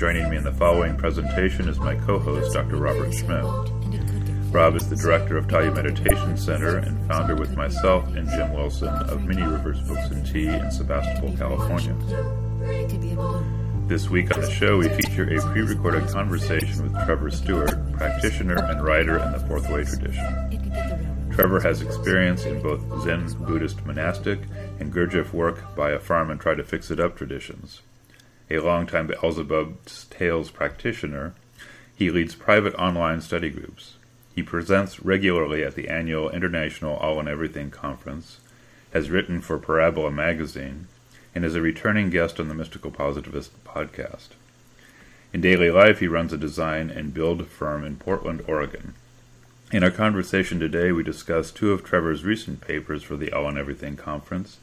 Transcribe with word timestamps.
Joining 0.00 0.30
me 0.30 0.38
in 0.38 0.44
the 0.44 0.52
following 0.54 0.96
presentation 0.96 1.68
is 1.68 1.78
my 1.78 1.94
co 1.94 2.18
host, 2.18 2.54
Dr. 2.54 2.76
Robert 2.76 3.12
Schmidt. 3.12 3.44
Rob 4.50 4.74
is 4.74 4.88
the 4.88 4.96
director 4.96 5.36
of 5.36 5.46
Taya 5.46 5.76
Meditation 5.76 6.38
Center 6.38 6.78
and 6.78 7.06
founder 7.06 7.34
with 7.34 7.54
myself 7.54 8.06
and 8.16 8.26
Jim 8.30 8.54
Wilson 8.54 8.88
of 8.88 9.22
Many 9.26 9.42
Rivers 9.42 9.78
Books 9.82 10.10
and 10.10 10.24
Tea 10.24 10.46
in 10.46 10.70
Sebastopol, 10.70 11.36
California. 11.36 11.94
This 13.88 14.08
week 14.08 14.34
on 14.34 14.40
the 14.40 14.50
show, 14.50 14.78
we 14.78 14.88
feature 14.88 15.34
a 15.34 15.52
pre 15.52 15.60
recorded 15.60 16.08
conversation 16.08 16.82
with 16.82 17.04
Trevor 17.04 17.30
Stewart, 17.30 17.92
practitioner 17.92 18.56
and 18.56 18.82
writer 18.82 19.18
in 19.18 19.32
the 19.32 19.40
Fourth 19.40 19.68
Way 19.68 19.84
tradition. 19.84 21.28
Trevor 21.30 21.60
has 21.60 21.82
experience 21.82 22.46
in 22.46 22.62
both 22.62 22.80
Zen 23.02 23.26
Buddhist 23.44 23.84
monastic 23.84 24.40
and 24.78 24.90
Gurdjieff 24.90 25.34
work 25.34 25.76
buy 25.76 25.90
a 25.90 26.00
farm 26.00 26.30
and 26.30 26.40
try 26.40 26.54
to 26.54 26.64
fix 26.64 26.90
it 26.90 27.00
up 27.00 27.18
traditions 27.18 27.82
a 28.50 28.58
longtime 28.58 29.06
Beelzebub's 29.06 30.06
Tales 30.10 30.50
practitioner, 30.50 31.34
he 31.94 32.10
leads 32.10 32.34
private 32.34 32.74
online 32.74 33.20
study 33.20 33.50
groups. 33.50 33.94
He 34.34 34.42
presents 34.42 35.00
regularly 35.00 35.62
at 35.62 35.74
the 35.74 35.88
annual 35.88 36.30
International 36.30 36.96
All 36.96 37.20
and 37.20 37.28
Everything 37.28 37.70
Conference, 37.70 38.40
has 38.92 39.10
written 39.10 39.40
for 39.40 39.58
Parabola 39.58 40.10
magazine, 40.10 40.88
and 41.34 41.44
is 41.44 41.54
a 41.54 41.60
returning 41.60 42.10
guest 42.10 42.40
on 42.40 42.48
the 42.48 42.54
Mystical 42.54 42.90
Positivist 42.90 43.52
podcast. 43.64 44.30
In 45.32 45.40
daily 45.40 45.70
life, 45.70 46.00
he 46.00 46.08
runs 46.08 46.32
a 46.32 46.36
design 46.36 46.90
and 46.90 47.14
build 47.14 47.46
firm 47.46 47.84
in 47.84 47.96
Portland, 47.96 48.42
Oregon. 48.48 48.94
In 49.70 49.84
our 49.84 49.90
conversation 49.92 50.58
today, 50.58 50.90
we 50.90 51.04
discuss 51.04 51.52
two 51.52 51.70
of 51.70 51.84
Trevor's 51.84 52.24
recent 52.24 52.60
papers 52.60 53.04
for 53.04 53.16
the 53.16 53.32
All 53.32 53.46
and 53.46 53.56
Everything 53.56 53.96
Conference 53.96 54.58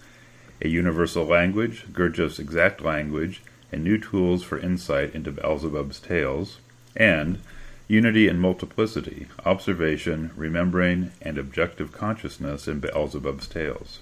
A 0.61 0.67
Universal 0.67 1.25
Language, 1.25 1.85
Gurdjieff's 1.93 2.39
Exact 2.39 2.81
Language, 2.81 3.41
and 3.77 3.83
new 3.83 3.99
tools 3.99 4.41
for 4.41 4.57
insight 4.57 5.13
into 5.13 5.31
Beelzebub's 5.31 5.99
tales, 5.99 6.57
and 6.95 7.39
Unity 7.87 8.27
and 8.27 8.41
Multiplicity 8.41 9.27
Observation, 9.45 10.31
Remembering, 10.35 11.11
and 11.21 11.37
Objective 11.37 11.91
Consciousness 11.91 12.67
in 12.67 12.79
Beelzebub's 12.79 13.47
Tales. 13.47 13.99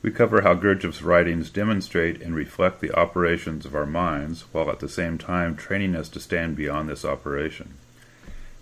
We 0.00 0.12
cover 0.12 0.42
how 0.42 0.54
Gurdjieff's 0.54 1.02
writings 1.02 1.50
demonstrate 1.50 2.22
and 2.22 2.36
reflect 2.36 2.80
the 2.80 2.96
operations 2.96 3.66
of 3.66 3.74
our 3.74 3.84
minds 3.84 4.42
while 4.52 4.70
at 4.70 4.78
the 4.78 4.88
same 4.88 5.18
time 5.18 5.56
training 5.56 5.96
us 5.96 6.08
to 6.10 6.20
stand 6.20 6.54
beyond 6.54 6.88
this 6.88 7.04
operation, 7.04 7.74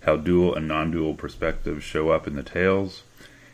how 0.01 0.15
dual 0.15 0.55
and 0.55 0.67
non 0.67 0.89
dual 0.89 1.13
perspectives 1.13 1.83
show 1.83 2.09
up 2.09 2.25
in 2.25 2.35
the 2.35 2.41
tales, 2.41 3.03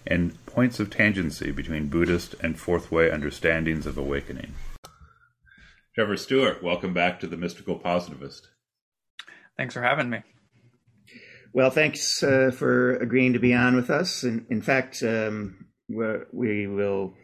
and 0.08 0.34
points 0.46 0.80
of 0.80 0.90
tangency 0.90 1.54
between 1.54 1.90
Buddhist 1.90 2.36
and 2.42 2.58
Fourth 2.58 2.90
Way 2.90 3.12
understandings 3.12 3.86
of 3.86 3.98
awakening. 3.98 4.54
Trevor 6.00 6.16
Stewart, 6.16 6.64
welcome 6.64 6.94
back 6.94 7.20
to 7.20 7.28
the 7.28 7.36
Mystical 7.36 7.76
Positivist. 7.76 8.48
Thanks 9.58 9.74
for 9.74 9.82
having 9.82 10.10
me. 10.10 10.24
Well, 11.52 11.72
thanks 11.72 12.24
uh, 12.24 12.52
for 12.56 12.96
agreeing 12.96 13.34
to 13.34 13.40
be 13.40 13.54
on 13.54 13.76
with 13.76 13.90
us. 13.90 14.24
In, 14.24 14.46
in 14.50 14.62
fact, 14.62 15.04
um, 15.04 15.66
we 15.90 16.68
will 16.68 17.16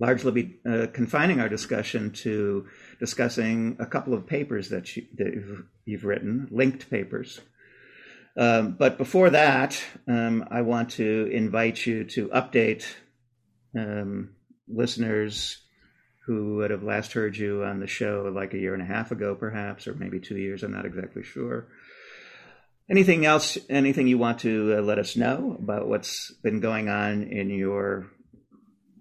largely 0.00 0.32
be 0.32 0.58
uh, 0.68 0.88
confining 0.92 1.38
our 1.38 1.48
discussion 1.48 2.10
to 2.24 2.66
discussing 2.98 3.76
a 3.78 3.86
couple 3.86 4.14
of 4.14 4.26
papers 4.26 4.70
that, 4.70 4.96
you, 4.96 5.06
that 5.18 5.32
you've, 5.32 5.64
you've, 5.84 6.04
written, 6.04 6.48
linked 6.50 6.90
papers. 6.90 7.40
Um, 8.36 8.74
but 8.76 8.98
before 8.98 9.30
that, 9.30 9.80
um, 10.08 10.44
I 10.50 10.62
want 10.62 10.90
to 10.94 11.30
invite 11.32 11.86
you 11.86 12.02
to 12.02 12.30
update 12.30 12.84
um, 13.78 14.30
listeners 14.66 15.58
who 16.26 16.56
would 16.56 16.70
have 16.70 16.82
last 16.82 17.12
heard 17.12 17.36
you 17.36 17.64
on 17.64 17.80
the 17.80 17.86
show 17.86 18.30
like 18.34 18.54
a 18.54 18.58
year 18.58 18.74
and 18.74 18.82
a 18.82 18.86
half 18.86 19.10
ago, 19.10 19.34
perhaps, 19.34 19.86
or 19.86 19.94
maybe 19.94 20.20
two 20.20 20.36
years. 20.36 20.62
I'm 20.62 20.72
not 20.72 20.86
exactly 20.86 21.22
sure. 21.22 21.66
Anything 22.90 23.24
else? 23.24 23.56
Anything 23.68 24.06
you 24.06 24.18
want 24.18 24.40
to 24.40 24.76
uh, 24.78 24.82
let 24.82 24.98
us 24.98 25.16
know 25.16 25.56
about 25.58 25.88
what's 25.88 26.32
been 26.42 26.60
going 26.60 26.88
on 26.88 27.22
in 27.22 27.48
your 27.50 28.08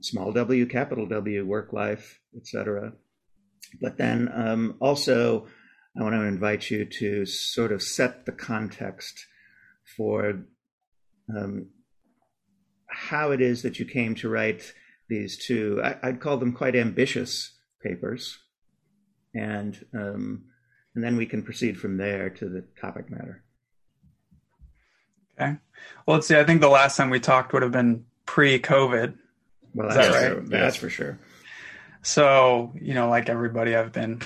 small 0.01 0.31
W, 0.31 0.65
capital 0.65 1.05
W 1.07 1.45
work 1.45 1.73
life, 1.73 2.19
etc. 2.35 2.93
But 3.81 3.97
then 3.97 4.29
um, 4.33 4.75
also, 4.79 5.47
I 5.97 6.03
want 6.03 6.15
to 6.15 6.21
invite 6.21 6.69
you 6.69 6.85
to 6.85 7.25
sort 7.25 7.71
of 7.71 7.81
set 7.81 8.25
the 8.25 8.31
context 8.31 9.25
for 9.97 10.45
um, 11.35 11.69
how 12.87 13.31
it 13.31 13.41
is 13.41 13.63
that 13.63 13.79
you 13.79 13.85
came 13.85 14.15
to 14.15 14.29
write 14.29 14.73
these 15.09 15.37
two, 15.37 15.81
I, 15.83 15.97
would 16.07 16.21
call 16.21 16.37
them 16.37 16.53
quite 16.53 16.75
ambitious 16.75 17.57
papers, 17.81 18.37
and 19.33 19.85
um, 19.93 20.45
and 20.95 21.03
then 21.03 21.17
we 21.17 21.25
can 21.25 21.43
proceed 21.43 21.79
from 21.79 21.97
there 21.97 22.29
to 22.29 22.47
the 22.47 22.63
topic 22.79 23.09
matter. 23.09 23.43
Okay. 25.39 25.57
Well, 26.05 26.17
let's 26.17 26.27
see. 26.27 26.37
I 26.37 26.43
think 26.43 26.61
the 26.61 26.69
last 26.69 26.97
time 26.97 27.09
we 27.09 27.19
talked 27.19 27.53
would 27.53 27.63
have 27.63 27.71
been 27.71 28.05
pre-COVID. 28.25 29.15
Well, 29.73 29.89
that's, 29.89 30.07
that 30.09 30.37
right? 30.37 30.49
that's 30.49 30.75
for 30.75 30.89
sure. 30.89 31.19
So, 32.01 32.73
you 32.79 32.93
know, 32.93 33.09
like 33.09 33.29
everybody, 33.29 33.75
I've 33.75 33.91
been 33.91 34.21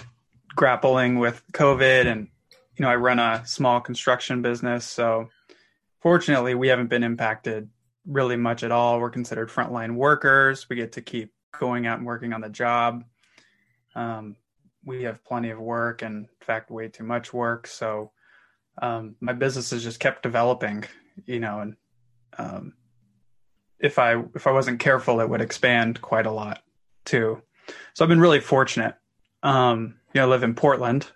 grappling 0.56 1.20
with 1.20 1.42
COVID, 1.54 2.06
and 2.06 2.28
you 2.76 2.84
know, 2.84 2.90
I 2.90 2.96
run 2.96 3.20
a 3.20 3.44
small 3.46 3.80
construction 3.82 4.42
business. 4.42 4.86
So, 4.86 5.30
fortunately, 6.02 6.56
we 6.56 6.68
haven't 6.68 6.90
been 6.90 7.04
impacted 7.04 7.70
really 8.06 8.36
much 8.36 8.64
at 8.64 8.72
all. 8.72 9.00
We're 9.00 9.10
considered 9.10 9.50
frontline 9.50 9.96
workers. 9.96 10.68
We 10.70 10.76
get 10.76 10.94
to 10.94 11.02
keep 11.02 11.34
going 11.58 11.88
out 11.88 11.98
and 11.98 12.08
working 12.08 12.34
on 12.34 12.42
the 12.42 12.50
job. 12.50 13.04
Um, 13.96 14.36
we 14.86 15.04
have 15.04 15.24
plenty 15.24 15.50
of 15.50 15.60
work, 15.60 16.02
and 16.02 16.26
in 16.26 16.46
fact, 16.46 16.70
way 16.70 16.90
too 16.90 17.04
much 17.04 17.34
work. 17.34 17.68
So 17.68 18.12
um, 18.82 19.16
my 19.22 19.34
business 19.34 19.72
has 19.72 19.84
just 19.84 20.00
kept 20.00 20.24
developing, 20.24 20.84
you 21.26 21.40
know, 21.40 21.60
and 21.60 21.76
um, 22.38 22.74
if 23.80 24.00
I 24.00 24.22
if 24.36 24.48
I 24.48 24.52
wasn't 24.52 24.80
careful, 24.80 25.20
it 25.20 25.30
would 25.30 25.42
expand 25.42 26.02
quite 26.02 26.26
a 26.26 26.32
lot 26.32 26.64
too. 27.06 27.42
So 27.94 28.04
I've 28.04 28.10
been 28.10 28.20
really 28.20 28.40
fortunate. 28.40 28.96
Um, 29.42 30.00
you 30.14 30.20
know, 30.20 30.28
I 30.28 30.30
live 30.30 30.44
in 30.44 30.56
Portland, 30.56 31.08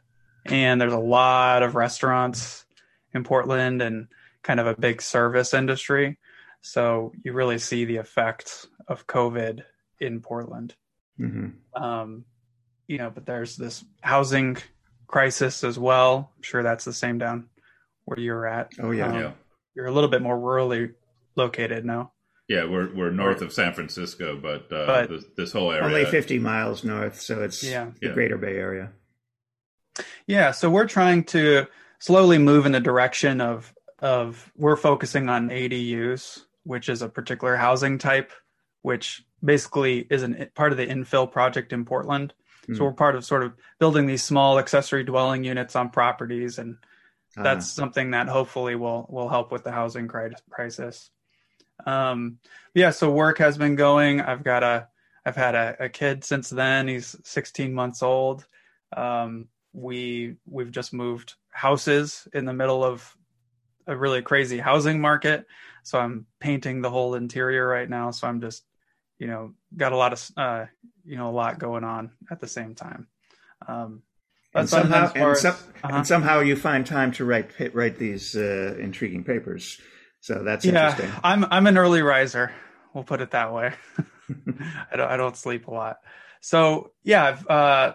and 0.46 0.80
there's 0.80 0.94
a 0.94 1.00
lot 1.00 1.64
of 1.64 1.76
restaurants 1.76 2.66
in 3.14 3.24
Portland, 3.24 3.82
and 3.82 4.08
kind 4.44 4.60
of 4.60 4.68
a 4.68 4.76
big 4.76 5.02
service 5.02 5.54
industry. 5.54 6.18
So 6.62 7.14
you 7.24 7.34
really 7.34 7.60
see 7.60 7.86
the 7.86 7.98
effects 7.98 8.68
of 8.88 9.08
COVID 9.08 9.64
in 10.00 10.22
Portland. 10.22 10.76
Mm-hmm. 11.20 11.82
Um, 11.82 12.26
you 12.88 12.98
know, 12.98 13.10
but 13.10 13.26
there's 13.26 13.56
this 13.56 13.84
housing 14.02 14.58
crisis 15.08 15.64
as 15.64 15.78
well. 15.78 16.32
I'm 16.36 16.44
sure 16.44 16.64
that's 16.64 16.86
the 16.86 16.94
same 16.94 17.18
down 17.18 17.50
where 18.06 18.20
you're 18.20 18.46
at. 18.46 18.72
Oh 18.80 18.92
yeah, 18.92 19.08
um, 19.08 19.16
yeah. 19.16 19.32
You're 19.76 19.88
a 19.88 19.92
little 19.92 20.10
bit 20.10 20.22
more 20.22 20.38
rurally 20.38 20.94
located 21.36 21.86
now. 21.86 22.14
Yeah, 22.48 22.66
we're 22.66 22.94
we're 22.94 23.12
north 23.12 23.42
of 23.42 23.52
San 23.52 23.74
Francisco, 23.74 24.38
but, 24.42 24.72
uh, 24.72 24.86
but 24.86 25.10
this, 25.10 25.26
this, 25.36 25.52
whole 25.52 25.72
area 25.72 25.84
only 25.84 26.06
50 26.06 26.40
miles 26.40 26.84
north, 26.86 27.20
so 27.20 27.44
it's 27.44 27.62
yeah. 27.62 27.92
the 28.02 28.10
Greater 28.10 28.38
Bay 28.38 28.56
Area. 28.56 28.92
Yeah, 30.28 30.52
so 30.52 30.70
we're 30.70 30.88
trying 30.88 31.26
to 31.26 31.68
slowly 32.00 32.38
move 32.38 32.66
in 32.66 32.72
the 32.72 32.80
direction 32.80 33.42
of 33.42 33.74
of 34.00 34.52
we're 34.56 34.78
focusing 34.78 35.28
on 35.28 35.50
ADUs 35.50 36.44
which 36.68 36.90
is 36.90 37.02
a 37.02 37.10
particular 37.10 37.56
housing 37.56 37.98
type, 37.98 38.32
which 38.82 39.24
basically 39.44 40.06
is 40.10 40.24
an 40.24 40.50
part 40.54 40.72
of 40.72 40.78
the 40.78 40.86
infill 40.86 41.32
project 41.32 41.72
in 41.74 41.86
Portland. 41.86 42.34
Mm. 42.68 42.76
So 42.76 42.80
hmm. 42.80 42.86
we're 42.86 42.94
part 42.94 43.16
of 43.16 43.26
sort 43.26 43.44
of 43.44 43.54
building 43.80 44.06
these 44.06 44.24
small 44.24 44.60
accessory 44.60 45.04
dwelling 45.04 45.44
units 45.44 45.76
on 45.76 45.90
properties, 45.90 46.60
and 46.60 46.78
uh 47.38 47.44
that's 47.44 47.72
something 47.72 48.12
that 48.12 48.28
hopefully 48.28 48.76
will 48.76 49.08
will 49.10 49.30
help 49.30 49.52
with 49.52 49.64
the 49.64 49.72
housing 49.72 50.08
crisis. 50.08 51.10
Um, 51.86 52.40
yeah, 52.74 52.90
so 52.90 53.12
work 53.12 53.38
has 53.38 53.58
been 53.58 53.76
going. 53.76 54.20
I've 54.20 54.44
got 54.44 54.64
a 54.64 54.88
I've 55.26 55.36
had 55.36 55.56
a, 55.56 55.76
a 55.86 55.90
kid 55.90 56.24
since 56.24 56.50
then. 56.50 56.88
He's 56.88 57.16
16 57.24 57.74
months 57.74 58.02
old. 58.02 58.46
Um, 58.96 59.48
we 59.74 60.36
we've 60.46 60.72
just 60.72 60.94
moved 60.94 61.36
houses 61.50 62.28
in 62.34 62.46
the 62.46 62.54
middle 62.54 62.84
of 62.84 63.16
a 63.88 63.96
really 63.96 64.22
crazy 64.22 64.58
housing 64.58 65.00
market. 65.00 65.46
So 65.88 65.98
I'm 65.98 66.26
painting 66.42 66.82
the 66.82 66.90
whole 66.90 67.16
interior 67.16 67.66
right 67.66 67.90
now. 67.90 68.12
So 68.12 68.28
I'm 68.28 68.42
just, 68.42 68.66
you 69.20 69.28
know, 69.28 69.54
got 69.74 69.94
a 69.94 69.96
lot 69.96 70.12
of, 70.12 70.32
uh, 70.36 70.66
you 71.06 71.16
know, 71.16 71.30
a 71.30 71.32
lot 71.32 71.60
going 71.60 71.86
on 71.86 72.12
at 72.30 72.42
the 72.42 72.48
same 72.48 72.76
time. 72.76 73.08
Um, 73.66 74.02
and 74.54 74.68
somehow, 74.68 75.14
and, 75.16 75.38
some, 75.38 75.54
uh-huh. 75.54 75.96
and, 75.96 76.06
somehow 76.06 76.42
you 76.42 76.58
find 76.58 76.86
time 76.86 77.14
to 77.14 77.24
write 77.24 77.52
write 77.74 77.98
these 77.98 78.36
uh, 78.36 78.76
intriguing 78.78 79.24
papers. 79.24 79.80
So 80.20 80.44
that's 80.44 80.66
yeah, 80.66 80.90
interesting. 80.90 81.22
I'm 81.24 81.46
I'm 81.46 81.68
an 81.68 81.78
early 81.78 82.02
riser. 82.02 82.52
We'll 82.94 83.06
put 83.06 83.22
it 83.22 83.32
that 83.32 83.54
way. 83.54 83.74
I 84.92 84.98
don't 84.98 85.10
I 85.10 85.16
don't 85.16 85.38
sleep 85.38 85.68
a 85.68 85.72
lot. 85.72 86.00
So 86.42 86.92
yeah, 87.04 87.40
uh, 87.48 87.94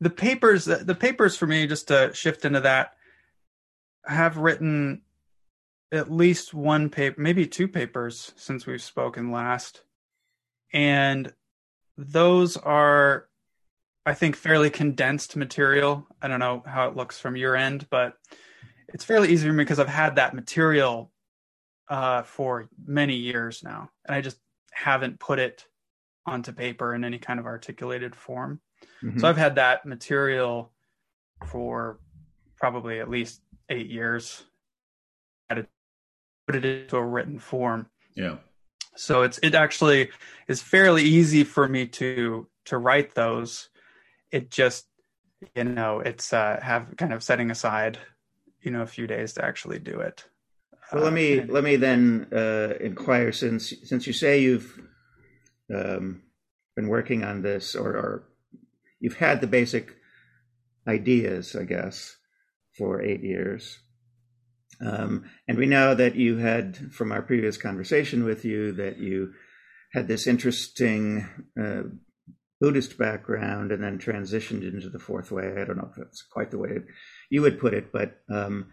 the 0.00 0.10
papers 0.10 0.64
the 0.64 0.96
papers 0.98 1.36
for 1.36 1.46
me 1.46 1.68
just 1.68 1.88
to 1.88 2.10
shift 2.12 2.44
into 2.44 2.60
that 2.60 2.94
have 4.04 4.36
written 4.36 5.02
at 5.92 6.10
least 6.10 6.52
one 6.52 6.90
paper, 6.90 7.20
maybe 7.20 7.46
two 7.46 7.68
papers 7.68 8.32
since 8.36 8.66
we've 8.66 8.82
spoken 8.82 9.30
last, 9.32 9.82
and 10.72 11.32
those 11.96 12.56
are 12.56 13.28
I 14.06 14.14
think 14.14 14.36
fairly 14.36 14.70
condensed 14.70 15.36
material. 15.36 16.06
I 16.22 16.28
don't 16.28 16.40
know 16.40 16.62
how 16.66 16.88
it 16.88 16.96
looks 16.96 17.18
from 17.18 17.36
your 17.36 17.54
end, 17.54 17.86
but 17.90 18.14
it's 18.88 19.04
fairly 19.04 19.28
easy 19.28 19.46
for 19.46 19.52
me 19.52 19.64
because 19.64 19.78
I've 19.78 19.88
had 19.88 20.16
that 20.16 20.34
material 20.34 21.12
uh, 21.88 22.22
for 22.22 22.68
many 22.86 23.16
years 23.16 23.62
now, 23.62 23.90
and 24.06 24.14
I 24.14 24.22
just 24.22 24.38
haven't 24.72 25.20
put 25.20 25.38
it 25.38 25.66
onto 26.24 26.52
paper 26.52 26.94
in 26.94 27.04
any 27.04 27.18
kind 27.18 27.38
of 27.38 27.46
articulated 27.46 28.14
form. 28.14 28.60
Mm-hmm. 29.02 29.18
So 29.18 29.28
I've 29.28 29.36
had 29.36 29.56
that 29.56 29.84
material 29.84 30.72
for 31.46 31.98
probably 32.56 33.00
at 33.00 33.10
least 33.10 33.42
eight 33.68 33.88
years. 33.88 34.42
Had 35.48 35.56
to 35.56 35.66
put 36.48 36.56
it 36.56 36.64
into 36.64 36.96
a 36.96 37.04
written 37.04 37.38
form. 37.38 37.86
Yeah. 38.16 38.36
So 38.96 39.22
it's 39.22 39.38
it 39.42 39.54
actually 39.54 40.10
is 40.48 40.62
fairly 40.62 41.02
easy 41.02 41.44
for 41.44 41.68
me 41.68 41.86
to 41.86 42.48
to 42.64 42.78
write 42.78 43.14
those 43.14 43.70
it 44.30 44.50
just 44.50 44.86
you 45.54 45.64
know 45.64 46.00
it's 46.00 46.32
uh 46.32 46.58
have 46.62 46.94
kind 46.96 47.12
of 47.12 47.22
setting 47.22 47.50
aside 47.50 47.98
you 48.62 48.70
know 48.70 48.82
a 48.82 48.86
few 48.86 49.06
days 49.06 49.32
to 49.32 49.44
actually 49.44 49.78
do 49.78 50.00
it 50.00 50.24
well 50.92 51.04
let 51.04 51.12
me 51.12 51.40
uh, 51.40 51.46
let 51.48 51.64
me 51.64 51.76
then 51.76 52.26
uh 52.32 52.74
inquire 52.80 53.32
since 53.32 53.72
since 53.84 54.06
you 54.06 54.12
say 54.12 54.40
you've 54.40 54.80
um 55.74 56.22
been 56.76 56.88
working 56.88 57.24
on 57.24 57.42
this 57.42 57.74
or, 57.74 57.90
or 57.90 58.28
you've 59.00 59.16
had 59.16 59.40
the 59.40 59.46
basic 59.46 59.96
ideas 60.86 61.56
i 61.56 61.64
guess 61.64 62.16
for 62.76 63.02
eight 63.02 63.22
years 63.22 63.78
um, 64.84 65.24
and 65.46 65.58
we 65.58 65.66
know 65.66 65.94
that 65.94 66.14
you 66.14 66.38
had 66.38 66.92
from 66.92 67.10
our 67.12 67.22
previous 67.22 67.56
conversation 67.56 68.24
with 68.24 68.44
you 68.44 68.72
that 68.72 68.98
you 68.98 69.32
had 69.92 70.06
this 70.06 70.26
interesting 70.26 71.26
uh, 71.60 71.82
Buddhist 72.60 72.98
background 72.98 73.72
and 73.72 73.82
then 73.82 73.98
transitioned 73.98 74.62
into 74.62 74.88
the 74.88 74.98
fourth 74.98 75.30
way. 75.30 75.54
I 75.56 75.64
don't 75.64 75.76
know 75.76 75.88
if 75.90 75.96
that's 75.96 76.22
quite 76.22 76.50
the 76.50 76.58
way 76.58 76.70
you 77.30 77.42
would 77.42 77.60
put 77.60 77.74
it, 77.74 77.92
but 77.92 78.18
um, 78.30 78.66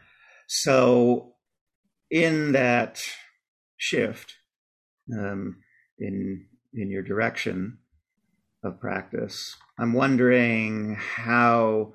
so 0.47 1.33
in 2.11 2.51
that 2.51 3.01
shift 3.77 4.33
um, 5.13 5.57
in 5.97 6.45
in 6.73 6.91
your 6.91 7.03
direction 7.03 7.77
of 8.63 8.79
practice, 8.79 9.55
I'm 9.79 9.93
wondering 9.93 10.95
how 10.95 11.93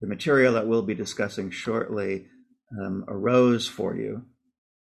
the 0.00 0.08
material 0.08 0.54
that 0.54 0.66
we'll 0.66 0.82
be 0.82 0.94
discussing 0.94 1.50
shortly 1.50 2.26
um, 2.78 3.04
arose 3.08 3.68
for 3.68 3.96
you. 3.96 4.24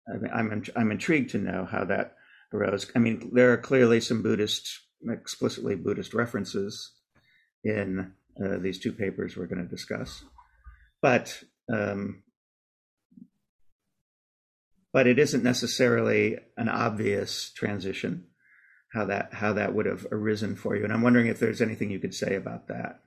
I 0.08 0.18
mean, 0.18 0.30
I'm 0.32 0.64
I'm 0.76 0.90
intrigued 0.90 1.30
to 1.30 1.38
know 1.38 1.64
how 1.64 1.84
that 1.84 2.16
arose. 2.52 2.90
I 2.94 2.98
mean, 2.98 3.30
there 3.32 3.52
are 3.52 3.58
clearly 3.58 4.00
some 4.00 4.22
Buddhist 4.22 4.68
explicitly 5.08 5.74
Buddhist 5.74 6.14
references 6.14 6.92
in 7.64 8.12
uh, 8.42 8.58
these 8.58 8.78
two 8.78 8.92
papers 8.92 9.36
we're 9.36 9.46
going 9.46 9.62
to 9.62 9.68
discuss, 9.68 10.24
but 11.00 11.42
um, 11.72 12.22
but 14.92 15.06
it 15.06 15.18
isn't 15.18 15.44
necessarily 15.44 16.38
an 16.56 16.68
obvious 16.68 17.50
transition 17.50 18.26
how 18.92 19.06
that 19.06 19.32
how 19.32 19.54
that 19.54 19.74
would 19.74 19.86
have 19.86 20.06
arisen 20.12 20.56
for 20.56 20.76
you, 20.76 20.84
and 20.84 20.92
I'm 20.92 21.02
wondering 21.02 21.26
if 21.26 21.40
there's 21.40 21.62
anything 21.62 21.90
you 21.90 21.98
could 21.98 22.14
say 22.14 22.34
about 22.34 22.68
that. 22.68 23.00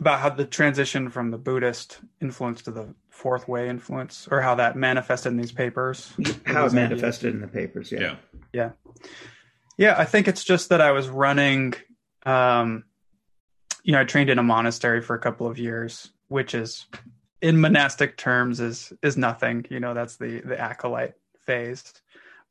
About 0.00 0.20
how 0.20 0.30
the 0.30 0.44
transition 0.44 1.10
from 1.10 1.30
the 1.30 1.38
Buddhist 1.38 1.98
influence 2.20 2.62
to 2.62 2.70
the 2.70 2.94
fourth 3.10 3.48
way 3.48 3.68
influence, 3.68 4.28
or 4.30 4.40
how 4.40 4.54
that 4.54 4.76
manifested 4.76 5.32
in 5.32 5.36
these 5.36 5.50
papers. 5.50 6.12
How 6.46 6.66
it 6.66 6.72
manifested 6.72 7.34
in 7.34 7.40
the 7.40 7.48
papers, 7.48 7.90
yeah. 7.90 8.00
Yeah. 8.00 8.16
yeah. 8.52 8.70
Yeah, 9.76 9.94
I 9.96 10.04
think 10.04 10.28
it's 10.28 10.44
just 10.44 10.68
that 10.70 10.80
I 10.80 10.90
was 10.90 11.08
running. 11.08 11.74
Um, 12.26 12.84
you 13.82 13.92
know, 13.92 14.00
I 14.00 14.04
trained 14.04 14.28
in 14.28 14.38
a 14.38 14.42
monastery 14.42 15.00
for 15.00 15.14
a 15.14 15.20
couple 15.20 15.46
of 15.46 15.58
years, 15.58 16.10
which 16.26 16.54
is, 16.54 16.86
in 17.40 17.60
monastic 17.60 18.16
terms, 18.16 18.60
is 18.60 18.92
is 19.02 19.16
nothing. 19.16 19.66
You 19.70 19.80
know, 19.80 19.94
that's 19.94 20.16
the 20.16 20.40
the 20.40 20.60
acolyte 20.60 21.14
phase. 21.46 21.92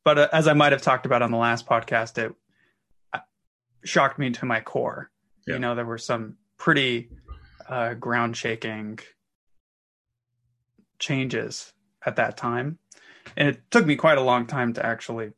But 0.03 0.17
uh, 0.17 0.27
as 0.31 0.47
I 0.47 0.53
might 0.53 0.71
have 0.71 0.81
talked 0.81 1.05
about 1.05 1.21
on 1.21 1.31
the 1.31 1.37
last 1.37 1.65
podcast, 1.65 2.17
it 2.17 2.33
uh, 3.13 3.19
shocked 3.83 4.17
me 4.17 4.31
to 4.31 4.45
my 4.45 4.61
core. 4.61 5.11
Yeah. 5.45 5.55
You 5.55 5.59
know, 5.59 5.75
there 5.75 5.85
were 5.85 5.97
some 5.97 6.37
pretty 6.57 7.09
uh, 7.67 7.93
ground 7.93 8.37
shaking 8.37 8.99
changes 10.99 11.73
at 12.05 12.15
that 12.15 12.37
time, 12.37 12.79
and 13.35 13.47
it 13.49 13.61
took 13.71 13.85
me 13.85 13.95
quite 13.95 14.17
a 14.17 14.21
long 14.21 14.47
time 14.47 14.73
to 14.73 14.85
actually 14.85 15.31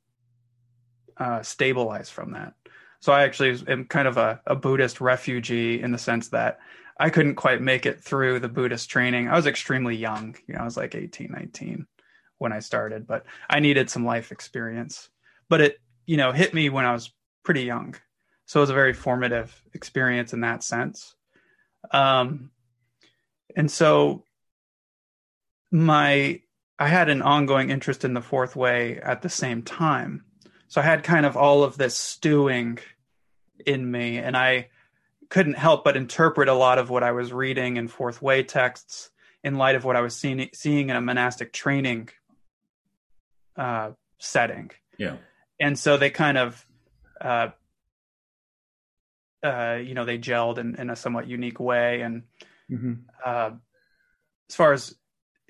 uh, 1.18 1.42
stabilize 1.42 2.10
from 2.10 2.32
that. 2.32 2.54
So 3.02 3.14
I 3.14 3.24
actually 3.24 3.62
am 3.68 3.86
kind 3.86 4.08
of 4.08 4.18
a, 4.18 4.42
a 4.46 4.56
Buddhist 4.56 5.00
refugee 5.02 5.82
in 5.82 5.92
the 5.92 5.98
sense 5.98 6.30
that 6.30 6.60
I 7.00 7.10
couldn't 7.10 7.36
quite 7.36 7.62
make 7.62 7.86
it 7.86 8.02
through 8.04 8.40
the 8.40 8.50
Buddhist 8.50 8.90
training. 8.90 9.30
I 9.30 9.36
was 9.36 9.48
extremely 9.48 9.96
young. 9.96 10.36
You 10.48 10.56
know, 10.56 10.62
I 10.62 10.66
was 10.66 10.76
like 10.76 10.96
18, 10.96 11.32
19 11.32 11.88
when 12.40 12.52
I 12.52 12.60
started, 12.60 13.08
but 13.08 13.26
I 13.50 13.62
needed 13.62 13.90
some 13.90 14.06
life 14.06 14.32
experience. 14.32 15.10
But 15.48 15.62
it, 15.62 15.78
you 16.06 16.18
know, 16.18 16.34
hit 16.34 16.54
me 16.54 16.70
when 16.70 16.86
I 16.86 16.92
was 16.92 17.14
pretty 17.44 17.64
young. 17.64 17.96
So 18.46 18.60
it 18.60 18.62
was 18.62 18.70
a 18.70 18.74
very 18.74 18.94
formative 18.94 19.64
experience 19.74 20.34
in 20.34 20.42
that 20.42 20.64
sense. 20.64 21.16
Um, 21.92 22.52
and 23.56 23.72
so 23.72 24.24
my 25.72 26.42
I 26.78 26.88
had 26.88 27.10
an 27.10 27.22
ongoing 27.22 27.70
interest 27.70 28.06
in 28.06 28.14
the 28.14 28.22
fourth 28.22 28.56
way 28.56 29.00
at 29.02 29.22
the 29.22 29.30
same 29.30 29.64
time. 29.64 30.24
So 30.70 30.80
I 30.80 30.86
had 30.86 31.04
kind 31.04 31.26
of 31.26 31.36
all 31.36 31.64
of 31.64 31.78
this 31.78 31.96
stewing 31.96 32.80
in 33.66 33.90
me, 33.90 34.18
and 34.18 34.38
I 34.38 34.70
couldn't 35.30 35.58
help 35.58 35.84
but 35.84 35.98
interpret 35.98 36.48
a 36.48 36.54
lot 36.54 36.80
of 36.80 36.90
what 36.90 37.04
I 37.04 37.12
was 37.12 37.34
reading 37.34 37.78
in 37.78 37.88
fourth 37.88 38.22
way 38.22 38.44
texts 38.44 39.10
in 39.44 39.58
light 39.58 39.76
of 39.76 39.84
what 39.84 39.96
I 39.96 40.02
was 40.02 40.16
seeing 40.16 40.50
seeing 40.54 40.90
in 40.90 40.96
a 40.96 41.02
monastic 41.02 41.52
training 41.52 42.10
uh, 43.58 43.92
setting. 44.20 44.72
Yeah, 44.98 45.18
and 45.60 45.78
so 45.78 45.98
they 45.98 46.10
kind 46.10 46.38
of, 46.38 46.66
uh, 47.20 47.50
uh, 49.44 49.80
you 49.82 49.94
know, 49.94 50.06
they 50.06 50.18
gelled 50.18 50.58
in, 50.58 50.76
in 50.76 50.90
a 50.90 50.96
somewhat 50.96 51.28
unique 51.28 51.60
way. 51.60 52.02
And 52.02 52.24
mm-hmm. 52.70 52.94
uh, 53.24 53.52
as 54.50 54.56
far 54.56 54.74
as 54.74 54.96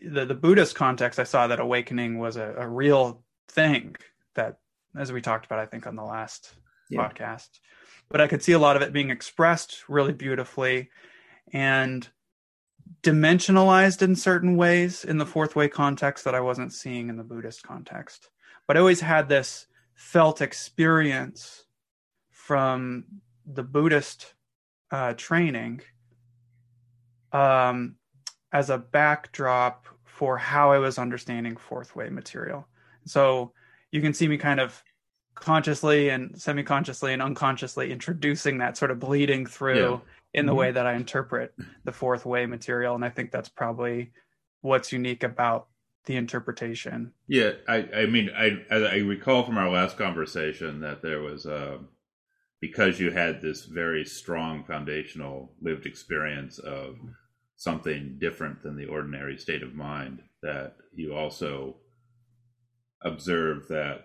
the 0.01 0.25
the 0.25 0.35
Buddhist 0.35 0.75
context, 0.75 1.19
I 1.19 1.23
saw 1.23 1.47
that 1.47 1.59
awakening 1.59 2.19
was 2.19 2.37
a, 2.37 2.55
a 2.57 2.67
real 2.67 3.23
thing 3.49 3.95
that 4.35 4.59
as 4.97 5.11
we 5.11 5.21
talked 5.21 5.45
about, 5.45 5.59
I 5.59 5.65
think, 5.65 5.87
on 5.87 5.95
the 5.95 6.03
last 6.03 6.53
yeah. 6.89 7.07
podcast. 7.07 7.49
But 8.09 8.21
I 8.21 8.27
could 8.27 8.43
see 8.43 8.53
a 8.53 8.59
lot 8.59 8.75
of 8.75 8.81
it 8.81 8.93
being 8.93 9.11
expressed 9.11 9.87
really 9.87 10.13
beautifully 10.13 10.89
and 11.53 12.07
dimensionalized 13.03 14.01
in 14.01 14.15
certain 14.15 14.57
ways 14.57 15.05
in 15.05 15.17
the 15.17 15.25
fourth 15.25 15.55
way 15.55 15.67
context 15.67 16.25
that 16.25 16.35
I 16.35 16.39
wasn't 16.39 16.73
seeing 16.73 17.09
in 17.09 17.17
the 17.17 17.23
Buddhist 17.23 17.63
context. 17.63 18.29
But 18.67 18.77
I 18.77 18.79
always 18.79 19.01
had 19.01 19.29
this 19.29 19.67
felt 19.93 20.41
experience 20.41 21.65
from 22.31 23.05
the 23.51 23.63
Buddhist 23.63 24.33
uh, 24.91 25.13
training 25.13 25.81
um, 27.31 27.95
as 28.51 28.69
a 28.69 28.77
backdrop 28.77 29.85
for 30.05 30.37
how 30.37 30.71
I 30.71 30.79
was 30.79 30.97
understanding 30.97 31.55
fourth 31.55 31.95
way 31.95 32.09
material. 32.09 32.67
So 33.05 33.53
you 33.91 34.01
can 34.01 34.13
see 34.13 34.27
me 34.27 34.37
kind 34.37 34.59
of 34.59 34.83
consciously 35.35 36.09
and 36.09 36.39
semi-consciously 36.39 37.13
and 37.13 37.21
unconsciously 37.21 37.91
introducing 37.91 38.57
that 38.57 38.77
sort 38.77 38.91
of 38.91 38.99
bleeding 38.99 39.45
through 39.45 39.91
yeah. 39.91 39.99
in 40.33 40.45
the 40.45 40.51
mm-hmm. 40.51 40.59
way 40.59 40.71
that 40.71 40.85
I 40.85 40.93
interpret 40.93 41.53
the 41.85 41.91
fourth 41.91 42.25
way 42.25 42.45
material 42.45 42.95
and 42.95 43.05
I 43.05 43.09
think 43.09 43.31
that's 43.31 43.49
probably 43.49 44.11
what's 44.61 44.91
unique 44.91 45.23
about 45.23 45.67
the 46.05 46.17
interpretation. 46.17 47.13
Yeah, 47.27 47.51
I 47.67 47.87
I 47.95 48.05
mean 48.07 48.31
I 48.35 48.59
I 48.71 48.97
recall 48.97 49.43
from 49.43 49.57
our 49.57 49.69
last 49.69 49.97
conversation 49.97 50.81
that 50.81 51.01
there 51.01 51.21
was 51.21 51.45
uh, 51.45 51.77
because 52.61 52.99
you 52.99 53.11
had 53.11 53.41
this 53.41 53.65
very 53.65 54.03
strong 54.05 54.63
foundational 54.63 55.53
lived 55.61 55.85
experience 55.85 56.59
of 56.59 56.97
something 57.55 58.17
different 58.19 58.61
than 58.63 58.75
the 58.75 58.85
ordinary 58.85 59.37
state 59.37 59.63
of 59.63 59.75
mind 59.75 60.21
that 60.41 60.75
you 60.95 61.13
also 61.13 61.75
observe 63.03 63.67
that 63.67 64.03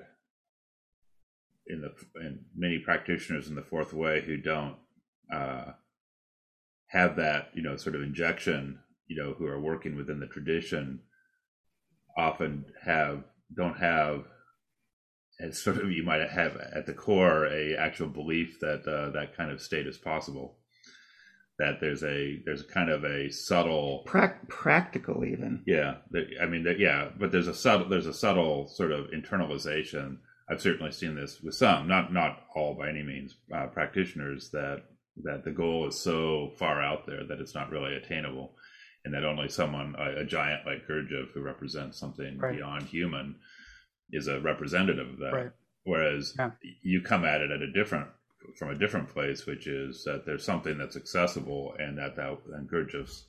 in 1.67 1.81
the 1.81 1.93
in 2.21 2.41
many 2.57 2.79
practitioners 2.79 3.49
in 3.49 3.55
the 3.55 3.63
fourth 3.63 3.93
way 3.93 4.21
who 4.21 4.37
don't 4.37 4.77
uh, 5.33 5.73
have 6.89 7.17
that 7.17 7.51
you 7.55 7.63
know 7.63 7.77
sort 7.77 7.95
of 7.95 8.03
injection 8.03 8.79
you 9.07 9.17
know 9.17 9.35
who 9.35 9.47
are 9.47 9.61
working 9.61 9.97
within 9.97 10.21
the 10.21 10.27
tradition 10.27 11.01
often 12.17 12.65
have 12.85 13.25
don't 13.57 13.79
have 13.79 14.25
as 15.41 15.63
sort 15.63 15.79
of 15.79 15.91
you 15.91 16.03
might 16.03 16.29
have 16.29 16.57
at 16.57 16.87
the 16.87 16.93
core 16.93 17.47
a 17.47 17.77
actual 17.77 18.09
belief 18.09 18.61
that 18.61 18.87
uh, 18.87 19.11
that 19.11 19.37
kind 19.37 19.51
of 19.51 19.61
state 19.61 19.87
is 19.87 19.99
possible. 19.99 20.57
That 21.59 21.81
there's 21.81 22.03
a 22.03 22.43
there's 22.45 22.63
a 22.63 22.67
kind 22.67 22.91
of 22.91 23.05
a 23.05 23.31
subtle 23.31 24.03
pra- 24.07 24.41
practical 24.49 25.25
even. 25.25 25.63
Yeah 25.67 25.97
i 26.43 26.47
mean 26.47 26.65
that 26.65 26.81
yeah 26.81 27.11
but 27.17 27.31
there's 27.31 27.47
a 27.47 27.55
subtle 27.55 27.89
there's 27.89 28.07
a 28.07 28.15
subtle 28.15 28.69
sort 28.69 28.93
of 28.93 29.11
internalization. 29.11 30.19
I've 30.51 30.61
certainly 30.61 30.93
seen 30.93 31.15
this 31.15 31.41
with 31.41 31.55
some 31.55 31.89
not 31.89 32.13
not 32.13 32.43
all 32.55 32.75
by 32.75 32.89
any 32.89 33.03
means 33.03 33.37
uh, 33.55 33.67
practitioners 33.67 34.51
that 34.51 34.83
that 35.23 35.45
the 35.45 35.53
goal 35.53 35.87
is 35.89 36.01
so 36.01 36.53
far 36.59 36.83
out 36.83 37.07
there 37.07 37.25
that 37.25 37.41
it's 37.41 37.55
not 37.55 37.71
really 37.71 37.95
attainable. 37.95 38.57
And 39.05 39.13
that 39.13 39.25
only 39.25 39.49
someone 39.49 39.95
a, 39.99 40.23
a 40.23 40.25
giant 40.25 40.67
like 40.67 40.89
gurdjieff 40.89 41.33
who 41.33 41.43
represents 41.43 41.99
something 41.99 42.39
right. 42.39 42.57
beyond 42.57 42.85
human 42.85 43.37
is 44.15 44.29
a 44.29 44.41
representative 44.41 45.09
of 45.11 45.19
that 45.19 45.33
right. 45.33 45.51
whereas 45.85 46.35
yeah. 46.39 46.51
you 46.83 47.03
come 47.03 47.25
at 47.25 47.41
it 47.41 47.51
at 47.51 47.61
a 47.61 47.73
different 47.73 48.09
from 48.59 48.71
a 48.71 48.79
different 48.79 49.09
place, 49.09 49.47
which 49.47 49.67
is 49.67 50.05
that 50.05 50.25
there's 50.27 50.45
something 50.45 50.79
that's 50.79 50.97
accessible 50.97 51.75
and 51.79 51.99
that 51.99 52.17
that 52.17 52.39
and 52.53 52.71
Gurdjieff's 52.71 53.27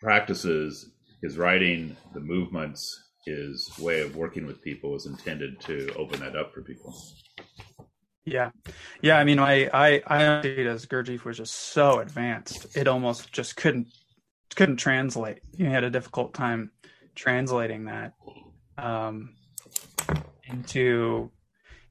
practices, 0.00 0.90
his 1.22 1.38
writing, 1.38 1.96
the 2.14 2.20
movements, 2.20 3.10
his 3.24 3.70
way 3.78 4.00
of 4.00 4.16
working 4.16 4.46
with 4.46 4.62
people 4.62 4.96
is 4.96 5.06
intended 5.06 5.60
to 5.60 5.94
open 5.94 6.20
that 6.20 6.36
up 6.36 6.52
for 6.52 6.62
people. 6.62 6.94
Yeah, 8.24 8.50
yeah. 9.00 9.18
I 9.18 9.24
mean, 9.24 9.38
I 9.38 9.68
I 9.72 10.02
I 10.06 10.42
see 10.42 10.48
it 10.48 10.66
as 10.66 10.86
Gurdjieff 10.86 11.24
was 11.24 11.38
just 11.38 11.54
so 11.54 11.98
advanced, 12.00 12.76
it 12.76 12.88
almost 12.88 13.32
just 13.32 13.56
couldn't 13.56 13.88
couldn't 14.54 14.76
translate. 14.76 15.40
He 15.56 15.64
had 15.64 15.84
a 15.84 15.90
difficult 15.90 16.34
time 16.34 16.70
translating 17.14 17.86
that 17.86 18.14
um, 18.78 19.34
into 20.52 21.30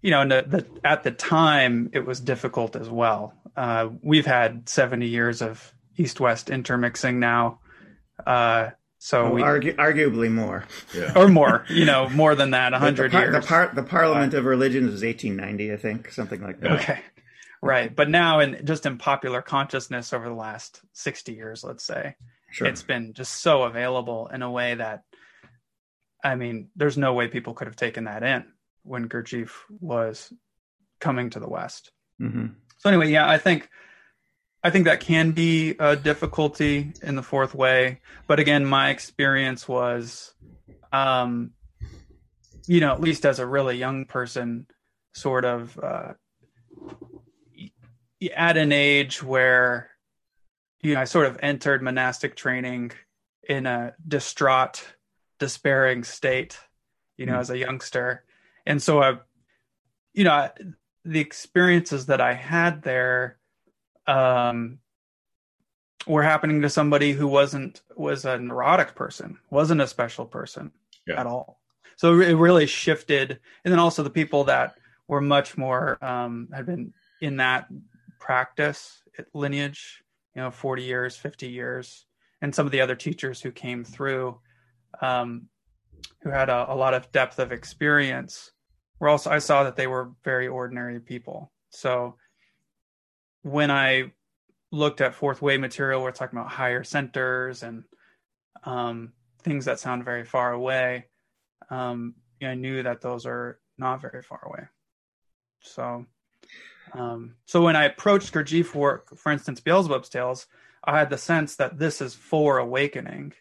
you 0.01 0.11
know, 0.11 0.27
the, 0.27 0.45
the, 0.47 0.67
at 0.83 1.03
the 1.03 1.11
time 1.11 1.89
it 1.93 2.05
was 2.05 2.19
difficult 2.19 2.75
as 2.75 2.89
well. 2.89 3.33
Uh, 3.55 3.89
we've 4.01 4.25
had 4.25 4.67
70 4.67 5.07
years 5.07 5.41
of 5.41 5.73
East-West 5.97 6.49
intermixing 6.49 7.19
now. 7.19 7.59
Uh, 8.25 8.69
so 8.97 9.25
well, 9.25 9.33
we, 9.33 9.41
argu- 9.41 9.75
arguably 9.75 10.31
more, 10.31 10.65
yeah. 10.93 11.13
or 11.15 11.27
more, 11.27 11.65
you 11.69 11.85
know, 11.85 12.07
more 12.09 12.35
than 12.35 12.51
that, 12.51 12.73
hundred 12.73 13.13
years. 13.13 13.33
The, 13.33 13.41
par- 13.41 13.71
the 13.73 13.83
Parliament 13.83 14.33
uh, 14.33 14.37
of 14.37 14.45
Religions 14.45 14.91
was 14.91 15.03
1890, 15.03 15.73
I 15.73 15.77
think, 15.77 16.11
something 16.11 16.39
like 16.39 16.59
that. 16.59 16.71
Okay, 16.71 16.99
right. 17.63 17.95
But 17.95 18.09
now, 18.09 18.41
in 18.41 18.63
just 18.63 18.85
in 18.85 18.99
popular 18.99 19.41
consciousness 19.41 20.13
over 20.13 20.29
the 20.29 20.35
last 20.35 20.81
60 20.93 21.33
years, 21.33 21.63
let's 21.63 21.83
say, 21.83 22.15
sure. 22.51 22.67
it's 22.67 22.83
been 22.83 23.13
just 23.13 23.41
so 23.41 23.63
available 23.63 24.29
in 24.31 24.43
a 24.43 24.51
way 24.51 24.75
that, 24.75 25.03
I 26.23 26.35
mean, 26.35 26.69
there's 26.75 26.97
no 26.97 27.13
way 27.13 27.27
people 27.27 27.53
could 27.53 27.67
have 27.67 27.75
taken 27.75 28.05
that 28.05 28.23
in 28.23 28.45
when 28.83 29.09
Gurdjieff 29.09 29.51
was 29.79 30.31
coming 30.99 31.29
to 31.31 31.39
the 31.39 31.49
West. 31.49 31.91
Mm-hmm. 32.21 32.47
So 32.77 32.89
anyway, 32.89 33.11
yeah, 33.11 33.29
I 33.29 33.37
think 33.37 33.69
I 34.63 34.69
think 34.69 34.85
that 34.85 34.99
can 34.99 35.31
be 35.31 35.75
a 35.79 35.95
difficulty 35.95 36.93
in 37.01 37.15
the 37.15 37.23
fourth 37.23 37.55
way. 37.55 38.01
But 38.27 38.39
again, 38.39 38.65
my 38.65 38.89
experience 38.89 39.67
was, 39.67 40.33
um, 40.91 41.51
you 42.67 42.79
know, 42.79 42.91
at 42.91 43.01
least 43.01 43.25
as 43.25 43.39
a 43.39 43.45
really 43.45 43.77
young 43.77 44.05
person, 44.05 44.67
sort 45.13 45.45
of 45.45 45.79
uh, 45.79 46.13
at 48.35 48.57
an 48.57 48.71
age 48.71 49.23
where, 49.23 49.89
you 50.81 50.93
know, 50.93 51.01
I 51.01 51.05
sort 51.05 51.25
of 51.25 51.39
entered 51.41 51.81
monastic 51.81 52.35
training 52.35 52.91
in 53.47 53.65
a 53.65 53.95
distraught, 54.07 54.83
despairing 55.41 56.05
state, 56.05 56.57
you 57.17 57.25
know, 57.25 57.33
mm-hmm. 57.33 57.41
as 57.41 57.49
a 57.49 57.57
youngster 57.57 58.23
and 58.65 58.81
so 58.81 59.01
I, 59.01 59.17
you 60.13 60.23
know, 60.23 60.49
the 61.03 61.19
experiences 61.19 62.07
that 62.07 62.21
I 62.21 62.33
had 62.33 62.83
there, 62.83 63.37
um, 64.07 64.79
were 66.07 66.23
happening 66.23 66.61
to 66.63 66.69
somebody 66.69 67.11
who 67.11 67.27
wasn't 67.27 67.81
was 67.95 68.25
a 68.25 68.37
neurotic 68.37 68.95
person, 68.95 69.37
wasn't 69.49 69.81
a 69.81 69.87
special 69.87 70.25
person 70.25 70.71
yeah. 71.07 71.19
at 71.19 71.27
all. 71.27 71.59
So 71.95 72.19
it 72.19 72.33
really 72.33 72.65
shifted, 72.65 73.39
and 73.63 73.71
then 73.71 73.79
also 73.79 74.01
the 74.01 74.09
people 74.09 74.45
that 74.45 74.75
were 75.07 75.21
much 75.21 75.57
more 75.57 76.03
um, 76.03 76.49
had 76.53 76.65
been 76.65 76.93
in 77.21 77.37
that 77.37 77.67
practice 78.19 79.03
lineage, 79.33 80.03
you 80.35 80.41
know, 80.41 80.49
forty 80.49 80.83
years, 80.83 81.15
fifty 81.15 81.49
years, 81.49 82.05
and 82.41 82.53
some 82.55 82.65
of 82.65 82.71
the 82.71 82.81
other 82.81 82.95
teachers 82.95 83.41
who 83.41 83.51
came 83.51 83.83
through, 83.83 84.39
um, 85.01 85.47
who 86.21 86.29
had 86.29 86.49
a, 86.49 86.71
a 86.71 86.75
lot 86.75 86.93
of 86.93 87.11
depth 87.11 87.39
of 87.39 87.51
experience 87.51 88.51
were 88.99 89.09
also 89.09 89.29
I 89.29 89.39
saw 89.39 89.63
that 89.63 89.75
they 89.75 89.87
were 89.87 90.11
very 90.23 90.47
ordinary 90.47 90.99
people. 90.99 91.51
So 91.69 92.15
when 93.41 93.71
I 93.71 94.11
looked 94.71 95.01
at 95.01 95.15
fourth 95.15 95.41
way 95.41 95.57
material, 95.57 96.01
we're 96.01 96.11
talking 96.11 96.37
about 96.37 96.51
higher 96.51 96.83
centers 96.83 97.63
and 97.63 97.83
um, 98.63 99.13
things 99.43 99.65
that 99.65 99.79
sound 99.79 100.05
very 100.05 100.23
far 100.23 100.53
away. 100.53 101.05
Um, 101.69 102.15
I 102.43 102.55
knew 102.55 102.83
that 102.83 103.01
those 103.01 103.25
are 103.25 103.59
not 103.77 104.01
very 104.01 104.21
far 104.21 104.41
away. 104.43 104.67
So, 105.61 106.05
um, 106.93 107.35
so 107.45 107.61
when 107.61 107.75
I 107.75 107.85
approached 107.85 108.33
Gurdjieff 108.33 108.73
work, 108.73 109.15
for 109.17 109.31
instance, 109.31 109.61
Beelzebub's 109.61 110.09
Tales, 110.09 110.47
I 110.83 110.97
had 110.97 111.09
the 111.09 111.17
sense 111.17 111.55
that 111.57 111.77
this 111.77 112.01
is 112.01 112.15
for 112.15 112.57
awakening, 112.57 113.33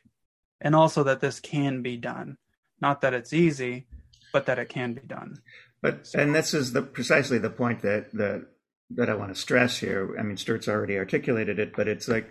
and 0.60 0.74
also 0.74 1.02
that 1.04 1.20
this 1.20 1.40
can 1.40 1.82
be 1.82 1.96
done. 1.96 2.36
Not 2.80 3.00
that 3.00 3.14
it's 3.14 3.32
easy, 3.32 3.86
but 4.32 4.46
that 4.46 4.58
it 4.58 4.68
can 4.68 4.94
be 4.94 5.02
done. 5.02 5.40
But 5.82 6.06
so. 6.06 6.18
and 6.18 6.34
this 6.34 6.54
is 6.54 6.72
the 6.72 6.82
precisely 6.82 7.38
the 7.38 7.50
point 7.50 7.82
that 7.82 8.12
that 8.12 8.46
that 8.90 9.08
I 9.08 9.14
want 9.14 9.34
to 9.34 9.40
stress 9.40 9.78
here. 9.78 10.16
I 10.18 10.22
mean, 10.22 10.36
Stuart's 10.36 10.68
already 10.68 10.96
articulated 10.96 11.58
it, 11.58 11.74
but 11.76 11.86
it's 11.88 12.08
like, 12.08 12.30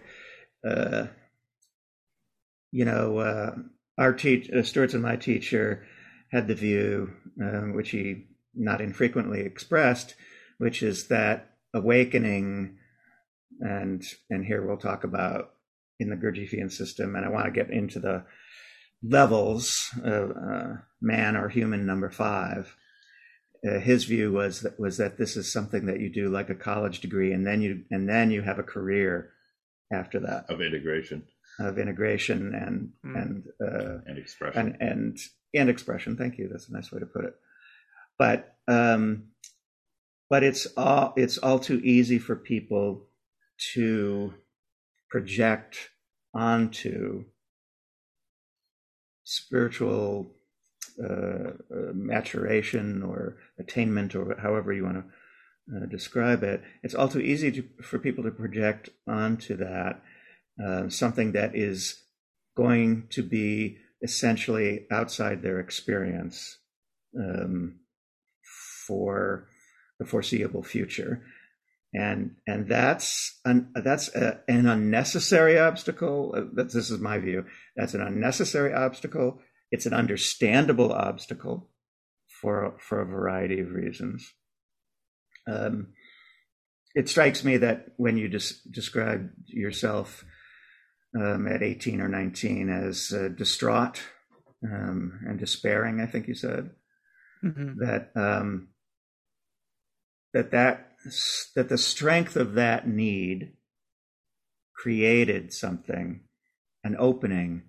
uh, 0.67 1.07
you 2.71 2.86
know, 2.86 3.19
uh, 3.19 3.55
our 3.98 4.13
teach 4.13 4.50
uh, 4.51 4.63
Stuart's 4.63 4.93
and 4.93 5.03
my 5.03 5.15
teacher 5.15 5.86
had 6.31 6.48
the 6.48 6.55
view, 6.55 7.13
uh, 7.41 7.62
which 7.74 7.91
he 7.91 8.27
not 8.53 8.81
infrequently 8.81 9.41
expressed, 9.41 10.15
which 10.57 10.83
is 10.83 11.07
that 11.07 11.51
awakening, 11.74 12.77
and 13.62 14.03
and 14.29 14.45
here 14.45 14.65
we'll 14.65 14.77
talk 14.77 15.03
about 15.03 15.53
in 16.00 16.10
the 16.10 16.15
Gurdjieffian 16.15 16.72
system, 16.72 17.15
and 17.15 17.25
I 17.25 17.29
want 17.29 17.46
to 17.46 17.51
get 17.51 17.70
into 17.70 18.00
the 18.00 18.24
levels 19.03 19.89
of 20.03 20.32
uh, 20.32 20.74
man 21.01 21.36
or 21.36 21.50
human 21.50 21.86
number 21.86 22.10
five. 22.10 22.75
Uh, 23.68 23.79
his 23.79 24.06
view 24.06 24.32
was 24.32 24.62
that 24.62 24.79
was 24.79 24.98
that 24.98 25.18
this 25.18 25.36
is 25.36 25.51
something 25.51 25.86
that 25.86 26.00
you 26.00 26.10
do 26.10 26.29
like 26.29 26.50
a 26.50 26.56
college 26.56 27.01
degree, 27.01 27.34
and 27.34 27.46
then 27.46 27.62
you 27.62 27.84
and 27.91 28.08
then 28.08 28.32
you 28.32 28.41
have 28.41 28.60
a 28.60 28.63
career 28.63 29.32
after 29.91 30.20
that 30.20 30.46
of 30.50 30.62
integration 30.62 31.24
of 31.60 31.77
integration 31.77 32.53
and 32.56 32.91
mm. 33.06 33.22
and 33.22 33.44
uh, 33.62 34.00
and 34.06 34.18
expression 34.18 34.77
and, 34.79 34.82
and 34.82 35.20
and 35.53 35.70
expression. 35.70 36.15
Thank 36.15 36.38
you. 36.38 36.48
That's 36.50 36.70
a 36.70 36.74
nice 36.74 36.91
way 36.91 37.00
to 37.00 37.06
put 37.06 37.25
it. 37.25 37.36
But 38.18 38.56
um, 38.68 39.29
but 40.29 40.44
it's 40.44 40.68
all 40.77 41.13
it's 41.18 41.38
all 41.38 41.60
too 41.60 41.82
easy 41.84 42.20
for 42.20 42.36
people 42.36 43.08
to 43.74 44.34
project 45.10 45.89
onto 46.34 47.25
spiritual 49.24 50.32
uh, 51.04 51.51
uh, 51.72 51.94
maturation 51.94 53.04
or 53.04 53.38
attainment, 53.60 54.16
or 54.16 54.36
however 54.42 54.74
you 54.74 54.84
want 54.84 54.98
to 54.98 55.78
uh, 55.78 55.86
describe 55.86 56.44
it, 56.44 56.62
it's 56.84 56.96
all 56.96 57.08
too 57.08 57.20
easy 57.20 57.51
to, 57.51 57.63
for 57.82 58.00
people 58.00 58.24
to 58.24 58.32
project 58.32 58.89
onto 59.08 59.56
that 59.56 60.01
uh, 60.63 60.89
something 60.89 61.32
that 61.32 61.56
is 61.56 62.04
going 62.58 63.08
to 63.10 63.24
be 63.24 63.78
essentially 64.01 64.86
outside 64.92 65.42
their 65.42 65.60
experience 65.60 66.58
um, 67.18 67.80
for 68.86 69.48
the 70.00 70.06
foreseeable 70.06 70.63
future 70.63 71.22
and 71.93 72.36
and 72.46 72.67
that's 72.67 73.39
an 73.46 73.72
that's 73.75 74.13
a, 74.15 74.41
an 74.48 74.67
unnecessary 74.67 75.58
obstacle. 75.58 76.34
Uh, 76.36 76.63
this 76.63 76.75
is 76.75 77.00
my 77.00 77.17
view. 77.17 77.46
That's 77.75 77.93
an 77.93 78.01
unnecessary 78.01 78.74
obstacle. 78.74 79.41
It's 79.72 79.86
an 79.86 79.93
understandable 79.93 80.93
obstacle 80.93 81.69
for 82.41 82.77
for 82.79 83.01
a 83.01 83.05
variety 83.05 83.60
of 83.60 83.72
reasons. 83.72 84.31
Um, 85.48 85.93
it 86.96 87.10
strikes 87.10 87.43
me 87.43 87.58
that 87.58 87.88
when 87.98 88.17
you 88.17 88.29
just 88.29 88.72
describe 88.72 89.31
yourself 89.46 90.25
um, 91.19 91.48
at 91.48 91.63
18 91.63 92.01
or 92.01 92.08
19 92.08 92.69
as 92.69 93.13
uh, 93.13 93.29
distraught 93.29 94.01
um, 94.63 95.22
and 95.27 95.39
despairing, 95.39 96.01
I 96.01 96.05
think 96.05 96.27
you 96.27 96.36
said 96.36 96.72
mm-hmm. 97.43 97.84
that 97.84 98.12
um, 98.15 98.69
that 100.34 100.51
that 100.51 100.88
that 101.56 101.70
the 101.70 101.77
strength 101.77 102.36
of 102.36 102.53
that 102.53 102.88
need 102.88 103.53
created 104.75 105.53
something, 105.53 106.22
an 106.84 106.96
opening 106.98 107.63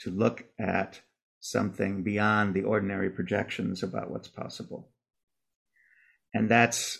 to 0.00 0.10
look 0.10 0.46
at 0.58 1.00
something 1.40 2.02
beyond 2.02 2.54
the 2.54 2.62
ordinary 2.62 3.10
projections 3.10 3.82
about 3.82 4.10
what's 4.10 4.28
possible. 4.28 4.90
And 6.32 6.48
that's 6.48 6.98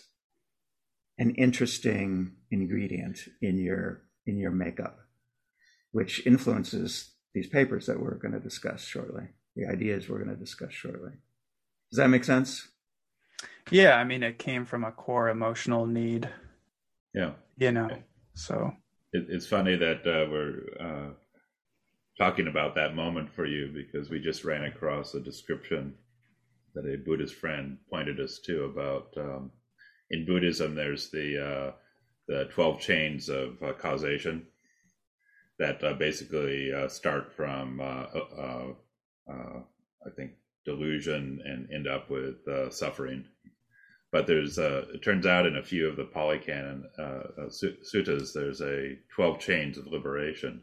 an 1.17 1.31
interesting 1.31 2.33
ingredient 2.51 3.19
in 3.41 3.57
your 3.57 4.03
in 4.25 4.37
your 4.37 4.51
makeup, 4.51 4.99
which 5.91 6.25
influences 6.25 7.11
these 7.33 7.47
papers 7.47 7.85
that 7.85 7.99
we're 7.99 8.15
going 8.15 8.33
to 8.33 8.39
discuss 8.39 8.83
shortly, 8.83 9.27
the 9.55 9.65
ideas 9.65 10.09
we're 10.09 10.23
going 10.23 10.35
to 10.35 10.43
discuss 10.43 10.73
shortly. 10.73 11.11
Does 11.91 11.97
that 11.97 12.09
make 12.09 12.23
sense? 12.23 12.67
Yeah, 13.71 13.95
I 13.95 14.03
mean, 14.03 14.23
it 14.23 14.37
came 14.37 14.65
from 14.65 14.83
a 14.83 14.91
core 14.91 15.29
emotional 15.29 15.85
need. 15.85 16.29
Yeah. 17.13 17.31
You 17.57 17.71
know, 17.71 17.89
so. 18.33 18.73
It, 19.13 19.27
it's 19.29 19.47
funny 19.47 19.75
that 19.75 20.01
uh, 20.05 20.29
we're 20.29 20.61
uh, 20.79 21.13
talking 22.17 22.47
about 22.47 22.75
that 22.75 22.95
moment 22.95 23.33
for 23.33 23.45
you 23.45 23.71
because 23.73 24.09
we 24.09 24.19
just 24.19 24.43
ran 24.43 24.63
across 24.65 25.13
a 25.13 25.19
description 25.19 25.95
that 26.73 26.85
a 26.85 26.97
Buddhist 26.97 27.35
friend 27.35 27.77
pointed 27.89 28.19
us 28.19 28.39
to 28.45 28.65
about 28.65 29.07
um, 29.17 29.51
in 30.09 30.25
Buddhism, 30.25 30.75
there's 30.75 31.09
the 31.09 31.43
uh, 31.43 31.71
the 32.27 32.45
twelve 32.51 32.79
chains 32.79 33.29
of 33.29 33.61
uh, 33.63 33.73
causation 33.73 34.47
that 35.57 35.83
uh, 35.83 35.93
basically 35.93 36.73
uh, 36.73 36.87
start 36.87 37.33
from 37.33 37.79
uh, 37.79 38.05
uh, 38.13 38.73
I 39.27 40.09
think 40.15 40.31
delusion 40.65 41.41
and 41.45 41.71
end 41.71 41.87
up 41.87 42.09
with 42.09 42.35
suffering. 42.71 43.25
But 44.15 44.27
there's 44.27 44.57
it 44.57 45.03
turns 45.03 45.25
out 45.25 45.45
in 45.45 45.57
a 45.57 45.61
few 45.61 45.89
of 45.89 45.97
the 45.97 46.05
Pali 46.05 46.39
Canon 46.39 46.85
suttas, 47.49 48.31
there's 48.31 48.61
a 48.61 48.97
twelve 49.13 49.39
chains 49.39 49.77
of 49.77 49.87
liberation 49.87 50.61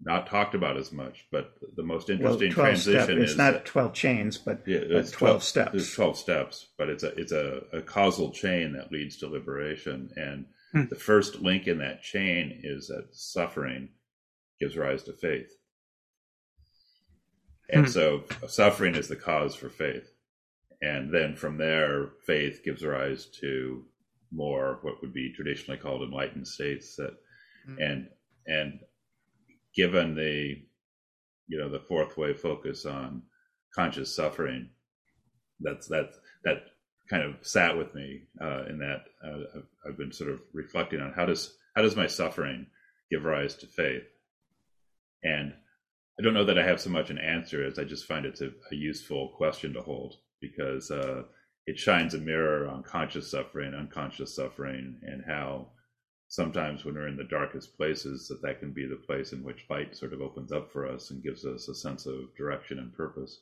not 0.00 0.28
talked 0.28 0.54
about 0.54 0.76
as 0.76 0.92
much, 0.92 1.26
but 1.32 1.54
the 1.74 1.82
most 1.82 2.10
interesting 2.10 2.50
well, 2.50 2.66
transition 2.66 3.02
step, 3.02 3.16
it's 3.16 3.32
is 3.32 3.36
not 3.36 3.64
12 3.64 3.92
chains, 3.92 4.38
but 4.38 4.62
yeah, 4.68 4.78
it's 4.78 5.10
12, 5.10 5.30
12 5.30 5.42
steps. 5.42 5.74
It's 5.74 5.94
12 5.94 6.16
steps, 6.16 6.68
but 6.78 6.88
it's 6.88 7.02
a 7.02 7.08
it's 7.16 7.32
a, 7.32 7.62
a 7.72 7.82
causal 7.82 8.30
chain 8.30 8.74
that 8.74 8.92
leads 8.92 9.16
to 9.16 9.26
liberation. 9.26 10.10
And 10.14 10.46
hmm. 10.70 10.88
the 10.88 10.94
first 10.94 11.40
link 11.40 11.66
in 11.66 11.78
that 11.78 12.02
chain 12.02 12.60
is 12.62 12.86
that 12.86 13.08
suffering 13.10 13.88
gives 14.60 14.76
rise 14.76 15.02
to 15.04 15.12
faith. 15.12 15.50
And 17.68 17.86
hmm. 17.86 17.90
so 17.90 18.22
suffering 18.46 18.94
is 18.94 19.08
the 19.08 19.16
cause 19.16 19.56
for 19.56 19.68
faith. 19.68 20.13
And 20.84 21.12
then 21.12 21.34
from 21.34 21.56
there, 21.56 22.10
faith 22.26 22.62
gives 22.62 22.84
rise 22.84 23.26
to 23.40 23.84
more 24.30 24.80
what 24.82 25.00
would 25.00 25.14
be 25.14 25.32
traditionally 25.32 25.78
called 25.78 26.02
enlightened 26.02 26.46
states 26.46 26.96
that 26.96 27.14
hmm. 27.66 27.80
and 27.80 28.08
and 28.46 28.80
given 29.74 30.14
the 30.14 30.56
you 31.46 31.58
know 31.58 31.70
the 31.70 31.80
fourth 31.88 32.16
way 32.16 32.34
focus 32.34 32.84
on 32.84 33.22
conscious 33.74 34.14
suffering 34.14 34.68
that's 35.60 35.86
that 35.86 36.10
that 36.44 36.64
kind 37.08 37.22
of 37.22 37.36
sat 37.46 37.76
with 37.76 37.94
me 37.94 38.22
uh, 38.42 38.64
in 38.64 38.78
that 38.78 39.04
uh, 39.24 39.60
I've 39.86 39.96
been 39.96 40.12
sort 40.12 40.30
of 40.30 40.40
reflecting 40.52 41.00
on 41.00 41.12
how 41.12 41.26
does 41.26 41.56
how 41.76 41.82
does 41.82 41.96
my 41.96 42.08
suffering 42.08 42.66
give 43.10 43.24
rise 43.24 43.54
to 43.56 43.66
faith 43.66 44.02
and 45.22 45.52
I 46.18 46.22
don't 46.22 46.34
know 46.34 46.44
that 46.44 46.58
I 46.58 46.64
have 46.64 46.80
so 46.80 46.90
much 46.90 47.10
an 47.10 47.18
answer 47.18 47.64
as 47.64 47.78
I 47.78 47.84
just 47.84 48.06
find 48.06 48.26
it's 48.26 48.40
a, 48.40 48.50
a 48.72 48.74
useful 48.74 49.32
question 49.36 49.74
to 49.74 49.80
hold 49.80 50.16
because 50.48 50.90
uh, 50.90 51.22
it 51.66 51.78
shines 51.78 52.14
a 52.14 52.18
mirror 52.18 52.68
on 52.68 52.82
conscious 52.82 53.30
suffering, 53.30 53.74
unconscious 53.74 54.34
suffering, 54.34 54.96
and 55.02 55.22
how 55.26 55.68
sometimes 56.28 56.84
when 56.84 56.94
we're 56.94 57.08
in 57.08 57.16
the 57.16 57.24
darkest 57.24 57.76
places 57.76 58.28
that 58.28 58.42
that 58.42 58.58
can 58.58 58.72
be 58.72 58.86
the 58.86 58.96
place 58.96 59.32
in 59.32 59.42
which 59.42 59.66
light 59.70 59.96
sort 59.96 60.12
of 60.12 60.20
opens 60.20 60.52
up 60.52 60.72
for 60.72 60.86
us 60.86 61.10
and 61.10 61.22
gives 61.22 61.44
us 61.44 61.68
a 61.68 61.74
sense 61.74 62.06
of 62.06 62.34
direction 62.36 62.78
and 62.78 62.92
purpose 62.92 63.40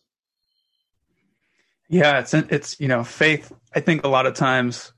yeah 1.89 2.19
it's 2.19 2.35
it's 2.35 2.79
you 2.81 2.89
know 2.89 3.03
faith 3.03 3.51
i 3.75 3.81
think 3.81 4.05
a 4.05 4.09
lot 4.09 4.27
of 4.27 4.35
times 4.35 4.93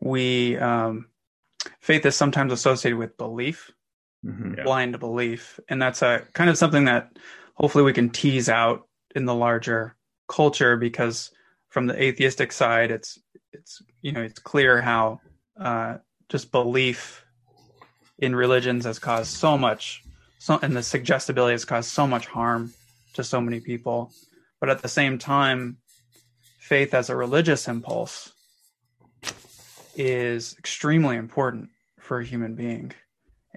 we 0.00 0.56
um 0.56 1.06
faith 1.80 2.06
is 2.06 2.16
sometimes 2.16 2.52
associated 2.52 2.96
with 2.96 3.18
belief 3.18 3.70
mm-hmm. 4.24 4.54
yeah. 4.54 4.62
blind 4.62 4.98
belief 4.98 5.60
and 5.68 5.82
that's 5.82 6.00
a 6.00 6.24
kind 6.32 6.48
of 6.48 6.56
something 6.56 6.86
that 6.86 7.10
hopefully 7.54 7.84
we 7.84 7.92
can 7.92 8.08
tease 8.08 8.48
out 8.48 8.88
in 9.14 9.26
the 9.26 9.34
larger 9.34 9.96
culture 10.28 10.76
because 10.76 11.30
from 11.68 11.86
the 11.86 12.02
atheistic 12.02 12.52
side 12.52 12.90
it's 12.90 13.18
it's 13.52 13.82
you 14.02 14.12
know 14.12 14.22
it's 14.22 14.38
clear 14.38 14.80
how 14.80 15.20
uh 15.60 15.96
just 16.28 16.52
belief 16.52 17.24
in 18.18 18.34
religions 18.34 18.84
has 18.84 18.98
caused 18.98 19.30
so 19.30 19.56
much 19.56 20.02
so 20.38 20.58
and 20.62 20.76
the 20.76 20.82
suggestibility 20.82 21.52
has 21.52 21.64
caused 21.64 21.90
so 21.90 22.06
much 22.06 22.26
harm 22.26 22.72
to 23.14 23.24
so 23.24 23.40
many 23.40 23.60
people. 23.60 24.12
But 24.60 24.70
at 24.70 24.82
the 24.82 24.88
same 24.88 25.18
time 25.18 25.78
faith 26.58 26.94
as 26.94 27.10
a 27.10 27.16
religious 27.16 27.66
impulse 27.66 28.32
is 29.96 30.54
extremely 30.58 31.16
important 31.16 31.70
for 31.98 32.20
a 32.20 32.24
human 32.24 32.54
being. 32.54 32.92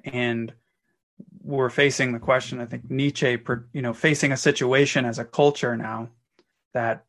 And 0.04 0.54
we're 1.44 1.70
facing 1.70 2.12
the 2.12 2.20
question 2.20 2.60
i 2.60 2.66
think 2.66 2.90
nietzsche 2.90 3.38
you 3.74 3.82
know 3.82 3.94
facing 3.94 4.32
a 4.32 4.38
situation 4.38 5.06
as 5.06 5.18
a 5.18 5.26
culture 5.26 5.76
now 5.76 6.08
that 6.74 7.06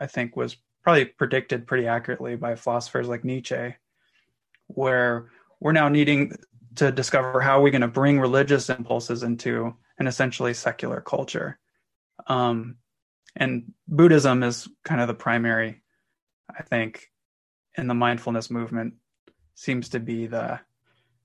i 0.00 0.06
think 0.06 0.36
was 0.36 0.56
probably 0.82 1.04
predicted 1.04 1.66
pretty 1.66 1.86
accurately 1.86 2.36
by 2.36 2.54
philosophers 2.54 3.08
like 3.08 3.24
nietzsche 3.24 3.74
where 4.66 5.30
we're 5.60 5.72
now 5.72 5.88
needing 5.88 6.34
to 6.76 6.90
discover 6.90 7.40
how 7.40 7.58
we're 7.58 7.64
we 7.64 7.70
going 7.70 7.82
to 7.82 7.88
bring 7.88 8.18
religious 8.18 8.70
impulses 8.70 9.22
into 9.22 9.74
an 9.98 10.06
essentially 10.06 10.54
secular 10.54 11.00
culture. 11.00 11.58
Um, 12.26 12.76
and 13.36 13.72
Buddhism 13.86 14.42
is 14.42 14.68
kind 14.84 15.00
of 15.00 15.08
the 15.08 15.14
primary, 15.14 15.82
I 16.50 16.62
think, 16.62 17.08
in 17.76 17.86
the 17.86 17.94
mindfulness 17.94 18.50
movement 18.50 18.94
seems 19.54 19.90
to 19.90 20.00
be 20.00 20.26
the 20.26 20.60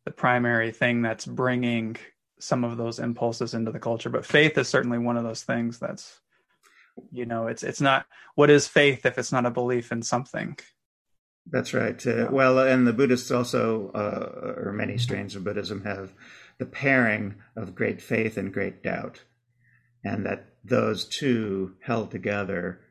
the 0.06 0.12
primary 0.12 0.72
thing 0.72 1.02
that's 1.02 1.26
bringing 1.26 1.98
some 2.40 2.64
of 2.64 2.78
those 2.78 3.00
impulses 3.00 3.54
into 3.54 3.74
the 3.74 3.80
culture. 3.80 4.10
But 4.10 4.26
faith 4.26 4.58
is 4.58 4.70
certainly 4.70 5.00
one 5.00 5.18
of 5.18 5.26
those 5.26 5.44
things 5.44 5.80
that's, 5.80 6.22
you 7.12 7.26
know, 7.26 7.48
it's 7.48 7.64
it's 7.64 7.82
not 7.82 8.06
what 8.36 8.50
is 8.50 8.68
faith 8.68 9.06
if 9.06 9.18
it's 9.18 9.32
not 9.32 9.46
a 9.46 9.52
belief 9.52 9.92
in 9.92 10.02
something. 10.02 10.58
That's 11.50 11.74
right. 11.74 12.06
Uh, 12.06 12.28
well, 12.30 12.60
and 12.60 12.86
the 12.86 12.94
Buddhists 12.94 13.32
also, 13.32 13.92
uh, 13.92 14.62
or 14.66 14.74
many 14.74 14.98
strains 14.98 15.36
of 15.36 15.46
Buddhism, 15.46 15.84
have 15.86 16.12
the 16.58 16.66
pairing 16.66 17.36
of 17.56 17.76
great 17.76 18.02
faith 18.02 18.38
and 18.38 18.54
great 18.54 18.84
doubt, 18.84 19.24
and 20.04 20.26
that 20.26 20.56
those 20.64 21.06
two 21.06 21.76
held 21.84 22.12
together 22.12 22.82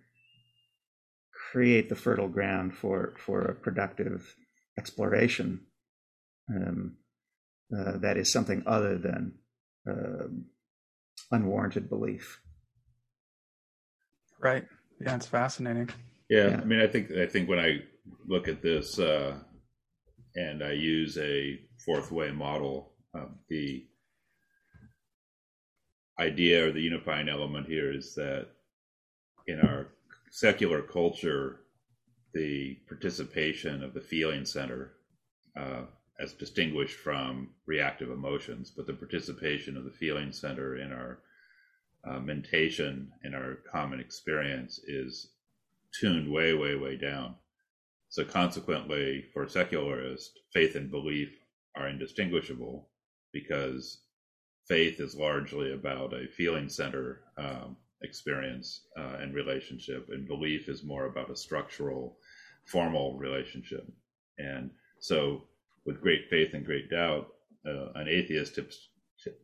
create 1.53 1.88
the 1.88 1.97
fertile 1.97 2.29
ground 2.29 2.75
for 2.75 3.14
for 3.19 3.42
a 3.42 3.55
productive 3.55 4.35
exploration 4.79 5.61
um, 6.49 6.97
uh, 7.77 7.99
that 7.99 8.16
is 8.16 8.33
something 8.33 8.62
other 8.66 8.97
than 8.97 9.33
um, 9.88 10.47
unwarranted 11.31 11.88
belief. 11.88 12.40
Right. 14.47 14.65
Yeah, 15.01 15.17
it's 15.17 15.27
fascinating. 15.27 15.91
Yeah, 16.29 16.51
yeah, 16.51 16.61
I 16.61 16.65
mean, 16.65 16.81
I 16.81 16.87
think 16.87 17.11
I 17.11 17.27
think 17.27 17.49
when 17.49 17.59
I 17.59 17.81
look 18.29 18.47
at 18.47 18.63
this 18.63 18.97
uh, 19.01 19.35
and 20.37 20.63
I 20.63 20.71
use 20.71 21.19
a 21.19 21.59
fourth 21.85 22.13
way 22.13 22.31
model, 22.31 22.93
uh, 23.13 23.25
the 23.49 23.85
idea 26.21 26.69
or 26.69 26.71
the 26.71 26.81
unifying 26.81 27.29
element 27.29 27.67
here 27.67 27.91
is 27.93 28.15
that 28.15 28.47
in 29.49 29.59
our 29.59 29.89
secular 30.31 30.81
culture, 30.81 31.63
the 32.33 32.75
participation 32.87 33.83
of 33.83 33.95
the 33.95 34.01
feeling 34.01 34.45
center, 34.45 34.93
uh, 35.57 35.83
as 36.21 36.35
distinguished 36.35 36.97
from 36.97 37.51
reactive 37.67 38.13
emotions, 38.13 38.71
but 38.71 38.87
the 38.87 38.93
participation 38.93 39.77
of 39.77 39.85
the 39.85 39.91
feeling 39.91 40.31
center 40.31 40.77
in 40.77 40.93
our 40.93 41.19
uh, 42.09 42.21
mentation 42.21 43.11
in 43.25 43.35
our 43.35 43.59
common 43.71 44.01
experience 44.01 44.79
is 44.87 45.33
tuned 46.01 46.31
way, 46.31 46.53
way, 46.55 46.77
way 46.77 46.97
down. 46.97 47.35
So 48.09 48.25
consequently, 48.25 49.25
for 49.33 49.49
secularists, 49.49 50.38
faith 50.53 50.77
and 50.77 50.90
belief 50.90 51.31
are 51.77 51.88
indistinguishable 51.88 52.88
because 53.33 54.03
faith 54.69 55.01
is 55.01 55.16
largely 55.16 55.73
about 55.73 56.12
a 56.14 56.29
feeling 56.29 56.69
center 56.69 57.21
um, 57.37 57.77
experience 58.03 58.87
uh, 58.99 59.16
and 59.21 59.35
relationship, 59.35 60.09
and 60.11 60.27
belief 60.27 60.69
is 60.69 60.85
more 60.85 61.07
about 61.07 61.31
a 61.31 61.37
structural, 61.37 62.19
formal 62.66 63.19
relationship. 63.19 63.87
And 64.38 64.71
so, 65.01 65.45
with 65.85 66.01
great 66.01 66.29
faith 66.31 66.55
and 66.55 66.64
great 66.64 66.90
doubt, 66.90 67.29
uh, 67.66 67.92
an 67.95 68.09
atheist 68.09 68.59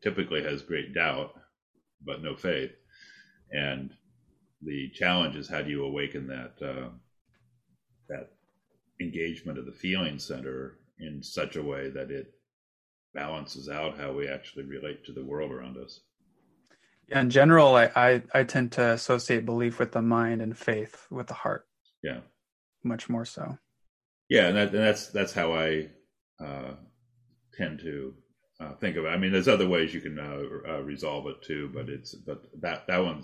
typically 0.02 0.42
has 0.42 0.62
great 0.62 0.94
doubt, 0.94 1.34
but 2.04 2.22
no 2.22 2.34
faith. 2.34 2.72
And 3.52 3.90
the 4.62 4.90
challenge 4.90 5.36
is 5.36 5.48
how 5.48 5.62
do 5.62 5.70
you 5.70 5.84
awaken 5.84 6.26
that 6.28 6.54
uh, 6.66 6.88
that 8.08 8.30
engagement 9.00 9.58
of 9.58 9.66
the 9.66 9.72
feeling 9.72 10.18
center 10.18 10.78
in 10.98 11.22
such 11.22 11.56
a 11.56 11.62
way 11.62 11.90
that 11.90 12.10
it 12.10 12.34
balances 13.14 13.68
out 13.68 13.98
how 13.98 14.12
we 14.12 14.28
actually 14.28 14.64
relate 14.64 15.04
to 15.04 15.12
the 15.12 15.24
world 15.24 15.50
around 15.50 15.76
us. 15.76 16.00
Yeah, 17.08 17.20
in 17.20 17.30
general, 17.30 17.74
I, 17.74 17.90
I, 17.94 18.22
I 18.32 18.44
tend 18.44 18.72
to 18.72 18.92
associate 18.92 19.44
belief 19.44 19.78
with 19.78 19.92
the 19.92 20.00
mind 20.00 20.40
and 20.40 20.56
faith 20.56 21.06
with 21.10 21.26
the 21.26 21.34
heart. 21.34 21.66
Yeah, 22.02 22.20
much 22.84 23.08
more 23.08 23.24
so. 23.24 23.58
Yeah, 24.28 24.46
and, 24.46 24.56
that, 24.56 24.68
and 24.68 24.82
that's 24.82 25.08
that's 25.08 25.32
how 25.32 25.52
I 25.52 25.88
uh, 26.42 26.74
tend 27.54 27.80
to 27.80 28.14
uh, 28.62 28.74
think 28.76 28.96
of 28.96 29.04
it. 29.04 29.08
I 29.08 29.16
mean, 29.16 29.32
there's 29.32 29.48
other 29.48 29.68
ways 29.68 29.94
you 29.94 30.00
can 30.00 30.18
uh, 30.18 30.70
uh 30.70 30.82
resolve 30.82 31.26
it 31.26 31.42
too, 31.42 31.70
but 31.74 31.88
it's 31.88 32.14
but 32.14 32.44
that 32.60 32.86
that 32.86 33.02
one 33.02 33.22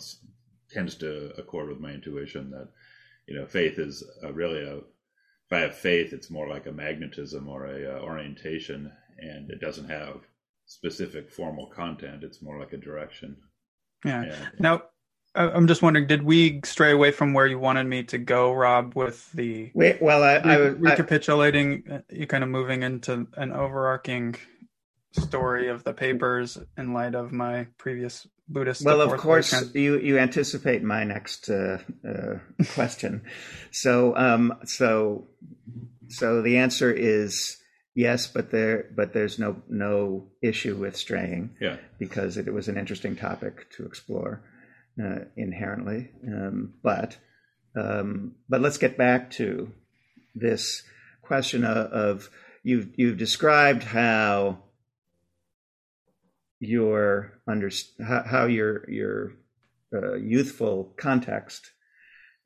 tends 0.71 0.95
to 0.97 1.33
accord 1.39 1.69
with 1.69 1.81
my 1.81 1.91
intuition 1.91 2.51
that 2.51 2.69
you 3.27 3.35
know 3.35 3.47
faith 3.47 3.79
is 3.79 4.03
really 4.33 4.63
a 4.63 4.81
if 5.49 5.57
I 5.57 5.61
have 5.61 5.75
faith, 5.75 6.13
it's 6.13 6.31
more 6.31 6.47
like 6.47 6.67
a 6.67 6.73
magnetism 6.73 7.49
or 7.49 7.67
a 7.67 7.97
uh, 7.97 8.01
orientation, 8.01 8.93
and 9.19 9.51
it 9.51 9.63
doesn't 9.63 9.89
have 9.89 10.21
specific 10.67 11.31
formal 11.31 11.69
content. 11.69 12.23
It's 12.23 12.43
more 12.43 12.59
like 12.61 12.75
a 12.75 12.77
direction. 12.77 13.35
Yeah. 14.05 14.25
And, 14.25 14.35
now, 14.59 14.83
I'm 15.35 15.67
just 15.67 15.81
wondering, 15.81 16.07
did 16.07 16.23
we 16.23 16.61
stray 16.65 16.93
away 16.93 17.13
from 17.13 17.33
where 17.33 17.47
you 17.47 17.59
wanted 17.59 17.85
me 17.85 18.03
to 18.05 18.19
go, 18.19 18.53
Rob, 18.53 18.95
with 18.95 19.33
the 19.33 19.71
Wait, 19.73 20.03
well, 20.03 20.23
I, 20.23 20.37
re- 20.37 20.53
I, 20.53 20.57
recapitulating, 20.57 21.85
I, 21.91 21.95
uh, 21.95 22.01
you 22.11 22.27
kind 22.27 22.45
of 22.45 22.51
moving 22.51 22.83
into 22.83 23.27
an 23.39 23.53
overarching 23.53 24.37
story 25.13 25.69
of 25.69 25.85
the 25.85 25.93
papers 25.93 26.59
in 26.77 26.93
light 26.93 27.15
of 27.15 27.33
my 27.33 27.67
previous 27.79 28.27
Buddhist. 28.49 28.85
Well, 28.85 29.01
of 29.01 29.19
course, 29.19 29.75
you 29.75 29.99
you 29.99 30.19
anticipate 30.19 30.83
my 30.83 31.05
next 31.05 31.51
uh, 31.51 31.79
uh, 32.07 32.39
question. 32.75 33.23
so, 33.71 34.17
um, 34.17 34.59
so, 34.65 35.27
so 36.09 36.41
the 36.43 36.59
answer 36.59 36.91
is 36.91 37.59
yes, 37.95 38.27
but 38.27 38.51
there, 38.51 38.87
but 38.95 39.13
there's 39.13 39.39
no 39.39 39.63
no 39.69 40.29
issue 40.41 40.77
with 40.77 40.97
straying. 40.97 41.57
Yeah, 41.61 41.77
because 41.99 42.37
it, 42.37 42.49
it 42.49 42.55
was 42.55 42.69
an 42.69 42.79
interesting 42.79 43.17
topic 43.17 43.71
to 43.73 43.85
explore 43.85 44.43
uh, 45.03 45.21
inherently. 45.37 46.11
Um, 46.27 46.75
but 46.83 47.19
um, 47.77 48.35
but 48.49 48.63
let's 48.63 48.79
get 48.79 48.97
back 48.97 49.31
to 49.33 49.71
this 50.35 50.83
question 51.23 51.65
of, 51.65 51.77
of 51.93 52.31
you've 52.63 52.89
you've 52.97 53.19
described 53.19 53.83
how 53.83 54.59
your 56.61 57.41
under 57.47 57.71
how, 58.07 58.47
your 58.47 58.89
your 58.91 59.33
uh, 59.95 60.15
youthful 60.15 60.95
context 60.97 61.71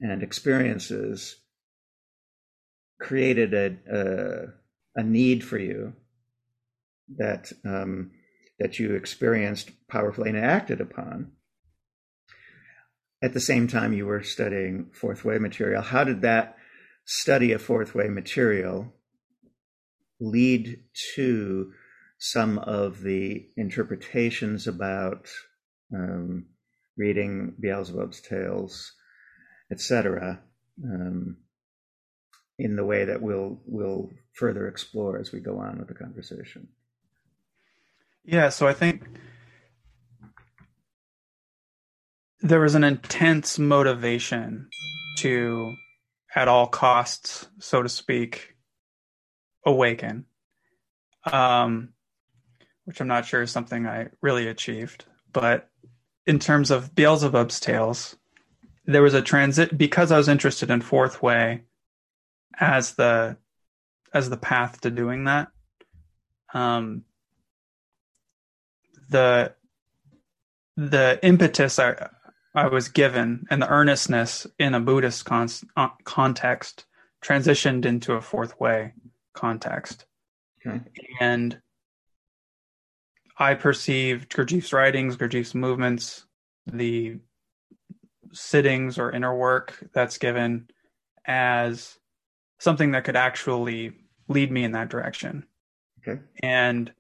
and 0.01 0.23
experiences 0.23 1.37
created 3.01 3.55
a, 3.55 3.77
a, 3.91 5.01
a 5.01 5.03
need 5.03 5.43
for 5.45 5.59
you 5.59 5.95
that 7.17 7.53
um, 7.65 8.11
that 8.59 8.79
you 8.79 8.95
experienced 8.95 9.71
powerfully 9.89 10.31
and 10.31 10.39
acted 10.39 10.81
upon. 10.81 11.33
At 13.23 13.35
the 13.35 13.41
same 13.41 13.69
time, 13.69 13.93
you 13.93 14.07
were 14.07 14.23
studying 14.23 14.91
fourth 14.93 15.25
way 15.25 15.39
material. 15.39 15.83
How 15.83 16.05
did 16.05 16.23
that 16.23 16.57
study 17.05 17.53
of 17.53 17.63
fourth 17.63 17.95
way 17.95 18.09
material 18.09 18.93
lead 20.21 20.83
to 21.15 21.73
some 22.25 22.57
of 22.61 23.03
the 23.03 23.45
interpretations 23.57 24.69
about 24.69 25.29
um, 25.93 26.47
reading 26.97 27.53
Beelzebub's 27.61 28.21
tales, 28.21 28.93
etc., 29.73 30.41
um, 30.85 31.39
in 32.61 32.77
the 32.77 32.85
way 32.85 33.05
that 33.05 33.21
we'll 33.21 33.61
we'll 33.67 34.09
further 34.35 34.69
explore 34.69 35.19
as 35.19 35.33
we 35.33 35.41
go 35.41 35.59
on 35.59 35.81
with 35.81 35.89
the 35.89 35.95
conversation. 35.95 36.69
Yeah, 38.25 38.51
so 38.51 38.69
I 38.69 38.73
think 38.73 39.03
there 42.41 42.61
was 42.61 42.77
an 42.77 42.85
intense 42.85 43.59
motivation 43.59 44.69
to, 45.19 45.75
at 46.37 46.47
all 46.47 46.69
costs, 46.69 47.49
so 47.59 47.83
to 47.83 47.89
speak, 47.89 48.55
awaken. 49.67 50.27
Um, 51.25 51.95
which 52.85 53.01
I'm 53.01 53.09
not 53.09 53.27
sure 53.27 53.43
is 53.43 53.51
something 53.51 53.87
I 53.87 54.09
really 54.21 54.49
achieved. 54.49 55.05
But 55.33 55.69
in 56.27 56.39
terms 56.39 56.71
of 56.71 56.95
Beelzebub's 56.95 57.61
tales, 57.61 58.17
there 58.85 59.03
was 59.03 59.15
a 59.15 59.23
transit 59.23 59.77
because 59.77 60.11
I 60.11 60.19
was 60.19 60.29
interested 60.29 60.71
in 60.71 60.81
fourth 60.81 61.23
way 61.23 61.63
as 62.59 62.95
the 62.95 63.37
as 64.15 64.29
the 64.29 64.37
path 64.37 64.81
to 64.83 64.91
doing 64.91 65.25
that. 65.25 65.49
Um, 66.53 67.05
the 69.09 69.55
the 70.77 71.19
impetus 71.23 71.79
I 71.79 72.09
I 72.55 72.69
was 72.69 72.89
given 72.89 73.47
and 73.51 73.63
the 73.63 73.69
earnestness 73.69 74.47
in 74.59 74.75
a 74.75 74.81
Buddhist 74.81 75.25
con- 75.25 75.49
uh, 75.77 75.89
context 76.05 76.85
transitioned 77.23 77.87
into 77.87 78.15
a 78.15 78.21
fourth 78.21 78.59
way 78.61 78.93
context. 79.33 80.07
Okay. 80.67 80.81
And 81.21 81.59
I 83.43 83.55
perceived 83.55 84.31
Gurdjieff's 84.31 84.73
writings, 84.73 85.17
Gurdjieff's 85.17 85.53
movements, 85.53 86.27
the 86.65 87.19
sittings 88.33 88.99
or 88.99 89.11
inner 89.11 89.37
work 89.37 89.85
that's 89.93 90.17
given 90.17 90.69
as 91.27 91.99
something 92.61 92.93
that 92.93 93.03
could 93.03 93.17
actually 93.17 93.95
lead 94.29 94.53
me 94.53 94.63
in 94.63 94.71
that 94.73 94.91
direction. 94.91 95.45
Okay. 95.99 96.21
And 96.41 96.93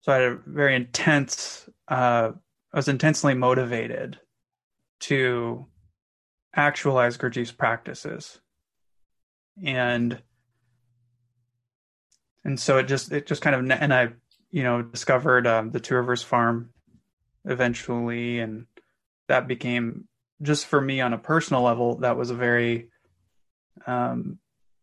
so 0.00 0.12
I 0.12 0.14
had 0.14 0.32
a 0.32 0.38
very 0.46 0.74
intense, 0.74 1.68
uh, 1.88 2.30
I 2.72 2.76
was 2.76 2.88
intensely 2.88 3.34
motivated 3.34 4.18
to 5.00 5.66
actualize 6.56 7.18
Gurdjieff's 7.18 7.52
practices. 7.52 8.40
And 9.62 10.22
and 12.44 12.58
so 12.58 12.78
it 12.78 12.84
just 12.84 13.12
it 13.12 13.26
just 13.26 13.42
kind 13.42 13.54
of 13.54 13.78
and 13.78 13.92
I 13.92 14.14
you 14.50 14.62
know, 14.62 14.82
discovered 14.82 15.46
um, 15.46 15.70
the 15.70 15.80
Two 15.80 15.94
Rivers 15.94 16.22
Farm 16.22 16.70
eventually, 17.44 18.40
and 18.40 18.66
that 19.28 19.48
became 19.48 20.08
just 20.42 20.66
for 20.66 20.80
me 20.80 21.00
on 21.00 21.12
a 21.12 21.18
personal 21.18 21.62
level. 21.62 21.98
That 21.98 22.16
was 22.16 22.30
a 22.30 22.34
very 22.34 22.88
um, 23.86 24.38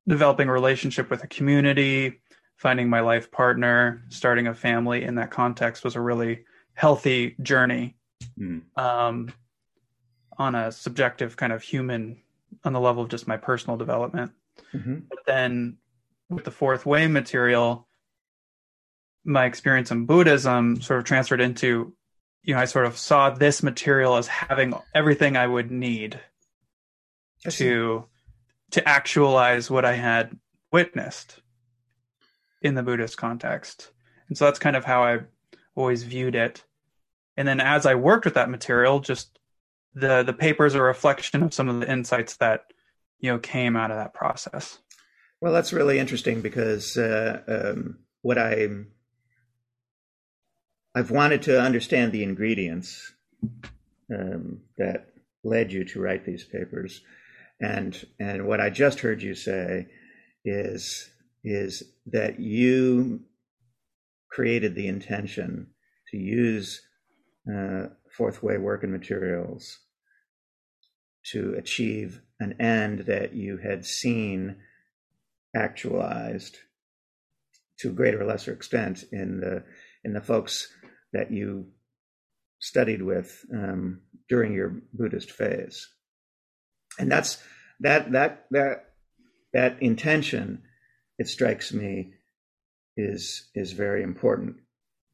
developing 0.07 0.47
relationship 0.47 1.09
with 1.09 1.23
a 1.23 1.27
community, 1.27 2.21
finding 2.55 2.89
my 2.89 3.01
life 3.01 3.31
partner, 3.31 4.03
starting 4.09 4.47
a 4.47 4.53
family 4.53 5.03
in 5.03 5.15
that 5.15 5.31
context 5.31 5.83
was 5.83 5.95
a 5.95 6.01
really 6.01 6.45
healthy 6.73 7.35
journey. 7.41 7.95
Mm. 8.39 8.61
Um, 8.75 9.33
on 10.37 10.55
a 10.55 10.71
subjective 10.71 11.35
kind 11.35 11.51
of 11.51 11.61
human 11.61 12.21
on 12.63 12.73
the 12.73 12.79
level 12.79 13.03
of 13.03 13.09
just 13.09 13.27
my 13.27 13.37
personal 13.37 13.77
development. 13.77 14.31
Mm-hmm. 14.73 14.99
But 15.09 15.19
then 15.25 15.77
with 16.29 16.43
the 16.43 16.51
fourth 16.51 16.85
way 16.85 17.07
material, 17.07 17.86
my 19.27 19.45
experience 19.45 19.91
in 19.91 20.05
Buddhism 20.05 20.81
sort 20.81 20.99
of 20.99 21.05
transferred 21.05 21.41
into, 21.41 21.93
you 22.43 22.53
know, 22.53 22.59
I 22.61 22.65
sort 22.65 22.85
of 22.85 22.97
saw 22.97 23.29
this 23.29 23.61
material 23.61 24.15
as 24.15 24.27
having 24.27 24.73
everything 24.95 25.35
I 25.35 25.45
would 25.45 25.69
need 25.69 26.19
to 27.49 28.05
to 28.71 28.87
actualize 28.87 29.69
what 29.69 29.85
I 29.85 29.93
had 29.93 30.37
witnessed 30.71 31.39
in 32.61 32.75
the 32.75 32.83
Buddhist 32.83 33.17
context. 33.17 33.91
And 34.27 34.37
so 34.37 34.45
that's 34.45 34.59
kind 34.59 34.75
of 34.75 34.83
how 34.83 35.03
I 35.03 35.19
always 35.75 36.03
viewed 36.03 36.35
it. 36.35 36.63
And 37.37 37.47
then 37.47 37.61
as 37.61 37.85
I 37.85 37.95
worked 37.95 38.25
with 38.25 38.33
that 38.33 38.49
material, 38.49 38.99
just 38.99 39.37
the 39.93 40.23
the 40.23 40.33
papers 40.33 40.75
are 40.75 40.83
a 40.83 40.87
reflection 40.87 41.43
of 41.43 41.53
some 41.53 41.69
of 41.69 41.79
the 41.79 41.91
insights 41.91 42.37
that 42.37 42.65
you 43.19 43.31
know 43.31 43.39
came 43.39 43.75
out 43.75 43.91
of 43.91 43.97
that 43.97 44.13
process. 44.13 44.79
Well, 45.41 45.53
that's 45.53 45.73
really 45.73 45.99
interesting 45.99 46.41
because 46.41 46.97
uh, 46.97 47.41
um, 47.47 47.99
what 48.21 48.37
I'm 48.37 48.87
I've 50.97 51.11
wanted 51.11 51.43
to 51.43 51.61
understand 51.61 52.11
the 52.11 52.23
ingredients 52.23 53.13
um, 54.11 54.61
that 54.79 55.09
led 55.43 55.71
you 55.71 55.83
to 55.83 56.01
write 56.01 56.25
these 56.25 56.43
papers, 56.43 57.01
and 57.61 58.03
and 58.19 58.47
what 58.47 58.59
I 58.59 58.71
just 58.71 59.01
heard 59.01 59.21
you 59.21 59.35
say 59.35 59.85
is 60.43 61.07
is 61.43 61.83
that 62.07 62.39
you 62.39 63.19
created 64.31 64.73
the 64.73 64.87
intention 64.87 65.67
to 66.09 66.17
use 66.17 66.81
uh, 67.47 67.89
fourth 68.17 68.41
way 68.41 68.57
work 68.57 68.81
and 68.81 68.91
materials 68.91 69.77
to 71.31 71.53
achieve 71.59 72.21
an 72.39 72.59
end 72.59 73.01
that 73.01 73.35
you 73.35 73.57
had 73.57 73.85
seen 73.85 74.55
actualized 75.55 76.57
to 77.81 77.89
a 77.89 77.93
greater 77.93 78.19
or 78.19 78.25
lesser 78.25 78.51
extent 78.51 79.03
in 79.11 79.41
the 79.41 79.63
in 80.03 80.13
the 80.13 80.21
folks 80.21 80.69
that 81.17 81.31
you 81.31 81.65
studied 82.59 83.01
with 83.01 83.43
um, 83.51 84.01
during 84.29 84.53
your 84.53 84.81
Buddhist 84.93 85.31
phase. 85.31 85.87
And 86.99 87.11
that's 87.11 87.41
that 87.79 88.11
that 88.11 88.45
that 88.51 88.85
that 89.53 89.81
intention, 89.81 90.61
it 91.17 91.27
strikes 91.27 91.73
me, 91.73 92.13
is 92.95 93.49
is 93.55 93.71
very 93.71 94.03
important 94.03 94.57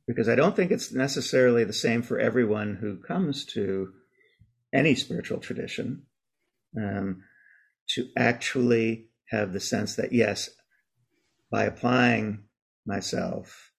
because 0.08 0.28
I 0.28 0.36
don't 0.36 0.56
think 0.56 0.72
it's 0.72 0.92
necessarily 0.92 1.64
the 1.64 1.74
same 1.74 2.02
for 2.02 2.20
everyone 2.20 2.76
who 2.76 2.98
comes 2.98 3.46
to 3.54 3.94
any 4.74 4.96
spiritual 4.96 5.40
tradition. 5.40 6.04
Um, 6.78 7.24
to 7.90 8.08
actually 8.18 9.10
have 9.30 9.54
the 9.54 9.60
sense 9.60 9.96
that 9.96 10.14
yes, 10.14 10.50
by 11.52 11.66
applying 11.66 12.46
myself, 12.86 13.72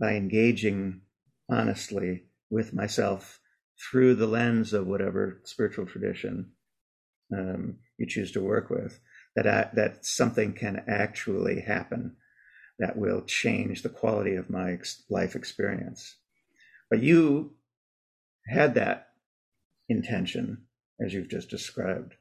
by 0.00 0.14
engaging 0.14 1.02
honestly 1.50 2.24
with 2.50 2.72
myself 2.72 3.40
through 3.90 4.14
the 4.14 4.26
lens 4.26 4.72
of 4.72 4.86
whatever 4.86 5.40
spiritual 5.44 5.86
tradition 5.86 6.52
um, 7.32 7.76
you 7.98 8.06
choose 8.06 8.32
to 8.32 8.42
work 8.42 8.70
with, 8.70 9.00
that 9.36 9.46
I, 9.46 9.70
that 9.74 10.04
something 10.04 10.52
can 10.52 10.82
actually 10.88 11.60
happen 11.60 12.16
that 12.78 12.96
will 12.96 13.22
change 13.22 13.82
the 13.82 13.88
quality 13.88 14.34
of 14.34 14.50
my 14.50 14.72
ex- 14.72 15.04
life 15.08 15.36
experience. 15.36 16.16
But 16.90 17.02
you 17.02 17.54
had 18.48 18.74
that 18.74 19.08
intention, 19.88 20.66
as 21.04 21.14
you've 21.14 21.28
just 21.28 21.50
described, 21.50 22.14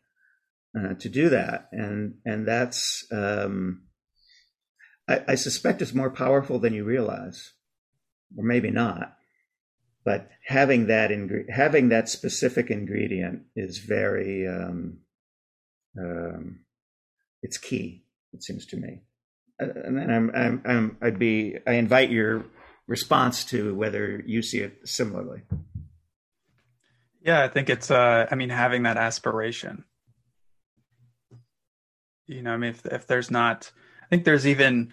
uh, 0.78 0.94
to 0.96 1.10
do 1.10 1.30
that, 1.30 1.70
and 1.72 2.15
and 2.26 2.48
that's 2.48 3.06
um, 3.12 3.84
I, 5.08 5.24
I 5.30 5.36
suspect 5.36 5.82
it's 5.82 5.94
more 5.94 6.12
powerful 6.12 6.60
than 6.60 6.74
you 6.74 6.84
realize, 6.84 7.54
or 8.38 8.44
maybe 8.44 8.70
not. 8.70 9.18
But 10.10 10.28
having 10.43 10.88
that 10.88 11.12
having 11.54 11.89
that 11.89 12.10
specific 12.10 12.72
ingredient 12.72 13.43
is 13.56 13.78
very 13.78 14.48
um, 14.48 15.02
um, 15.95 16.62
it's 17.43 17.60
key. 17.60 18.06
It 18.34 18.41
seems 18.41 18.65
to 18.65 18.78
me, 18.78 19.02
uh, 19.62 19.67
and 19.86 20.12
I'm, 20.12 20.32
I'm, 20.34 20.62
I'm 20.65 20.98
I'd 21.00 21.19
be 21.19 21.58
I 21.67 21.74
invite 21.74 22.10
your 22.10 22.43
response 22.88 23.45
to 23.52 23.76
whether 23.76 24.24
you 24.26 24.41
see 24.41 24.62
it 24.62 24.80
similarly. 24.84 25.43
Yeah, 27.22 27.43
I 27.43 27.48
think 27.48 27.69
it's 27.69 27.91
uh 27.91 28.26
I 28.32 28.34
mean 28.34 28.50
having 28.50 28.82
that 28.84 28.98
aspiration. 28.98 29.84
You 32.26 32.41
know, 32.41 32.56
I 32.56 32.58
mean 32.58 32.72
if 32.72 32.84
if 32.88 33.06
there's 33.06 33.30
not 33.30 33.72
I 34.02 34.08
think 34.10 34.24
there's 34.24 34.48
even 34.48 34.91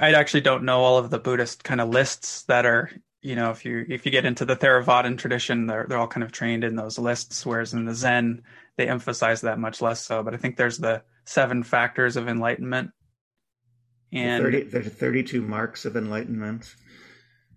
I 0.00 0.12
actually 0.12 0.42
don't 0.42 0.62
know 0.62 0.84
all 0.84 0.96
of 0.96 1.10
the 1.10 1.18
Buddhist 1.18 1.64
kind 1.64 1.80
of 1.80 1.88
lists 1.88 2.42
that 2.42 2.66
are, 2.66 2.92
you 3.24 3.36
know, 3.36 3.50
if 3.50 3.64
you 3.64 3.86
if 3.88 4.04
you 4.04 4.12
get 4.12 4.26
into 4.26 4.44
the 4.44 4.54
Theravadan 4.54 5.16
tradition, 5.16 5.66
they're 5.66 5.86
they're 5.88 5.96
all 5.96 6.06
kind 6.06 6.22
of 6.22 6.30
trained 6.30 6.62
in 6.62 6.76
those 6.76 6.98
lists, 6.98 7.46
whereas 7.46 7.72
in 7.72 7.86
the 7.86 7.94
Zen 7.94 8.42
they 8.76 8.86
emphasize 8.86 9.40
that 9.40 9.58
much 9.58 9.80
less 9.80 10.00
so. 10.00 10.22
But 10.22 10.34
I 10.34 10.36
think 10.36 10.58
there's 10.58 10.76
the 10.76 11.02
seven 11.24 11.62
factors 11.62 12.18
of 12.18 12.28
enlightenment. 12.28 12.90
And 14.12 14.44
the 14.44 14.50
30, 14.50 14.62
there's 14.64 14.88
32 14.88 15.40
marks 15.40 15.86
of 15.86 15.96
enlightenment. 15.96 16.74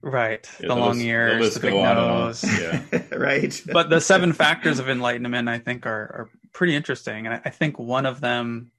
Right. 0.01 0.47
Yeah, 0.53 0.67
the, 0.69 0.75
the, 0.75 0.75
long 0.79 0.93
list, 0.93 1.05
ears, 1.05 1.53
the, 1.55 1.59
the 1.59 1.67
big 1.67 1.73
nose. 1.73 2.43
Yeah. 2.43 2.81
right. 3.17 3.61
but 3.73 3.89
the 3.89 3.99
seven 3.99 4.31
factors 4.31 4.79
of 4.79 4.87
enlightenment, 4.87 5.49
I 5.49 5.59
think, 5.59 5.85
are, 5.85 5.91
are 5.91 6.29
pretty 6.53 6.75
interesting. 6.75 7.27
And 7.27 7.41
I 7.43 7.49
think 7.49 7.77
one 7.77 8.05
of 8.05 8.21
them 8.21 8.71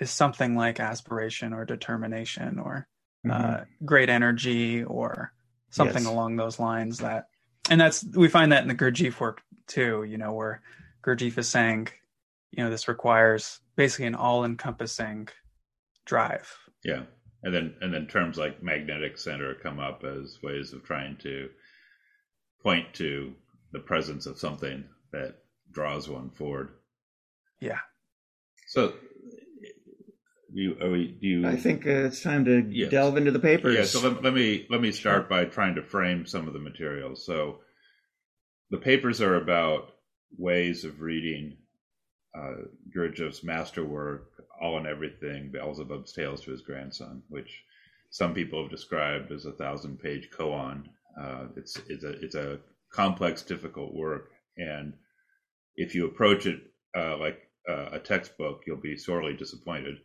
is 0.00 0.10
something 0.10 0.56
like 0.56 0.80
aspiration 0.80 1.52
or 1.52 1.64
determination 1.64 2.58
or 2.58 2.88
mm-hmm. 3.24 3.30
uh, 3.30 3.64
great 3.84 4.08
energy 4.08 4.82
or 4.82 5.32
something 5.70 6.02
yes. 6.02 6.06
along 6.12 6.36
those 6.36 6.58
lines 6.58 6.98
that 6.98 7.26
and 7.70 7.80
that's 7.80 8.04
we 8.14 8.28
find 8.28 8.52
that 8.52 8.62
in 8.62 8.68
the 8.68 8.74
Gurdjieff 8.74 9.20
work 9.20 9.42
too, 9.66 10.04
you 10.04 10.18
know, 10.18 10.32
where 10.32 10.62
Gurdjieff 11.04 11.38
is 11.38 11.48
saying, 11.48 11.88
you 12.50 12.62
know, 12.62 12.70
this 12.70 12.88
requires 12.88 13.60
basically 13.76 14.06
an 14.06 14.14
all 14.14 14.44
encompassing 14.44 15.28
drive. 16.04 16.52
Yeah 16.84 17.02
and 17.42 17.54
then 17.54 17.74
and 17.80 17.92
then 17.92 18.06
terms 18.06 18.36
like 18.36 18.62
magnetic 18.62 19.18
center 19.18 19.54
come 19.54 19.78
up 19.78 20.04
as 20.04 20.38
ways 20.42 20.72
of 20.72 20.84
trying 20.84 21.16
to 21.18 21.48
point 22.62 22.92
to 22.94 23.32
the 23.72 23.78
presence 23.78 24.26
of 24.26 24.38
something 24.38 24.84
that 25.12 25.36
draws 25.72 26.08
one 26.08 26.30
forward. 26.30 26.70
Yeah. 27.60 27.78
So, 28.66 28.94
you 30.52 30.76
are 30.80 30.90
we, 30.90 31.08
do 31.20 31.26
you? 31.26 31.46
I 31.46 31.56
think 31.56 31.86
uh, 31.86 32.06
it's 32.06 32.22
time 32.22 32.44
to 32.46 32.66
yes. 32.68 32.90
delve 32.90 33.16
into 33.16 33.30
the 33.30 33.38
papers. 33.38 33.74
Yeah. 33.74 33.84
So 33.84 34.08
let, 34.08 34.22
let 34.22 34.34
me 34.34 34.66
let 34.70 34.80
me 34.80 34.92
start 34.92 35.28
by 35.28 35.44
trying 35.44 35.74
to 35.76 35.82
frame 35.82 36.26
some 36.26 36.46
of 36.46 36.52
the 36.52 36.58
materials. 36.58 37.24
So, 37.24 37.60
the 38.70 38.78
papers 38.78 39.20
are 39.20 39.36
about 39.36 39.92
ways 40.36 40.84
of 40.84 41.00
reading 41.00 41.56
uh, 42.36 42.62
Gurdjieff's 42.94 43.42
masterwork 43.42 44.30
all 44.60 44.76
and 44.76 44.86
everything 44.86 45.50
Beelzebub's 45.50 46.12
Tales 46.12 46.42
to 46.42 46.50
his 46.50 46.60
grandson, 46.60 47.22
which 47.28 47.64
some 48.10 48.34
people 48.34 48.62
have 48.62 48.70
described 48.70 49.32
as 49.32 49.46
a 49.46 49.52
thousand 49.52 49.98
page 50.00 50.28
koan. 50.36 50.84
Uh, 51.20 51.46
it's 51.56 51.76
it's 51.88 52.04
a 52.04 52.10
it's 52.22 52.34
a 52.34 52.58
complex, 52.92 53.42
difficult 53.42 53.94
work, 53.94 54.30
and 54.56 54.92
if 55.76 55.94
you 55.94 56.06
approach 56.06 56.46
it 56.46 56.60
uh, 56.96 57.16
like 57.18 57.40
uh, 57.68 57.90
a 57.92 57.98
textbook, 57.98 58.62
you'll 58.66 58.76
be 58.76 58.96
sorely 58.96 59.34
disappointed 59.34 59.98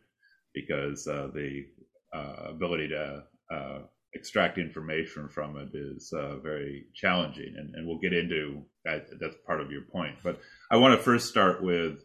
because 0.56 1.06
uh, 1.06 1.28
the 1.32 1.66
uh, 2.12 2.48
ability 2.48 2.88
to 2.88 3.22
uh, 3.54 3.78
extract 4.14 4.58
information 4.58 5.28
from 5.28 5.56
it 5.58 5.68
is 5.74 6.12
very 6.42 6.86
challenging, 6.94 7.54
and, 7.56 7.74
and 7.74 7.86
we'll 7.86 8.00
get 8.00 8.14
into 8.14 8.64
that. 8.84 9.06
That's 9.20 9.36
part 9.46 9.60
of 9.60 9.70
your 9.70 9.82
point, 9.82 10.16
but 10.24 10.40
I 10.70 10.78
want 10.78 10.98
to 10.98 11.04
first 11.04 11.28
start 11.28 11.62
with 11.62 12.02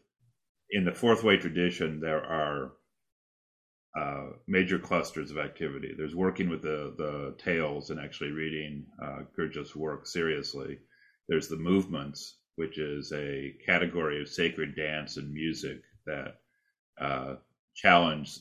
in 0.71 0.85
the 0.85 0.91
fourth 0.93 1.23
way 1.23 1.37
tradition, 1.37 1.99
there 1.99 2.23
are 2.23 2.73
uh, 3.97 4.29
major 4.47 4.79
clusters 4.79 5.31
of 5.31 5.37
activity. 5.37 5.93
There's 5.97 6.15
working 6.15 6.49
with 6.49 6.61
the 6.61 6.93
the 6.97 7.35
tales 7.43 7.89
and 7.89 7.99
actually 7.99 8.31
reading 8.31 8.85
uh, 9.03 9.19
Gurdjieff's 9.37 9.75
work 9.75 10.07
seriously. 10.07 10.79
There's 11.27 11.49
the 11.49 11.57
movements, 11.57 12.37
which 12.55 12.77
is 12.77 13.11
a 13.13 13.53
category 13.65 14.21
of 14.21 14.29
sacred 14.29 14.75
dance 14.75 15.17
and 15.17 15.33
music 15.33 15.81
that 16.05 16.35
uh, 16.99 17.35
challenge 17.75 18.37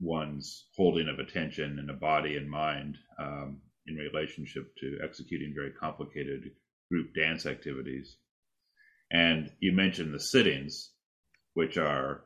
one's 0.00 0.66
holding 0.76 1.08
of 1.08 1.18
attention 1.18 1.78
in 1.78 1.90
a 1.90 1.94
body 1.94 2.36
and 2.36 2.50
mind 2.50 2.96
um, 3.18 3.60
in 3.86 3.96
relationship 3.96 4.74
to 4.76 4.98
executing 5.02 5.54
very 5.54 5.72
complicated 5.72 6.50
group 6.90 7.14
dance 7.14 7.46
activities. 7.46 8.16
And 9.10 9.50
you 9.60 9.72
mentioned 9.72 10.12
the 10.12 10.20
sittings, 10.20 10.90
which 11.54 11.78
are 11.78 12.24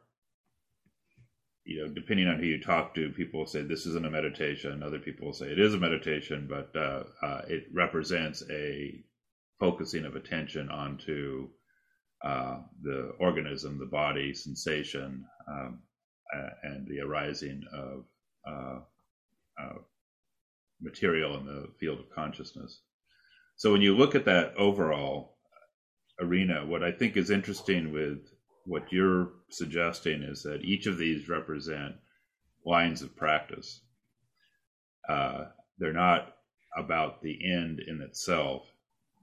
you 1.65 1.87
know, 1.87 1.93
depending 1.93 2.27
on 2.27 2.39
who 2.39 2.47
you 2.47 2.61
talk 2.61 2.95
to, 2.95 3.11
people 3.11 3.47
say 3.47 3.63
this 3.63 3.87
isn't 3.87 4.07
a 4.07 4.11
meditation. 4.11 4.83
Other 4.83 4.99
people 4.99 5.33
say 5.33 5.47
it 5.47 5.59
is 5.59 5.75
a 5.75 5.79
meditation, 5.79 6.49
but 6.49 6.75
uh, 6.75 7.05
uh, 7.23 7.43
it 7.49 7.65
represents 7.73 8.43
a 8.51 9.05
focusing 9.61 10.05
of 10.05 10.17
attention 10.17 10.71
onto 10.71 11.49
uh, 12.25 12.59
the 12.83 13.13
organism, 13.21 13.79
the 13.79 13.87
body, 13.87 14.35
sensation, 14.35 15.25
um, 15.49 15.81
and 16.63 16.87
the 16.87 17.01
arising 17.01 17.63
of 17.73 18.05
uh, 18.47 18.79
uh, 19.61 19.79
material 20.81 21.37
in 21.39 21.47
the 21.47 21.69
field 21.79 22.01
of 22.01 22.11
consciousness. 22.15 22.81
So 23.57 23.73
when 23.73 23.83
you 23.83 23.97
look 23.97 24.15
at 24.15 24.25
that 24.25 24.55
overall 24.57 25.37
arena, 26.21 26.65
what 26.65 26.83
I 26.83 26.93
think 26.93 27.17
is 27.17 27.31
interesting 27.31 27.93
with 27.93 28.19
what 28.65 28.93
you're 28.93 29.33
suggesting 29.51 30.23
is 30.23 30.43
that 30.43 30.65
each 30.65 30.87
of 30.87 30.99
these 30.99 31.29
represent 31.29 31.97
lines 32.65 33.03
of 33.03 33.17
practice. 33.17 33.81
Uh, 35.09 35.47
they're 35.79 35.93
not 35.93 36.35
about 36.77 37.23
the 37.23 37.39
end 37.53 37.81
in 37.81 38.01
itself, 38.01 38.63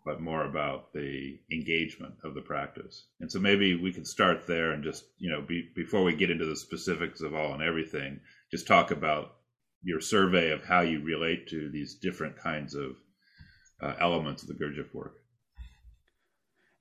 but 0.07 0.21
more 0.21 0.45
about 0.45 0.93
the 0.93 1.37
engagement 1.51 2.13
of 2.23 2.33
the 2.33 2.41
practice. 2.41 3.07
And 3.19 3.29
so 3.29 3.39
maybe 3.39 3.75
we 3.75 3.91
could 3.91 4.07
start 4.07 4.47
there 4.47 4.71
and 4.71 4.81
just, 4.81 5.03
you 5.17 5.29
know, 5.29 5.41
be, 5.41 5.69
before 5.75 6.01
we 6.01 6.15
get 6.15 6.31
into 6.31 6.45
the 6.45 6.55
specifics 6.55 7.19
of 7.19 7.35
all 7.35 7.53
and 7.53 7.61
everything, 7.61 8.21
just 8.49 8.67
talk 8.67 8.91
about 8.91 9.33
your 9.83 9.99
survey 9.99 10.51
of 10.51 10.63
how 10.63 10.79
you 10.79 11.03
relate 11.03 11.49
to 11.49 11.69
these 11.73 11.95
different 11.95 12.37
kinds 12.37 12.73
of 12.73 12.91
uh, 13.83 13.95
elements 13.99 14.43
of 14.43 14.47
the 14.47 14.53
Gurdjieff 14.53 14.93
work. 14.93 15.15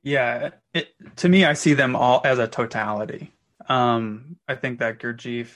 Yeah, 0.04 0.50
it, 0.72 0.94
to 1.16 1.28
me, 1.28 1.44
I 1.44 1.54
see 1.54 1.74
them 1.74 1.96
all 1.96 2.20
as 2.24 2.38
a 2.38 2.46
totality. 2.46 3.32
Um, 3.68 4.36
I 4.46 4.54
think 4.54 4.78
that 4.78 5.00
Gurdjieff 5.00 5.52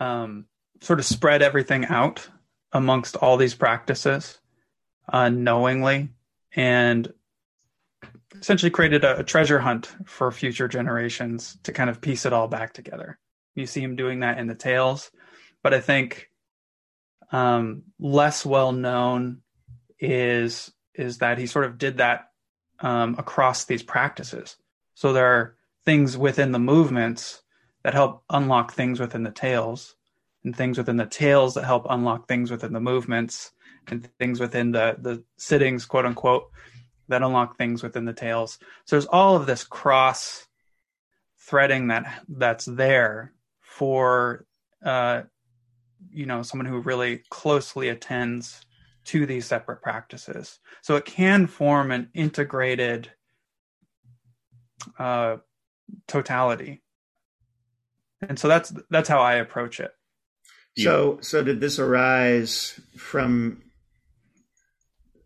um, 0.00 0.46
sort 0.80 0.98
of 0.98 1.04
spread 1.04 1.42
everything 1.42 1.84
out 1.84 2.28
amongst 2.72 3.14
all 3.14 3.36
these 3.36 3.54
practices 3.54 4.40
uh, 5.08 5.28
knowingly 5.28 6.08
and 6.54 7.12
essentially 8.40 8.70
created 8.70 9.04
a, 9.04 9.20
a, 9.20 9.24
treasure 9.24 9.58
hunt 9.58 9.94
for 10.06 10.30
future 10.30 10.68
generations 10.68 11.58
to 11.62 11.72
kind 11.72 11.90
of 11.90 12.00
piece 12.00 12.26
it 12.26 12.32
all 12.32 12.48
back 12.48 12.72
together. 12.72 13.18
You 13.54 13.66
see 13.66 13.80
him 13.80 13.96
doing 13.96 14.20
that 14.20 14.38
in 14.38 14.46
the 14.46 14.54
tales, 14.54 15.10
but 15.62 15.72
I 15.72 15.80
think 15.80 16.30
um, 17.32 17.82
less 17.98 18.44
well 18.44 18.72
known 18.72 19.42
is 19.98 20.72
is 20.94 21.18
that 21.18 21.38
he 21.38 21.46
sort 21.46 21.64
of 21.64 21.78
did 21.78 21.98
that 21.98 22.28
um, 22.80 23.16
across 23.18 23.64
these 23.64 23.82
practices. 23.82 24.56
So 24.94 25.12
there 25.12 25.26
are 25.26 25.56
things 25.84 26.16
within 26.16 26.52
the 26.52 26.58
movements 26.58 27.42
that 27.82 27.94
help 27.94 28.22
unlock 28.30 28.72
things 28.72 29.00
within 29.00 29.24
the 29.24 29.30
tales, 29.30 29.96
and 30.44 30.54
things 30.54 30.78
within 30.78 30.96
the 30.96 31.06
tales 31.06 31.54
that 31.54 31.64
help 31.64 31.86
unlock 31.88 32.28
things 32.28 32.50
within 32.50 32.72
the 32.72 32.80
movements, 32.80 33.52
and 33.90 34.08
things 34.18 34.40
within 34.40 34.72
the 34.72 34.96
the 34.98 35.22
sittings, 35.36 35.84
quote 35.84 36.06
unquote, 36.06 36.50
that 37.08 37.22
unlock 37.22 37.56
things 37.56 37.82
within 37.82 38.04
the 38.04 38.12
tales. 38.12 38.58
So 38.84 38.96
there's 38.96 39.06
all 39.06 39.36
of 39.36 39.46
this 39.46 39.64
cross 39.64 40.46
threading 41.38 41.88
that 41.88 42.22
that's 42.28 42.64
there 42.64 43.32
for 43.60 44.46
uh, 44.84 45.22
you 46.10 46.26
know 46.26 46.42
someone 46.42 46.66
who 46.66 46.80
really 46.80 47.22
closely 47.30 47.88
attends 47.88 48.64
to 49.06 49.26
these 49.26 49.46
separate 49.46 49.82
practices. 49.82 50.58
So 50.80 50.96
it 50.96 51.04
can 51.04 51.46
form 51.46 51.90
an 51.90 52.08
integrated 52.14 53.10
uh, 54.98 55.36
totality, 56.08 56.82
and 58.22 58.38
so 58.38 58.48
that's 58.48 58.72
that's 58.90 59.08
how 59.08 59.20
I 59.20 59.34
approach 59.34 59.80
it. 59.80 59.92
So, 60.76 61.18
so 61.20 61.44
did 61.44 61.60
this 61.60 61.78
arise 61.78 62.80
from 62.96 63.62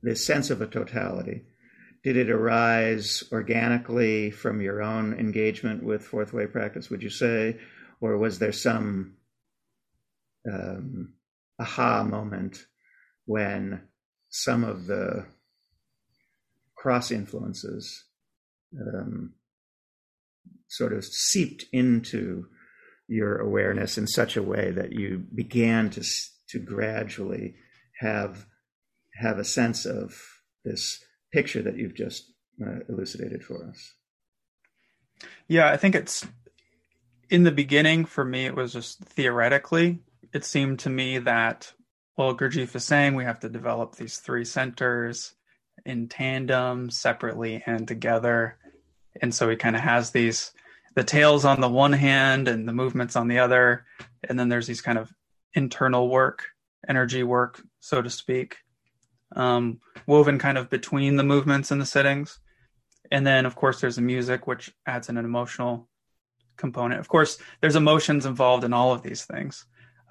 the 0.02 0.16
sense 0.16 0.50
of 0.50 0.60
a 0.60 0.66
totality? 0.66 1.42
Did 2.04 2.16
it 2.16 2.30
arise 2.30 3.24
organically 3.32 4.30
from 4.30 4.60
your 4.60 4.82
own 4.82 5.14
engagement 5.14 5.82
with 5.82 6.04
fourth 6.04 6.32
way 6.32 6.46
practice? 6.46 6.90
Would 6.90 7.02
you 7.02 7.10
say, 7.10 7.58
or 8.00 8.16
was 8.16 8.38
there 8.38 8.52
some 8.52 9.16
um, 10.50 11.14
aha 11.58 12.04
moment 12.04 12.64
when 13.26 13.82
some 14.30 14.64
of 14.64 14.86
the 14.86 15.26
cross 16.76 17.10
influences 17.10 18.04
um, 18.80 19.34
sort 20.68 20.92
of 20.92 21.04
seeped 21.04 21.64
into 21.72 22.46
your 23.08 23.38
awareness 23.38 23.98
in 23.98 24.06
such 24.06 24.36
a 24.36 24.42
way 24.42 24.70
that 24.70 24.92
you 24.92 25.24
began 25.34 25.90
to 25.90 26.04
to 26.48 26.58
gradually 26.58 27.56
have 28.00 28.46
have 29.18 29.38
a 29.38 29.44
sense 29.44 29.84
of 29.84 30.20
this 30.64 31.02
picture 31.32 31.62
that 31.62 31.76
you've 31.76 31.94
just 31.94 32.32
uh, 32.64 32.80
elucidated 32.88 33.44
for 33.44 33.66
us. 33.68 33.94
Yeah, 35.48 35.70
I 35.70 35.76
think 35.76 35.94
it's 35.94 36.26
in 37.30 37.42
the 37.42 37.52
beginning 37.52 38.04
for 38.04 38.24
me 38.24 38.46
it 38.46 38.56
was 38.56 38.72
just 38.72 39.00
theoretically 39.00 39.98
it 40.32 40.44
seemed 40.44 40.78
to 40.80 40.90
me 40.90 41.18
that 41.18 41.72
well 42.16 42.36
Gurdjieff 42.36 42.74
is 42.74 42.84
saying 42.84 43.14
we 43.14 43.24
have 43.24 43.40
to 43.40 43.48
develop 43.48 43.96
these 43.96 44.18
three 44.18 44.44
centers 44.44 45.34
in 45.84 46.08
tandem 46.08 46.90
separately 46.90 47.62
and 47.66 47.86
together. 47.86 48.58
And 49.22 49.34
so 49.34 49.48
he 49.48 49.56
kind 49.56 49.76
of 49.76 49.82
has 49.82 50.10
these 50.10 50.52
the 50.94 51.04
tales 51.04 51.44
on 51.44 51.60
the 51.60 51.68
one 51.68 51.92
hand 51.92 52.48
and 52.48 52.66
the 52.66 52.72
movements 52.72 53.14
on 53.14 53.28
the 53.28 53.38
other. 53.38 53.84
And 54.28 54.38
then 54.38 54.48
there's 54.48 54.66
these 54.66 54.80
kind 54.80 54.98
of 54.98 55.12
internal 55.54 56.08
work 56.08 56.44
energy 56.88 57.22
work 57.22 57.62
so 57.80 58.02
to 58.02 58.10
speak 58.10 58.58
um, 59.36 59.80
woven 60.06 60.38
kind 60.38 60.58
of 60.58 60.70
between 60.70 61.16
the 61.16 61.24
movements 61.24 61.70
and 61.70 61.80
the 61.80 61.86
sittings 61.86 62.38
and 63.10 63.26
then 63.26 63.46
of 63.46 63.54
course 63.56 63.80
there's 63.80 63.96
the 63.96 64.02
music 64.02 64.46
which 64.46 64.72
adds 64.86 65.08
in 65.08 65.16
an 65.16 65.24
emotional 65.24 65.88
component. 66.56 67.00
Of 67.00 67.08
course 67.08 67.38
there's 67.60 67.76
emotions 67.76 68.26
involved 68.26 68.64
in 68.64 68.72
all 68.72 68.92
of 68.92 69.02
these 69.02 69.24
things. 69.24 69.64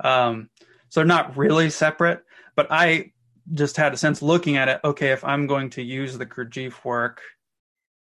Um, 0.04 0.50
so 0.90 1.00
they're 1.00 1.06
not 1.06 1.36
really 1.36 1.70
separate 1.70 2.24
but 2.56 2.68
i 2.70 3.12
just 3.54 3.78
had 3.78 3.94
a 3.94 3.98
sense 3.98 4.22
looking 4.22 4.58
at 4.58 4.68
it 4.68 4.80
okay 4.84 5.12
if 5.12 5.24
i'm 5.24 5.48
going 5.48 5.70
to 5.72 5.82
use 5.82 6.18
the 6.18 6.26
Gurdjieff 6.26 6.86
work 6.86 7.22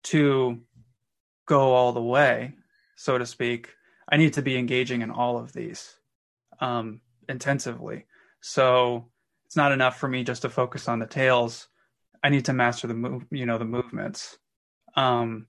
to 0.03 0.61
go 1.47 1.73
all 1.73 1.91
the 1.91 2.01
way 2.01 2.53
so 2.97 3.17
to 3.17 3.25
speak, 3.27 3.69
I 4.11 4.17
need 4.17 4.33
to 4.33 4.41
be 4.41 4.57
engaging 4.57 5.03
in 5.03 5.11
all 5.11 5.37
of 5.37 5.53
these 5.53 5.95
um, 6.59 6.99
intensively. 7.29 8.07
So 8.41 9.09
it's 9.47 9.55
not 9.55 9.71
enough 9.71 9.97
for 9.97 10.07
me 10.07 10.23
just 10.23 10.43
to 10.43 10.49
focus 10.49 10.87
on 10.87 10.99
the 10.99 11.05
tales. 11.05 11.67
I 12.23 12.29
need 12.29 12.45
to 12.45 12.53
master 12.53 12.87
the 12.87 12.93
move, 12.93 13.25
you 13.31 13.45
know, 13.45 13.57
the 13.57 13.65
movements. 13.65 14.37
Um, 14.95 15.47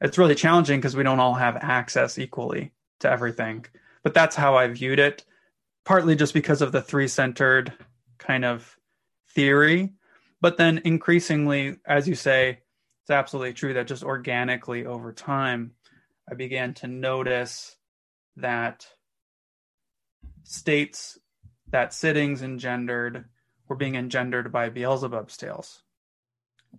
it's 0.00 0.18
really 0.18 0.34
challenging 0.34 0.80
because 0.80 0.96
we 0.96 1.02
don't 1.02 1.20
all 1.20 1.34
have 1.34 1.56
access 1.56 2.18
equally 2.18 2.72
to 3.00 3.10
everything. 3.10 3.66
But 4.02 4.14
that's 4.14 4.36
how 4.36 4.56
I 4.56 4.68
viewed 4.68 4.98
it, 4.98 5.24
partly 5.84 6.16
just 6.16 6.32
because 6.32 6.62
of 6.62 6.72
the 6.72 6.80
three-centered 6.80 7.72
kind 8.18 8.44
of 8.44 8.78
theory. 9.34 9.92
But 10.40 10.56
then 10.56 10.80
increasingly, 10.84 11.76
as 11.84 12.08
you 12.08 12.14
say, 12.14 12.60
it's 13.02 13.10
absolutely 13.10 13.52
true 13.52 13.74
that 13.74 13.86
just 13.86 14.02
organically 14.02 14.86
over 14.86 15.12
time, 15.12 15.72
I 16.30 16.34
began 16.34 16.74
to 16.74 16.86
notice 16.86 17.76
that 18.36 18.86
states 20.44 21.18
that 21.76 21.92
sittings 21.92 22.40
engendered 22.40 23.26
were 23.68 23.76
being 23.76 23.96
engendered 23.96 24.50
by 24.50 24.70
Beelzebub's 24.70 25.36
tales 25.36 25.82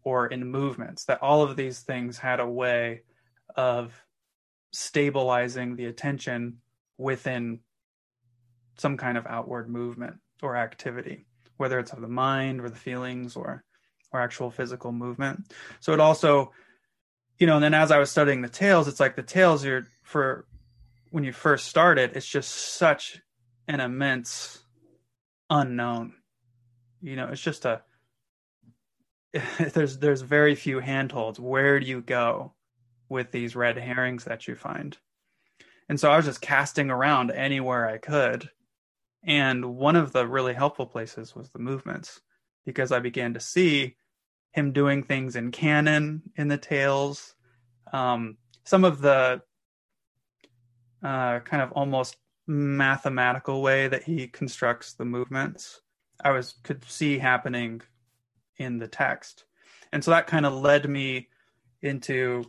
or 0.01 0.25
in 0.25 0.49
movements, 0.49 1.05
that 1.05 1.21
all 1.21 1.43
of 1.43 1.55
these 1.55 1.81
things 1.81 2.17
had 2.17 2.39
a 2.39 2.49
way 2.49 3.03
of 3.55 3.93
stabilizing 4.71 5.75
the 5.75 5.85
attention 5.85 6.57
within 6.97 7.59
some 8.79 8.97
kind 8.97 9.19
of 9.19 9.27
outward 9.27 9.69
movement 9.69 10.15
or 10.41 10.57
activity, 10.57 11.27
whether 11.57 11.77
it's 11.77 11.93
of 11.93 12.01
the 12.01 12.07
mind 12.07 12.59
or 12.59 12.67
the 12.67 12.75
feelings 12.75 13.35
or 13.35 13.63
or 14.11 14.19
actual 14.19 14.49
physical 14.49 14.91
movement. 14.91 15.43
So 15.79 15.93
it 15.93 15.99
also 15.99 16.53
you 17.37 17.45
know, 17.45 17.57
and 17.57 17.63
then 17.63 17.75
as 17.75 17.91
I 17.91 17.99
was 17.99 18.09
studying 18.09 18.41
the 18.41 18.49
tales, 18.49 18.87
it's 18.87 18.99
like 18.99 19.15
the 19.15 19.21
tales 19.21 19.63
are 19.63 19.85
for 20.01 20.47
when 21.11 21.23
you 21.23 21.33
first 21.33 21.67
start 21.67 21.99
it, 21.99 22.15
it's 22.15 22.25
just 22.25 22.49
such 22.49 23.21
an 23.67 23.79
immense 23.79 24.63
unknown. 25.49 26.13
You 27.01 27.15
know, 27.15 27.27
it's 27.27 27.41
just 27.41 27.65
a 27.65 27.81
there's 29.73 29.99
there's 29.99 30.21
very 30.21 30.55
few 30.55 30.79
handholds. 30.79 31.39
Where 31.39 31.79
do 31.79 31.85
you 31.85 32.01
go 32.01 32.53
with 33.09 33.31
these 33.31 33.55
red 33.55 33.77
herrings 33.77 34.25
that 34.25 34.47
you 34.47 34.55
find? 34.55 34.97
And 35.89 35.99
so 35.99 36.11
I 36.11 36.17
was 36.17 36.25
just 36.25 36.41
casting 36.41 36.89
around 36.89 37.31
anywhere 37.31 37.87
I 37.87 37.97
could. 37.97 38.49
And 39.23 39.77
one 39.77 39.95
of 39.95 40.11
the 40.11 40.27
really 40.27 40.53
helpful 40.53 40.85
places 40.85 41.35
was 41.35 41.49
the 41.49 41.59
movements 41.59 42.21
because 42.65 42.91
I 42.91 42.99
began 42.99 43.33
to 43.33 43.39
see 43.39 43.95
him 44.51 44.73
doing 44.73 45.03
things 45.03 45.35
in 45.35 45.51
canon 45.51 46.23
in 46.35 46.47
the 46.47 46.57
tales. 46.57 47.35
Um, 47.93 48.37
some 48.65 48.83
of 48.83 49.01
the 49.01 49.41
uh, 51.03 51.39
kind 51.39 51.61
of 51.61 51.71
almost 51.71 52.17
mathematical 52.47 53.61
way 53.61 53.87
that 53.87 54.03
he 54.03 54.27
constructs 54.27 54.93
the 54.93 55.05
movements, 55.05 55.81
I 56.23 56.31
was 56.31 56.55
could 56.63 56.83
see 56.85 57.17
happening 57.17 57.81
in 58.57 58.79
the 58.79 58.87
text, 58.87 59.45
and 59.91 60.03
so 60.03 60.11
that 60.11 60.27
kind 60.27 60.45
of 60.45 60.53
led 60.53 60.89
me 60.89 61.27
into 61.81 62.45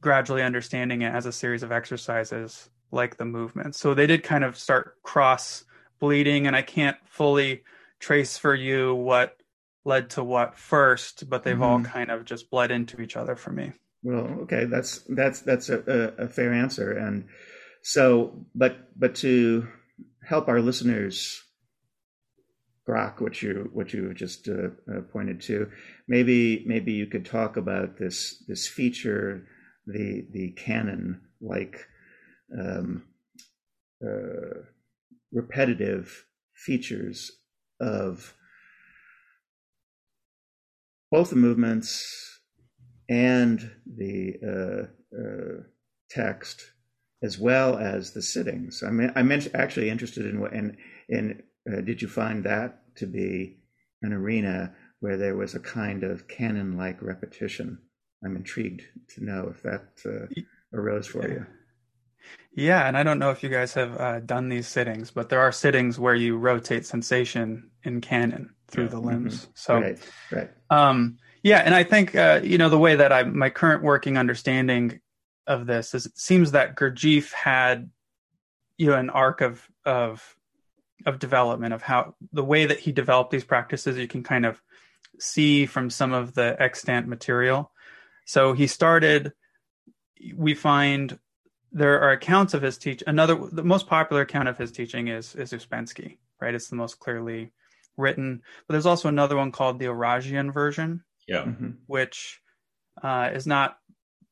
gradually 0.00 0.42
understanding 0.42 1.02
it 1.02 1.12
as 1.14 1.26
a 1.26 1.32
series 1.32 1.62
of 1.62 1.72
exercises 1.72 2.68
like 2.90 3.16
the 3.16 3.24
movements. 3.24 3.78
So 3.78 3.94
they 3.94 4.06
did 4.06 4.22
kind 4.22 4.44
of 4.44 4.56
start 4.56 4.94
cross 5.02 5.64
bleeding, 5.98 6.46
and 6.46 6.56
I 6.56 6.62
can't 6.62 6.96
fully 7.04 7.62
trace 8.00 8.38
for 8.38 8.54
you 8.54 8.94
what 8.94 9.36
led 9.84 10.10
to 10.10 10.24
what 10.24 10.56
first, 10.56 11.28
but 11.28 11.44
they've 11.44 11.54
mm-hmm. 11.54 11.62
all 11.62 11.80
kind 11.80 12.10
of 12.10 12.24
just 12.24 12.50
bled 12.50 12.70
into 12.70 13.00
each 13.00 13.16
other 13.16 13.36
for 13.36 13.50
me. 13.50 13.72
Well, 14.02 14.26
okay, 14.42 14.64
that's 14.64 15.00
that's 15.08 15.40
that's 15.40 15.68
a, 15.70 16.14
a, 16.18 16.24
a 16.24 16.28
fair 16.28 16.52
answer, 16.52 16.92
and 16.92 17.26
so, 17.88 18.44
but 18.54 18.90
but 19.00 19.14
to 19.14 19.66
help 20.22 20.46
our 20.48 20.60
listeners 20.60 21.42
grok 22.86 23.22
what 23.22 23.40
you 23.40 23.70
what 23.72 23.94
you 23.94 24.12
just 24.12 24.46
uh, 24.46 24.68
uh, 24.94 25.00
pointed 25.10 25.40
to, 25.40 25.70
maybe 26.06 26.64
maybe 26.66 26.92
you 26.92 27.06
could 27.06 27.24
talk 27.24 27.56
about 27.56 27.96
this 27.96 28.44
this 28.46 28.68
feature, 28.68 29.46
the 29.86 30.26
the 30.32 30.50
canon 30.50 31.22
like 31.40 31.86
um, 32.60 33.04
uh, 34.06 34.64
repetitive 35.32 36.26
features 36.54 37.32
of 37.80 38.34
both 41.10 41.30
the 41.30 41.36
movements 41.36 42.38
and 43.08 43.70
the 43.86 44.34
uh, 44.46 45.16
uh, 45.18 45.62
text, 46.10 46.72
as 47.22 47.38
well 47.38 47.76
as 47.78 48.12
the 48.12 48.22
sittings. 48.22 48.82
I 48.82 48.90
mean, 48.90 49.12
I'm 49.16 49.32
actually 49.54 49.90
interested 49.90 50.26
in 50.26 50.40
what 50.40 50.52
in 50.52 50.76
in 51.08 51.42
uh, 51.70 51.80
did 51.80 52.00
you 52.00 52.08
find 52.08 52.44
that 52.44 52.94
to 52.96 53.06
be 53.06 53.58
an 54.02 54.12
arena 54.12 54.74
where 55.00 55.16
there 55.16 55.36
was 55.36 55.54
a 55.54 55.60
kind 55.60 56.04
of 56.04 56.28
canon-like 56.28 57.02
repetition? 57.02 57.78
I'm 58.24 58.36
intrigued 58.36 58.82
to 59.14 59.24
know 59.24 59.52
if 59.54 59.62
that 59.62 59.84
uh, 60.04 60.42
arose 60.76 61.06
for 61.06 61.28
you. 61.28 61.46
Yeah, 62.52 62.86
and 62.88 62.96
I 62.96 63.04
don't 63.04 63.18
know 63.18 63.30
if 63.30 63.42
you 63.42 63.48
guys 63.48 63.74
have 63.74 63.96
uh, 64.00 64.20
done 64.20 64.48
these 64.48 64.66
sittings, 64.66 65.10
but 65.10 65.28
there 65.28 65.40
are 65.40 65.52
sittings 65.52 65.98
where 65.98 66.14
you 66.14 66.36
rotate 66.36 66.84
sensation 66.84 67.70
in 67.84 68.00
canon 68.00 68.54
through 68.66 68.84
yeah. 68.84 68.90
the 68.90 69.00
limbs. 69.00 69.42
Mm-hmm. 69.42 69.50
So, 69.54 69.80
right, 69.80 69.98
right. 70.32 70.50
Um, 70.70 71.18
yeah, 71.42 71.58
and 71.58 71.74
I 71.74 71.84
think 71.84 72.16
uh, 72.16 72.40
you 72.42 72.58
know 72.58 72.68
the 72.68 72.78
way 72.78 72.96
that 72.96 73.12
I 73.12 73.22
my 73.22 73.50
current 73.50 73.82
working 73.82 74.18
understanding 74.18 75.00
of 75.48 75.66
this 75.66 75.94
is 75.94 76.06
it 76.06 76.16
seems 76.16 76.52
that 76.52 76.76
Gurdjieff 76.76 77.32
had 77.32 77.90
you 78.76 78.86
know 78.86 78.96
an 78.96 79.10
arc 79.10 79.40
of 79.40 79.68
of 79.84 80.36
of 81.06 81.18
development 81.18 81.74
of 81.74 81.82
how 81.82 82.14
the 82.32 82.44
way 82.44 82.66
that 82.66 82.78
he 82.78 82.92
developed 82.92 83.32
these 83.32 83.44
practices 83.44 83.96
you 83.98 84.06
can 84.06 84.22
kind 84.22 84.46
of 84.46 84.62
see 85.18 85.66
from 85.66 85.90
some 85.90 86.12
of 86.12 86.34
the 86.34 86.56
extant 86.60 87.08
material 87.08 87.72
so 88.24 88.52
he 88.52 88.66
started 88.66 89.32
we 90.36 90.54
find 90.54 91.18
there 91.72 92.00
are 92.00 92.12
accounts 92.12 92.54
of 92.54 92.62
his 92.62 92.78
teach 92.78 93.02
another 93.06 93.36
the 93.52 93.62
most 93.62 93.86
popular 93.86 94.22
account 94.22 94.48
of 94.48 94.58
his 94.58 94.72
teaching 94.72 95.08
is 95.08 95.34
is 95.34 95.52
Ouspensky, 95.52 96.18
right? 96.40 96.54
It's 96.54 96.68
the 96.68 96.76
most 96.76 96.98
clearly 96.98 97.52
written. 97.96 98.42
But 98.66 98.72
there's 98.72 98.86
also 98.86 99.08
another 99.08 99.36
one 99.36 99.52
called 99.52 99.78
the 99.78 99.86
Oragean 99.86 100.52
version. 100.52 101.04
Yeah. 101.26 101.44
Mm-hmm. 101.44 101.70
Which 101.86 102.40
uh, 103.02 103.30
is 103.34 103.46
not 103.46 103.78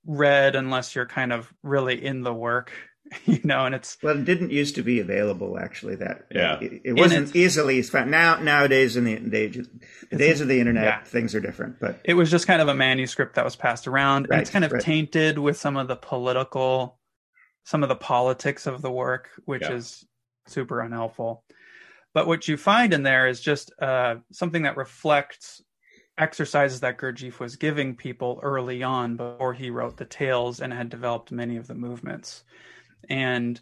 read 0.07 0.57
unless 0.57 0.95
you're 0.95 1.07
kind 1.07 1.33
of 1.33 1.53
really 1.63 2.05
in 2.05 2.23
the 2.23 2.33
work, 2.33 2.73
you 3.25 3.41
know, 3.45 3.67
and 3.67 3.75
it's 3.75 3.99
well, 4.03 4.17
it 4.17 4.25
didn't 4.25 4.51
used 4.51 4.75
to 4.77 4.83
be 4.83 5.01
available 5.01 5.59
actually. 5.59 5.97
That 5.97 6.27
yeah, 6.31 6.59
it, 6.61 6.83
it 6.85 6.93
wasn't 6.95 7.35
easily 7.35 7.83
found. 7.83 8.11
Now 8.11 8.37
nowadays 8.37 8.97
in 8.97 9.05
the 9.05 9.17
days 9.17 9.69
the 10.11 10.17
days 10.17 10.41
of 10.41 10.49
the 10.49 10.61
internet, 10.61 10.85
yeah. 10.85 11.05
things 11.05 11.35
are 11.35 11.41
different. 11.41 11.81
But 11.81 12.01
it 12.05 12.15
was 12.15 12.31
just 12.31 12.47
kind 12.47 12.63
of 12.63 12.69
a 12.69 12.75
manuscript 12.75 13.35
that 13.35 13.45
was 13.45 13.57
passed 13.57 13.87
around, 13.87 14.29
right, 14.29 14.37
and 14.37 14.43
it's 14.43 14.51
kind 14.51 14.65
of 14.65 14.73
right. 14.73 14.83
tainted 14.83 15.39
with 15.39 15.57
some 15.57 15.77
of 15.77 15.89
the 15.89 15.97
political 15.97 16.99
some 17.65 17.83
of 17.83 17.89
the 17.89 17.97
politics 17.97 18.67
of 18.67 18.81
the 18.81 18.91
work, 18.91 19.31
which 19.45 19.63
yeah. 19.63 19.73
is 19.73 20.05
super 20.47 20.81
unhelpful. 20.81 21.45
But 22.15 22.27
what 22.27 22.49
you 22.49 22.57
find 22.57 22.95
in 22.95 23.03
there 23.03 23.29
is 23.29 23.41
just 23.41 23.73
uh, 23.81 24.17
something 24.33 24.63
that 24.63 24.77
reflects 24.77 25.61
exercises 26.19 26.81
that 26.81 26.99
Gurdjieff 26.99 27.39
was 27.39 27.57
giving 27.57 27.95
people 27.95 28.41
early 28.43 28.83
on 28.83 29.17
before 29.17 29.53
he 29.53 29.71
wrote 29.71 29.97
the 29.97 30.05
tales 30.05 30.61
and 30.61 30.73
had 30.73 30.89
developed 30.89 31.31
many 31.31 31.57
of 31.57 31.67
the 31.67 31.75
movements. 31.75 32.45
And 33.09 33.61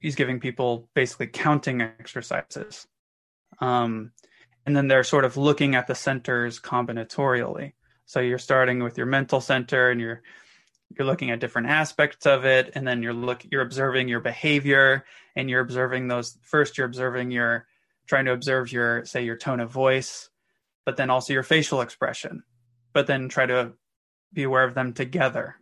he's 0.00 0.16
giving 0.16 0.40
people 0.40 0.88
basically 0.94 1.28
counting 1.28 1.80
exercises. 1.80 2.86
Um, 3.60 4.12
and 4.66 4.76
then 4.76 4.88
they're 4.88 5.04
sort 5.04 5.24
of 5.24 5.36
looking 5.36 5.74
at 5.74 5.86
the 5.86 5.94
centers 5.94 6.60
combinatorially. 6.60 7.72
So 8.06 8.20
you're 8.20 8.38
starting 8.38 8.82
with 8.82 8.98
your 8.98 9.06
mental 9.06 9.40
center 9.40 9.90
and 9.90 10.00
you're 10.00 10.22
you're 10.98 11.06
looking 11.06 11.30
at 11.30 11.40
different 11.40 11.68
aspects 11.68 12.26
of 12.26 12.44
it 12.44 12.72
and 12.74 12.86
then 12.86 13.02
you're 13.02 13.14
look 13.14 13.46
you're 13.50 13.62
observing 13.62 14.08
your 14.08 14.20
behavior 14.20 15.04
and 15.34 15.48
you're 15.48 15.62
observing 15.62 16.08
those 16.08 16.36
first 16.42 16.76
you're 16.76 16.86
observing 16.86 17.30
your 17.30 17.66
trying 18.06 18.26
to 18.26 18.32
observe 18.32 18.70
your 18.70 19.04
say 19.06 19.24
your 19.24 19.36
tone 19.36 19.60
of 19.60 19.70
voice 19.70 20.28
but 20.84 20.96
then 20.96 21.10
also 21.10 21.32
your 21.32 21.42
facial 21.42 21.80
expression 21.80 22.42
but 22.92 23.06
then 23.06 23.28
try 23.28 23.46
to 23.46 23.72
be 24.32 24.42
aware 24.42 24.64
of 24.64 24.74
them 24.74 24.92
together 24.92 25.56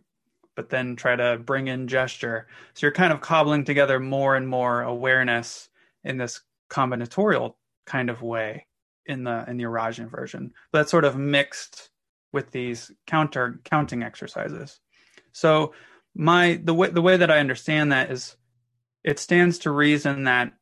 but 0.55 0.69
then 0.69 0.95
try 0.95 1.15
to 1.15 1.37
bring 1.37 1.67
in 1.67 1.87
gesture. 1.87 2.47
So 2.73 2.85
you're 2.85 2.93
kind 2.93 3.13
of 3.13 3.21
cobbling 3.21 3.65
together 3.65 3.99
more 3.99 4.35
and 4.35 4.47
more 4.47 4.81
awareness 4.81 5.69
in 6.03 6.17
this 6.17 6.41
combinatorial 6.69 7.55
kind 7.85 8.09
of 8.09 8.21
way 8.21 8.67
in 9.05 9.23
the 9.23 9.43
in 9.47 9.57
the 9.57 9.63
Oragean 9.63 10.09
version 10.09 10.53
but 10.71 10.79
that's 10.79 10.91
sort 10.91 11.05
of 11.05 11.17
mixed 11.17 11.89
with 12.31 12.51
these 12.51 12.91
counter 13.07 13.59
counting 13.65 14.03
exercises. 14.03 14.79
So 15.33 15.73
my 16.15 16.59
the 16.63 16.73
way 16.73 16.89
the 16.89 17.01
way 17.01 17.17
that 17.17 17.31
I 17.31 17.39
understand 17.39 17.91
that 17.91 18.11
is 18.11 18.35
it 19.03 19.19
stands 19.19 19.59
to 19.59 19.71
reason 19.71 20.25
that 20.25 20.53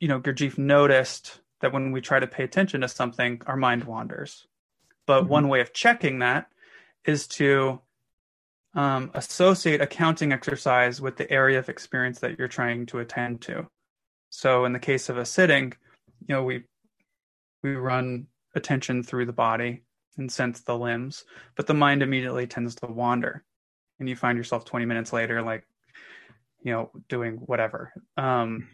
you 0.00 0.08
know 0.08 0.20
Gurdjieff 0.20 0.58
noticed 0.58 1.40
that 1.64 1.72
when 1.72 1.92
we 1.92 2.02
try 2.02 2.20
to 2.20 2.26
pay 2.26 2.44
attention 2.44 2.82
to 2.82 2.88
something, 2.88 3.40
our 3.46 3.56
mind 3.56 3.84
wanders. 3.84 4.46
But 5.06 5.22
mm-hmm. 5.22 5.30
one 5.30 5.48
way 5.48 5.62
of 5.62 5.72
checking 5.72 6.18
that 6.18 6.48
is 7.06 7.26
to 7.28 7.80
um, 8.74 9.10
associate 9.14 9.80
a 9.80 9.86
counting 9.86 10.30
exercise 10.30 11.00
with 11.00 11.16
the 11.16 11.30
area 11.30 11.58
of 11.58 11.70
experience 11.70 12.18
that 12.18 12.38
you're 12.38 12.48
trying 12.48 12.84
to 12.86 12.98
attend 12.98 13.40
to. 13.42 13.66
So 14.28 14.66
in 14.66 14.74
the 14.74 14.78
case 14.78 15.08
of 15.08 15.16
a 15.16 15.24
sitting, 15.24 15.72
you 16.28 16.34
know, 16.34 16.42
we 16.42 16.64
we 17.62 17.76
run 17.76 18.26
attention 18.54 19.02
through 19.02 19.24
the 19.24 19.32
body 19.32 19.84
and 20.18 20.30
sense 20.30 20.60
the 20.60 20.76
limbs, 20.76 21.24
but 21.56 21.66
the 21.66 21.72
mind 21.72 22.02
immediately 22.02 22.46
tends 22.46 22.74
to 22.74 22.86
wander. 22.86 23.42
And 23.98 24.06
you 24.06 24.16
find 24.16 24.36
yourself 24.36 24.66
20 24.66 24.84
minutes 24.84 25.14
later, 25.14 25.40
like, 25.40 25.66
you 26.64 26.72
know, 26.72 26.90
doing 27.08 27.34
whatever. 27.34 27.92
Um, 28.16 28.66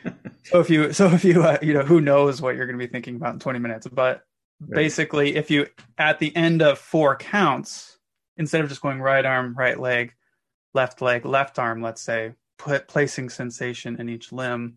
so 0.44 0.60
if 0.60 0.70
you, 0.70 0.92
so 0.92 1.08
if 1.08 1.24
you, 1.24 1.42
uh, 1.42 1.58
you 1.62 1.72
know, 1.72 1.82
who 1.82 2.00
knows 2.00 2.40
what 2.40 2.54
you're 2.54 2.66
going 2.66 2.78
to 2.78 2.86
be 2.86 2.90
thinking 2.90 3.16
about 3.16 3.32
in 3.32 3.40
20 3.40 3.58
minutes, 3.58 3.88
but 3.88 4.22
basically, 4.68 5.34
if 5.34 5.50
you, 5.50 5.66
at 5.96 6.18
the 6.18 6.34
end 6.36 6.62
of 6.62 6.78
four 6.78 7.16
counts, 7.16 7.98
instead 8.36 8.60
of 8.60 8.68
just 8.68 8.82
going 8.82 9.00
right 9.00 9.24
arm, 9.24 9.54
right 9.56 9.80
leg, 9.80 10.14
left 10.74 11.00
leg, 11.00 11.24
left 11.24 11.58
arm, 11.58 11.80
let's 11.80 12.02
say, 12.02 12.34
put 12.58 12.86
placing 12.86 13.30
sensation 13.30 13.98
in 13.98 14.10
each 14.10 14.30
limb, 14.30 14.76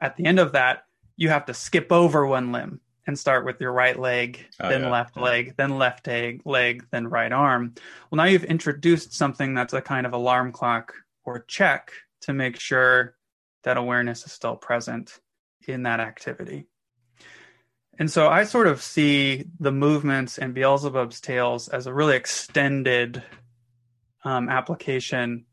at 0.00 0.16
the 0.16 0.26
end 0.26 0.40
of 0.40 0.52
that, 0.52 0.84
you 1.16 1.28
have 1.28 1.46
to 1.46 1.54
skip 1.54 1.92
over 1.92 2.26
one 2.26 2.50
limb 2.50 2.80
and 3.06 3.16
start 3.16 3.44
with 3.44 3.60
your 3.60 3.72
right 3.72 3.98
leg, 3.98 4.44
oh, 4.60 4.68
then 4.68 4.82
yeah. 4.82 4.90
left 4.90 5.16
leg, 5.16 5.54
then 5.56 5.78
left 5.78 6.06
leg, 6.08 6.42
leg, 6.44 6.84
then 6.90 7.06
right 7.06 7.32
arm. 7.32 7.74
Well, 8.10 8.16
now 8.16 8.24
you've 8.24 8.44
introduced 8.44 9.14
something 9.14 9.54
that's 9.54 9.72
a 9.72 9.80
kind 9.80 10.06
of 10.06 10.12
alarm 10.12 10.50
clock 10.50 10.94
or 11.24 11.40
check 11.40 11.92
to 12.22 12.32
make 12.32 12.58
sure 12.58 13.16
that 13.64 13.76
awareness 13.76 14.24
is 14.24 14.32
still 14.32 14.56
present 14.56 15.20
in 15.66 15.84
that 15.84 16.00
activity. 16.00 16.66
And 17.98 18.10
so 18.10 18.28
I 18.28 18.44
sort 18.44 18.66
of 18.66 18.82
see 18.82 19.44
the 19.60 19.72
movements 19.72 20.38
and 20.38 20.54
Beelzebub's 20.54 21.20
tales 21.20 21.68
as 21.68 21.86
a 21.86 21.94
really 21.94 22.16
extended 22.16 23.22
um, 24.24 24.48
application 24.48 25.44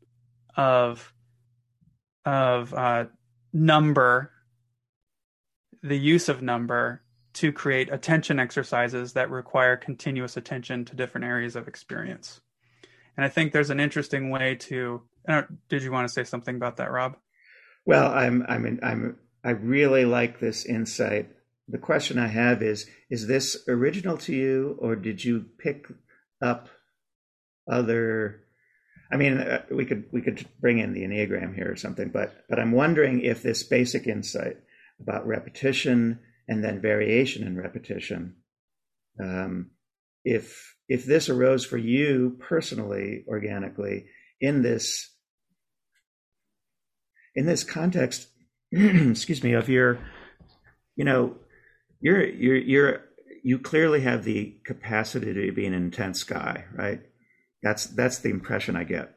of 0.56 1.12
of 2.24 2.74
uh, 2.74 3.06
number, 3.52 4.30
the 5.82 5.98
use 5.98 6.28
of 6.28 6.42
number 6.42 7.02
to 7.34 7.52
create 7.52 7.90
attention 7.92 8.38
exercises 8.38 9.14
that 9.14 9.30
require 9.30 9.76
continuous 9.76 10.36
attention 10.36 10.84
to 10.84 10.96
different 10.96 11.24
areas 11.24 11.56
of 11.56 11.68
experience. 11.68 12.40
And 13.16 13.24
I 13.24 13.28
think 13.28 13.52
there's 13.52 13.70
an 13.70 13.80
interesting 13.80 14.30
way 14.30 14.56
to. 14.56 15.02
Did 15.68 15.82
you 15.82 15.92
want 15.92 16.08
to 16.08 16.12
say 16.12 16.24
something 16.24 16.56
about 16.56 16.76
that, 16.78 16.90
Rob? 16.90 17.16
Well, 17.84 18.10
I'm. 18.12 18.44
I 18.48 18.58
mean, 18.58 18.80
I'm. 18.82 19.18
I 19.44 19.50
really 19.50 20.04
like 20.04 20.38
this 20.38 20.64
insight. 20.64 21.30
The 21.68 21.78
question 21.78 22.18
I 22.18 22.28
have 22.28 22.62
is: 22.62 22.86
Is 23.10 23.26
this 23.26 23.64
original 23.68 24.16
to 24.18 24.34
you, 24.34 24.76
or 24.80 24.96
did 24.96 25.24
you 25.24 25.46
pick 25.58 25.86
up 26.42 26.68
other? 27.70 28.40
I 29.12 29.16
mean, 29.16 29.38
uh, 29.38 29.62
we 29.70 29.84
could 29.84 30.04
we 30.12 30.20
could 30.20 30.46
bring 30.60 30.78
in 30.78 30.92
the 30.92 31.02
enneagram 31.02 31.54
here 31.54 31.70
or 31.70 31.76
something, 31.76 32.10
but 32.10 32.44
but 32.48 32.58
I'm 32.58 32.72
wondering 32.72 33.22
if 33.22 33.42
this 33.42 33.62
basic 33.62 34.06
insight 34.06 34.58
about 35.00 35.26
repetition 35.26 36.20
and 36.48 36.62
then 36.62 36.80
variation 36.80 37.46
in 37.46 37.56
repetition. 37.56 38.36
Um, 39.20 39.70
if 40.24 40.76
if 40.88 41.04
this 41.04 41.28
arose 41.28 41.64
for 41.64 41.78
you 41.78 42.36
personally, 42.40 43.24
organically, 43.28 44.06
in 44.40 44.62
this 44.62 45.10
in 47.34 47.46
this 47.46 47.64
context, 47.64 48.28
excuse 48.72 49.42
me, 49.42 49.52
of 49.52 49.68
your, 49.68 49.98
you 50.96 51.04
know, 51.04 51.36
you're 52.00 52.26
you're 52.26 52.56
you're 52.56 53.00
you 53.42 53.58
clearly 53.58 54.02
have 54.02 54.24
the 54.24 54.56
capacity 54.64 55.32
to 55.32 55.52
be 55.52 55.66
an 55.66 55.74
intense 55.74 56.24
guy, 56.24 56.64
right? 56.74 57.00
That's 57.62 57.86
that's 57.86 58.18
the 58.18 58.30
impression 58.30 58.76
I 58.76 58.84
get 58.84 59.14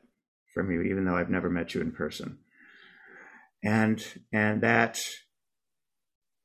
from 0.53 0.71
you, 0.71 0.81
even 0.83 1.05
though 1.05 1.17
I've 1.17 1.29
never 1.29 1.49
met 1.49 1.73
you 1.73 1.81
in 1.81 1.91
person. 1.91 2.39
And 3.63 4.05
and 4.31 4.61
that 4.61 4.99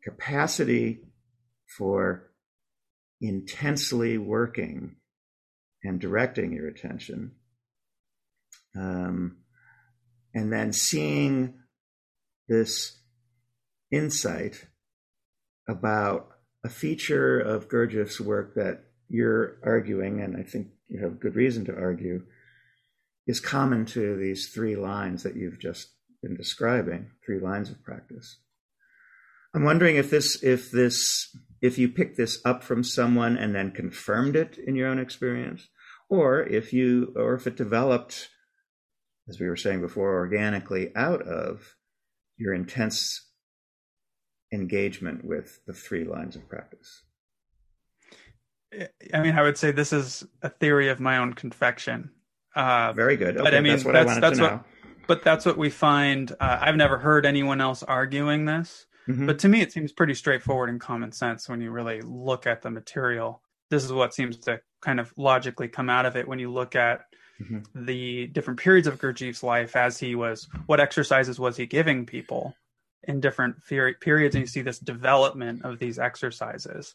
capacity 0.05 1.01
for 1.77 2.31
intensely 3.21 4.17
working 4.17 4.97
and 5.83 6.01
directing 6.01 6.53
your 6.53 6.69
attention, 6.69 7.33
um, 8.77 9.39
and 10.35 10.53
then 10.53 10.73
seeing 10.73 11.55
this 12.49 13.01
insight 13.91 14.67
about 15.69 16.29
a 16.65 16.69
feature 16.69 17.39
of 17.39 17.69
Gurdjieff's 17.69 18.21
work 18.21 18.55
that 18.55 18.85
you're 19.09 19.59
arguing, 19.63 20.21
and 20.21 20.37
I 20.37 20.43
think 20.43 20.69
you 20.89 21.01
have 21.03 21.21
good 21.21 21.37
reason 21.37 21.65
to 21.67 21.77
argue, 21.77 22.25
is 23.27 23.41
common 23.41 23.85
to 23.87 24.17
these 24.17 24.49
three 24.49 24.77
lines 24.77 25.23
that 25.23 25.37
you've 25.37 25.61
just 25.61 25.89
been 26.23 26.37
describing, 26.37 27.11
three 27.25 27.39
lines 27.39 27.71
of 27.71 27.83
practice. 27.85 28.39
I'm 29.55 29.65
wondering 29.65 29.97
if 29.97 30.11
this, 30.11 30.43
if 30.43 30.71
this, 30.71 31.35
if 31.63 31.79
you 31.79 31.89
picked 31.89 32.17
this 32.17 32.41
up 32.45 32.63
from 32.63 32.85
someone 32.85 33.37
and 33.37 33.55
then 33.55 33.71
confirmed 33.71 34.37
it 34.37 34.59
in 34.59 34.77
your 34.77 34.89
own 34.89 34.99
experience, 34.99 35.69
or 36.09 36.43
if 36.43 36.73
you, 36.73 37.15
or 37.17 37.35
if 37.35 37.47
it 37.47 37.57
developed, 37.57 38.29
as 39.29 39.39
we 39.41 39.49
were 39.49 39.57
saying 39.57 39.81
before, 39.81 40.15
organically 40.15 40.91
out 40.97 41.23
of 41.23 41.75
your 42.37 42.55
intense 42.55 43.27
engagement 44.53 45.25
with 45.25 45.61
the 45.67 45.73
three 45.73 46.05
lines 46.05 46.37
of 46.37 46.49
practice. 46.49 47.03
I 49.13 49.21
mean, 49.21 49.35
I 49.35 49.43
would 49.43 49.59
say 49.59 49.71
this 49.71 49.93
is 49.93 50.27
a 50.43 50.49
theory 50.49 50.89
of 50.89 51.01
my 51.01 51.19
own 51.19 51.33
confection. 51.33 52.11
Uh, 52.55 52.93
Very 52.93 53.17
good. 53.17 53.37
Okay, 53.37 53.45
but 53.45 53.55
I 53.55 53.61
mean, 53.61 53.73
that's 53.73 53.85
what 53.85 53.93
that's, 53.93 54.11
I 54.11 54.21
that's 54.21 54.41
what. 54.41 54.65
But 55.07 55.25
that's 55.25 55.47
what 55.47 55.57
we 55.57 55.71
find. 55.71 56.31
Uh, 56.33 56.59
I've 56.61 56.77
never 56.77 56.99
heard 56.99 57.25
anyone 57.25 57.63
else 57.63 57.83
arguing 57.83 58.45
this, 58.45 58.87
Mm-hmm. 59.09 59.27
But 59.27 59.39
to 59.41 59.49
me, 59.49 59.63
it 59.63 59.73
seems 59.73 59.91
pretty 59.91 60.15
straightforward 60.15 60.69
and 60.69 60.81
common 60.81 61.13
sense 61.13 61.49
when 61.49 61.61
you 61.61 61.71
really 61.71 62.03
look 62.03 62.47
at 62.47 62.63
the 62.63 62.71
material. 62.71 63.43
This 63.71 63.85
is 63.85 63.93
what 63.93 64.15
seems 64.15 64.37
to 64.41 64.61
kind 64.83 65.01
of 65.01 65.13
logically 65.17 65.69
come 65.69 65.89
out 65.89 66.05
of 66.05 66.17
it 66.17 66.29
when 66.29 66.39
you 66.39 66.53
look 66.53 66.77
at 66.77 67.01
mm-hmm. 67.41 67.85
the 67.85 68.27
different 68.29 68.61
periods 68.61 68.87
of 68.87 69.01
Gurdjieff's 69.01 69.43
life 69.43 69.77
as 69.77 69.99
he 69.99 70.15
was, 70.15 70.49
what 70.67 70.81
exercises 70.81 71.39
was 71.39 71.57
he 71.57 71.67
giving 71.67 72.07
people 72.07 72.55
in 73.05 73.21
different 73.21 73.57
periods, 73.65 74.35
and 74.35 74.43
you 74.43 74.47
see 74.47 74.63
this 74.63 74.79
development 74.79 75.65
of 75.65 75.79
these 75.79 75.99
exercises. 75.99 76.95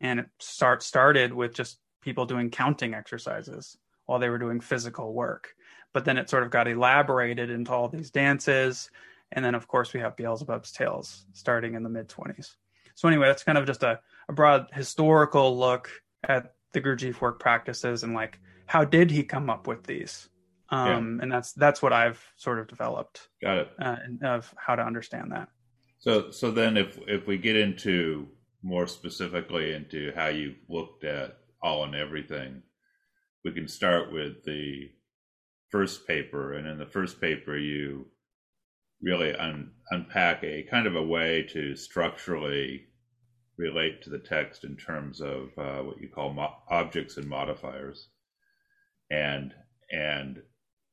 And 0.00 0.20
it 0.20 0.26
start 0.40 0.82
started 0.82 1.32
with 1.32 1.54
just 1.54 1.78
people 2.02 2.26
doing 2.26 2.50
counting 2.50 2.94
exercises 2.94 3.76
while 4.06 4.18
they 4.18 4.28
were 4.28 4.38
doing 4.38 4.60
physical 4.60 5.12
work. 5.12 5.54
But 5.92 6.04
then 6.04 6.18
it 6.18 6.28
sort 6.28 6.42
of 6.42 6.50
got 6.50 6.68
elaborated 6.68 7.50
into 7.50 7.72
all 7.72 7.88
these 7.88 8.10
dances. 8.10 8.90
And 9.32 9.44
then, 9.44 9.54
of 9.54 9.68
course, 9.68 9.92
we 9.92 10.00
have 10.00 10.16
Beelzebub's 10.16 10.72
Tales 10.72 11.24
starting 11.32 11.74
in 11.74 11.82
the 11.82 11.88
mid 11.88 12.08
20s. 12.08 12.56
So, 12.94 13.08
anyway, 13.08 13.28
that's 13.28 13.44
kind 13.44 13.58
of 13.58 13.66
just 13.66 13.82
a, 13.82 14.00
a 14.28 14.32
broad 14.32 14.68
historical 14.72 15.56
look 15.56 15.90
at 16.28 16.54
the 16.72 16.80
Gurdjieff 16.80 17.20
work 17.20 17.38
practices 17.38 18.02
and 18.02 18.14
like 18.14 18.40
how 18.66 18.84
did 18.84 19.10
he 19.10 19.22
come 19.22 19.50
up 19.50 19.66
with 19.66 19.84
these? 19.84 20.28
Um, 20.70 21.16
yeah. 21.18 21.22
And 21.22 21.32
that's 21.32 21.52
that's 21.52 21.82
what 21.82 21.92
I've 21.92 22.22
sort 22.36 22.58
of 22.58 22.68
developed. 22.68 23.28
Got 23.42 23.58
it. 23.58 23.68
Uh, 23.80 23.96
of 24.22 24.52
how 24.56 24.74
to 24.74 24.82
understand 24.82 25.32
that. 25.32 25.48
So 25.98 26.30
so 26.30 26.50
then 26.50 26.76
if 26.76 26.98
if 27.06 27.26
we 27.26 27.38
get 27.38 27.56
into 27.56 28.28
more 28.62 28.86
specifically 28.86 29.72
into 29.72 30.12
how 30.14 30.28
you've 30.28 30.58
looked 30.68 31.04
at 31.04 31.36
all 31.62 31.84
and 31.84 31.94
everything, 31.94 32.62
we 33.44 33.52
can 33.52 33.68
start 33.68 34.12
with 34.12 34.44
the 34.44 34.90
first 35.70 36.06
paper, 36.06 36.54
and 36.54 36.66
in 36.66 36.78
the 36.78 36.86
first 36.86 37.20
paper 37.20 37.56
you 37.56 38.06
really 39.02 39.34
un- 39.34 39.70
unpack 39.90 40.42
a 40.42 40.62
kind 40.70 40.86
of 40.86 40.96
a 40.96 41.02
way 41.02 41.42
to 41.42 41.76
structurally 41.76 42.86
relate 43.58 44.02
to 44.02 44.10
the 44.10 44.18
text 44.18 44.64
in 44.64 44.76
terms 44.76 45.20
of 45.20 45.50
uh, 45.58 45.82
what 45.82 46.00
you 46.00 46.08
call 46.08 46.32
mo- 46.32 46.56
objects 46.70 47.16
and 47.18 47.28
modifiers 47.28 48.08
and 49.14 49.52
and 49.90 50.42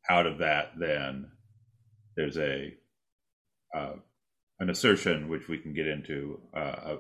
out 0.09 0.27
of 0.27 0.39
that 0.39 0.71
then 0.77 1.31
there's 2.15 2.37
a 2.37 2.73
uh, 3.75 3.93
an 4.59 4.69
assertion 4.69 5.29
which 5.29 5.47
we 5.47 5.57
can 5.57 5.73
get 5.73 5.87
into 5.87 6.39
uh, 6.55 6.97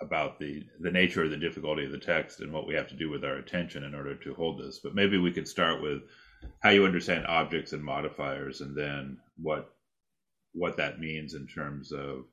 about 0.00 0.38
the 0.38 0.62
the 0.80 0.90
nature 0.90 1.24
of 1.24 1.30
the 1.30 1.36
difficulty 1.36 1.84
of 1.84 1.92
the 1.92 1.98
text 1.98 2.40
and 2.40 2.52
what 2.52 2.66
we 2.66 2.74
have 2.74 2.88
to 2.88 2.96
do 2.96 3.10
with 3.10 3.24
our 3.24 3.36
attention 3.36 3.84
in 3.84 3.94
order 3.94 4.14
to 4.14 4.34
hold 4.34 4.60
this. 4.60 4.80
But 4.82 4.94
maybe 4.94 5.18
we 5.18 5.32
could 5.32 5.46
start 5.46 5.82
with 5.82 6.02
how 6.60 6.70
you 6.70 6.84
understand 6.84 7.26
objects 7.26 7.72
and 7.72 7.82
modifiers 7.82 8.60
and 8.60 8.76
then 8.76 9.18
what 9.36 9.70
what 10.52 10.76
that 10.76 11.00
means 11.00 11.34
in 11.34 11.46
terms 11.46 11.92
of 11.92 12.24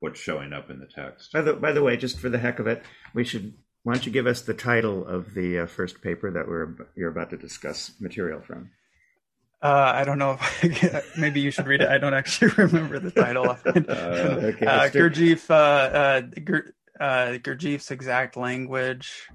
what's 0.00 0.20
showing 0.20 0.52
up 0.52 0.70
in 0.70 0.78
the 0.78 0.86
text. 0.86 1.32
By 1.32 1.42
the 1.42 1.54
by 1.54 1.72
the 1.72 1.82
way 1.82 1.96
just 1.96 2.18
for 2.18 2.28
the 2.28 2.38
heck 2.38 2.58
of 2.58 2.66
it 2.66 2.82
we 3.14 3.24
should 3.24 3.54
why 3.86 3.92
don't 3.92 4.04
you 4.04 4.10
give 4.10 4.26
us 4.26 4.40
the 4.40 4.52
title 4.52 5.06
of 5.06 5.32
the 5.34 5.60
uh, 5.60 5.66
first 5.66 6.02
paper 6.02 6.28
that 6.28 6.48
we're 6.48 6.74
you're 6.96 7.08
about 7.08 7.30
to 7.30 7.36
discuss 7.36 7.92
material 8.00 8.40
from? 8.40 8.72
Uh, 9.62 9.92
I 9.94 10.02
don't 10.02 10.18
know 10.18 10.40
if 10.60 11.16
maybe 11.16 11.40
you 11.40 11.52
should 11.52 11.68
read 11.68 11.80
it. 11.80 11.88
I 11.88 11.96
don't 11.96 12.12
actually 12.12 12.50
remember 12.56 12.98
the 12.98 13.12
title. 13.12 13.48
uh, 13.64 13.70
okay, 13.70 14.66
uh, 14.66 14.88
Gurdjieff, 14.88 15.48
uh, 15.48 15.54
uh, 15.54 16.20
Gur, 16.20 16.74
uh, 16.98 17.38
Gurdjieff's 17.38 17.92
exact 17.92 18.36
language. 18.36 19.28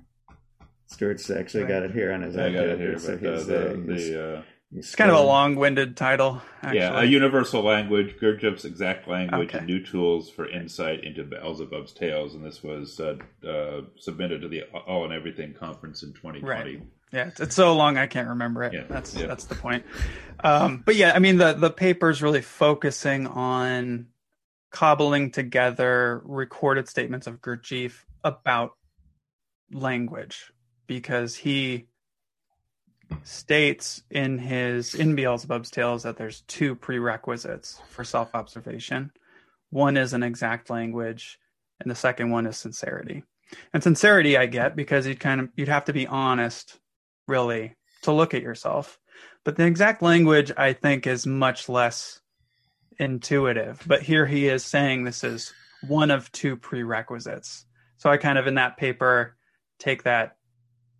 Stuart's 0.88 1.32
actually 1.32 1.64
got 1.64 1.84
it 1.84 1.92
here 1.92 2.12
on 2.12 2.22
his. 2.22 2.36
I 2.36 2.52
got 2.52 2.66
it 2.66 2.78
here. 2.78 3.00
So 3.00 3.16
the, 3.16 3.32
the, 3.32 3.94
the 3.94 4.44
it's 4.74 4.96
kind 4.96 5.12
of 5.12 5.18
a 5.18 5.22
long-winded 5.22 5.98
title. 5.98 6.42
Actually. 6.62 6.80
Yeah, 6.80 7.02
a 7.02 7.04
universal 7.04 7.62
language, 7.62 8.16
Gurdjieff's 8.22 8.64
exact 8.64 9.08
language, 9.08 9.50
okay. 9.50 9.58
and 9.58 9.68
new 9.68 9.84
tools 9.84 10.30
for 10.30 10.50
insight 10.50 11.04
into 11.04 11.24
Beelzebub's 11.24 11.92
tales, 11.92 12.36
and 12.36 12.46
this 12.46 12.64
was 12.64 13.00
uh, 13.00 13.18
uh, 13.46 13.82
submitted 13.98 14.42
to 14.42 14.48
the 14.48 14.64
All 14.64 15.04
and 15.04 15.14
Everything 15.14 15.54
conference 15.54 16.04
in 16.04 16.14
2020. 16.14 16.78
Right. 16.78 16.82
Yeah, 17.12 17.28
it's, 17.28 17.42
it's, 17.42 17.56
so 17.56 17.76
long 17.76 17.98
I 17.98 18.08
can't 18.08 18.30
remember 18.30 18.64
it. 18.64 18.74
Yeah. 18.74 18.84
That's 18.88 19.14
yeah. 19.16 19.28
that's 19.28 19.44
the 19.44 19.56
point. 19.56 19.84
Um, 20.42 20.82
but 20.86 20.96
yeah, 20.96 21.12
I 21.14 21.20
mean 21.20 21.38
the 21.38 21.52
the 21.52 21.70
paper's 21.70 22.22
really 22.22 22.42
focusing 22.42 23.28
on 23.28 24.08
cobbling 24.72 25.32
together 25.32 26.22
recorded 26.24 26.88
statements 26.88 27.28
of 27.28 27.42
Gurdjieff 27.42 28.06
about 28.24 28.72
language 29.74 30.54
because 30.88 31.36
he 31.36 31.88
states 33.24 34.04
in 34.10 34.38
his 34.38 34.96
in 34.96 35.16
Beelzebub's 35.16 35.72
tales 35.72 36.04
that 36.04 36.18
there's 36.18 36.42
two 36.42 36.76
prerequisites 36.76 37.80
for 37.90 38.04
self-observation. 38.04 39.12
One 39.70 39.98
is 39.98 40.14
an 40.14 40.24
exact 40.24 40.70
language, 40.70 41.40
and 41.80 41.90
the 41.90 41.96
second 41.96 42.30
one 42.30 42.46
is 42.46 42.58
sincerity. 42.58 43.24
And 43.74 43.84
sincerity 43.84 44.38
I 44.38 44.46
get 44.46 44.76
because 44.76 45.08
you'd 45.08 45.20
kind 45.20 45.42
of 45.42 45.50
you'd 45.56 45.68
have 45.68 45.86
to 45.86 45.94
be 45.94 46.08
honest, 46.08 46.80
really, 47.28 47.76
to 48.04 48.12
look 48.12 48.34
at 48.34 48.42
yourself. 48.42 49.00
But 49.44 49.56
the 49.56 49.66
exact 49.66 50.02
language 50.02 50.52
I 50.56 50.74
think 50.74 51.08
is 51.08 51.26
much 51.26 51.70
less 51.70 52.22
intuitive. 52.98 53.82
But 53.86 54.04
here 54.04 54.26
he 54.26 54.48
is 54.48 54.64
saying 54.64 55.04
this 55.04 55.24
is 55.24 55.54
one 55.88 56.12
of 56.12 56.32
two 56.32 56.56
prerequisites. 56.56 57.66
So 57.98 58.10
I 58.10 58.18
kind 58.18 58.38
of 58.38 58.48
in 58.48 58.56
that 58.56 58.78
paper 58.78 59.36
take 59.80 60.04
that 60.04 60.38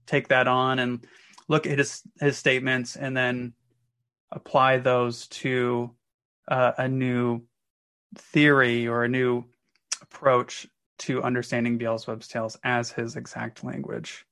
take 0.08 0.30
that 0.30 0.48
on 0.48 0.80
and 0.80 1.06
look 1.52 1.68
at 1.68 1.78
his 1.78 2.02
his 2.20 2.38
statements 2.38 2.96
and 2.96 3.16
then 3.16 3.54
apply 4.32 4.78
those 4.78 5.28
to 5.28 5.92
uh, 6.48 6.72
a 6.78 6.88
new 6.88 7.42
theory 8.16 8.88
or 8.88 9.04
a 9.04 9.10
new 9.10 9.44
approach 10.02 10.66
to 10.98 11.22
understanding 11.22 11.78
Beelzebub's 11.78 12.28
tales 12.28 12.58
as 12.64 12.92
his 12.92 13.16
exact 13.16 13.64
language. 13.64 14.26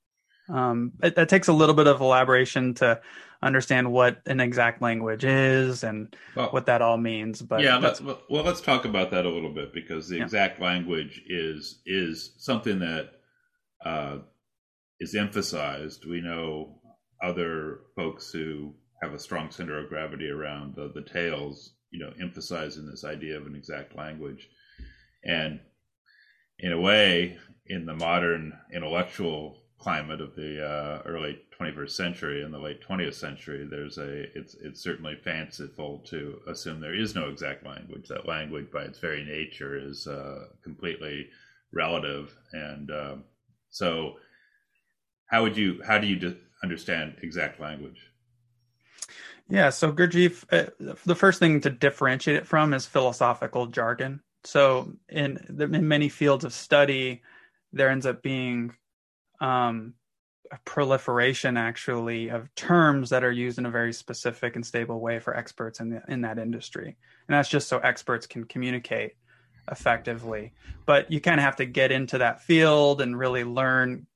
Um, 0.47 0.93
it, 1.03 1.15
that 1.15 1.29
takes 1.29 1.47
a 1.47 1.53
little 1.53 1.75
bit 1.75 1.87
of 1.87 2.01
elaboration 2.01 2.73
to 2.75 3.01
understand 3.41 3.91
what 3.91 4.21
an 4.25 4.39
exact 4.39 4.81
language 4.81 5.23
is 5.23 5.83
and 5.83 6.15
well, 6.35 6.49
what 6.49 6.65
that 6.67 6.81
all 6.81 6.97
means. 6.97 7.41
But 7.41 7.61
yeah, 7.61 7.77
let's, 7.77 8.01
well, 8.01 8.43
let's 8.43 8.61
talk 8.61 8.85
about 8.85 9.11
that 9.11 9.25
a 9.25 9.29
little 9.29 9.53
bit 9.53 9.73
because 9.73 10.07
the 10.07 10.17
yeah. 10.17 10.23
exact 10.23 10.61
language 10.61 11.21
is 11.27 11.81
is 11.85 12.33
something 12.37 12.79
that 12.79 13.11
uh, 13.83 14.17
is 14.99 15.15
emphasized. 15.15 16.05
We 16.05 16.21
know 16.21 16.78
other 17.21 17.81
folks 17.95 18.31
who 18.31 18.73
have 19.01 19.13
a 19.13 19.19
strong 19.19 19.51
center 19.51 19.77
of 19.77 19.89
gravity 19.89 20.29
around 20.29 20.75
the, 20.75 20.91
the 20.93 21.01
tales, 21.01 21.73
you 21.91 21.99
know, 21.99 22.11
emphasizing 22.21 22.85
this 22.85 23.03
idea 23.03 23.37
of 23.37 23.45
an 23.45 23.55
exact 23.55 23.95
language. 23.95 24.49
And 25.23 25.59
in 26.59 26.71
a 26.71 26.79
way, 26.79 27.37
in 27.67 27.85
the 27.85 27.95
modern 27.95 28.53
intellectual 28.73 29.61
climate 29.79 30.19
of 30.19 30.35
the 30.35 30.65
uh, 30.65 31.01
early 31.05 31.39
21st 31.59 31.91
century 31.91 32.43
and 32.43 32.53
the 32.53 32.59
late 32.59 32.81
20th 32.87 33.13
century, 33.13 33.67
there's 33.69 33.97
a 33.97 34.23
it's 34.37 34.55
it's 34.55 34.81
certainly 34.81 35.15
fanciful 35.23 35.99
to 36.09 36.39
assume 36.47 36.79
there 36.79 36.95
is 36.95 37.15
no 37.15 37.29
exact 37.29 37.65
language. 37.65 38.07
That 38.09 38.27
language, 38.27 38.71
by 38.71 38.83
its 38.83 38.99
very 38.99 39.23
nature, 39.23 39.77
is 39.77 40.07
uh, 40.07 40.47
completely 40.63 41.29
relative, 41.71 42.35
and 42.51 42.91
uh, 42.91 43.15
so 43.69 44.15
how 45.27 45.43
would 45.43 45.55
you 45.55 45.81
how 45.85 45.97
do 45.97 46.07
you 46.07 46.17
de- 46.17 46.37
understand 46.63 47.17
exact 47.21 47.59
language? 47.59 47.99
Yeah, 49.49 49.69
so 49.69 49.91
Gurdjieff, 49.91 50.45
uh, 50.51 50.95
the 51.05 51.15
first 51.15 51.39
thing 51.39 51.61
to 51.61 51.69
differentiate 51.69 52.37
it 52.37 52.47
from 52.47 52.73
is 52.73 52.85
philosophical 52.85 53.65
jargon. 53.65 54.21
So 54.43 54.93
in 55.09 55.43
the, 55.49 55.65
in 55.65 55.87
many 55.87 56.07
fields 56.07 56.45
of 56.45 56.53
study, 56.53 57.23
there 57.73 57.89
ends 57.89 58.05
up 58.05 58.21
being 58.21 58.73
um, 59.41 59.95
a 60.51 60.57
proliferation 60.65 61.57
actually 61.57 62.29
of 62.29 62.53
terms 62.55 63.09
that 63.09 63.23
are 63.23 63.31
used 63.31 63.57
in 63.57 63.65
a 63.65 63.71
very 63.71 63.93
specific 63.93 64.55
and 64.55 64.65
stable 64.65 64.99
way 64.99 65.19
for 65.19 65.35
experts 65.35 65.79
in 65.79 65.89
the, 65.89 66.03
in 66.07 66.21
that 66.21 66.39
industry, 66.39 66.97
and 67.27 67.35
that's 67.35 67.49
just 67.49 67.67
so 67.67 67.79
experts 67.79 68.27
can 68.27 68.43
communicate 68.43 69.13
effectively. 69.71 70.53
But 70.85 71.11
you 71.11 71.21
kind 71.21 71.39
of 71.39 71.43
have 71.43 71.57
to 71.57 71.65
get 71.65 71.91
into 71.91 72.19
that 72.19 72.41
field 72.41 73.01
and 73.01 73.17
really 73.17 73.43
learn 73.43 74.07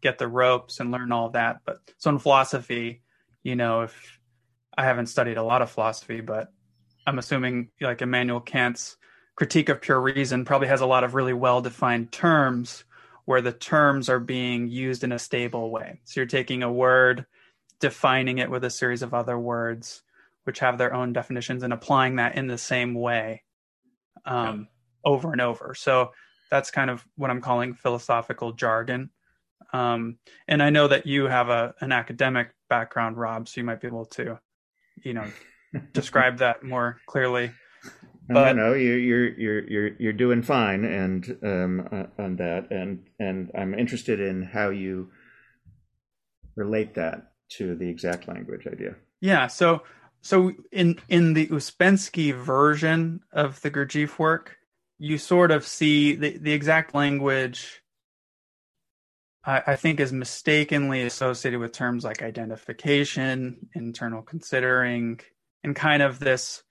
get 0.00 0.18
the 0.18 0.28
ropes 0.28 0.80
and 0.80 0.90
learn 0.90 1.12
all 1.12 1.26
of 1.26 1.32
that. 1.32 1.60
But 1.64 1.78
so 1.98 2.10
in 2.10 2.18
philosophy, 2.18 3.02
you 3.42 3.56
know, 3.56 3.82
if 3.82 4.18
I 4.76 4.84
haven't 4.84 5.06
studied 5.06 5.36
a 5.36 5.42
lot 5.42 5.62
of 5.62 5.70
philosophy, 5.70 6.20
but 6.20 6.52
I'm 7.06 7.18
assuming 7.18 7.70
like 7.80 8.02
Immanuel 8.02 8.40
Kant's 8.40 8.96
critique 9.34 9.68
of 9.68 9.80
pure 9.80 10.00
reason 10.00 10.44
probably 10.44 10.68
has 10.68 10.80
a 10.80 10.86
lot 10.86 11.04
of 11.04 11.14
really 11.14 11.32
well 11.32 11.60
defined 11.60 12.12
terms 12.12 12.84
where 13.24 13.40
the 13.40 13.52
terms 13.52 14.08
are 14.08 14.20
being 14.20 14.68
used 14.68 15.04
in 15.04 15.12
a 15.12 15.18
stable 15.18 15.70
way. 15.70 16.00
So 16.04 16.20
you're 16.20 16.26
taking 16.26 16.62
a 16.62 16.72
word, 16.72 17.26
defining 17.78 18.38
it 18.38 18.50
with 18.50 18.64
a 18.64 18.70
series 18.70 19.02
of 19.02 19.14
other 19.14 19.38
words, 19.38 20.02
which 20.44 20.60
have 20.60 20.78
their 20.78 20.94
own 20.94 21.12
definitions, 21.12 21.62
and 21.62 21.72
applying 21.72 22.16
that 22.16 22.36
in 22.36 22.46
the 22.46 22.56
same 22.56 22.94
way 22.94 23.42
um, 24.24 24.60
yeah. 25.04 25.10
over 25.10 25.32
and 25.32 25.40
over. 25.40 25.74
So 25.74 26.12
that's 26.50 26.70
kind 26.70 26.90
of 26.90 27.06
what 27.16 27.30
I'm 27.30 27.42
calling 27.42 27.74
philosophical 27.74 28.52
jargon. 28.52 29.10
Um, 29.72 30.18
and 30.46 30.62
I 30.62 30.70
know 30.70 30.88
that 30.88 31.06
you 31.06 31.24
have 31.24 31.48
a 31.48 31.74
an 31.80 31.92
academic 31.92 32.50
background, 32.68 33.16
Rob, 33.16 33.48
so 33.48 33.60
you 33.60 33.64
might 33.64 33.80
be 33.80 33.86
able 33.86 34.06
to, 34.06 34.38
you 35.02 35.14
know, 35.14 35.26
describe 35.92 36.38
that 36.38 36.62
more 36.62 36.98
clearly. 37.06 37.50
but, 38.28 38.52
no, 38.54 38.68
no, 38.68 38.74
you're 38.74 38.98
you're 38.98 39.38
you're 39.38 39.68
you're 39.68 39.96
you're 39.98 40.12
doing 40.12 40.42
fine, 40.42 40.84
and 40.84 41.38
um, 41.42 41.88
uh, 41.92 42.22
on 42.22 42.36
that, 42.36 42.70
and 42.70 43.06
and 43.18 43.50
I'm 43.56 43.74
interested 43.74 44.20
in 44.20 44.42
how 44.42 44.70
you 44.70 45.10
relate 46.56 46.94
that 46.94 47.32
to 47.50 47.74
the 47.76 47.88
exact 47.88 48.28
language 48.28 48.66
idea. 48.66 48.96
Yeah. 49.20 49.46
So 49.46 49.82
so 50.20 50.52
in 50.72 50.98
in 51.08 51.34
the 51.34 51.46
Ouspensky 51.48 52.34
version 52.34 53.20
of 53.32 53.60
the 53.62 53.70
Gurdjieff 53.70 54.18
work, 54.18 54.56
you 54.98 55.18
sort 55.18 55.50
of 55.50 55.66
see 55.66 56.14
the 56.14 56.38
the 56.38 56.52
exact 56.52 56.94
language. 56.94 57.82
I, 59.48 59.62
I 59.68 59.76
think 59.76 59.98
is 59.98 60.12
mistakenly 60.12 61.02
associated 61.02 61.58
with 61.58 61.72
terms 61.72 62.04
like 62.04 62.22
identification, 62.22 63.70
internal 63.74 64.20
considering, 64.20 65.20
and 65.64 65.74
kind 65.74 66.02
of 66.02 66.18
this 66.18 66.62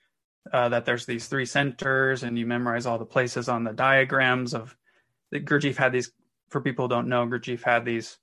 uh, 0.54 0.70
that 0.70 0.86
there's 0.86 1.06
these 1.06 1.28
three 1.28 1.46
centers 1.46 2.24
and 2.24 2.38
you 2.38 2.46
memorize 2.46 2.86
all 2.86 3.00
the 3.00 3.06
places 3.06 3.50
on 3.50 3.64
the 3.64 3.74
diagrams 3.74 4.54
of 4.54 4.78
the 5.32 5.42
Gurdjieff 5.42 5.76
had 5.76 5.92
these 5.92 6.12
for 6.50 6.62
people 6.62 6.86
who 6.86 6.90
don't 6.90 7.10
know 7.10 7.26
Gurdjieff 7.26 7.64
had 7.64 7.84
these 7.84 8.18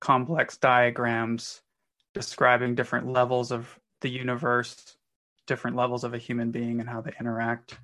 complex 0.00 0.56
diagrams 0.56 1.60
describing 2.14 2.74
different 2.74 3.12
levels 3.12 3.52
of 3.52 3.78
the 4.00 4.08
universe, 4.08 4.96
different 5.46 5.76
levels 5.76 6.04
of 6.04 6.14
a 6.14 6.18
human 6.18 6.52
being 6.52 6.80
and 6.80 6.88
how 6.88 7.00
they 7.00 7.12
interact. 7.20 7.76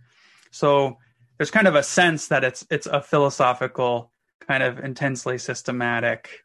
So 0.51 0.97
there's 1.37 1.51
kind 1.51 1.67
of 1.67 1.75
a 1.75 1.83
sense 1.83 2.29
that 2.29 2.45
it's 2.45 2.65
it's 2.71 2.87
a 2.87 3.03
philosophical 3.03 4.13
kind 4.47 4.63
of 4.63 4.79
intensely 4.79 5.39
systematic 5.39 6.45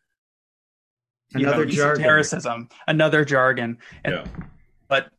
another 1.33 1.65
know, 1.65 1.71
jargon 1.71 2.69
another 2.87 3.23
jargon 3.23 3.77
and, 4.03 4.15
yeah. 4.15 4.25
but 4.87 5.11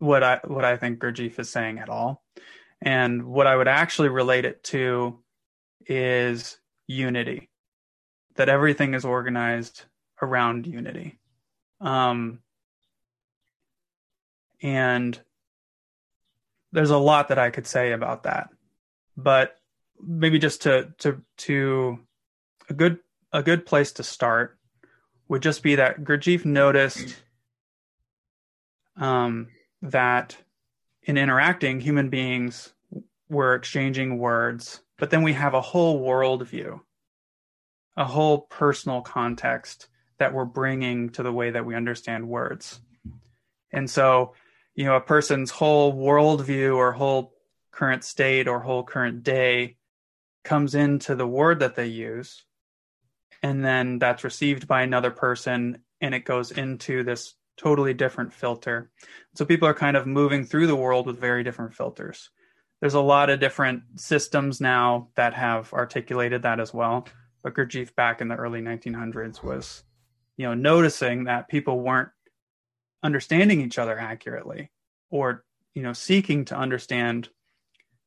what 0.00 0.24
I 0.24 0.40
what 0.44 0.64
I 0.64 0.76
think 0.76 0.98
Gurdjieff 0.98 1.38
is 1.38 1.48
saying 1.48 1.78
at 1.78 1.88
all. 1.88 2.24
And 2.82 3.24
what 3.24 3.46
I 3.46 3.54
would 3.54 3.68
actually 3.68 4.08
relate 4.08 4.46
it 4.46 4.64
to 4.64 5.18
is 5.86 6.58
unity. 6.86 7.50
That 8.36 8.48
everything 8.48 8.94
is 8.94 9.04
organized 9.04 9.84
around 10.22 10.66
unity. 10.66 11.18
Um, 11.80 12.40
and 14.62 15.18
there's 16.72 16.90
a 16.90 16.98
lot 16.98 17.28
that 17.28 17.38
I 17.38 17.50
could 17.50 17.66
say 17.66 17.92
about 17.92 18.22
that. 18.22 18.48
But 19.16 19.59
maybe 20.04 20.38
just 20.38 20.62
to 20.62 20.92
to 20.98 21.22
to 21.38 21.98
a 22.68 22.74
good 22.74 22.98
a 23.32 23.42
good 23.42 23.66
place 23.66 23.92
to 23.92 24.02
start 24.02 24.58
would 25.28 25.42
just 25.42 25.62
be 25.62 25.76
that 25.76 26.02
Gurdjieff 26.02 26.44
noticed 26.44 27.16
um, 28.96 29.48
that 29.82 30.36
in 31.02 31.16
interacting, 31.16 31.80
human 31.80 32.10
beings 32.10 32.72
were 33.28 33.54
exchanging 33.54 34.18
words, 34.18 34.80
but 34.98 35.10
then 35.10 35.22
we 35.22 35.32
have 35.32 35.54
a 35.54 35.60
whole 35.60 36.04
worldview, 36.04 36.80
a 37.96 38.04
whole 38.04 38.38
personal 38.38 39.00
context 39.00 39.88
that 40.18 40.34
we're 40.34 40.44
bringing 40.44 41.10
to 41.10 41.22
the 41.22 41.32
way 41.32 41.50
that 41.50 41.64
we 41.64 41.74
understand 41.74 42.28
words. 42.28 42.80
And 43.72 43.88
so, 43.88 44.34
you 44.74 44.84
know, 44.84 44.96
a 44.96 45.00
person's 45.00 45.50
whole 45.50 45.94
worldview 45.94 46.76
or 46.76 46.92
whole 46.92 47.32
current 47.70 48.04
state 48.04 48.48
or 48.48 48.58
whole 48.60 48.82
current 48.82 49.22
day 49.22 49.76
comes 50.44 50.74
into 50.74 51.14
the 51.14 51.26
word 51.26 51.60
that 51.60 51.74
they 51.74 51.86
use. 51.86 52.44
And 53.42 53.64
then 53.64 53.98
that's 53.98 54.24
received 54.24 54.68
by 54.68 54.82
another 54.82 55.10
person 55.10 55.82
and 56.00 56.14
it 56.14 56.24
goes 56.24 56.50
into 56.50 57.02
this 57.02 57.34
totally 57.56 57.92
different 57.92 58.32
filter. 58.32 58.90
So 59.34 59.44
people 59.44 59.68
are 59.68 59.74
kind 59.74 59.96
of 59.96 60.06
moving 60.06 60.44
through 60.44 60.66
the 60.66 60.76
world 60.76 61.06
with 61.06 61.18
very 61.18 61.44
different 61.44 61.74
filters. 61.74 62.30
There's 62.80 62.94
a 62.94 63.00
lot 63.00 63.28
of 63.28 63.40
different 63.40 63.82
systems 63.96 64.60
now 64.60 65.08
that 65.14 65.34
have 65.34 65.72
articulated 65.74 66.42
that 66.42 66.60
as 66.60 66.72
well. 66.72 67.06
But 67.42 67.54
Gurdjieff 67.54 67.94
back 67.94 68.20
in 68.20 68.28
the 68.28 68.36
early 68.36 68.60
1900s 68.60 69.42
was, 69.42 69.84
you 70.36 70.46
know, 70.46 70.54
noticing 70.54 71.24
that 71.24 71.48
people 71.48 71.80
weren't 71.80 72.08
understanding 73.02 73.60
each 73.60 73.78
other 73.78 73.98
accurately 73.98 74.70
or, 75.10 75.44
you 75.74 75.82
know, 75.82 75.92
seeking 75.92 76.46
to 76.46 76.56
understand 76.56 77.28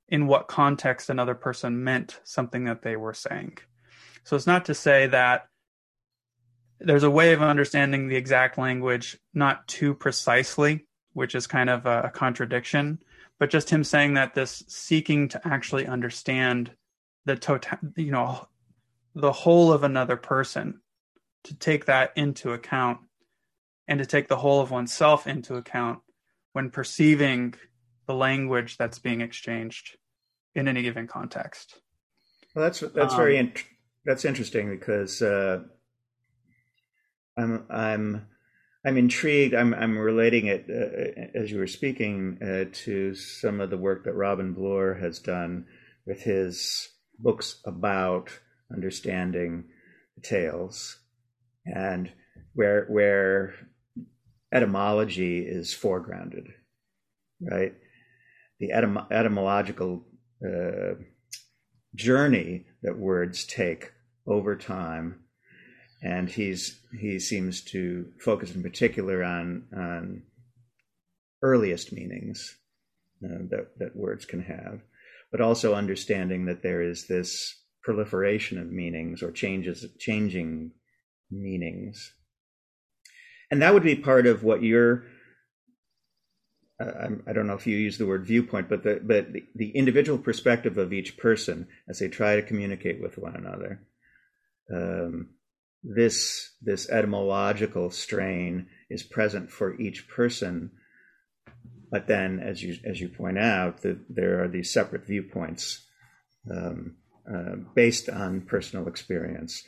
in 0.10 0.28
what 0.28 0.48
context 0.48 1.10
another 1.10 1.36
person 1.36 1.84
meant 1.84 2.20
something 2.24 2.66
that 2.66 2.82
they 2.82 2.96
were 2.96 3.14
saying. 3.14 3.58
So 4.24 4.36
it's 4.36 4.48
not 4.48 4.66
to 4.66 4.74
say 4.74 5.08
that 5.08 5.48
there's 6.80 7.04
a 7.04 7.10
way 7.10 7.34
of 7.34 7.42
understanding 7.42 8.08
the 8.08 8.16
exact 8.16 8.58
language 8.58 9.18
not 9.34 9.68
too 9.68 9.94
precisely, 9.94 10.86
which 11.14 11.36
is 11.36 11.48
kind 11.48 11.70
of 11.70 11.86
a, 11.86 12.12
contradiction, 12.14 13.00
but 13.40 13.50
just 13.50 13.70
him 13.70 13.84
saying 13.84 14.16
that 14.16 14.34
this 14.34 14.64
seeking 14.68 15.30
to 15.30 15.42
actually 15.48 15.88
understand 15.88 16.72
the 17.26 17.36
total, 17.36 17.78
you 17.96 18.12
know, 18.12 18.48
the 19.16 19.32
whole 19.32 19.72
of 19.72 19.84
another 19.84 20.18
person, 20.18 20.82
to 21.44 21.56
take 21.56 21.86
that 21.86 22.12
into 22.16 22.52
account 22.52 23.00
and 23.88 24.00
to 24.00 24.06
take 24.06 24.28
the 24.28 24.38
whole 24.38 24.62
of 24.62 24.72
oneself 24.72 25.28
into 25.28 25.56
account 25.56 26.00
when 26.54 26.70
perceiving 26.70 27.54
the 28.08 28.14
language 28.14 28.78
that's 28.78 29.00
being 29.00 29.22
exchanged 29.22 29.98
in 30.56 30.68
any 30.68 30.82
given 30.82 31.08
context. 31.08 31.80
Well, 32.56 32.64
that's 32.64 32.80
that's 32.80 33.14
um, 33.14 33.20
very 33.20 33.38
in- 33.38 33.54
that's 34.06 34.26
interesting 34.26 34.70
because 34.70 35.22
uh, 35.22 35.64
I'm 37.38 37.66
I'm 37.70 38.28
I'm 38.86 38.98
intrigued. 38.98 39.54
I'm 39.54 39.74
I'm 39.74 39.98
relating 39.98 40.48
it 40.48 40.66
uh, 40.70 41.38
as 41.38 41.52
you 41.52 41.58
were 41.58 41.68
speaking 41.68 42.38
uh, 42.42 42.66
to 42.84 43.16
some 43.16 43.62
of 43.62 43.70
the 43.70 43.78
work 43.78 44.04
that 44.06 44.14
Robin 44.14 44.54
Bloor 44.54 44.96
has 44.96 45.20
done 45.20 45.66
with 46.06 46.22
his 46.22 46.90
books 47.18 47.62
about 47.66 48.30
understanding 48.72 49.66
tales, 50.22 51.00
and 51.66 52.12
where 52.54 52.86
where 52.86 53.56
etymology 54.54 55.40
is 55.40 55.74
foregrounded, 55.74 56.48
right? 57.42 57.74
The 58.64 58.74
etym- 58.74 59.12
etymological 59.12 60.06
uh, 60.46 60.94
journey 61.96 62.66
that 62.82 62.98
words 62.98 63.46
take 63.46 63.92
over 64.26 64.56
time 64.56 65.24
and 66.04 66.30
he's 66.30 66.80
he 67.00 67.18
seems 67.18 67.62
to 67.62 68.12
focus 68.20 68.54
in 68.54 68.62
particular 68.62 69.24
on 69.24 69.64
on 69.76 70.24
earliest 71.42 71.94
meanings 71.94 72.58
uh, 73.24 73.44
that 73.50 73.80
that 73.80 73.96
words 73.96 74.26
can 74.26 74.44
have, 74.44 74.82
but 75.32 75.42
also 75.42 75.74
understanding 75.74 76.46
that 76.46 76.62
there 76.62 76.82
is 76.82 77.08
this 77.08 77.62
proliferation 77.84 78.58
of 78.58 78.72
meanings 78.72 79.24
or 79.24 79.32
changes 79.32 79.86
changing 80.00 80.72
meanings, 81.32 82.14
and 83.50 83.62
that 83.62 83.74
would 83.74 83.84
be 83.84 83.96
part 83.96 84.28
of 84.28 84.44
what 84.44 84.62
you're. 84.62 85.06
I 87.28 87.34
don't 87.34 87.48
know 87.48 87.54
if 87.56 87.68
you 87.68 87.78
use 87.78 87.98
the 87.98 88.06
word 88.06 88.26
viewpoint, 88.26 88.70
but 88.70 88.84
the 88.84 89.00
but 89.04 89.34
the, 89.34 89.44
the 89.56 89.72
individual 89.72 90.18
perspective 90.18 90.78
of 90.78 90.94
each 90.94 91.18
person 91.18 91.68
as 91.88 92.00
they 92.00 92.08
try 92.08 92.36
to 92.36 92.42
communicate 92.42 93.02
with 93.02 93.18
one 93.18 93.36
another. 93.36 93.82
Um, 94.74 95.30
this 95.84 96.54
this 96.62 96.90
etymological 96.90 97.92
strain 97.92 98.68
is 98.90 99.04
present 99.04 99.52
for 99.52 99.80
each 99.80 100.08
person 100.08 100.72
but 101.92 102.08
then 102.08 102.40
as 102.40 102.64
you 102.64 102.76
as 102.86 103.02
you 103.02 103.10
point 103.10 103.38
out 103.38 103.82
that 103.82 104.00
there 104.10 104.42
are 104.42 104.48
these 104.48 104.72
separate 104.72 105.06
viewpoints 105.06 105.86
um, 106.50 106.96
uh, 107.32 107.56
based 107.76 108.10
on 108.10 108.42
personal 108.42 108.88
experience 108.88 109.64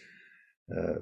uh, 0.75 0.99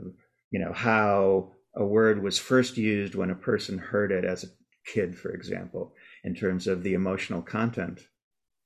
you 0.50 0.60
know 0.60 0.74
how 0.74 1.52
a 1.76 1.86
word 1.86 2.24
was 2.24 2.40
first 2.40 2.76
used 2.76 3.14
when 3.14 3.30
a 3.30 3.36
person 3.36 3.78
heard 3.78 4.12
it 4.12 4.26
as 4.26 4.44
a 4.44 4.48
kid 4.92 5.16
for 5.16 5.32
example 5.32 5.94
in 6.24 6.36
terms 6.36 6.68
of 6.68 6.84
the 6.84 6.94
emotional 6.94 7.42
content 7.42 8.02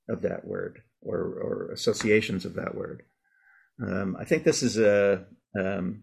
of 0.08 0.22
that 0.22 0.44
word 0.44 0.80
or, 1.02 1.18
or 1.18 1.70
associations 1.72 2.44
of 2.44 2.54
that 2.54 2.74
word. 2.74 3.02
Um, 3.80 4.16
i 4.18 4.24
think 4.24 4.42
this 4.42 4.62
is 4.62 4.76
a 4.76 5.24
um, 5.58 6.02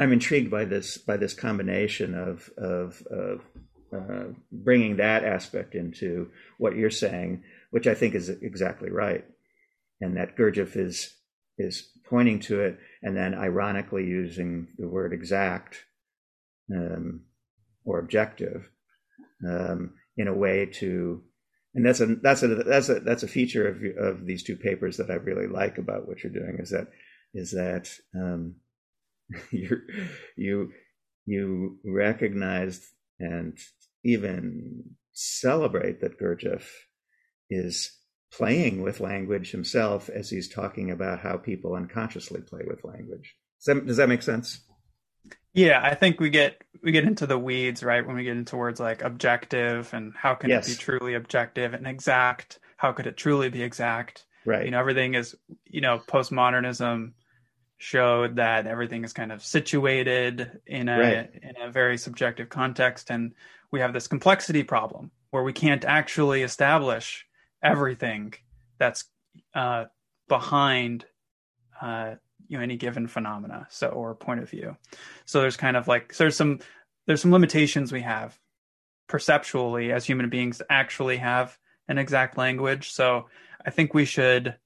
I'm 0.00 0.12
intrigued 0.12 0.50
by 0.50 0.64
this 0.64 0.98
by 0.98 1.16
this 1.16 1.34
combination 1.34 2.14
of 2.14 2.50
of, 2.56 3.02
of 3.10 3.40
uh, 3.94 4.32
bringing 4.50 4.96
that 4.96 5.24
aspect 5.24 5.74
into 5.74 6.30
what 6.58 6.76
you're 6.76 6.90
saying, 6.90 7.42
which 7.70 7.86
I 7.86 7.94
think 7.94 8.14
is 8.14 8.28
exactly 8.28 8.90
right, 8.90 9.24
and 10.00 10.16
that 10.16 10.36
Gurdjieff 10.36 10.76
is 10.76 11.14
is 11.58 11.90
pointing 12.08 12.40
to 12.40 12.60
it, 12.60 12.78
and 13.02 13.16
then 13.16 13.34
ironically 13.34 14.06
using 14.06 14.68
the 14.78 14.88
word 14.88 15.12
exact 15.12 15.84
um, 16.74 17.22
or 17.84 17.98
objective 17.98 18.70
um, 19.48 19.94
in 20.16 20.28
a 20.28 20.34
way 20.34 20.66
to, 20.66 21.22
and 21.74 21.86
that's 21.86 22.00
a 22.00 22.06
that's 22.06 22.42
a 22.42 22.48
that's 22.48 22.88
a 22.88 23.00
that's 23.00 23.22
a 23.22 23.28
feature 23.28 23.68
of 23.68 23.82
of 23.98 24.26
these 24.26 24.42
two 24.42 24.56
papers 24.56 24.96
that 24.96 25.10
I 25.10 25.14
really 25.14 25.46
like 25.46 25.78
about 25.78 26.06
what 26.08 26.22
you're 26.22 26.32
doing 26.32 26.58
is 26.58 26.70
that 26.70 26.88
is 27.32 27.52
that 27.52 27.90
um, 28.14 28.56
you 29.50 29.80
you 30.36 30.72
you 31.26 31.78
recognize 31.84 32.90
and 33.18 33.56
even 34.04 34.96
celebrate 35.12 36.00
that 36.00 36.18
Gurdjieff 36.18 36.64
is 37.50 37.92
playing 38.32 38.82
with 38.82 39.00
language 39.00 39.50
himself 39.50 40.08
as 40.08 40.30
he's 40.30 40.48
talking 40.48 40.90
about 40.90 41.20
how 41.20 41.36
people 41.36 41.74
unconsciously 41.74 42.40
play 42.40 42.62
with 42.66 42.84
language. 42.84 43.34
Does 43.58 43.74
that, 43.74 43.86
does 43.86 43.96
that 43.98 44.08
make 44.08 44.22
sense? 44.22 44.60
Yeah, 45.52 45.80
I 45.82 45.94
think 45.94 46.20
we 46.20 46.30
get 46.30 46.62
we 46.82 46.92
get 46.92 47.04
into 47.04 47.26
the 47.26 47.38
weeds, 47.38 47.82
right? 47.82 48.06
When 48.06 48.16
we 48.16 48.24
get 48.24 48.36
into 48.36 48.56
words 48.56 48.80
like 48.80 49.02
objective 49.02 49.92
and 49.92 50.12
how 50.16 50.34
can 50.34 50.50
yes. 50.50 50.68
it 50.68 50.72
be 50.72 50.76
truly 50.76 51.14
objective 51.14 51.74
and 51.74 51.86
exact? 51.86 52.60
How 52.76 52.92
could 52.92 53.06
it 53.06 53.16
truly 53.16 53.48
be 53.48 53.62
exact? 53.62 54.24
Right. 54.46 54.64
You 54.64 54.70
know, 54.70 54.78
everything 54.78 55.14
is, 55.14 55.36
you 55.66 55.80
know, 55.80 55.98
postmodernism 55.98 57.12
showed 57.78 58.36
that 58.36 58.66
everything 58.66 59.04
is 59.04 59.12
kind 59.12 59.32
of 59.32 59.42
situated 59.42 60.60
in 60.66 60.88
a 60.88 60.98
right. 60.98 61.30
in 61.42 61.54
a 61.62 61.70
very 61.70 61.96
subjective 61.96 62.48
context 62.48 63.10
and 63.10 63.32
we 63.70 63.80
have 63.80 63.92
this 63.92 64.06
complexity 64.06 64.62
problem 64.62 65.10
where 65.30 65.42
we 65.42 65.52
can't 65.52 65.84
actually 65.84 66.42
establish 66.42 67.26
everything 67.62 68.34
that's 68.78 69.04
uh, 69.54 69.84
behind 70.28 71.04
uh, 71.80 72.16
you 72.50 72.58
know 72.58 72.62
any 72.62 72.76
given 72.76 73.06
phenomena 73.06 73.66
so 73.70 73.88
or 73.88 74.14
point 74.14 74.40
of 74.40 74.50
view. 74.50 74.76
So 75.24 75.40
there's 75.40 75.56
kind 75.56 75.76
of 75.76 75.88
like 75.88 76.12
so 76.12 76.24
there's 76.24 76.36
some 76.36 76.58
there's 77.06 77.22
some 77.22 77.32
limitations 77.32 77.92
we 77.92 78.02
have 78.02 78.38
perceptually 79.08 79.92
as 79.92 80.04
human 80.04 80.28
beings 80.28 80.58
to 80.58 80.66
actually 80.68 81.16
have 81.16 81.56
an 81.88 81.96
exact 81.96 82.36
language. 82.36 82.90
So 82.90 83.26
i 83.64 83.70
think 83.70 83.94
we 83.94 84.04
should 84.04 84.56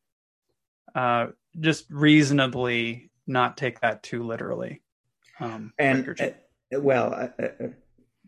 uh, 0.94 1.26
just 1.58 1.86
reasonably 1.90 3.10
not 3.26 3.56
take 3.56 3.80
that 3.80 4.02
too 4.04 4.22
literally 4.22 4.80
um, 5.40 5.72
and 5.76 6.08
uh, 6.20 6.30
well 6.80 7.12
uh, 7.12 7.42
uh, 7.42 7.68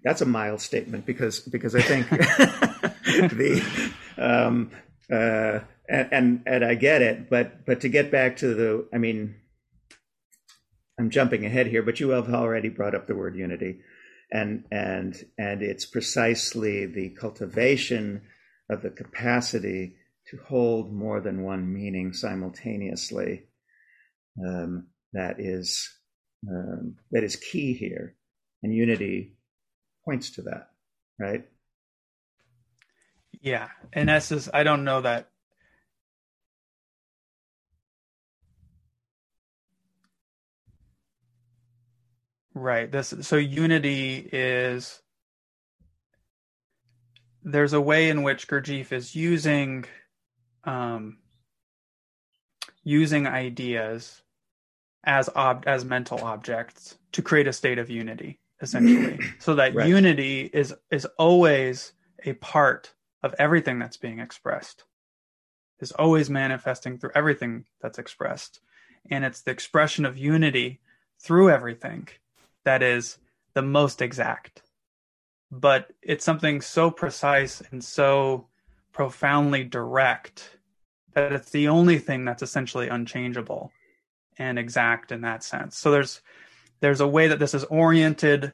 that's 0.03 0.21
a 0.21 0.27
mild 0.27 0.61
statement 0.61 1.07
because 1.07 1.39
because 1.39 1.77
i 1.77 1.81
think 1.81 2.09
the 3.31 3.65
um, 4.19 4.73
uh, 5.13 5.61
and, 5.89 6.09
and 6.11 6.43
and 6.47 6.65
I 6.65 6.75
get 6.75 7.03
it, 7.03 7.31
but 7.31 7.65
but 7.65 7.81
to 7.83 7.89
get 7.89 8.11
back 8.11 8.39
to 8.39 8.55
the, 8.55 8.87
I 8.93 8.99
mean, 8.99 9.37
I'm 10.99 11.11
jumping 11.11 11.45
ahead 11.45 11.67
here, 11.67 11.83
but 11.83 12.01
you 12.01 12.11
have 12.11 12.33
already 12.33 12.69
brought 12.69 12.95
up 12.95 13.07
the 13.07 13.15
word 13.15 13.37
unity, 13.37 13.81
and 14.33 14.65
and 14.71 15.15
and 15.39 15.63
it's 15.63 15.85
precisely 15.85 16.87
the 16.87 17.11
cultivation 17.11 18.23
of 18.71 18.83
the 18.83 18.91
capacity 18.91 19.97
to 20.31 20.39
hold 20.49 20.93
more 20.93 21.21
than 21.21 21.45
one 21.45 21.73
meaning 21.73 22.13
simultaneously 22.13 23.45
um, 24.45 24.89
that 25.13 25.39
is 25.39 25.89
um, 26.49 26.97
that 27.11 27.25
is 27.25 27.37
key 27.37 27.75
here, 27.75 28.17
and 28.63 28.75
unity 28.75 29.37
points 30.05 30.31
to 30.31 30.43
that, 30.43 30.71
right? 31.19 31.45
Yeah, 33.41 33.69
in 33.93 34.09
essence, 34.09 34.49
I 34.53 34.63
don't 34.63 34.85
know 34.85 35.03
that 35.03 35.31
Right. 42.57 42.91
This 42.91 43.13
so 43.21 43.37
unity 43.37 44.31
is 44.33 45.03
there's 47.45 47.75
a 47.75 47.81
way 47.83 48.09
in 48.09 48.23
which 48.23 48.49
Gurdjieff 48.49 48.93
is 48.93 49.15
using 49.15 49.85
um, 50.65 51.19
using 52.83 53.27
ideas 53.27 54.23
as 55.05 55.29
ob- 55.37 55.65
as 55.67 55.85
mental 55.85 56.19
objects 56.25 56.97
to 57.13 57.21
create 57.21 57.47
a 57.47 57.53
state 57.53 57.79
of 57.79 57.91
unity, 57.91 58.41
essentially. 58.63 59.21
so 59.39 59.57
that 59.57 59.75
right. 59.75 59.87
unity 59.87 60.49
is 60.51 60.73
is 60.91 61.05
always 61.19 61.93
a 62.25 62.33
part 62.33 62.95
of 63.23 63.35
everything 63.39 63.79
that's 63.79 63.99
being 63.99 64.19
expressed. 64.19 64.85
Is 65.81 65.93
always 65.93 66.31
manifesting 66.31 66.97
through 66.97 67.11
everything 67.15 67.67
that's 67.83 67.99
expressed. 67.99 68.61
And 69.11 69.27
it's 69.27 69.43
the 69.43 69.51
expression 69.51 70.07
of 70.07 70.17
unity 70.17 70.81
through 71.21 71.51
everything 71.51 72.09
that 72.67 72.83
is 72.83 73.19
the 73.55 73.63
most 73.63 74.03
exact. 74.03 74.63
But 75.51 75.93
it's 76.03 76.25
something 76.25 76.61
so 76.61 76.91
precise 76.91 77.63
and 77.71 77.83
so 77.83 78.49
profoundly 78.93 79.63
direct 79.63 80.59
that 81.15 81.33
it's 81.33 81.51
the 81.51 81.69
only 81.69 81.99
thing 81.99 82.25
that's 82.25 82.43
essentially 82.43 82.89
unchangeable 82.89 83.73
and 84.37 84.59
exact 84.59 85.13
in 85.13 85.23
that 85.23 85.45
sense. 85.45 85.79
So 85.79 85.91
there's 85.91 86.21
there's 86.81 87.01
a 87.01 87.09
way 87.09 87.29
that 87.29 87.39
this 87.39 87.55
is 87.55 87.65
oriented 87.65 88.53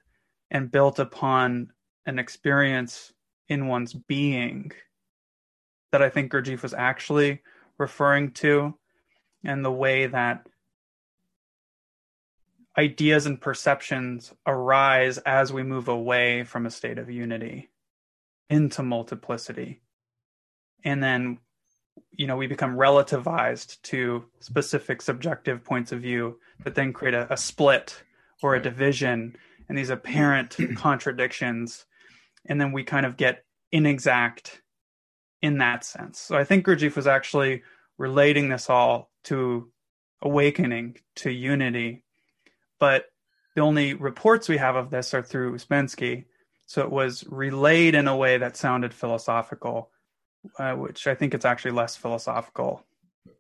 and 0.51 0.71
built 0.71 0.99
upon 0.99 1.73
an 2.07 2.19
experience 2.19 3.13
in 3.49 3.67
one's 3.67 3.95
being 3.95 4.71
that 5.91 6.03
I 6.03 6.11
think 6.11 6.31
Gurdjieff 6.31 6.63
was 6.63 6.75
actually 6.75 7.43
referring 7.79 8.33
to, 8.33 8.75
and 9.45 9.65
the 9.65 9.73
way 9.73 10.07
that 10.07 10.47
ideas 12.77 13.27
and 13.27 13.41
perceptions 13.41 14.33
arise 14.47 15.19
as 15.19 15.53
we 15.53 15.63
move 15.63 15.89
away 15.89 16.45
from 16.45 16.67
a 16.67 16.71
state 16.71 16.99
of 16.99 17.11
unity 17.11 17.71
into 18.49 18.83
multiplicity. 18.83 19.83
And 20.85 21.03
then, 21.03 21.39
you 22.11 22.27
know, 22.27 22.37
we 22.37 22.47
become 22.47 22.77
relativized 22.77 23.81
to 23.83 24.25
specific 24.41 25.03
subjective 25.03 25.65
points 25.65 25.93
of 25.93 26.01
view 26.01 26.39
that 26.65 26.75
then 26.75 26.93
create 26.93 27.15
a, 27.15 27.33
a 27.33 27.37
split 27.37 28.03
or 28.43 28.55
a 28.55 28.63
division 28.63 29.37
and 29.69 29.77
these 29.77 29.91
apparent 29.91 30.57
contradictions. 30.77 31.85
And 32.47 32.61
then 32.61 32.73
we 32.73 32.85
kind 32.85 33.07
of 33.07 33.17
get 33.17 33.45
inexact 33.71 34.63
in 35.41 35.59
that 35.59 35.85
sense. 35.85 36.19
So 36.19 36.37
I 36.37 36.45
think 36.45 36.65
Gurdjieff 36.65 36.97
was 36.97 37.07
actually 37.07 37.63
relating 37.99 38.49
this 38.49 38.71
all 38.71 39.11
to 39.25 39.71
awakening, 40.23 40.97
to 41.17 41.31
unity, 41.31 42.05
but 42.83 43.05
the 43.55 43.63
only 43.63 43.95
reports 43.95 44.49
we 44.49 44.57
have 44.57 44.75
of 44.75 44.91
this 44.91 45.15
are 45.15 45.23
through 45.23 45.55
Ouspensky. 45.55 46.25
So 46.67 46.83
it 46.83 46.91
was 46.91 47.25
relayed 47.29 47.95
in 47.95 48.09
a 48.09 48.17
way 48.17 48.39
that 48.39 48.57
sounded 48.57 48.93
philosophical, 48.93 49.93
uh, 50.59 50.73
which 50.73 51.07
I 51.07 51.15
think 51.15 51.33
it's 51.33 51.45
actually 51.45 51.71
less 51.71 51.95
philosophical 51.95 52.85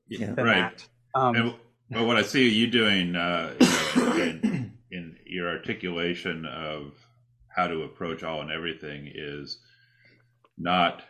yeah, 0.06 0.30
than 0.30 0.44
right. 0.44 0.78
that. 0.78 0.88
Um, 1.18 1.34
and, 1.34 1.54
well, 1.90 2.06
what 2.06 2.18
I 2.18 2.22
see 2.22 2.48
you 2.50 2.68
doing 2.68 3.16
uh, 3.16 3.54
you 3.58 4.04
know, 4.04 4.12
in, 4.12 4.72
in 4.92 5.16
your 5.26 5.48
articulation 5.48 6.46
of 6.46 6.92
how 7.48 7.66
to 7.66 7.82
approach 7.82 8.22
all 8.22 8.42
and 8.42 8.52
everything 8.52 9.10
is 9.12 9.58
not 10.56 11.02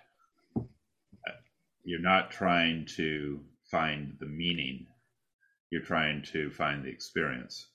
you're 1.85 2.01
not 2.01 2.30
trying 2.30 2.87
to 2.97 3.41
find 3.70 4.16
the 4.20 4.26
meaning 4.26 4.87
you're 5.68 5.83
trying 5.83 6.22
to 6.22 6.51
find 6.51 6.83
the 6.83 6.89
experience 6.89 7.66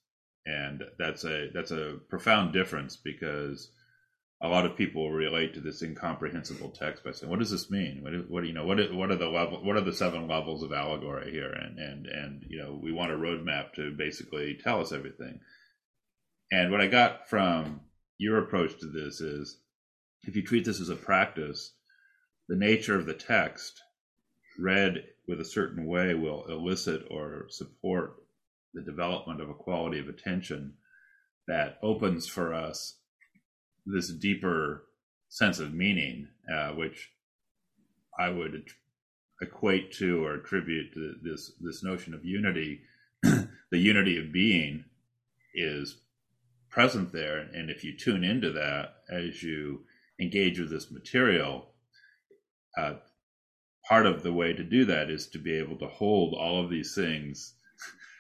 and 0.48 0.84
that's 0.98 1.26
a 1.26 1.50
that's 1.54 1.72
a 1.72 2.00
profound 2.10 2.54
difference 2.54 2.96
because 2.96 3.70
a 4.42 4.48
lot 4.48 4.66
of 4.66 4.78
people 4.78 5.12
relate 5.12 5.54
to 5.54 5.60
this 5.60 5.82
incomprehensible 5.82 6.70
text 6.70 7.04
by 7.04 7.12
saying, 7.12 7.30
"What 7.30 7.40
does 7.40 7.52
this 7.52 7.70
mean? 7.70 8.02
What, 8.02 8.30
what 8.30 8.46
you 8.46 8.54
know? 8.54 8.66
What 8.66 8.94
what 8.94 9.12
are 9.12 9.18
the 9.18 9.28
level? 9.28 9.64
What 9.64 9.76
are 9.76 9.82
the 9.82 9.94
seven 9.94 10.28
levels 10.28 10.64
of 10.64 10.72
allegory 10.72 11.32
here?" 11.32 11.52
And 11.52 11.78
and 11.78 12.08
and 12.08 12.46
you 12.48 12.60
know, 12.60 12.80
we 12.82 12.94
want 12.94 13.12
a 13.12 13.16
roadmap 13.16 13.74
to 13.74 13.92
basically 13.92 14.58
tell 14.64 14.80
us 14.80 14.94
everything. 14.94 15.42
And 16.52 16.72
what 16.72 16.82
I 16.82 16.88
got 16.88 17.28
from 17.30 17.82
your 18.18 18.38
approach 18.38 18.80
to 18.80 18.86
this 18.86 19.20
is, 19.20 19.58
if 20.24 20.36
you 20.36 20.44
treat 20.44 20.64
this 20.64 20.80
as 20.80 20.90
a 20.90 20.96
practice, 20.96 21.74
the 22.48 22.56
nature 22.56 22.96
of 22.96 23.06
the 23.06 23.14
text 23.14 23.82
read 24.58 25.04
with 25.28 25.42
a 25.42 25.46
certain 25.46 25.86
way 25.86 26.14
will 26.14 26.46
elicit 26.46 27.06
or 27.12 27.48
support 27.50 28.14
the 28.74 28.82
development 28.82 29.42
of 29.42 29.50
a 29.50 29.54
quality 29.54 30.00
of 30.00 30.08
attention 30.08 30.74
that 31.48 31.78
opens 31.82 32.28
for 32.28 32.54
us 32.54 32.98
this 33.86 34.10
deeper 34.10 34.84
sense 35.30 35.60
of 35.60 35.74
meaning, 35.74 36.28
uh, 36.54 36.70
which 36.70 37.10
I 38.20 38.30
would 38.30 38.66
equate 39.42 39.92
to 39.94 40.26
or 40.26 40.36
attribute 40.36 40.94
to 40.94 41.16
this 41.22 41.54
this 41.62 41.84
notion 41.84 42.14
of 42.14 42.26
unity. 42.26 42.82
the 43.24 43.48
unity 43.72 44.18
of 44.20 44.32
being 44.32 44.84
is 45.54 45.98
present 46.70 47.12
there, 47.12 47.40
and 47.54 47.70
if 47.70 47.84
you 47.84 47.98
tune 47.98 48.24
into 48.24 48.52
that 48.52 48.96
as 49.10 49.42
you 49.42 49.82
engage 50.20 50.60
with 50.60 50.70
this 50.70 50.92
material, 50.92 51.68
uh, 52.78 52.96
part 53.88 54.06
of 54.06 54.24
the 54.24 54.34
way 54.34 54.54
to 54.54 54.64
do 54.64 54.86
that 54.86 55.10
is 55.10 55.28
to 55.28 55.40
be 55.40 55.54
able 55.54 55.78
to 55.78 55.88
hold 55.88 56.34
all 56.34 56.64
of 56.64 56.70
these 56.70 56.94
things 56.94 57.54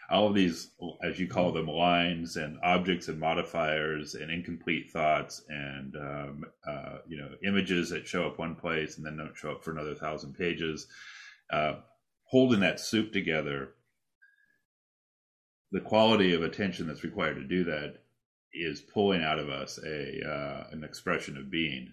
all 0.09 0.27
of 0.27 0.35
these, 0.35 0.71
as 1.03 1.19
you 1.19 1.27
call 1.27 1.51
them, 1.51 1.67
lines 1.67 2.37
and 2.37 2.57
objects 2.63 3.09
and 3.09 3.19
modifiers 3.19 4.15
and 4.15 4.31
incomplete 4.31 4.89
thoughts 4.91 5.41
and 5.49 5.95
um, 5.97 6.45
uh, 6.67 6.99
you 7.07 7.17
know 7.17 7.29
images 7.45 7.89
that 7.89 8.07
show 8.07 8.25
up 8.25 8.39
one 8.39 8.55
place 8.55 8.97
and 8.97 9.05
then 9.05 9.17
don't 9.17 9.35
show 9.35 9.51
up 9.51 9.63
for 9.63 9.71
another 9.71 9.95
thousand 9.95 10.33
pages. 10.33 10.87
Uh, 11.51 11.75
holding 12.23 12.61
that 12.61 12.79
soup 12.79 13.11
together, 13.11 13.69
the 15.71 15.81
quality 15.81 16.33
of 16.33 16.41
attention 16.41 16.87
that's 16.87 17.03
required 17.03 17.35
to 17.35 17.43
do 17.43 17.65
that 17.65 17.97
is 18.53 18.81
pulling 18.81 19.23
out 19.23 19.39
of 19.39 19.49
us 19.49 19.77
a 19.85 20.21
uh, 20.25 20.67
an 20.71 20.85
expression 20.85 21.37
of 21.37 21.51
being, 21.51 21.91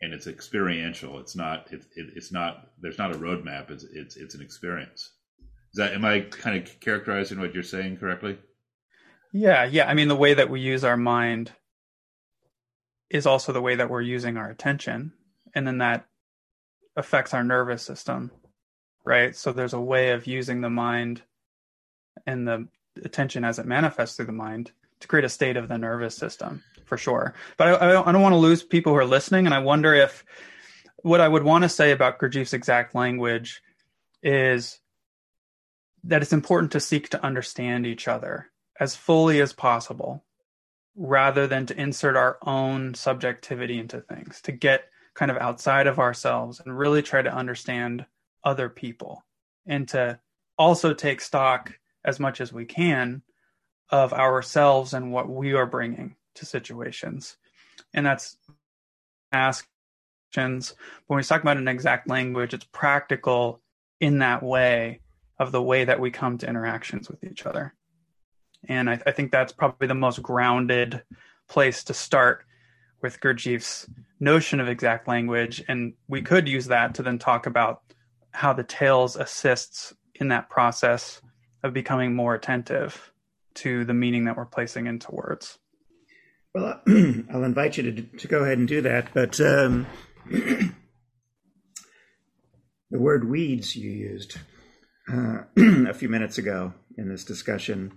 and 0.00 0.14
it's 0.14 0.28
experiential. 0.28 1.18
It's 1.18 1.34
not. 1.34 1.72
It, 1.72 1.86
it, 1.96 2.12
it's 2.14 2.30
not. 2.30 2.70
There's 2.80 2.98
not 2.98 3.14
a 3.14 3.18
roadmap. 3.18 3.70
It's 3.72 3.84
it's 3.84 4.16
it's 4.16 4.36
an 4.36 4.42
experience. 4.42 5.10
Is 5.74 5.78
that? 5.78 5.94
Am 5.94 6.04
I 6.04 6.20
kind 6.20 6.56
of 6.56 6.80
characterizing 6.80 7.40
what 7.40 7.54
you're 7.54 7.62
saying 7.62 7.96
correctly? 7.96 8.38
Yeah, 9.32 9.64
yeah. 9.64 9.88
I 9.88 9.94
mean, 9.94 10.08
the 10.08 10.16
way 10.16 10.34
that 10.34 10.50
we 10.50 10.60
use 10.60 10.84
our 10.84 10.96
mind 10.96 11.52
is 13.08 13.26
also 13.26 13.52
the 13.52 13.62
way 13.62 13.76
that 13.76 13.90
we're 13.90 14.02
using 14.02 14.36
our 14.36 14.50
attention, 14.50 15.12
and 15.54 15.66
then 15.66 15.78
that 15.78 16.06
affects 16.96 17.32
our 17.32 17.42
nervous 17.42 17.82
system, 17.82 18.30
right? 19.04 19.34
So 19.34 19.52
there's 19.52 19.72
a 19.72 19.80
way 19.80 20.10
of 20.10 20.26
using 20.26 20.60
the 20.60 20.70
mind 20.70 21.22
and 22.26 22.46
the 22.46 22.68
attention 23.02 23.44
as 23.44 23.58
it 23.58 23.66
manifests 23.66 24.16
through 24.16 24.26
the 24.26 24.32
mind 24.32 24.72
to 25.00 25.08
create 25.08 25.24
a 25.24 25.30
state 25.30 25.56
of 25.56 25.68
the 25.68 25.78
nervous 25.78 26.14
system 26.14 26.62
for 26.84 26.98
sure. 26.98 27.34
But 27.56 27.68
I, 27.68 27.88
I 27.88 27.92
don't, 27.92 28.08
I 28.08 28.12
don't 28.12 28.22
want 28.22 28.34
to 28.34 28.38
lose 28.38 28.62
people 28.62 28.92
who 28.92 28.98
are 28.98 29.06
listening, 29.06 29.46
and 29.46 29.54
I 29.54 29.60
wonder 29.60 29.94
if 29.94 30.24
what 30.98 31.22
I 31.22 31.28
would 31.28 31.42
want 31.42 31.62
to 31.62 31.68
say 31.68 31.90
about 31.92 32.18
Gurdjieff's 32.18 32.52
exact 32.52 32.94
language 32.94 33.62
is 34.22 34.78
that 36.04 36.22
it's 36.22 36.32
important 36.32 36.72
to 36.72 36.80
seek 36.80 37.08
to 37.10 37.24
understand 37.24 37.86
each 37.86 38.08
other 38.08 38.50
as 38.80 38.96
fully 38.96 39.40
as 39.40 39.52
possible 39.52 40.24
rather 40.96 41.46
than 41.46 41.66
to 41.66 41.80
insert 41.80 42.16
our 42.16 42.38
own 42.42 42.94
subjectivity 42.94 43.78
into 43.78 44.00
things, 44.00 44.40
to 44.42 44.52
get 44.52 44.84
kind 45.14 45.30
of 45.30 45.36
outside 45.36 45.86
of 45.86 45.98
ourselves 45.98 46.60
and 46.60 46.76
really 46.76 47.02
try 47.02 47.22
to 47.22 47.34
understand 47.34 48.04
other 48.44 48.68
people 48.68 49.24
and 49.66 49.88
to 49.88 50.18
also 50.58 50.92
take 50.92 51.20
stock 51.20 51.78
as 52.04 52.18
much 52.18 52.40
as 52.40 52.52
we 52.52 52.64
can 52.64 53.22
of 53.90 54.12
ourselves 54.12 54.94
and 54.94 55.12
what 55.12 55.28
we 55.28 55.52
are 55.52 55.66
bringing 55.66 56.16
to 56.34 56.46
situations. 56.46 57.36
And 57.94 58.04
that's 58.06 58.36
asks 59.30 59.68
when 60.34 60.62
we 61.10 61.22
talk 61.22 61.42
about 61.42 61.58
an 61.58 61.68
exact 61.68 62.08
language, 62.08 62.54
it's 62.54 62.64
practical 62.72 63.60
in 64.00 64.20
that 64.20 64.42
way 64.42 65.00
of 65.42 65.50
the 65.50 65.62
way 65.62 65.84
that 65.84 65.98
we 65.98 66.12
come 66.12 66.38
to 66.38 66.48
interactions 66.48 67.10
with 67.10 67.24
each 67.24 67.44
other. 67.46 67.74
And 68.68 68.88
I, 68.88 69.00
I 69.04 69.10
think 69.10 69.32
that's 69.32 69.52
probably 69.52 69.88
the 69.88 69.94
most 69.94 70.22
grounded 70.22 71.02
place 71.48 71.82
to 71.84 71.94
start 71.94 72.44
with 73.02 73.18
Gurdjieff's 73.18 73.90
notion 74.20 74.60
of 74.60 74.68
exact 74.68 75.08
language. 75.08 75.64
And 75.66 75.94
we 76.06 76.22
could 76.22 76.48
use 76.48 76.66
that 76.66 76.94
to 76.94 77.02
then 77.02 77.18
talk 77.18 77.46
about 77.46 77.82
how 78.30 78.52
the 78.52 78.62
tales 78.62 79.16
assists 79.16 79.92
in 80.14 80.28
that 80.28 80.48
process 80.48 81.20
of 81.64 81.74
becoming 81.74 82.14
more 82.14 82.36
attentive 82.36 83.12
to 83.54 83.84
the 83.84 83.94
meaning 83.94 84.26
that 84.26 84.36
we're 84.36 84.46
placing 84.46 84.86
into 84.86 85.10
words. 85.10 85.58
Well, 86.54 86.80
I'll 86.88 87.42
invite 87.42 87.76
you 87.76 87.90
to, 87.90 88.02
to 88.02 88.28
go 88.28 88.44
ahead 88.44 88.58
and 88.58 88.68
do 88.68 88.82
that. 88.82 89.08
But 89.12 89.40
um, 89.40 89.86
the 90.30 90.72
word 92.92 93.28
weeds 93.28 93.74
you 93.74 93.90
used 93.90 94.38
uh, 95.10 95.42
a 95.56 95.94
few 95.94 96.08
minutes 96.08 96.38
ago 96.38 96.74
in 96.96 97.08
this 97.08 97.24
discussion 97.24 97.92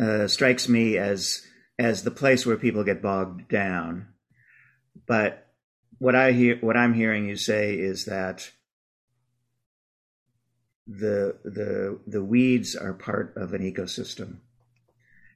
uh, 0.00 0.26
strikes 0.28 0.68
me 0.68 0.96
as 0.96 1.42
as 1.78 2.02
the 2.02 2.10
place 2.10 2.44
where 2.44 2.56
people 2.56 2.84
get 2.84 3.02
bogged 3.02 3.48
down. 3.48 4.08
But 5.06 5.46
what 5.98 6.14
I 6.14 6.32
hear, 6.32 6.58
what 6.60 6.76
I'm 6.76 6.94
hearing 6.94 7.28
you 7.28 7.36
say 7.36 7.74
is 7.74 8.04
that 8.04 8.50
the 10.86 11.38
the 11.44 12.00
the 12.06 12.24
weeds 12.24 12.76
are 12.76 12.92
part 12.92 13.34
of 13.36 13.54
an 13.54 13.62
ecosystem, 13.62 14.38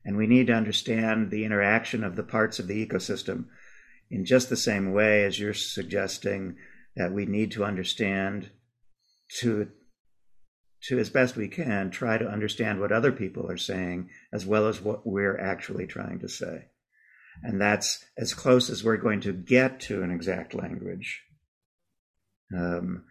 and 0.05 0.17
we 0.17 0.27
need 0.27 0.49
to 0.49 0.55
understand 0.55 1.31
the 1.31 1.45
interaction 1.45 2.05
of 2.05 2.17
the 2.17 2.23
parts 2.23 2.59
of 2.59 2.67
the 2.67 2.87
ecosystem 2.87 3.47
in 4.11 4.25
just 4.25 4.49
the 4.49 4.57
same 4.57 4.93
way 4.93 5.25
as 5.25 5.39
you're 5.39 5.55
suggesting 5.55 6.57
that 6.97 7.13
we 7.13 7.27
need 7.27 7.51
to 7.53 7.65
understand 7.65 8.51
to 9.41 9.69
to 10.89 10.99
as 10.99 11.09
best 11.09 11.35
we 11.35 11.49
can 11.49 11.91
try 11.91 12.19
to 12.19 12.29
understand 12.29 12.79
what 12.79 12.93
other 12.93 13.11
people 13.11 13.51
are 13.51 13.57
saying 13.57 14.11
as 14.33 14.45
well 14.45 14.69
as 14.69 14.83
what 14.83 15.07
we're 15.07 15.39
actually 15.39 15.87
trying 15.87 16.19
to 16.19 16.29
say. 16.29 16.67
And 17.43 17.59
that's 17.59 18.05
as 18.19 18.35
close 18.35 18.69
as 18.69 18.85
we're 18.85 18.99
going 18.99 19.23
to 19.23 19.33
get 19.33 19.81
to 19.81 20.03
an 20.03 20.11
exact 20.11 20.55
language. 20.55 21.23
Um, 22.55 23.05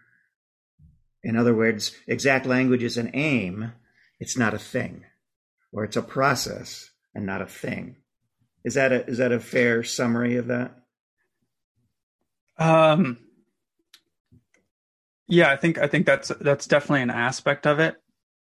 in 1.23 1.35
other 1.35 1.55
words 1.55 1.95
exact 2.07 2.45
language 2.45 2.83
is 2.83 2.97
an 2.97 3.09
aim 3.15 3.73
it's 4.23 4.37
not 4.37 4.53
a 4.53 4.57
thing. 4.57 5.03
Or 5.73 5.83
it's 5.83 5.97
a 5.97 6.01
process 6.01 6.89
and 7.13 7.25
not 7.25 7.41
a 7.41 7.45
thing. 7.45 7.97
Is 8.63 8.75
that 8.75 8.93
a 8.93 9.05
is 9.05 9.17
that 9.17 9.33
a 9.33 9.39
fair 9.41 9.83
summary 9.83 10.37
of 10.37 10.47
that? 10.47 10.75
Um 12.57 13.17
yeah, 15.27 15.51
I 15.51 15.55
think 15.55 15.77
I 15.77 15.87
think 15.87 16.05
that's 16.05 16.31
that's 16.39 16.67
definitely 16.67 17.01
an 17.01 17.09
aspect 17.09 17.65
of 17.65 17.79
it. 17.79 17.95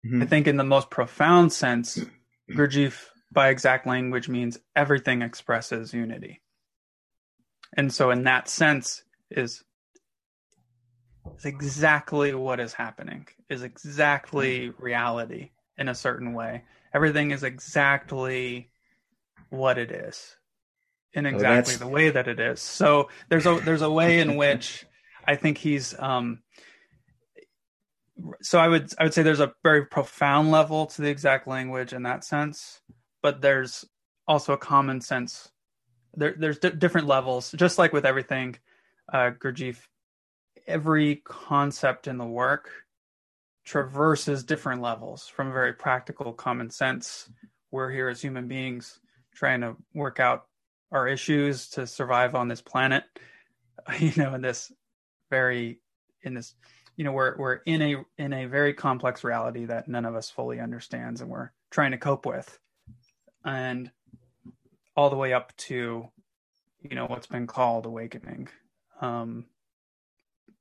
Mm-hmm. 0.06 0.22
I 0.22 0.26
think 0.26 0.46
in 0.46 0.56
the 0.56 0.64
most 0.64 0.90
profound 0.90 1.52
sense, 1.52 1.98
Gurdjieff 2.50 3.06
by 3.32 3.48
exact 3.48 3.86
language 3.86 4.28
means 4.28 4.58
everything 4.74 5.22
expresses 5.22 5.92
unity. 5.92 6.40
And 7.76 7.92
so 7.92 8.10
in 8.10 8.24
that 8.24 8.48
sense 8.48 9.04
is 9.30 9.62
is 11.36 11.44
exactly 11.44 12.34
what 12.34 12.60
is 12.60 12.72
happening, 12.72 13.26
is 13.48 13.62
exactly 13.62 14.70
reality 14.78 15.50
in 15.76 15.88
a 15.88 15.94
certain 15.94 16.32
way. 16.32 16.64
Everything 16.92 17.30
is 17.30 17.44
exactly 17.44 18.70
what 19.50 19.78
it 19.78 19.90
is 19.90 20.36
in 21.12 21.26
oh, 21.26 21.28
exactly 21.28 21.76
the 21.76 21.86
way 21.86 22.10
that 22.10 22.26
it 22.26 22.40
is. 22.40 22.60
So 22.60 23.08
there's 23.28 23.46
a 23.46 23.60
there's 23.64 23.82
a 23.82 23.90
way 23.90 24.20
in 24.20 24.36
which 24.36 24.86
I 25.24 25.36
think 25.36 25.58
he's 25.58 25.94
um 25.98 26.40
so 28.42 28.58
I 28.58 28.68
would 28.68 28.92
I 28.98 29.04
would 29.04 29.14
say 29.14 29.22
there's 29.22 29.40
a 29.40 29.52
very 29.62 29.86
profound 29.86 30.50
level 30.50 30.86
to 30.86 31.02
the 31.02 31.08
exact 31.08 31.46
language 31.46 31.92
in 31.92 32.02
that 32.04 32.24
sense, 32.24 32.80
but 33.22 33.40
there's 33.40 33.84
also 34.26 34.52
a 34.52 34.58
common 34.58 35.00
sense. 35.00 35.50
There, 36.14 36.34
there's 36.36 36.58
d- 36.58 36.70
different 36.70 37.06
levels, 37.06 37.52
just 37.52 37.78
like 37.78 37.92
with 37.92 38.04
everything. 38.04 38.56
Uh, 39.12 39.30
Gurdjieff, 39.30 39.78
every 40.66 41.16
concept 41.16 42.06
in 42.06 42.18
the 42.18 42.26
work 42.26 42.70
traverses 43.64 44.44
different 44.44 44.82
levels 44.82 45.28
from 45.28 45.52
very 45.52 45.72
practical 45.72 46.32
common 46.32 46.70
sense. 46.70 47.28
We're 47.70 47.90
here 47.90 48.08
as 48.08 48.20
human 48.20 48.48
beings 48.48 48.98
trying 49.34 49.60
to 49.60 49.76
work 49.94 50.20
out 50.20 50.46
our 50.92 51.06
issues 51.06 51.68
to 51.70 51.86
survive 51.86 52.34
on 52.34 52.48
this 52.48 52.60
planet, 52.60 53.04
you 53.98 54.12
know, 54.16 54.34
in 54.34 54.42
this 54.42 54.72
very 55.30 55.80
in 56.22 56.34
this 56.34 56.54
you 57.00 57.04
know 57.04 57.12
we're 57.12 57.34
we're 57.38 57.54
in 57.64 57.80
a 57.80 57.96
in 58.18 58.34
a 58.34 58.44
very 58.44 58.74
complex 58.74 59.24
reality 59.24 59.64
that 59.64 59.88
none 59.88 60.04
of 60.04 60.14
us 60.14 60.28
fully 60.28 60.60
understands 60.60 61.22
and 61.22 61.30
we're 61.30 61.50
trying 61.70 61.92
to 61.92 61.96
cope 61.96 62.26
with. 62.26 62.58
And 63.42 63.90
all 64.94 65.08
the 65.08 65.16
way 65.16 65.32
up 65.32 65.56
to 65.56 66.06
you 66.82 66.94
know 66.94 67.06
what's 67.06 67.26
been 67.26 67.46
called 67.46 67.86
awakening 67.86 68.48
um 69.00 69.46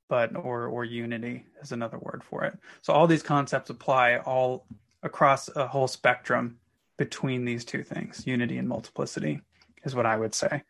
but 0.08 0.34
or 0.34 0.68
or 0.68 0.86
unity 0.86 1.44
is 1.62 1.74
another 1.74 2.00
word 2.00 2.24
for 2.24 2.46
it. 2.46 2.58
So 2.84 2.94
all 2.94 3.06
these 3.06 3.22
concepts 3.22 3.70
apply 3.70 4.20
all 4.20 4.66
across 5.04 5.50
a 5.58 5.68
whole 5.68 5.90
spectrum 5.90 6.58
between 6.96 7.44
these 7.44 7.66
two 7.66 7.84
things. 7.84 8.26
Unity 8.26 8.58
and 8.60 8.68
multiplicity 8.70 9.42
is 9.84 9.94
what 9.94 10.06
i 10.06 10.16
would 10.16 10.34
say. 10.34 10.64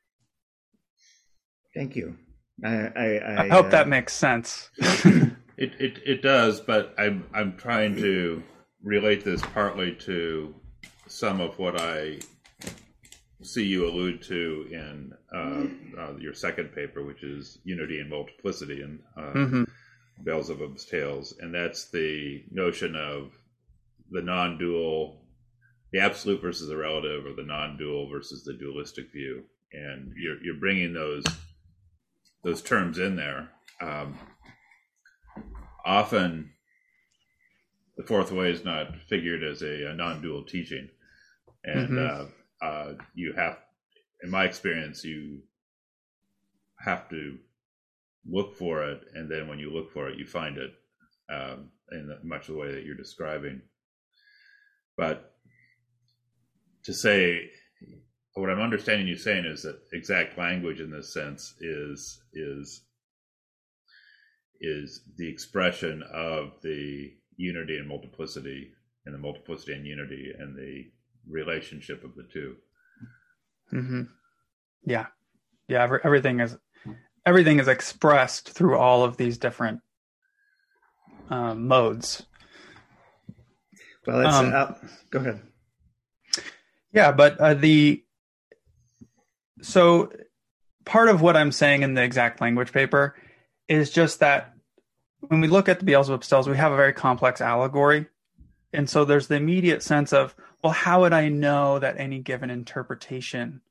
Thank 1.75 1.95
you. 1.95 2.17
I 2.65 2.69
i, 2.69 3.05
I, 3.05 3.43
I 3.43 3.47
hope 3.49 3.67
uh, 3.67 3.69
that 3.69 3.87
makes 3.87 4.13
sense 4.13 4.71
It, 5.59 5.73
it 5.77 5.99
it 6.05 6.21
does, 6.21 6.61
but 6.61 6.95
I'm 6.97 7.25
I'm 7.33 7.57
trying 7.57 7.97
to 7.97 8.41
relate 8.81 9.25
this 9.25 9.41
partly 9.53 9.93
to 10.05 10.55
some 11.07 11.41
of 11.41 11.59
what 11.59 11.81
I 11.81 12.19
see 13.41 13.65
you 13.65 13.85
allude 13.85 14.21
to 14.23 14.67
in 14.71 15.11
uh, 15.35 16.01
uh, 16.01 16.15
your 16.17 16.33
second 16.33 16.73
paper, 16.73 17.03
which 17.03 17.23
is 17.23 17.57
unity 17.65 17.99
and 17.99 18.09
multiplicity 18.09 18.81
and 18.81 18.99
uh, 19.17 19.33
mm-hmm. 19.33 19.63
Beelzebub's 20.23 20.85
tales, 20.85 21.33
and 21.41 21.53
that's 21.53 21.91
the 21.91 22.41
notion 22.51 22.95
of 22.95 23.33
the 24.11 24.21
non-dual, 24.21 25.25
the 25.91 25.99
absolute 25.99 26.41
versus 26.41 26.69
the 26.69 26.77
relative, 26.77 27.25
or 27.25 27.33
the 27.33 27.43
non-dual 27.43 28.09
versus 28.09 28.45
the 28.45 28.53
dualistic 28.53 29.11
view, 29.11 29.43
and 29.73 30.13
you're 30.15 30.41
you're 30.41 30.59
bringing 30.59 30.93
those 30.93 31.25
those 32.45 32.61
terms 32.61 32.97
in 32.97 33.17
there. 33.17 33.49
Um, 33.81 34.17
often 35.89 36.51
the 37.97 38.03
fourth 38.03 38.31
way 38.31 38.51
is 38.51 38.63
not 38.63 38.95
figured 39.09 39.43
as 39.43 39.61
a, 39.61 39.89
a 39.89 39.93
non-dual 39.93 40.43
teaching, 40.43 40.87
and 41.63 41.89
mm-hmm. 41.89 42.25
uh, 42.61 42.65
uh, 42.65 42.93
you 43.15 43.33
have, 43.33 43.57
in 44.23 44.29
my 44.29 44.45
experience, 44.45 45.03
you 45.03 45.41
have 46.79 47.09
to 47.09 47.37
look 48.29 48.55
for 48.55 48.83
it, 48.83 49.01
and 49.15 49.29
then 49.29 49.47
when 49.47 49.59
you 49.59 49.73
look 49.73 49.91
for 49.91 50.07
it, 50.09 50.17
you 50.17 50.25
find 50.25 50.57
it 50.57 50.71
um, 51.29 51.69
in 51.91 52.15
much 52.23 52.47
of 52.47 52.53
the 52.53 52.59
way 52.59 52.71
that 52.71 52.85
you're 52.85 52.95
describing. 52.95 53.61
But 54.95 55.33
to 56.83 56.93
say 56.93 57.49
what 58.33 58.49
I'm 58.49 58.61
understanding 58.61 59.07
you 59.07 59.17
saying 59.17 59.45
is 59.45 59.63
that 59.63 59.79
exact 59.91 60.37
language 60.37 60.79
in 60.79 60.91
this 60.91 61.13
sense 61.13 61.55
is 61.59 62.21
is 62.33 62.81
is 64.61 65.01
the 65.17 65.29
expression 65.29 66.03
of 66.13 66.53
the 66.61 67.11
unity 67.37 67.77
and 67.77 67.87
multiplicity 67.87 68.71
and 69.05 69.15
the 69.15 69.19
multiplicity 69.19 69.73
and 69.73 69.85
unity 69.85 70.31
and 70.37 70.55
the 70.55 70.85
relationship 71.29 72.03
of 72.03 72.15
the 72.15 72.27
2 72.33 72.55
mm-hmm. 73.73 74.01
Yeah, 74.83 75.07
yeah. 75.67 75.83
Every, 75.83 75.99
everything 76.03 76.39
is 76.39 76.57
everything 77.25 77.59
is 77.59 77.67
expressed 77.67 78.49
through 78.49 78.77
all 78.77 79.03
of 79.03 79.17
these 79.17 79.37
different 79.37 79.81
um, 81.29 81.67
modes. 81.67 82.25
Well, 84.07 84.21
it's, 84.21 84.35
um, 84.35 84.53
uh, 84.53 84.73
go 85.11 85.19
ahead. 85.19 85.41
Yeah, 86.93 87.11
but 87.11 87.39
uh, 87.39 87.53
the 87.53 88.03
so 89.61 90.11
part 90.85 91.09
of 91.09 91.21
what 91.21 91.37
I'm 91.37 91.51
saying 91.51 91.83
in 91.83 91.93
the 91.93 92.03
exact 92.03 92.41
language 92.41 92.71
paper 92.71 93.15
is 93.69 93.91
just 93.91 94.19
that 94.19 94.53
when 95.19 95.39
we 95.39 95.47
look 95.47 95.69
at 95.69 95.79
the 95.79 95.85
Beelzebub's 95.85 96.27
Tales, 96.27 96.49
we 96.49 96.57
have 96.57 96.71
a 96.71 96.77
very 96.77 96.93
complex 96.93 97.39
allegory. 97.39 98.07
And 98.73 98.89
so 98.89 99.05
there's 99.05 99.27
the 99.27 99.35
immediate 99.35 99.83
sense 99.83 100.11
of, 100.11 100.35
well, 100.63 100.73
how 100.73 101.01
would 101.01 101.13
I 101.13 101.29
know 101.29 101.79
that 101.79 101.99
any 101.99 102.19
given 102.19 102.49
interpretation 102.49 103.61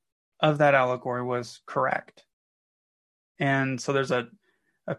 of 0.40 0.59
that 0.59 0.74
allegory 0.74 1.22
was 1.22 1.61
correct? 1.66 2.24
And 3.38 3.80
so 3.80 3.92
there's 3.92 4.11
a, 4.11 4.28
a 4.86 4.96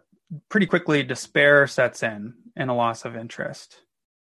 pretty 0.50 0.66
quickly 0.66 1.04
despair 1.04 1.66
sets 1.68 2.04
in 2.04 2.34
and 2.56 2.70
a 2.70 2.74
loss 2.74 3.06
of 3.06 3.16
interest 3.16 3.82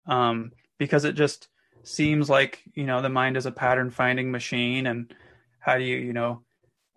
um, 0.06 0.52
because 0.78 1.04
it 1.04 1.14
just 1.14 1.48
seems 1.82 2.28
like, 2.28 2.62
you 2.74 2.84
know, 2.84 3.02
the 3.02 3.08
mind 3.08 3.36
is 3.36 3.46
a 3.46 3.52
pattern 3.52 3.90
finding 3.90 4.30
machine. 4.30 4.86
And 4.86 5.12
how 5.58 5.78
do 5.78 5.84
you, 5.84 5.96
you 5.96 6.12
know, 6.12 6.42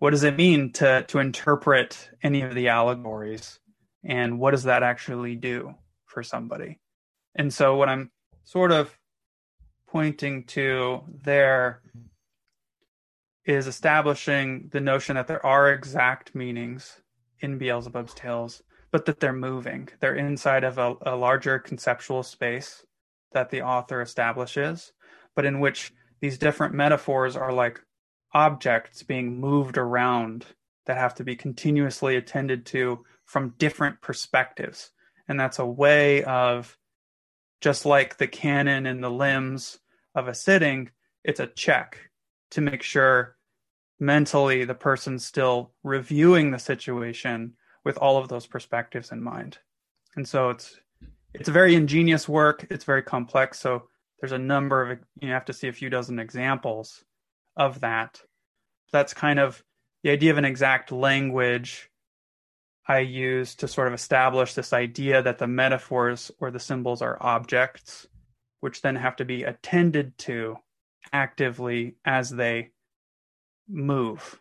what 0.00 0.10
does 0.10 0.24
it 0.24 0.36
mean 0.36 0.72
to 0.72 1.04
to 1.06 1.18
interpret 1.20 2.10
any 2.22 2.42
of 2.42 2.54
the 2.54 2.68
allegories? 2.68 3.60
And 4.02 4.40
what 4.40 4.50
does 4.50 4.64
that 4.64 4.82
actually 4.82 5.36
do 5.36 5.74
for 6.06 6.22
somebody? 6.24 6.80
And 7.36 7.54
so 7.54 7.76
what 7.76 7.88
i'm 7.88 8.10
sort 8.42 8.72
of 8.72 8.98
pointing 9.86 10.44
to 10.44 11.02
there 11.22 11.82
is 13.44 13.66
establishing 13.66 14.68
the 14.72 14.80
notion 14.80 15.16
that 15.16 15.26
there 15.28 15.44
are 15.44 15.72
exact 15.72 16.34
meanings 16.34 17.00
in 17.40 17.58
beelzebub's 17.58 18.14
tales 18.14 18.62
but 18.92 19.04
that 19.04 19.20
they're 19.20 19.32
moving. 19.32 19.88
They're 20.00 20.16
inside 20.16 20.64
of 20.64 20.78
a, 20.78 20.94
a 21.02 21.14
larger 21.14 21.60
conceptual 21.60 22.24
space 22.24 22.84
that 23.32 23.50
the 23.50 23.62
author 23.62 24.00
establishes 24.00 24.92
but 25.36 25.44
in 25.44 25.60
which 25.60 25.92
these 26.20 26.38
different 26.38 26.74
metaphors 26.74 27.36
are 27.36 27.52
like 27.52 27.80
objects 28.32 29.02
being 29.02 29.40
moved 29.40 29.78
around 29.78 30.46
that 30.86 30.96
have 30.96 31.14
to 31.16 31.24
be 31.24 31.36
continuously 31.36 32.16
attended 32.16 32.66
to 32.66 33.04
from 33.24 33.54
different 33.58 34.00
perspectives. 34.00 34.90
And 35.28 35.38
that's 35.38 35.58
a 35.58 35.66
way 35.66 36.24
of, 36.24 36.76
just 37.60 37.84
like 37.84 38.16
the 38.16 38.26
cannon 38.26 38.86
and 38.86 39.02
the 39.02 39.10
limbs 39.10 39.78
of 40.14 40.28
a 40.28 40.34
sitting, 40.34 40.90
it's 41.22 41.40
a 41.40 41.46
check 41.46 42.10
to 42.52 42.60
make 42.60 42.82
sure 42.82 43.36
mentally 44.00 44.64
the 44.64 44.74
person's 44.74 45.24
still 45.24 45.72
reviewing 45.84 46.50
the 46.50 46.58
situation 46.58 47.54
with 47.84 47.98
all 47.98 48.16
of 48.16 48.28
those 48.28 48.46
perspectives 48.46 49.12
in 49.12 49.22
mind. 49.22 49.58
And 50.16 50.26
so 50.26 50.50
it's 50.50 50.76
it's 51.32 51.48
a 51.48 51.52
very 51.52 51.74
ingenious 51.74 52.28
work. 52.28 52.66
It's 52.70 52.84
very 52.84 53.02
complex. 53.02 53.60
So 53.60 53.84
there's 54.20 54.32
a 54.32 54.38
number 54.38 54.90
of 54.90 54.98
you 55.20 55.30
have 55.30 55.44
to 55.44 55.52
see 55.52 55.68
a 55.68 55.72
few 55.72 55.88
dozen 55.88 56.18
examples 56.18 57.04
of 57.60 57.80
that. 57.80 58.20
That's 58.90 59.14
kind 59.14 59.38
of 59.38 59.62
the 60.02 60.10
idea 60.10 60.32
of 60.32 60.38
an 60.38 60.46
exact 60.46 60.90
language 60.90 61.90
I 62.88 63.00
use 63.00 63.54
to 63.56 63.68
sort 63.68 63.86
of 63.86 63.94
establish 63.94 64.54
this 64.54 64.72
idea 64.72 65.22
that 65.22 65.38
the 65.38 65.46
metaphors 65.46 66.32
or 66.40 66.50
the 66.50 66.58
symbols 66.58 67.02
are 67.02 67.18
objects, 67.20 68.06
which 68.60 68.80
then 68.80 68.96
have 68.96 69.16
to 69.16 69.24
be 69.24 69.44
attended 69.44 70.16
to 70.18 70.56
actively 71.12 71.96
as 72.04 72.30
they 72.30 72.70
move. 73.68 74.40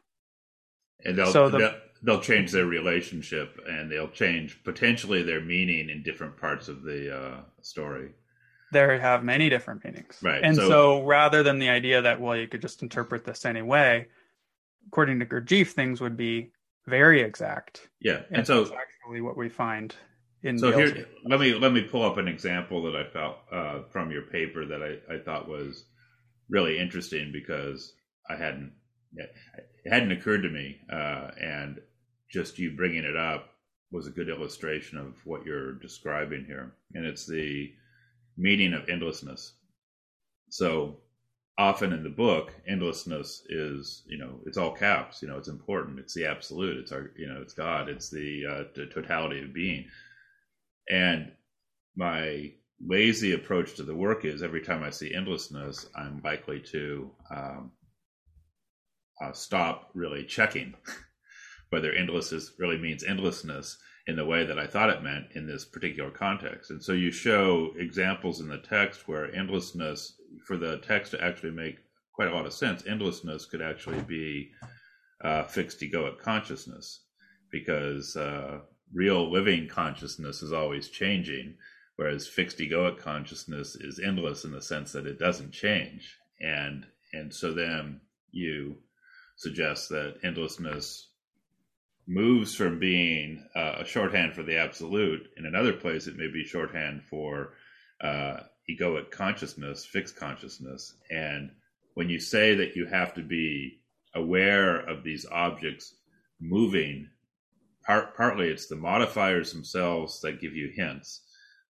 And 1.05 1.17
they'll, 1.17 1.31
so 1.31 1.49
the, 1.49 1.57
they'll, 1.57 1.75
they'll 2.01 2.21
change 2.21 2.51
their 2.51 2.65
relationship 2.65 3.59
and 3.67 3.91
they'll 3.91 4.09
change 4.09 4.63
potentially 4.63 5.23
their 5.23 5.41
meaning 5.41 5.89
in 5.89 6.03
different 6.03 6.37
parts 6.37 6.69
of 6.69 6.83
the 6.83 7.15
uh, 7.15 7.37
story 7.61 8.13
there 8.71 8.99
have 8.99 9.23
many 9.23 9.49
different 9.49 9.83
meanings. 9.83 10.17
Right. 10.21 10.41
And 10.43 10.55
so, 10.55 10.67
so, 10.67 11.03
rather 11.05 11.43
than 11.43 11.59
the 11.59 11.69
idea 11.69 12.01
that, 12.01 12.19
well, 12.19 12.35
you 12.35 12.47
could 12.47 12.61
just 12.61 12.81
interpret 12.81 13.25
this 13.25 13.45
any 13.45 13.61
way, 13.61 14.07
according 14.87 15.19
to 15.19 15.25
Gurdjieff, 15.25 15.69
things 15.69 16.01
would 16.01 16.17
be 16.17 16.51
very 16.87 17.21
exact. 17.21 17.89
Yeah. 18.01 18.23
And, 18.29 18.37
and 18.37 18.47
so 18.47 18.63
actually 18.63 19.21
what 19.21 19.37
we 19.37 19.49
find 19.49 19.95
in 20.43 20.57
So 20.57 20.71
here 20.71 21.07
let 21.25 21.39
me 21.39 21.53
let 21.53 21.73
me 21.73 21.81
pull 21.81 22.03
up 22.03 22.17
an 22.17 22.27
example 22.27 22.81
that 22.83 22.95
I 22.95 23.03
felt 23.09 23.37
uh, 23.51 23.83
from 23.91 24.09
your 24.11 24.23
paper 24.23 24.65
that 24.65 24.81
I, 24.81 25.13
I 25.13 25.19
thought 25.19 25.47
was 25.47 25.85
really 26.49 26.79
interesting 26.79 27.31
because 27.31 27.93
I 28.29 28.35
hadn't 28.35 28.71
it 29.15 29.31
hadn't 29.91 30.11
occurred 30.11 30.41
to 30.41 30.49
me 30.49 30.77
uh, 30.91 31.31
and 31.41 31.79
just 32.31 32.59
you 32.59 32.75
bringing 32.75 33.03
it 33.03 33.15
up 33.15 33.49
was 33.91 34.07
a 34.07 34.11
good 34.11 34.29
illustration 34.29 34.97
of 34.97 35.15
what 35.25 35.45
you're 35.45 35.73
describing 35.73 36.45
here. 36.45 36.73
And 36.93 37.05
it's 37.05 37.25
the 37.25 37.71
meaning 38.39 38.73
of 38.73 38.87
endlessness. 38.89 39.53
So 40.49 40.97
often 41.57 41.91
in 41.91 42.03
the 42.03 42.09
book, 42.09 42.53
endlessness 42.67 43.43
is, 43.49 44.03
you 44.07 44.17
know, 44.17 44.39
it's 44.45 44.57
all 44.57 44.71
caps, 44.71 45.21
you 45.21 45.27
know, 45.27 45.37
it's 45.37 45.49
important. 45.49 45.99
It's 45.99 46.13
the 46.13 46.25
absolute. 46.25 46.77
It's 46.77 46.91
our, 46.93 47.11
you 47.17 47.27
know, 47.27 47.41
it's 47.41 47.53
God. 47.53 47.89
It's 47.89 48.09
the, 48.09 48.45
uh, 48.49 48.63
the 48.73 48.85
totality 48.87 49.43
of 49.43 49.53
being. 49.53 49.85
And 50.89 51.33
my 51.95 52.53
lazy 52.83 53.33
approach 53.33 53.75
to 53.75 53.83
the 53.83 53.93
work 53.93 54.23
is 54.23 54.41
every 54.41 54.61
time 54.61 54.83
I 54.83 54.89
see 54.89 55.13
endlessness, 55.13 55.87
I'm 55.95 56.21
likely 56.23 56.61
to 56.71 57.11
um, 57.29 57.71
uh, 59.21 59.33
stop 59.33 59.89
really 59.93 60.23
checking 60.23 60.75
whether 61.69 61.91
endlessness 61.91 62.53
really 62.57 62.77
means 62.77 63.03
endlessness 63.03 63.77
in 64.07 64.15
the 64.15 64.25
way 64.25 64.45
that 64.45 64.59
I 64.59 64.67
thought 64.67 64.89
it 64.89 65.03
meant 65.03 65.27
in 65.35 65.45
this 65.45 65.65
particular 65.65 66.09
context. 66.09 66.71
And 66.71 66.83
so 66.83 66.93
you 66.93 67.11
show 67.11 67.73
examples 67.77 68.39
in 68.39 68.47
the 68.47 68.57
text 68.57 69.07
where 69.07 69.33
endlessness, 69.33 70.13
for 70.45 70.57
the 70.57 70.77
text 70.79 71.11
to 71.11 71.23
actually 71.23 71.51
make 71.51 71.77
quite 72.13 72.29
a 72.29 72.33
lot 72.33 72.45
of 72.45 72.53
sense, 72.53 72.83
endlessness 72.87 73.45
could 73.45 73.61
actually 73.61 74.01
be 74.01 74.51
uh, 75.23 75.43
fixed 75.43 75.81
egoic 75.81 76.19
consciousness 76.19 77.01
because 77.51 78.15
uh, 78.15 78.59
real 78.93 79.31
living 79.31 79.67
consciousness 79.67 80.41
is 80.41 80.53
always 80.53 80.89
changing, 80.89 81.55
whereas 81.95 82.27
fixed 82.27 82.59
egoic 82.59 82.97
consciousness 82.97 83.75
is 83.75 83.99
endless 83.99 84.43
in 84.45 84.51
the 84.51 84.61
sense 84.61 84.91
that 84.91 85.05
it 85.05 85.19
doesn't 85.19 85.51
change. 85.51 86.17
And 86.41 86.85
and 87.13 87.33
so 87.33 87.53
then 87.53 88.01
you 88.31 88.77
suggest 89.35 89.89
that 89.89 90.17
endlessness 90.23 91.08
moves 92.09 92.55
from 92.55 92.79
being 92.79 93.45
uh, 93.55 93.75
a 93.79 93.85
shorthand 93.85 94.33
for 94.33 94.41
the 94.41 94.57
absolute. 94.57 95.29
In 95.37 95.45
another 95.45 95.73
place, 95.73 96.07
it 96.07 96.17
may 96.17 96.27
be 96.27 96.43
shorthand 96.43 97.03
for 97.03 97.53
uh, 98.01 98.37
egoic 98.67 99.11
consciousness, 99.11 99.85
fixed 99.85 100.15
consciousness. 100.15 100.95
And 101.11 101.51
when 101.93 102.09
you 102.09 102.19
say 102.19 102.55
that 102.55 102.75
you 102.75 102.87
have 102.87 103.13
to 103.13 103.21
be 103.21 103.79
aware 104.15 104.77
of 104.77 105.03
these 105.03 105.27
objects 105.31 105.93
moving, 106.41 107.07
part, 107.85 108.17
partly 108.17 108.47
it's 108.47 108.65
the 108.65 108.75
modifiers 108.75 109.53
themselves 109.53 110.19
that 110.21 110.41
give 110.41 110.55
you 110.55 110.71
hints, 110.75 111.21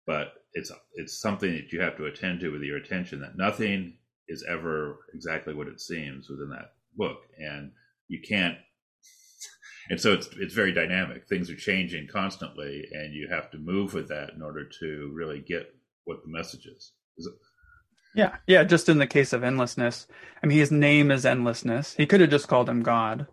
but 0.07 0.35
it's 0.53 0.71
it's 0.95 1.19
something 1.19 1.51
that 1.53 1.73
you 1.73 1.81
have 1.81 1.97
to 1.97 2.05
attend 2.05 2.39
to 2.39 2.49
with 2.49 2.61
your 2.61 2.77
attention. 2.77 3.19
That 3.19 3.37
nothing 3.37 3.95
is 4.29 4.45
ever 4.47 4.99
exactly 5.13 5.53
what 5.53 5.67
it 5.67 5.81
seems 5.81 6.29
within 6.29 6.49
that 6.51 6.73
book, 6.95 7.23
and 7.37 7.71
you 8.07 8.21
can't 8.21 8.57
and 9.89 9.99
so 9.99 10.13
it's 10.13 10.29
it's 10.39 10.53
very 10.53 10.71
dynamic. 10.71 11.27
Things 11.27 11.49
are 11.49 11.55
changing 11.55 12.07
constantly, 12.07 12.87
and 12.91 13.13
you 13.13 13.27
have 13.27 13.49
to 13.51 13.57
move 13.57 13.93
with 13.93 14.07
that 14.09 14.31
in 14.35 14.41
order 14.41 14.63
to 14.79 15.11
really 15.13 15.39
get 15.39 15.73
what 16.05 16.21
the 16.23 16.29
message 16.29 16.65
is. 16.67 16.93
is 17.17 17.29
yeah, 18.15 18.37
yeah. 18.47 18.63
Just 18.63 18.89
in 18.89 18.99
the 18.99 19.07
case 19.07 19.33
of 19.33 19.43
endlessness, 19.43 20.07
I 20.43 20.47
mean, 20.47 20.59
his 20.59 20.71
name 20.71 21.11
is 21.11 21.25
endlessness. 21.25 21.95
He 21.95 22.05
could 22.05 22.21
have 22.21 22.29
just 22.29 22.47
called 22.47 22.69
him 22.69 22.83
God, 22.83 23.27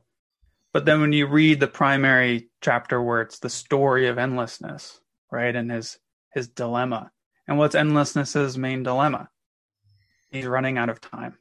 but 0.72 0.86
then 0.86 1.00
when 1.00 1.12
you 1.12 1.26
read 1.26 1.60
the 1.60 1.68
primary 1.68 2.48
chapter 2.62 3.02
where 3.02 3.20
it's 3.20 3.38
the 3.38 3.50
story 3.50 4.08
of 4.08 4.18
endlessness, 4.18 5.00
right, 5.30 5.54
and 5.54 5.70
his 5.70 5.98
his 6.32 6.48
dilemma, 6.48 7.10
and 7.46 7.58
what's 7.58 7.74
endlessness's 7.74 8.56
main 8.56 8.82
dilemma? 8.82 9.28
He's 10.30 10.46
running 10.46 10.78
out 10.78 10.88
of 10.88 11.00
time 11.00 11.36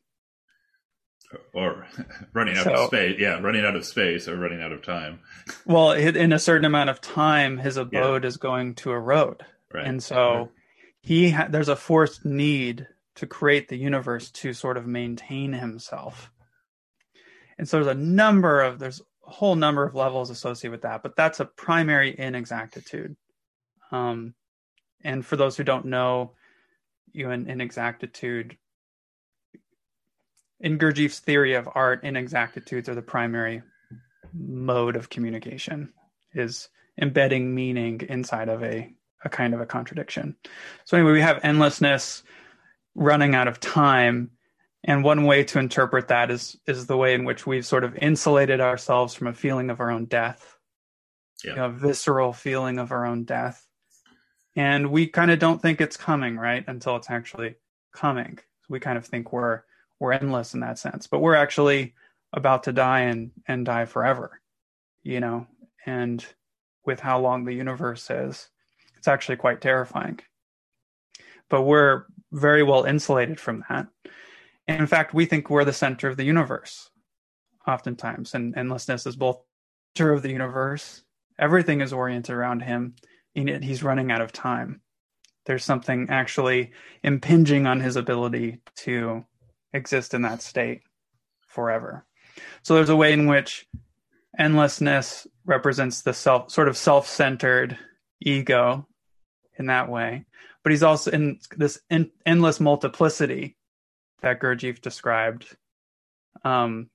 or 1.54 1.88
running 2.34 2.58
out 2.58 2.64
so, 2.64 2.74
of 2.74 2.88
space. 2.88 3.20
Yeah, 3.20 3.40
running 3.40 3.66
out 3.66 3.76
of 3.76 3.86
space 3.86 4.28
or 4.28 4.38
running 4.38 4.62
out 4.62 4.72
of 4.72 4.84
time. 4.84 5.20
well, 5.66 5.92
in 5.92 6.34
a 6.34 6.40
certain 6.40 6.66
amount 6.66 6.90
of 6.90 7.02
time, 7.02 7.58
his 7.58 7.78
abode 7.78 8.24
yeah. 8.24 8.28
is 8.28 8.38
going 8.38 8.76
to 8.76 8.92
erode, 8.92 9.46
right. 9.74 9.86
and 9.86 10.02
so 10.02 10.34
right. 10.34 10.50
he 11.02 11.30
ha- 11.32 11.48
there's 11.50 11.70
a 11.70 11.76
forced 11.76 12.26
need 12.26 12.88
to 13.16 13.26
create 13.26 13.70
the 13.70 13.78
universe 13.78 14.30
to 14.30 14.54
sort 14.54 14.78
of 14.78 14.86
maintain 14.86 15.54
himself. 15.54 16.32
And 17.58 17.68
so 17.68 17.78
there's 17.78 17.96
a 17.96 18.00
number 18.00 18.62
of 18.62 18.80
there's 18.80 19.02
a 19.26 19.32
whole 19.32 19.56
number 19.56 19.86
of 19.86 19.96
levels 19.96 20.30
associated 20.30 20.72
with 20.72 20.82
that, 20.82 21.04
but 21.04 21.16
that's 21.16 21.40
a 21.40 21.46
primary 21.46 22.14
inexactitude. 22.18 23.16
Um, 23.92 24.34
and 25.04 25.26
for 25.26 25.38
those 25.38 25.56
who 25.56 25.64
don't 25.64 25.86
know, 25.86 26.34
you 27.12 27.26
know, 27.26 27.32
in 27.32 27.50
inexactitude, 27.50 28.58
in 30.60 30.78
Gurdjieff's 30.78 31.20
theory 31.20 31.54
of 31.54 31.70
art, 31.76 32.04
inexactitudes 32.04 32.90
are 32.90 32.96
the 32.96 33.02
primary 33.02 33.62
mode 34.34 34.96
of 34.96 35.10
communication. 35.10 35.94
Is 36.34 36.70
embedding 37.02 37.54
meaning 37.54 38.02
inside 38.10 38.50
of 38.50 38.64
a 38.64 38.94
a 39.24 39.30
kind 39.30 39.54
of 39.54 39.62
a 39.62 39.66
contradiction. 39.66 40.36
So 40.86 40.98
anyway, 40.98 41.14
we 41.14 41.22
have 41.22 41.40
endlessness, 41.44 42.24
running 42.94 43.34
out 43.36 43.48
of 43.48 43.60
time, 43.60 44.32
and 44.84 45.04
one 45.04 45.26
way 45.26 45.44
to 45.46 45.60
interpret 45.60 46.10
that 46.10 46.30
is 46.30 46.58
is 46.68 46.86
the 46.86 46.98
way 46.98 47.14
in 47.14 47.26
which 47.26 47.48
we've 47.48 47.66
sort 47.66 47.84
of 47.84 47.98
insulated 47.98 48.62
ourselves 48.62 49.14
from 49.14 49.28
a 49.28 49.34
feeling 49.34 49.70
of 49.70 49.80
our 49.80 49.90
own 49.90 50.06
death, 50.06 50.58
yeah. 51.44 51.52
you 51.52 51.56
know, 51.58 51.66
a 51.66 51.72
visceral 51.72 52.34
feeling 52.34 52.78
of 52.78 52.92
our 52.92 53.06
own 53.06 53.24
death, 53.24 53.66
and 54.56 54.92
we 54.92 55.08
kind 55.08 55.32
of 55.32 55.40
don't 55.40 55.62
think 55.62 55.82
it's 55.82 55.98
coming 55.98 56.38
right 56.38 56.64
until 56.68 56.96
it's 56.96 57.10
actually 57.10 57.56
coming. 57.94 58.38
So 58.38 58.68
we 58.70 58.80
kind 58.80 58.98
of 58.98 59.06
think 59.06 59.34
we're 59.34 59.62
we're 60.06 60.14
endless 60.14 60.54
in 60.54 60.62
that 60.62 60.80
sense, 60.80 61.08
but 61.08 61.20
we're 61.20 61.36
actually 61.36 61.94
about 62.34 62.64
to 62.64 62.74
die 62.74 63.02
and 63.02 63.32
and 63.48 63.66
die 63.66 63.86
forever, 63.86 64.42
you 65.04 65.20
know, 65.20 65.48
and 65.86 66.26
with 66.86 67.00
how 67.00 67.20
long 67.20 67.46
the 67.46 67.54
universe 67.54 68.10
is, 68.10 68.50
it's 68.98 69.08
actually 69.08 69.38
quite 69.38 69.62
terrifying. 69.62 70.20
But 71.50 71.64
we're 71.64 72.06
very 72.32 72.64
well 72.64 72.84
insulated 72.84 73.40
from 73.40 73.64
that 73.70 73.88
and 74.68 74.80
in 74.80 74.88
fact, 74.88 75.14
we 75.14 75.26
think 75.26 75.50
we're 75.50 75.66
the 75.66 75.74
center 75.74 76.08
of 76.08 76.18
the 76.18 76.24
universe 76.24 76.90
oftentimes, 77.68 78.34
and 78.34 78.56
endlessness 78.58 79.06
is 79.06 79.16
both 79.16 79.42
center 79.96 80.12
of 80.12 80.22
the 80.22 80.32
universe. 80.32 81.04
Everything 81.38 81.82
is 81.82 81.94
oriented 81.94 82.36
around 82.36 82.62
him, 82.62 82.96
and 83.36 83.50
yet 83.50 83.64
he's 83.64 83.84
running 83.84 84.12
out 84.12 84.22
of 84.22 84.32
time. 84.32 84.82
There's 85.46 85.64
something 85.64 86.08
actually 86.10 86.72
impinging 87.04 87.68
on 87.68 87.80
his 87.80 87.96
ability 87.96 88.62
to 88.78 89.26
exist 89.76 90.14
in 90.14 90.22
that 90.24 90.42
state 90.42 90.82
forever. 91.48 92.06
So 92.64 92.76
there's 92.76 92.90
a 92.90 92.96
way 92.96 93.14
in 93.14 93.28
which 93.28 93.68
endlessness 94.38 95.28
represents 95.46 96.02
the 96.02 96.14
self 96.14 96.52
sort 96.52 96.68
of 96.68 96.78
self-centered 96.78 97.78
ego 98.20 98.88
in 99.58 99.68
that 99.68 99.90
way. 99.90 100.26
But 100.64 100.72
he's 100.72 100.84
also 100.84 101.12
in 101.12 101.40
this 101.56 101.80
endless 102.26 102.60
multiplicity 102.60 103.56
that 104.22 104.40
Gurdjieff 104.40 104.82
described, 104.82 105.56
um, 106.44 106.90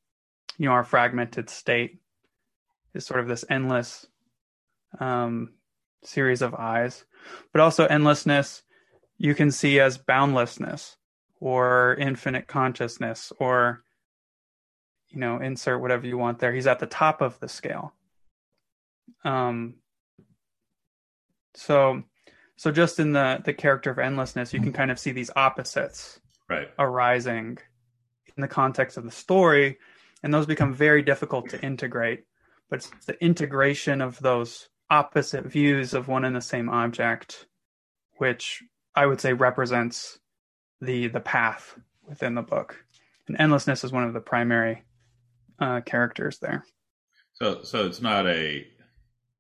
you 0.59 0.67
know, 0.67 0.73
our 0.73 0.85
fragmented 0.85 1.49
state 1.49 2.01
is 2.95 3.07
sort 3.07 3.21
of 3.21 3.29
this 3.29 3.45
endless 3.49 4.07
um, 4.99 5.53
series 6.03 6.43
of 6.43 6.55
I's, 6.55 7.05
but 7.53 7.61
also 7.61 7.87
endlessness 7.87 8.63
you 9.19 9.35
can 9.35 9.53
see 9.53 9.79
as 9.79 9.99
boundlessness 9.99 10.97
or 11.41 11.97
infinite 11.99 12.47
consciousness 12.47 13.33
or 13.39 13.83
you 15.09 15.19
know 15.19 15.39
insert 15.39 15.81
whatever 15.81 16.07
you 16.07 16.17
want 16.17 16.39
there 16.39 16.53
he's 16.53 16.67
at 16.67 16.79
the 16.79 16.87
top 16.87 17.21
of 17.21 17.39
the 17.41 17.49
scale 17.49 17.93
um 19.25 19.75
so 21.55 22.03
so 22.57 22.71
just 22.71 23.01
in 23.01 23.13
the 23.13 23.41
the 23.45 23.53
character 23.53 23.91
of 23.91 23.99
endlessness 23.99 24.53
you 24.53 24.61
can 24.61 24.73
kind 24.73 24.91
of 24.91 24.99
see 24.99 25.11
these 25.11 25.31
opposites 25.35 26.21
right. 26.51 26.69
arising 26.79 27.59
in 28.37 28.43
the 28.43 28.49
context 28.49 28.97
of 28.97 29.05
the 29.05 29.11
story, 29.11 29.79
and 30.23 30.33
those 30.33 30.47
become 30.47 30.75
very 30.75 31.03
difficult 31.03 31.51
to 31.51 31.63
integrate. 31.63 32.25
But 32.69 32.77
it's 32.77 33.07
the 33.07 33.23
integration 33.23 34.01
of 34.01 34.19
those 34.21 34.69
opposite 34.91 35.45
views 35.45 35.95
of 35.95 36.09
one 36.09 36.25
and 36.25 36.35
the 36.35 36.41
same 36.41 36.69
object, 36.69 37.47
which 38.17 38.63
I 38.95 39.07
would 39.07 39.21
say 39.21 39.33
represents 39.33 40.19
the 40.81 41.09
the 41.09 41.21
path 41.21 41.75
within 42.07 42.35
the 42.35 42.43
book. 42.43 42.77
And 43.29 43.41
endlessness 43.41 43.85
is 43.85 43.93
one 43.93 44.05
of 44.05 44.13
the 44.13 44.21
primary 44.21 44.83
uh, 45.61 45.81
characters 45.83 46.39
there. 46.39 46.65
So, 47.35 47.63
so 47.63 47.87
it's 47.87 48.03
not 48.03 48.27
a, 48.27 48.67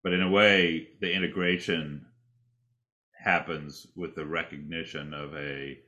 but 0.02 0.12
in 0.12 0.22
a 0.22 0.30
way, 0.30 0.88
the 1.00 1.12
integration 1.12 2.06
happens 3.12 3.86
with 3.96 4.14
the 4.14 4.24
recognition 4.24 5.12
of 5.12 5.34
a 5.34 5.78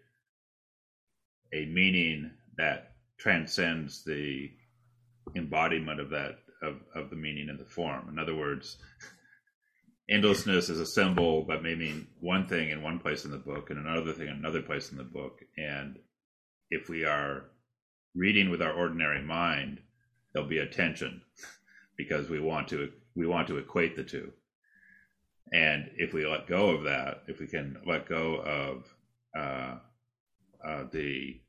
a 1.54 1.66
meaning 1.66 2.30
that 2.56 2.92
transcends 3.18 4.04
the 4.04 4.50
embodiment 5.36 6.00
of 6.00 6.10
that 6.10 6.38
of, 6.62 6.76
of 6.94 7.10
the 7.10 7.16
meaning 7.16 7.48
in 7.48 7.56
the 7.56 7.64
form. 7.64 8.08
In 8.08 8.18
other 8.18 8.34
words, 8.34 8.78
endlessness 10.08 10.68
is 10.68 10.80
a 10.80 10.86
symbol 10.86 11.46
that 11.46 11.62
may 11.62 11.74
mean 11.74 12.06
one 12.20 12.46
thing 12.46 12.70
in 12.70 12.82
one 12.82 12.98
place 12.98 13.24
in 13.24 13.30
the 13.30 13.38
book 13.38 13.70
and 13.70 13.78
another 13.78 14.12
thing 14.12 14.28
in 14.28 14.34
another 14.34 14.62
place 14.62 14.90
in 14.90 14.98
the 14.98 15.04
book. 15.04 15.40
And 15.56 15.98
if 16.70 16.88
we 16.88 17.04
are 17.04 17.44
reading 18.14 18.50
with 18.50 18.62
our 18.62 18.72
ordinary 18.72 19.22
mind, 19.22 19.80
there'll 20.32 20.48
be 20.48 20.58
a 20.58 20.66
tension 20.66 21.22
because 21.96 22.28
we 22.28 22.40
want 22.40 22.68
to 22.68 22.90
we 23.14 23.26
want 23.26 23.46
to 23.48 23.58
equate 23.58 23.96
the 23.96 24.04
two. 24.04 24.32
And 25.52 25.90
if 25.96 26.14
we 26.14 26.26
let 26.26 26.46
go 26.46 26.70
of 26.70 26.84
that, 26.84 27.24
if 27.28 27.38
we 27.38 27.46
can 27.46 27.76
let 27.86 28.08
go 28.08 28.36
of 28.36 28.96
uh, 29.36 29.76
uh, 30.66 30.84
the 30.90 31.40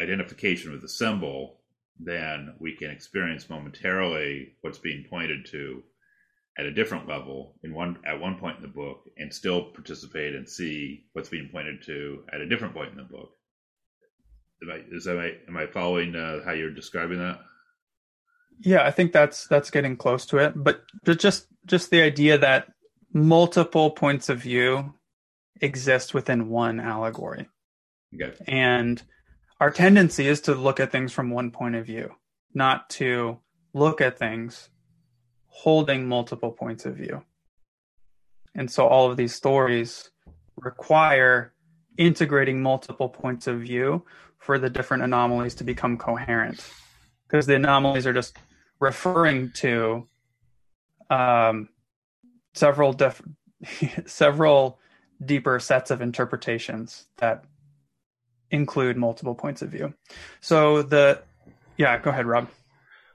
identification 0.00 0.72
with 0.72 0.80
the 0.80 0.88
symbol, 0.88 1.58
then 2.00 2.54
we 2.58 2.74
can 2.74 2.90
experience 2.90 3.50
momentarily 3.50 4.54
what's 4.62 4.78
being 4.78 5.04
pointed 5.10 5.44
to 5.46 5.82
at 6.58 6.66
a 6.66 6.72
different 6.72 7.08
level 7.08 7.54
in 7.64 7.74
one 7.74 7.96
at 8.06 8.20
one 8.20 8.38
point 8.38 8.56
in 8.56 8.62
the 8.62 8.68
book 8.68 9.04
and 9.16 9.32
still 9.32 9.70
participate 9.72 10.34
and 10.34 10.48
see 10.48 11.04
what's 11.12 11.30
being 11.30 11.48
pointed 11.50 11.82
to 11.86 12.24
at 12.32 12.40
a 12.40 12.48
different 12.48 12.74
point 12.74 12.90
in 12.90 12.96
the 12.96 13.04
book. 13.04 13.30
Am 14.62 14.70
I, 14.70 14.94
is 14.94 15.04
that, 15.04 15.18
am 15.48 15.56
I 15.56 15.66
following 15.66 16.14
uh, 16.14 16.44
how 16.44 16.52
you're 16.52 16.70
describing 16.70 17.18
that? 17.18 17.40
Yeah, 18.60 18.84
I 18.84 18.90
think 18.90 19.12
that's 19.12 19.46
that's 19.46 19.70
getting 19.70 19.96
close 19.96 20.26
to 20.26 20.38
it. 20.38 20.52
But 20.54 20.82
just 21.04 21.46
just 21.66 21.90
the 21.90 22.02
idea 22.02 22.38
that 22.38 22.68
multiple 23.12 23.90
points 23.90 24.28
of 24.28 24.38
view 24.38 24.94
exist 25.60 26.14
within 26.14 26.48
one 26.48 26.80
allegory. 26.80 27.48
Okay. 28.14 28.36
And 28.46 29.02
our 29.58 29.70
tendency 29.70 30.28
is 30.28 30.42
to 30.42 30.54
look 30.54 30.80
at 30.80 30.92
things 30.92 31.12
from 31.12 31.30
one 31.30 31.50
point 31.50 31.76
of 31.76 31.86
view, 31.86 32.14
not 32.54 32.90
to 32.90 33.38
look 33.72 34.00
at 34.00 34.18
things 34.18 34.68
holding 35.52 36.08
multiple 36.08 36.50
points 36.50 36.86
of 36.86 36.96
view. 36.96 37.22
And 38.54 38.70
so 38.70 38.86
all 38.86 39.10
of 39.10 39.16
these 39.16 39.34
stories 39.34 40.10
require 40.56 41.52
integrating 41.98 42.62
multiple 42.62 43.08
points 43.08 43.46
of 43.46 43.60
view 43.60 44.04
for 44.38 44.58
the 44.58 44.70
different 44.70 45.02
anomalies 45.02 45.54
to 45.56 45.64
become 45.64 45.98
coherent. 45.98 46.66
Because 47.26 47.46
the 47.46 47.54
anomalies 47.54 48.06
are 48.06 48.12
just 48.14 48.36
referring 48.80 49.52
to 49.52 50.08
um, 51.10 51.68
several 52.54 52.92
diff- 52.94 53.22
several 54.06 54.78
deeper 55.24 55.60
sets 55.60 55.90
of 55.90 56.00
interpretations 56.00 57.06
that 57.18 57.44
include 58.50 58.96
multiple 58.96 59.34
points 59.34 59.62
of 59.62 59.68
view. 59.68 59.94
So 60.40 60.82
the 60.82 61.22
yeah, 61.76 61.98
go 61.98 62.10
ahead, 62.10 62.26
Rob. 62.26 62.48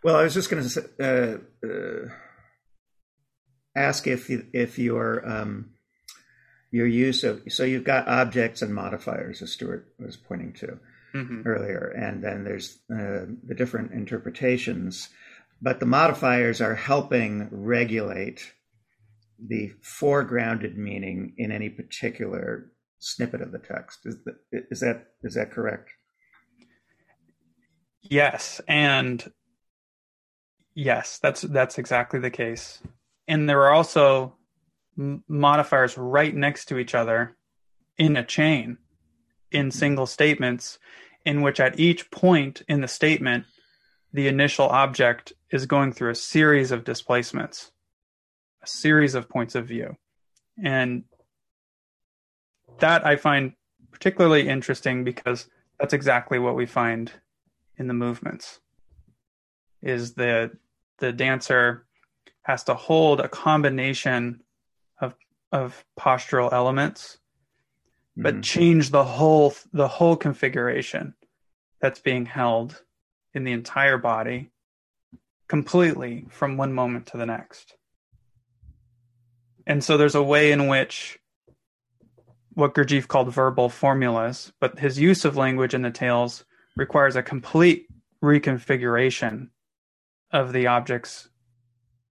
Well, 0.04 0.16
I 0.16 0.24
was 0.24 0.34
just 0.34 0.50
going 0.50 0.68
to 0.68 0.90
uh, 1.00 1.68
uh, 1.68 2.07
ask 3.78 4.08
if 4.08 4.30
you, 4.30 4.46
if 4.54 4.80
your 4.80 5.28
um, 5.28 5.72
your 6.72 6.88
use 6.88 7.24
of 7.24 7.42
so 7.50 7.64
you've 7.64 7.84
got 7.84 8.08
objects 8.08 8.62
and 8.62 8.74
modifiers, 8.74 9.42
as 9.42 9.52
Stuart 9.52 9.88
was 10.00 10.18
pointing 10.18 10.54
to 10.54 10.80
mm-hmm. 11.14 11.42
earlier, 11.46 11.94
and 11.98 12.24
then 12.24 12.44
there's 12.44 12.80
uh, 12.92 13.26
the 13.44 13.56
different 13.56 13.94
interpretations, 13.94 15.10
but 15.62 15.80
the 15.80 15.86
modifiers 15.86 16.62
are 16.62 16.76
helping 16.76 17.48
regulate 17.52 18.54
the 19.40 19.72
foregrounded 19.84 20.76
meaning 20.76 21.34
in 21.38 21.52
any 21.52 21.70
particular 21.70 22.72
snippet 23.00 23.42
of 23.42 23.52
the 23.52 23.60
text. 23.60 24.00
Is, 24.06 24.18
that 24.26 24.36
is 24.52 24.80
that 24.82 25.08
is 25.24 25.36
that 25.36 25.52
correct? 25.52 25.90
Yes, 28.02 28.62
and 28.68 29.32
yes, 30.74 31.20
that's 31.20 31.42
that's 31.42 31.78
exactly 31.78 32.20
the 32.20 32.32
case. 32.32 32.80
And 33.28 33.50
there 33.50 33.64
are 33.64 33.74
also 33.74 34.36
modifiers 34.96 35.98
right 35.98 36.34
next 36.34 36.66
to 36.66 36.78
each 36.78 36.96
other 36.96 37.36
in 37.98 38.16
a 38.18 38.26
chain 38.26 38.78
in 39.52 39.72
single 39.72 40.06
statements 40.06 40.80
in 41.26 41.42
which 41.42 41.60
at 41.60 41.80
each 41.80 42.10
point 42.10 42.62
in 42.68 42.82
the 42.82 42.88
statement 42.88 43.46
the 44.14 44.28
initial 44.28 44.68
object 44.68 45.34
is 45.52 45.66
going 45.66 45.92
through 45.92 46.10
a 46.10 46.16
series 46.16 46.72
of 46.72 46.84
displacements 46.84 47.72
a 48.64 48.68
series 48.68 49.14
of 49.14 49.30
points 49.30 49.56
of 49.56 49.68
view 49.68 49.96
and 50.64 51.04
that 52.80 53.06
I 53.06 53.16
find 53.16 53.54
particularly 53.92 54.48
interesting 54.48 55.04
because 55.04 55.48
that's 55.80 55.94
exactly 55.94 56.40
what 56.40 56.56
we 56.56 56.66
find 56.66 57.12
in 57.78 57.88
the 57.88 57.94
movements. 57.94 58.60
is 59.82 60.14
the 60.14 60.52
the 61.00 61.12
dancer 61.12 61.87
has 62.48 62.64
to 62.64 62.74
hold 62.74 63.20
a 63.20 63.28
combination 63.28 64.42
of 65.02 65.14
of 65.52 65.86
postural 66.00 66.52
elements 66.52 67.20
but 68.16 68.36
mm-hmm. 68.36 68.42
change 68.42 68.90
the 68.90 69.04
whole 69.04 69.54
the 69.74 69.88
whole 69.88 70.16
configuration 70.16 71.14
that's 71.82 72.00
being 72.00 72.26
held 72.26 72.82
in 73.34 73.44
the 73.44 73.52
entire 73.52 73.98
body 73.98 74.50
completely 75.48 76.26
from 76.30 76.58
one 76.58 76.74
moment 76.74 77.06
to 77.08 77.18
the 77.18 77.26
next 77.26 77.76
and 79.68 79.84
so 79.84 79.98
there's 79.98 80.16
a 80.16 80.24
way 80.24 80.54
in 80.54 80.68
which 80.68 81.20
what 82.54 82.74
Gurdjieff 82.74 83.08
called 83.08 83.32
verbal 83.32 83.70
formulas, 83.70 84.52
but 84.60 84.80
his 84.80 85.00
use 85.00 85.26
of 85.26 85.38
language 85.38 85.76
in 85.76 85.84
the 85.84 85.92
tales 85.92 86.44
requires 86.76 87.16
a 87.16 87.22
complete 87.22 87.86
reconfiguration 88.24 89.50
of 90.32 90.54
the 90.54 90.66
objects, 90.66 91.30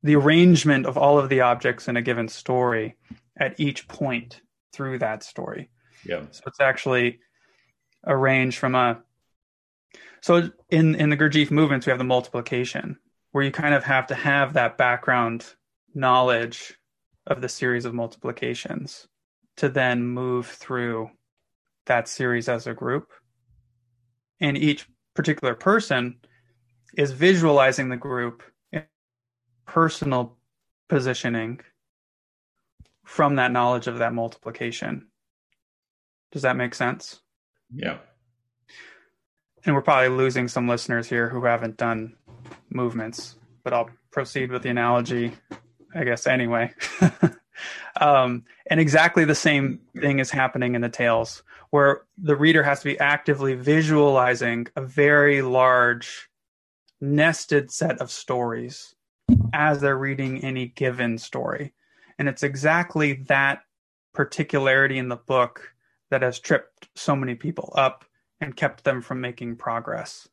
the 0.06 0.16
arrangement 0.16 0.86
of 0.86 0.96
all 0.96 1.18
of 1.18 1.28
the 1.28 1.40
objects 1.40 1.88
in 1.88 1.96
a 1.96 2.02
given 2.02 2.28
story 2.28 2.96
at 3.36 3.58
each 3.58 3.88
point 3.88 4.40
through 4.72 4.98
that 4.98 5.22
story. 5.22 5.70
Yeah. 6.04 6.22
So 6.30 6.42
it's 6.46 6.60
actually 6.60 7.20
arranged 8.06 8.58
from 8.58 8.74
a 8.74 9.02
so 10.20 10.50
in 10.70 10.94
in 10.94 11.10
the 11.10 11.16
Gurdjieff 11.16 11.50
movements 11.50 11.86
we 11.86 11.90
have 11.90 11.98
the 11.98 12.04
multiplication 12.04 12.98
where 13.32 13.44
you 13.44 13.50
kind 13.50 13.74
of 13.74 13.84
have 13.84 14.06
to 14.06 14.14
have 14.14 14.54
that 14.54 14.78
background 14.78 15.44
knowledge 15.94 16.74
of 17.26 17.40
the 17.40 17.48
series 17.48 17.84
of 17.84 17.94
multiplications 17.94 19.08
to 19.56 19.68
then 19.68 20.06
move 20.06 20.46
through 20.46 21.10
that 21.86 22.08
series 22.08 22.48
as 22.48 22.66
a 22.66 22.74
group. 22.74 23.10
And 24.40 24.56
each 24.56 24.86
particular 25.14 25.54
person 25.54 26.20
is 26.96 27.10
visualizing 27.10 27.88
the 27.88 27.96
group 27.96 28.42
personal 29.66 30.36
positioning 30.88 31.60
from 33.04 33.36
that 33.36 33.52
knowledge 33.52 33.86
of 33.86 33.98
that 33.98 34.12
multiplication. 34.12 35.06
Does 36.32 36.42
that 36.42 36.56
make 36.56 36.74
sense? 36.74 37.20
Yeah. 37.72 37.98
And 39.64 39.74
we're 39.74 39.82
probably 39.82 40.08
losing 40.08 40.48
some 40.48 40.68
listeners 40.68 41.08
here 41.08 41.28
who 41.28 41.44
haven't 41.44 41.76
done 41.76 42.16
movements, 42.70 43.36
but 43.62 43.72
I'll 43.72 43.90
proceed 44.10 44.50
with 44.50 44.62
the 44.62 44.70
analogy, 44.70 45.32
I 45.94 46.04
guess, 46.04 46.26
anyway. 46.26 46.72
um, 48.00 48.44
and 48.66 48.80
exactly 48.80 49.24
the 49.24 49.34
same 49.34 49.80
thing 49.96 50.18
is 50.18 50.30
happening 50.30 50.74
in 50.74 50.80
the 50.80 50.88
tales, 50.88 51.42
where 51.70 52.02
the 52.18 52.36
reader 52.36 52.62
has 52.62 52.80
to 52.80 52.86
be 52.86 52.98
actively 52.98 53.54
visualizing 53.54 54.66
a 54.76 54.82
very 54.82 55.42
large, 55.42 56.28
nested 57.00 57.70
set 57.70 58.00
of 58.00 58.10
stories 58.10 58.95
as 59.52 59.80
they're 59.80 59.96
reading 59.96 60.42
any 60.44 60.66
given 60.66 61.18
story. 61.18 61.72
And 62.18 62.28
it's 62.28 62.42
exactly 62.42 63.14
that 63.28 63.62
particularity 64.12 64.98
in 64.98 65.08
the 65.08 65.16
book 65.16 65.74
that 66.10 66.22
has 66.22 66.38
tripped 66.38 66.88
so 66.94 67.14
many 67.14 67.34
people 67.34 67.72
up 67.76 68.04
and 68.40 68.56
kept 68.56 68.84
them 68.84 69.02
from 69.02 69.20
making 69.20 69.56
progress, 69.56 70.28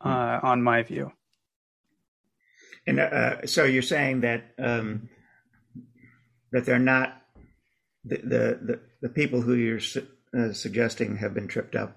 uh, 0.00 0.40
on 0.42 0.62
my 0.62 0.82
view. 0.82 1.12
And 2.86 3.00
uh, 3.00 3.46
so 3.46 3.64
you're 3.64 3.82
saying 3.82 4.20
that 4.20 4.54
um, 4.58 5.08
that 6.52 6.66
they're 6.66 6.78
not 6.78 7.20
the 8.04 8.16
the 8.16 8.58
the, 8.62 8.80
the 9.02 9.08
people 9.08 9.40
who 9.40 9.54
you're 9.54 9.80
su- 9.80 10.06
uh, 10.36 10.52
suggesting 10.52 11.16
have 11.16 11.32
been 11.32 11.48
tripped 11.48 11.74
up 11.74 11.96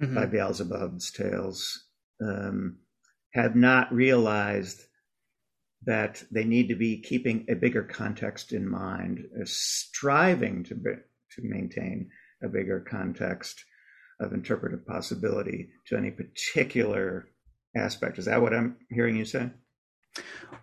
mm-hmm. 0.00 0.14
by 0.14 0.26
Beelzebub's 0.26 1.10
tales 1.10 1.84
um, 2.22 2.78
have 3.32 3.56
not 3.56 3.92
realized 3.92 4.82
that 5.84 6.22
they 6.30 6.44
need 6.44 6.68
to 6.68 6.74
be 6.74 7.00
keeping 7.00 7.46
a 7.48 7.54
bigger 7.54 7.82
context 7.82 8.52
in 8.52 8.68
mind, 8.68 9.24
uh, 9.40 9.44
striving 9.44 10.64
to 10.64 10.74
be, 10.74 10.90
to 11.32 11.42
maintain 11.42 12.08
a 12.42 12.48
bigger 12.48 12.80
context 12.80 13.62
of 14.20 14.32
interpretive 14.32 14.86
possibility 14.86 15.68
to 15.86 15.96
any 15.96 16.10
particular 16.10 17.28
aspect. 17.76 18.18
Is 18.18 18.24
that 18.24 18.40
what 18.40 18.54
I'm 18.54 18.76
hearing 18.90 19.16
you 19.16 19.24
say? 19.24 19.50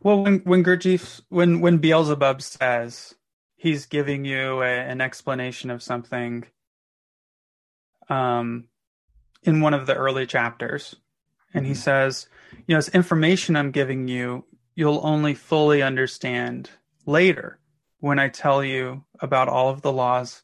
Well, 0.02 0.24
when 0.24 0.40
when 0.40 0.64
Gurdjieff, 0.64 1.22
when 1.30 1.62
when 1.62 1.78
Beelzebub 1.78 2.42
says 2.42 3.14
he's 3.56 3.86
giving 3.86 4.26
you 4.26 4.62
a, 4.62 4.66
an 4.66 5.00
explanation 5.00 5.70
of 5.70 5.84
something, 5.84 6.46
um, 8.10 8.68
in 9.44 9.62
one 9.62 9.74
of 9.74 9.86
the 9.86 9.96
early 9.96 10.26
chapters, 10.26 10.96
and 11.54 11.66
he 11.66 11.74
mm-hmm. 11.74 11.82
says, 11.82 12.28
you 12.68 12.74
know, 12.74 12.80
this 12.80 12.90
information 12.90 13.56
I'm 13.56 13.72
giving 13.72 14.08
you, 14.08 14.46
you'll 14.76 15.02
only 15.04 15.34
fully 15.34 15.82
understand 15.82 16.70
later 17.06 17.60
when 18.00 18.20
I 18.20 18.30
tell 18.30 18.64
you 18.64 19.04
about 19.20 19.48
all 19.48 19.70
of 19.70 19.82
the 19.82 19.92
laws 19.92 20.44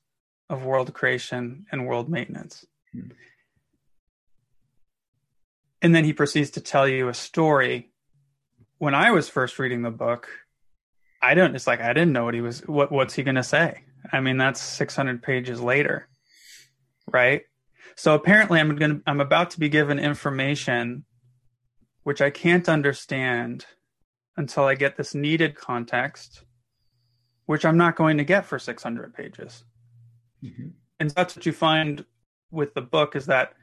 of 0.49 0.63
world 0.63 0.93
creation 0.93 1.65
and 1.71 1.87
world 1.87 2.09
maintenance. 2.09 2.65
Mm-hmm. 2.95 3.11
And 5.81 5.95
then 5.95 6.03
he 6.03 6.13
proceeds 6.13 6.51
to 6.51 6.61
tell 6.61 6.87
you 6.87 7.07
a 7.07 7.13
story 7.13 7.91
when 8.79 8.95
I 8.95 9.11
was 9.11 9.29
first 9.29 9.59
reading 9.59 9.81
the 9.81 9.91
book, 9.91 10.29
I 11.21 11.33
don't. 11.33 11.55
It's 11.55 11.67
like 11.67 11.81
I 11.81 11.93
didn't 11.93 12.13
know 12.13 12.25
what 12.25 12.33
he 12.33 12.41
was. 12.41 12.61
What 12.61 12.91
What's 12.91 13.13
he 13.13 13.23
going 13.23 13.35
to 13.35 13.43
say? 13.43 13.83
I 14.11 14.21
mean, 14.21 14.37
that's 14.37 14.61
600 14.61 15.21
pages 15.21 15.61
later, 15.61 16.07
right? 17.11 17.43
So 17.95 18.15
apparently, 18.15 18.59
I'm 18.59 18.75
going. 18.75 18.97
To, 18.97 19.01
I'm 19.05 19.19
about 19.19 19.51
to 19.51 19.59
be 19.59 19.67
given 19.69 19.99
information 19.99 21.05
which 22.03 22.21
I 22.21 22.31
can't 22.31 22.67
understand 22.67 23.67
until 24.39 24.63
I 24.63 24.73
get 24.73 24.97
this 24.97 25.13
needed 25.13 25.55
context, 25.55 26.43
which 27.45 27.65
I'm 27.65 27.77
not 27.77 27.95
going 27.95 28.17
to 28.17 28.23
get 28.23 28.45
for 28.45 28.57
600 28.57 29.13
pages. 29.13 29.63
Mm-hmm. 30.43 30.69
And 30.99 31.09
that's 31.11 31.35
what 31.35 31.45
you 31.45 31.51
find 31.51 32.05
with 32.49 32.73
the 32.73 32.81
book 32.81 33.15
is 33.15 33.27
that 33.27 33.53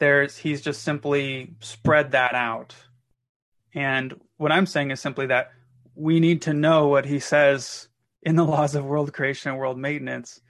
there's 0.00 0.36
he's 0.36 0.60
just 0.60 0.82
simply 0.82 1.54
spread 1.60 2.12
that 2.12 2.34
out 2.34 2.74
and 3.74 4.18
what 4.38 4.52
I'm 4.52 4.66
saying 4.66 4.90
is 4.90 5.00
simply 5.00 5.26
that 5.26 5.50
we 5.94 6.20
need 6.20 6.42
to 6.42 6.54
know 6.54 6.88
what 6.88 7.04
he 7.04 7.18
says 7.18 7.88
in 8.22 8.36
the 8.36 8.44
laws 8.44 8.74
of 8.74 8.84
world 8.84 9.12
creation 9.12 9.50
and 9.50 9.58
world 9.58 9.78
maintenance 9.78 10.40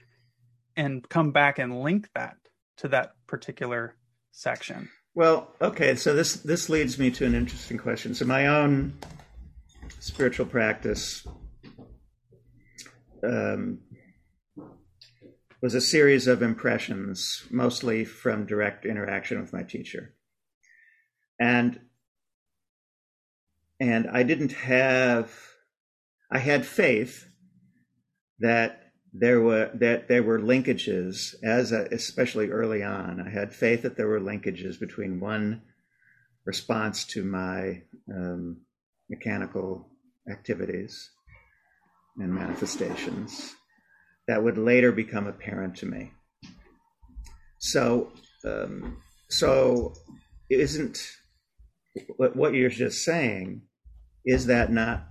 and 0.76 1.06
come 1.08 1.32
back 1.32 1.58
and 1.58 1.82
link 1.82 2.08
that 2.14 2.36
to 2.78 2.88
that 2.88 3.12
particular 3.26 3.96
section. 4.30 4.88
Well, 5.14 5.48
okay, 5.60 5.96
so 5.96 6.14
this 6.14 6.36
this 6.36 6.68
leads 6.68 6.98
me 6.98 7.10
to 7.12 7.26
an 7.26 7.34
interesting 7.34 7.76
question. 7.76 8.14
So 8.14 8.24
my 8.24 8.46
own 8.46 8.94
spiritual 10.08 10.46
practice 10.46 11.26
um, 13.22 13.78
was 15.60 15.74
a 15.74 15.80
series 15.80 16.26
of 16.26 16.42
impressions, 16.42 17.44
mostly 17.50 18.04
from 18.04 18.46
direct 18.46 18.86
interaction 18.86 19.38
with 19.40 19.52
my 19.52 19.62
teacher. 19.62 20.14
And 21.38 21.80
and 23.80 24.08
I 24.08 24.22
didn't 24.22 24.52
have 24.52 25.32
I 26.32 26.38
had 26.38 26.66
faith 26.66 27.28
that 28.40 28.92
there 29.12 29.40
were 29.40 29.70
that 29.74 30.08
there 30.08 30.22
were 30.22 30.40
linkages 30.40 31.34
as 31.44 31.70
a, 31.70 31.86
especially 31.92 32.48
early 32.48 32.82
on 32.82 33.20
I 33.20 33.30
had 33.30 33.54
faith 33.54 33.82
that 33.82 33.96
there 33.96 34.08
were 34.08 34.20
linkages 34.20 34.80
between 34.80 35.20
one 35.20 35.62
response 36.46 37.04
to 37.04 37.22
my 37.22 37.82
um, 38.12 38.62
mechanical 39.10 39.90
activities 40.30 41.10
and 42.18 42.32
manifestations 42.32 43.54
that 44.26 44.42
would 44.42 44.58
later 44.58 44.92
become 44.92 45.26
apparent 45.26 45.76
to 45.76 45.86
me. 45.86 46.12
So 47.58 48.12
um, 48.44 48.98
so 49.30 49.94
isn't 50.50 50.98
what, 52.16 52.36
what 52.36 52.54
you're 52.54 52.70
just 52.70 53.04
saying 53.04 53.62
is 54.24 54.46
that 54.46 54.72
not 54.72 55.08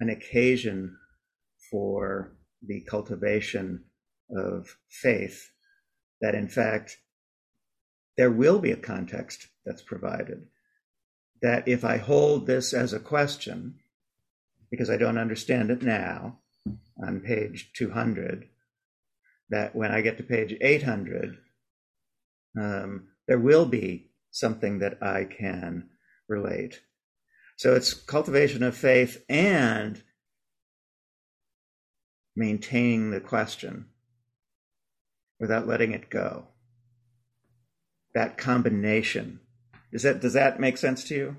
an 0.00 0.10
occasion 0.10 0.96
for 1.70 2.36
the 2.66 2.80
cultivation 2.82 3.84
of 4.36 4.76
faith? 4.90 5.50
That 6.20 6.34
in 6.34 6.48
fact 6.48 6.98
there 8.16 8.30
will 8.30 8.58
be 8.58 8.72
a 8.72 8.76
context 8.76 9.48
that's 9.64 9.82
provided 9.82 10.46
that 11.42 11.66
if 11.66 11.84
i 11.84 11.96
hold 11.96 12.46
this 12.46 12.72
as 12.72 12.92
a 12.92 13.00
question 13.00 13.74
because 14.70 14.90
i 14.90 14.96
don't 14.96 15.18
understand 15.18 15.70
it 15.70 15.82
now 15.82 16.38
on 17.02 17.20
page 17.20 17.70
200 17.74 18.48
that 19.50 19.74
when 19.74 19.90
i 19.90 20.00
get 20.00 20.16
to 20.16 20.22
page 20.22 20.56
800 20.60 21.38
um, 22.60 23.08
there 23.26 23.38
will 23.38 23.66
be 23.66 24.10
something 24.30 24.78
that 24.78 25.02
i 25.02 25.24
can 25.24 25.88
relate 26.28 26.80
so 27.56 27.74
it's 27.74 27.92
cultivation 27.92 28.62
of 28.62 28.76
faith 28.76 29.24
and 29.28 30.02
maintaining 32.38 33.10
the 33.10 33.20
question 33.20 33.86
without 35.40 35.66
letting 35.66 35.92
it 35.92 36.08
go. 36.08 36.46
That 38.14 38.38
combination. 38.38 39.40
Does 39.92 40.02
that 40.02 40.20
does 40.20 40.34
that 40.34 40.60
make 40.60 40.76
sense 40.76 41.04
to 41.04 41.14
you? 41.14 41.36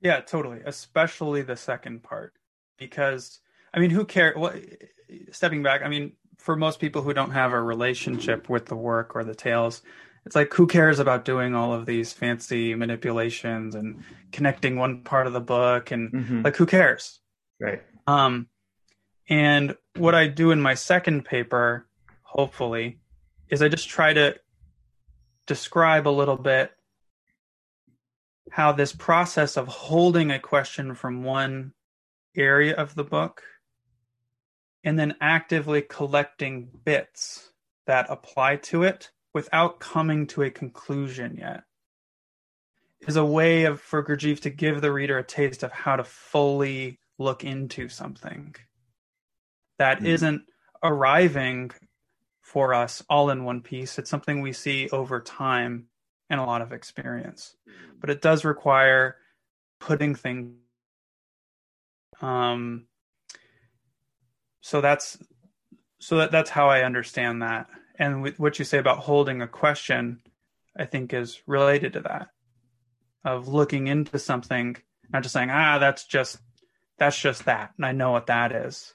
Yeah, 0.00 0.20
totally. 0.20 0.60
Especially 0.64 1.42
the 1.42 1.56
second 1.56 2.02
part, 2.02 2.34
because 2.76 3.40
I 3.72 3.78
mean, 3.78 3.90
who 3.90 4.04
cares? 4.04 4.36
What? 4.36 4.56
Stepping 5.32 5.62
back, 5.62 5.82
I 5.82 5.88
mean, 5.88 6.12
for 6.36 6.54
most 6.54 6.80
people 6.80 7.02
who 7.02 7.14
don't 7.14 7.30
have 7.30 7.52
a 7.52 7.60
relationship 7.60 8.48
with 8.48 8.66
the 8.66 8.76
work 8.76 9.16
or 9.16 9.24
the 9.24 9.34
tales, 9.34 9.82
it's 10.24 10.36
like 10.36 10.52
who 10.52 10.66
cares 10.66 10.98
about 10.98 11.24
doing 11.24 11.54
all 11.54 11.72
of 11.72 11.86
these 11.86 12.12
fancy 12.12 12.74
manipulations 12.74 13.74
and 13.74 14.04
connecting 14.32 14.76
one 14.76 15.02
part 15.02 15.26
of 15.26 15.32
the 15.32 15.40
book 15.40 15.90
and 15.90 16.12
mm-hmm. 16.12 16.42
like 16.42 16.56
who 16.56 16.66
cares? 16.66 17.20
Right. 17.60 17.82
Um, 18.06 18.48
and 19.28 19.76
what 19.96 20.14
I 20.14 20.28
do 20.28 20.50
in 20.50 20.60
my 20.60 20.74
second 20.74 21.24
paper, 21.24 21.86
hopefully, 22.22 23.00
is 23.48 23.62
I 23.62 23.68
just 23.68 23.88
try 23.88 24.12
to 24.12 24.36
describe 25.46 26.06
a 26.06 26.10
little 26.10 26.36
bit 26.36 26.72
how 28.50 28.72
this 28.72 28.92
process 28.92 29.56
of 29.56 29.68
holding 29.68 30.30
a 30.30 30.38
question 30.38 30.94
from 30.94 31.24
one 31.24 31.72
area 32.36 32.74
of 32.74 32.94
the 32.94 33.04
book 33.04 33.42
and 34.84 34.98
then 34.98 35.14
actively 35.20 35.82
collecting 35.82 36.68
bits 36.84 37.50
that 37.86 38.06
apply 38.08 38.56
to 38.56 38.82
it 38.82 39.10
without 39.34 39.80
coming 39.80 40.26
to 40.26 40.42
a 40.42 40.50
conclusion 40.50 41.36
yet 41.38 41.64
is 43.06 43.16
a 43.16 43.24
way 43.24 43.64
of 43.64 43.80
for 43.80 44.04
Gurdjieff 44.04 44.40
to 44.40 44.50
give 44.50 44.80
the 44.80 44.92
reader 44.92 45.18
a 45.18 45.24
taste 45.24 45.62
of 45.62 45.72
how 45.72 45.96
to 45.96 46.04
fully 46.04 46.98
look 47.18 47.44
into 47.44 47.88
something 47.88 48.54
that 49.78 50.00
mm. 50.00 50.22
not 50.22 50.40
arriving 50.82 51.70
for 52.42 52.74
us 52.74 53.02
all 53.08 53.30
in 53.30 53.44
one 53.44 53.60
piece. 53.60 53.98
It's 53.98 54.10
something 54.10 54.40
we 54.40 54.52
see 54.52 54.88
over 54.90 55.20
time 55.20 55.86
and 56.30 56.40
a 56.40 56.44
lot 56.44 56.62
of 56.62 56.72
experience. 56.72 57.56
But 58.00 58.10
it 58.10 58.22
does 58.22 58.44
require 58.44 59.16
putting 59.80 60.14
things 60.14 60.54
um 62.20 62.86
so 64.60 64.80
that's 64.80 65.18
so 66.00 66.18
that 66.18 66.30
that's 66.30 66.50
how 66.50 66.68
I 66.68 66.82
understand 66.82 67.42
that. 67.42 67.68
And 67.98 68.22
with 68.22 68.38
what 68.38 68.58
you 68.58 68.64
say 68.64 68.78
about 68.78 68.98
holding 68.98 69.42
a 69.42 69.48
question, 69.48 70.20
I 70.76 70.84
think 70.84 71.12
is 71.12 71.40
related 71.46 71.94
to 71.94 72.00
that 72.02 72.28
of 73.24 73.48
looking 73.48 73.88
into 73.88 74.18
something, 74.18 74.76
not 75.10 75.22
just 75.22 75.32
saying, 75.32 75.50
ah, 75.50 75.78
that's 75.78 76.04
just 76.04 76.38
that's 76.98 77.18
just 77.18 77.44
that, 77.46 77.72
and 77.76 77.86
I 77.86 77.92
know 77.92 78.10
what 78.10 78.26
that 78.26 78.52
is, 78.52 78.94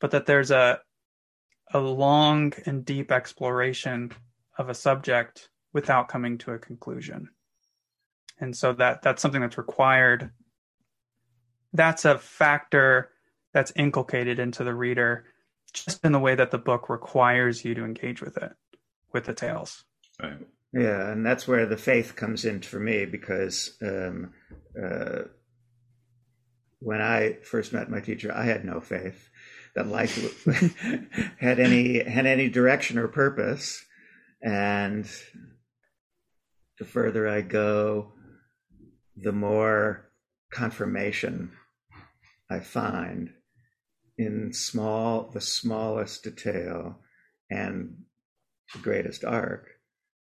but 0.00 0.10
that 0.12 0.26
there's 0.26 0.50
a 0.50 0.80
a 1.72 1.80
long 1.80 2.52
and 2.64 2.84
deep 2.84 3.10
exploration 3.10 4.12
of 4.56 4.68
a 4.68 4.74
subject 4.74 5.48
without 5.76 6.08
coming 6.08 6.38
to 6.38 6.52
a 6.52 6.58
conclusion. 6.58 7.28
And 8.40 8.56
so 8.56 8.72
that 8.72 9.02
that's 9.02 9.20
something 9.20 9.42
that's 9.42 9.58
required. 9.58 10.30
That's 11.74 12.06
a 12.06 12.16
factor 12.16 13.10
that's 13.52 13.74
inculcated 13.76 14.38
into 14.38 14.64
the 14.64 14.72
reader 14.72 15.26
just 15.74 16.02
in 16.02 16.12
the 16.12 16.18
way 16.18 16.34
that 16.34 16.50
the 16.50 16.56
book 16.56 16.88
requires 16.88 17.62
you 17.62 17.74
to 17.74 17.84
engage 17.84 18.22
with 18.22 18.38
it, 18.38 18.52
with 19.12 19.26
the 19.26 19.34
tales. 19.34 19.84
Right. 20.18 20.38
Yeah, 20.72 21.10
and 21.10 21.26
that's 21.26 21.46
where 21.46 21.66
the 21.66 21.76
faith 21.76 22.16
comes 22.16 22.46
in 22.46 22.62
for 22.62 22.80
me 22.80 23.04
because 23.04 23.76
um, 23.82 24.32
uh, 24.82 25.24
when 26.78 27.02
I 27.02 27.34
first 27.42 27.74
met 27.74 27.90
my 27.90 28.00
teacher, 28.00 28.32
I 28.34 28.44
had 28.44 28.64
no 28.64 28.80
faith 28.80 29.28
that 29.74 29.88
life 29.88 30.42
had 31.38 31.60
any 31.60 32.02
had 32.02 32.24
any 32.24 32.48
direction 32.48 32.96
or 32.96 33.08
purpose, 33.08 33.84
and 34.42 35.06
the 36.78 36.84
further 36.84 37.28
I 37.28 37.40
go, 37.40 38.12
the 39.16 39.32
more 39.32 40.10
confirmation 40.52 41.52
I 42.50 42.60
find 42.60 43.30
in 44.18 44.52
small, 44.52 45.30
the 45.32 45.40
smallest 45.40 46.24
detail 46.24 47.00
and 47.50 47.96
the 48.72 48.80
greatest 48.80 49.24
arc 49.24 49.68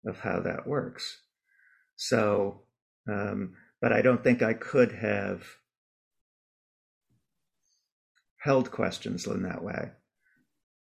of 0.05 0.19
how 0.19 0.39
that 0.41 0.67
works. 0.67 1.21
So, 1.95 2.63
um, 3.07 3.55
but 3.81 3.93
I 3.93 4.01
don't 4.01 4.23
think 4.23 4.41
I 4.41 4.53
could 4.53 4.91
have 4.93 5.43
held 8.39 8.71
questions 8.71 9.27
in 9.27 9.43
that 9.43 9.63
way 9.63 9.91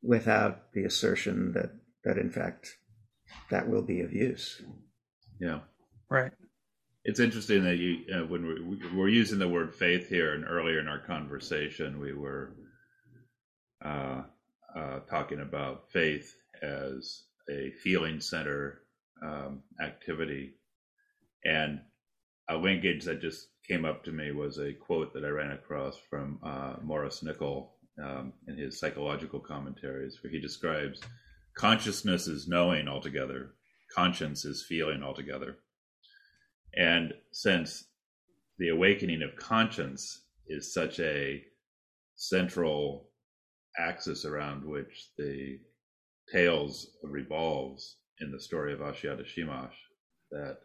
without 0.02 0.72
the 0.73 0.84
assertion 0.84 1.53
that 1.53 1.72
that 2.03 2.18
in 2.18 2.30
fact 2.30 2.77
that 3.49 3.68
will 3.68 3.81
be 3.81 4.02
of 4.02 4.14
use. 4.14 4.61
Yeah. 5.40 5.60
Right. 6.10 6.32
It's 7.04 7.20
interesting 7.20 7.64
that 7.64 7.78
you, 7.78 8.00
uh, 8.14 8.26
when 8.26 8.46
we, 8.46 8.98
we're 8.98 9.08
using 9.08 9.40
the 9.40 9.48
word 9.48 9.74
faith 9.74 10.10
here, 10.10 10.34
and 10.34 10.46
earlier 10.46 10.80
in 10.80 10.88
our 10.88 11.00
conversation, 11.00 12.00
we 12.00 12.14
were 12.14 12.56
uh, 13.84 14.24
uh, 14.76 15.00
talking 15.10 15.40
about 15.40 15.90
faith 15.92 16.36
as 16.62 17.24
a 17.50 17.72
feeling 17.84 18.20
center 18.20 18.82
um, 19.24 19.64
activity. 19.82 20.56
And 21.46 21.80
a 22.50 22.58
linkage 22.58 23.06
that 23.06 23.22
just 23.22 23.48
came 23.68 23.86
up 23.86 24.04
to 24.04 24.12
me 24.12 24.32
was 24.32 24.58
a 24.58 24.74
quote 24.74 25.14
that 25.14 25.24
I 25.24 25.30
ran 25.30 25.52
across 25.52 25.98
from 26.10 26.40
uh, 26.44 26.76
Maurice 26.82 27.22
Nicoll 27.24 27.70
um, 28.04 28.34
in 28.48 28.58
his 28.58 28.80
psychological 28.80 29.40
commentaries, 29.40 30.20
where 30.22 30.32
he 30.32 30.40
describes 30.40 31.02
consciousness 31.56 32.28
is 32.28 32.48
knowing 32.48 32.88
altogether, 32.88 33.52
conscience 33.98 34.45
is 34.45 34.65
feeling 34.68 35.02
altogether. 35.02 35.57
And 36.76 37.14
since 37.32 37.86
the 38.60 38.69
awakening 38.69 39.24
of 39.24 39.36
conscience 39.36 40.22
is 40.48 40.74
such 40.74 40.99
a 40.99 41.44
central 42.15 43.10
axis 43.78 44.26
around 44.26 44.64
which 44.64 45.10
the 45.18 45.60
tales 46.32 46.88
revolves 47.03 47.98
in 48.19 48.32
the 48.32 48.40
story 48.40 48.74
of 48.74 48.80
Ashiata 48.80 49.26
Shiemash, 49.26 49.78
that 50.32 50.57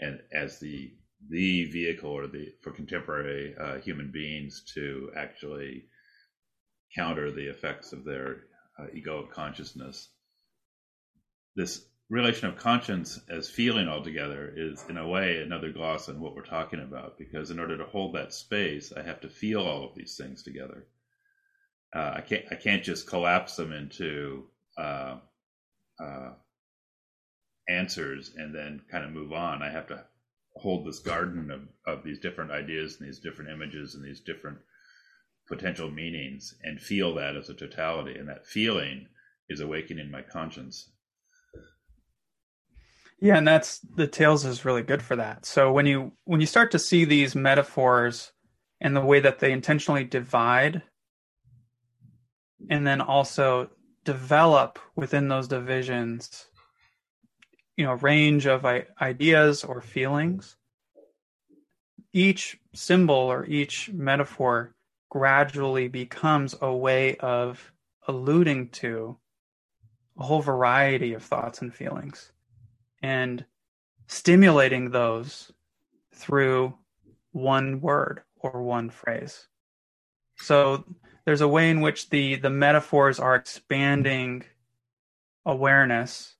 and 0.00 0.20
as 0.32 0.58
the 0.58 0.92
the 1.30 1.70
vehicle 1.70 2.10
or 2.10 2.26
the 2.26 2.52
for 2.62 2.72
contemporary 2.72 3.54
uh, 3.56 3.78
human 3.78 4.10
beings 4.10 4.64
to 4.74 5.10
actually 5.16 5.84
counter 6.96 7.30
the 7.30 7.48
effects 7.48 7.92
of 7.92 8.04
their 8.04 8.38
uh, 8.78 8.86
egoic 8.94 9.30
consciousness. 9.30 10.08
This 11.54 11.84
relation 12.12 12.46
of 12.46 12.58
conscience 12.58 13.18
as 13.30 13.48
feeling 13.48 13.88
altogether 13.88 14.52
is, 14.54 14.84
in 14.90 14.98
a 14.98 15.08
way, 15.08 15.40
another 15.40 15.72
gloss 15.72 16.10
on 16.10 16.20
what 16.20 16.34
we're 16.36 16.42
talking 16.42 16.80
about. 16.80 17.16
Because 17.16 17.50
in 17.50 17.58
order 17.58 17.78
to 17.78 17.84
hold 17.84 18.14
that 18.14 18.34
space, 18.34 18.92
I 18.94 19.02
have 19.02 19.20
to 19.22 19.30
feel 19.30 19.62
all 19.62 19.84
of 19.88 19.94
these 19.94 20.16
things 20.16 20.42
together. 20.42 20.84
Uh, 21.94 22.12
I 22.16 22.20
can't. 22.20 22.44
I 22.50 22.54
can't 22.54 22.84
just 22.84 23.06
collapse 23.06 23.56
them 23.56 23.72
into 23.72 24.44
uh, 24.76 25.16
uh, 25.98 26.32
answers 27.68 28.32
and 28.36 28.54
then 28.54 28.82
kind 28.90 29.04
of 29.04 29.12
move 29.12 29.32
on. 29.32 29.62
I 29.62 29.70
have 29.70 29.86
to 29.88 30.04
hold 30.54 30.86
this 30.86 30.98
garden 30.98 31.50
of, 31.50 31.62
of 31.86 32.04
these 32.04 32.18
different 32.18 32.50
ideas 32.50 32.98
and 32.98 33.08
these 33.08 33.20
different 33.20 33.50
images 33.50 33.94
and 33.94 34.04
these 34.04 34.20
different 34.20 34.58
potential 35.48 35.90
meanings 35.90 36.54
and 36.62 36.78
feel 36.78 37.14
that 37.14 37.36
as 37.36 37.48
a 37.48 37.54
totality. 37.54 38.18
And 38.18 38.28
that 38.28 38.46
feeling 38.46 39.06
is 39.48 39.60
awakening 39.60 40.10
my 40.10 40.22
conscience. 40.22 40.91
Yeah, 43.22 43.36
and 43.36 43.46
that's 43.46 43.78
the 43.78 44.08
tales 44.08 44.44
is 44.44 44.64
really 44.64 44.82
good 44.82 45.00
for 45.00 45.14
that. 45.14 45.46
So 45.46 45.72
when 45.72 45.86
you 45.86 46.12
when 46.24 46.40
you 46.40 46.46
start 46.46 46.72
to 46.72 46.78
see 46.78 47.04
these 47.04 47.36
metaphors 47.36 48.32
and 48.80 48.96
the 48.96 49.00
way 49.00 49.20
that 49.20 49.38
they 49.38 49.52
intentionally 49.52 50.02
divide 50.02 50.82
and 52.68 52.84
then 52.84 53.00
also 53.00 53.70
develop 54.04 54.80
within 54.96 55.28
those 55.28 55.46
divisions 55.46 56.46
you 57.76 57.84
know 57.84 57.94
range 57.94 58.46
of 58.46 58.66
ideas 59.00 59.64
or 59.64 59.80
feelings 59.80 60.56
each 62.12 62.58
symbol 62.74 63.14
or 63.14 63.46
each 63.46 63.90
metaphor 63.92 64.74
gradually 65.10 65.88
becomes 65.88 66.54
a 66.60 66.74
way 66.74 67.16
of 67.16 67.72
alluding 68.08 68.68
to 68.68 69.16
a 70.18 70.24
whole 70.24 70.42
variety 70.42 71.14
of 71.14 71.22
thoughts 71.22 71.62
and 71.62 71.72
feelings 71.72 72.31
and 73.02 73.44
stimulating 74.06 74.90
those 74.90 75.52
through 76.14 76.74
one 77.32 77.80
word 77.80 78.22
or 78.36 78.62
one 78.62 78.90
phrase 78.90 79.48
so 80.36 80.84
there's 81.24 81.40
a 81.40 81.48
way 81.48 81.70
in 81.70 81.80
which 81.80 82.10
the 82.10 82.36
the 82.36 82.50
metaphors 82.50 83.20
are 83.20 83.34
expanding 83.34 84.44
awareness 85.46 86.36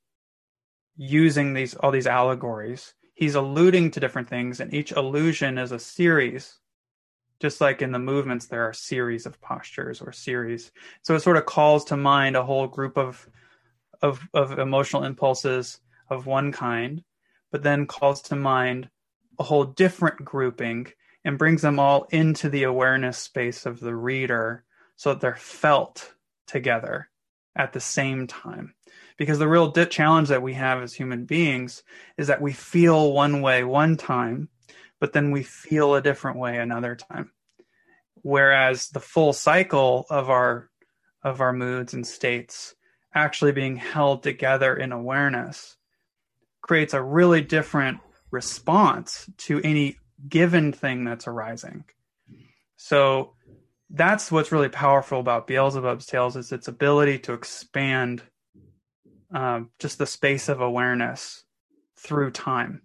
using 0.97 1.55
these 1.55 1.75
all 1.75 1.91
these 1.91 2.07
allegories. 2.07 2.95
He's 3.15 3.35
alluding 3.35 3.93
to 3.93 4.01
different 4.01 4.29
things, 4.29 4.61
and 4.61 4.73
each 4.73 4.93
allusion 4.93 5.59
is 5.59 5.73
a 5.73 5.79
series. 5.79 6.59
Just 7.41 7.61
like 7.61 7.83
in 7.83 7.91
the 7.91 7.99
movements, 7.99 8.47
there 8.47 8.63
are 8.69 8.73
series 8.73 9.27
of 9.27 9.41
postures 9.41 10.01
or 10.01 10.13
series. 10.13 10.71
So 11.03 11.15
it 11.17 11.21
sort 11.21 11.37
of 11.37 11.45
calls 11.45 11.85
to 11.87 11.97
mind 11.97 12.37
a 12.37 12.45
whole 12.45 12.67
group 12.69 12.97
of 12.97 13.29
of, 14.01 14.21
of 14.35 14.59
emotional 14.59 15.05
impulses 15.05 15.79
of 16.13 16.27
one 16.27 16.53
kind, 16.53 17.03
but 17.51 17.63
then 17.63 17.87
calls 17.87 18.23
to 18.23 18.37
mind 18.37 18.89
a 19.39 19.43
whole 19.43 19.65
different 19.65 20.25
grouping 20.25 20.87
and 21.25 21.39
brings 21.39 21.63
them 21.63 21.79
all 21.79 22.07
into 22.11 22.49
the 22.49 22.65
awareness 22.65 23.19
space 23.19 23.67
of 23.67 23.81
the 23.81 23.95
reader 23.95 24.65
so 24.97 25.11
that 25.13 25.21
they're 25.21 25.37
felt 25.37 26.13
together 26.47 27.09
at 27.57 27.73
the 27.73 27.81
same 27.81 28.27
time. 28.27 28.75
Because 29.17 29.39
the 29.39 29.49
real 29.49 29.71
di- 29.71 29.85
challenge 29.85 30.29
that 30.29 30.43
we 30.43 30.55
have 30.55 30.83
as 30.83 30.95
human 30.95 31.25
beings 31.25 31.83
is 32.17 32.29
that 32.29 32.41
we 32.41 32.53
feel 32.53 33.13
one 33.13 33.43
way 33.43 33.63
one 33.63 33.97
time, 33.97 34.49
but 35.01 35.13
then 35.13 35.31
we 35.31 35.43
feel 35.43 35.95
a 35.95 36.03
different 36.03 36.39
way 36.39 36.59
another 36.59 36.97
time. 36.97 37.31
Whereas 38.23 38.89
the 38.89 39.01
full 39.01 39.33
cycle 39.33 40.07
of 40.09 40.31
our 40.31 40.71
of 41.25 41.41
our 41.41 41.53
moods 41.53 41.95
and 41.95 42.07
states 42.07 42.75
actually 43.15 43.53
being 43.53 43.77
held 43.77 44.23
together 44.23 44.75
in 44.75 44.91
awareness 44.91 45.77
creates 46.63 46.95
a 46.95 47.03
really 47.03 47.41
different 47.41 47.99
response 48.31 49.29
to 49.37 49.61
any 49.63 49.99
given 50.29 50.73
thing 50.73 51.05
that's 51.05 51.27
arising. 51.27 51.85
So 52.77 53.35
that's 53.91 54.33
what's 54.33 54.53
really 54.53 54.69
powerful 54.69 55.21
about 55.21 55.47
Beelzebub's 55.47 56.07
tales 56.07 56.37
is 56.37 56.51
its 56.51 56.69
ability 56.69 57.19
to 57.21 57.33
expand 57.35 58.23
um, 59.35 59.71
just 59.79 59.99
the 59.99 60.07
space 60.07 60.49
of 60.49 60.61
awareness 60.61 61.45
through 61.97 62.31
time. 62.31 62.83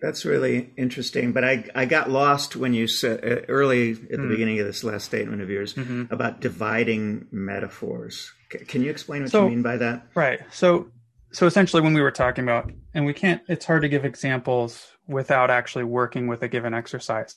That's 0.00 0.24
really 0.24 0.72
interesting. 0.76 1.32
But 1.32 1.44
I, 1.44 1.64
I 1.74 1.84
got 1.84 2.10
lost 2.10 2.56
when 2.56 2.74
you 2.74 2.86
said 2.86 3.24
uh, 3.24 3.44
early 3.48 3.92
at 3.92 4.10
the 4.10 4.16
mm. 4.16 4.28
beginning 4.28 4.60
of 4.60 4.66
this 4.66 4.82
last 4.82 5.04
statement 5.04 5.40
of 5.40 5.50
yours 5.50 5.74
mm-hmm. 5.74 6.12
about 6.12 6.40
dividing 6.40 7.28
metaphors. 7.30 8.32
C- 8.52 8.64
can 8.64 8.82
you 8.82 8.90
explain 8.90 9.22
what 9.22 9.30
so, 9.30 9.44
you 9.44 9.50
mean 9.50 9.62
by 9.62 9.76
that? 9.76 10.06
Right. 10.14 10.40
So, 10.52 10.88
so 11.34 11.46
essentially, 11.46 11.82
when 11.82 11.94
we 11.94 12.00
were 12.00 12.12
talking 12.12 12.44
about, 12.44 12.70
and 12.94 13.04
we 13.04 13.12
can't, 13.12 13.42
it's 13.48 13.66
hard 13.66 13.82
to 13.82 13.88
give 13.88 14.04
examples 14.04 14.86
without 15.08 15.50
actually 15.50 15.82
working 15.82 16.28
with 16.28 16.42
a 16.42 16.48
given 16.48 16.72
exercise. 16.72 17.36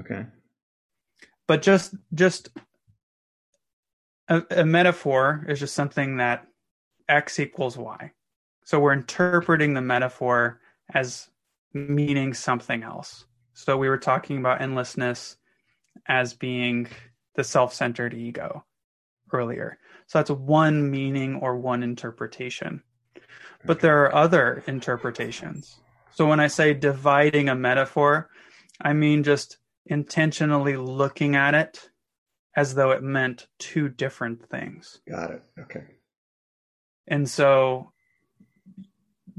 Okay. 0.00 0.26
But 1.46 1.62
just, 1.62 1.94
just 2.12 2.50
a, 4.26 4.42
a 4.50 4.64
metaphor 4.64 5.46
is 5.48 5.60
just 5.60 5.76
something 5.76 6.16
that 6.16 6.48
x 7.08 7.38
equals 7.38 7.78
y. 7.78 8.10
So 8.64 8.80
we're 8.80 8.94
interpreting 8.94 9.74
the 9.74 9.80
metaphor 9.80 10.60
as 10.92 11.28
meaning 11.72 12.34
something 12.34 12.82
else. 12.82 13.26
So 13.54 13.76
we 13.76 13.88
were 13.88 13.98
talking 13.98 14.38
about 14.38 14.60
endlessness 14.60 15.36
as 16.06 16.34
being 16.34 16.88
the 17.36 17.44
self 17.44 17.72
centered 17.72 18.12
ego 18.12 18.64
earlier. 19.32 19.78
So 20.08 20.18
that's 20.18 20.30
one 20.30 20.90
meaning 20.90 21.36
or 21.36 21.56
one 21.56 21.84
interpretation. 21.84 22.82
But 23.64 23.80
there 23.80 24.04
are 24.04 24.14
other 24.14 24.62
interpretations. 24.66 25.80
So 26.12 26.26
when 26.26 26.40
I 26.40 26.46
say 26.46 26.74
dividing 26.74 27.48
a 27.48 27.54
metaphor, 27.54 28.30
I 28.80 28.92
mean 28.92 29.22
just 29.24 29.58
intentionally 29.86 30.76
looking 30.76 31.34
at 31.36 31.54
it 31.54 31.90
as 32.56 32.74
though 32.74 32.90
it 32.90 33.02
meant 33.02 33.46
two 33.58 33.88
different 33.88 34.48
things. 34.48 35.00
Got 35.08 35.30
it. 35.30 35.42
Okay. 35.60 35.84
And 37.06 37.28
so 37.28 37.92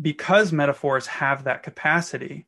because 0.01 0.51
metaphors 0.51 1.07
have 1.07 1.43
that 1.43 1.63
capacity, 1.63 2.47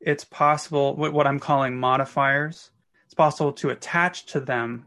it's 0.00 0.24
possible 0.24 0.96
with 0.96 1.12
what 1.12 1.26
I'm 1.26 1.40
calling 1.40 1.76
modifiers. 1.76 2.70
It's 3.04 3.14
possible 3.14 3.52
to 3.54 3.70
attach 3.70 4.26
to 4.26 4.40
them 4.40 4.86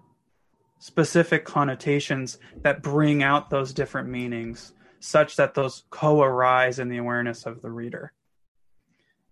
specific 0.80 1.45
connotations 1.45 2.38
that 2.61 2.82
bring 2.82 3.22
out 3.22 3.49
those 3.49 3.74
different 3.74 4.10
meanings 4.10 4.74
such 5.00 5.36
that 5.38 5.54
those 5.54 5.84
co-arise 5.90 6.80
in 6.80 6.90
the 6.90 6.98
awareness 6.98 7.46
of 7.46 7.62
the 7.62 7.72
reader. 7.72 8.14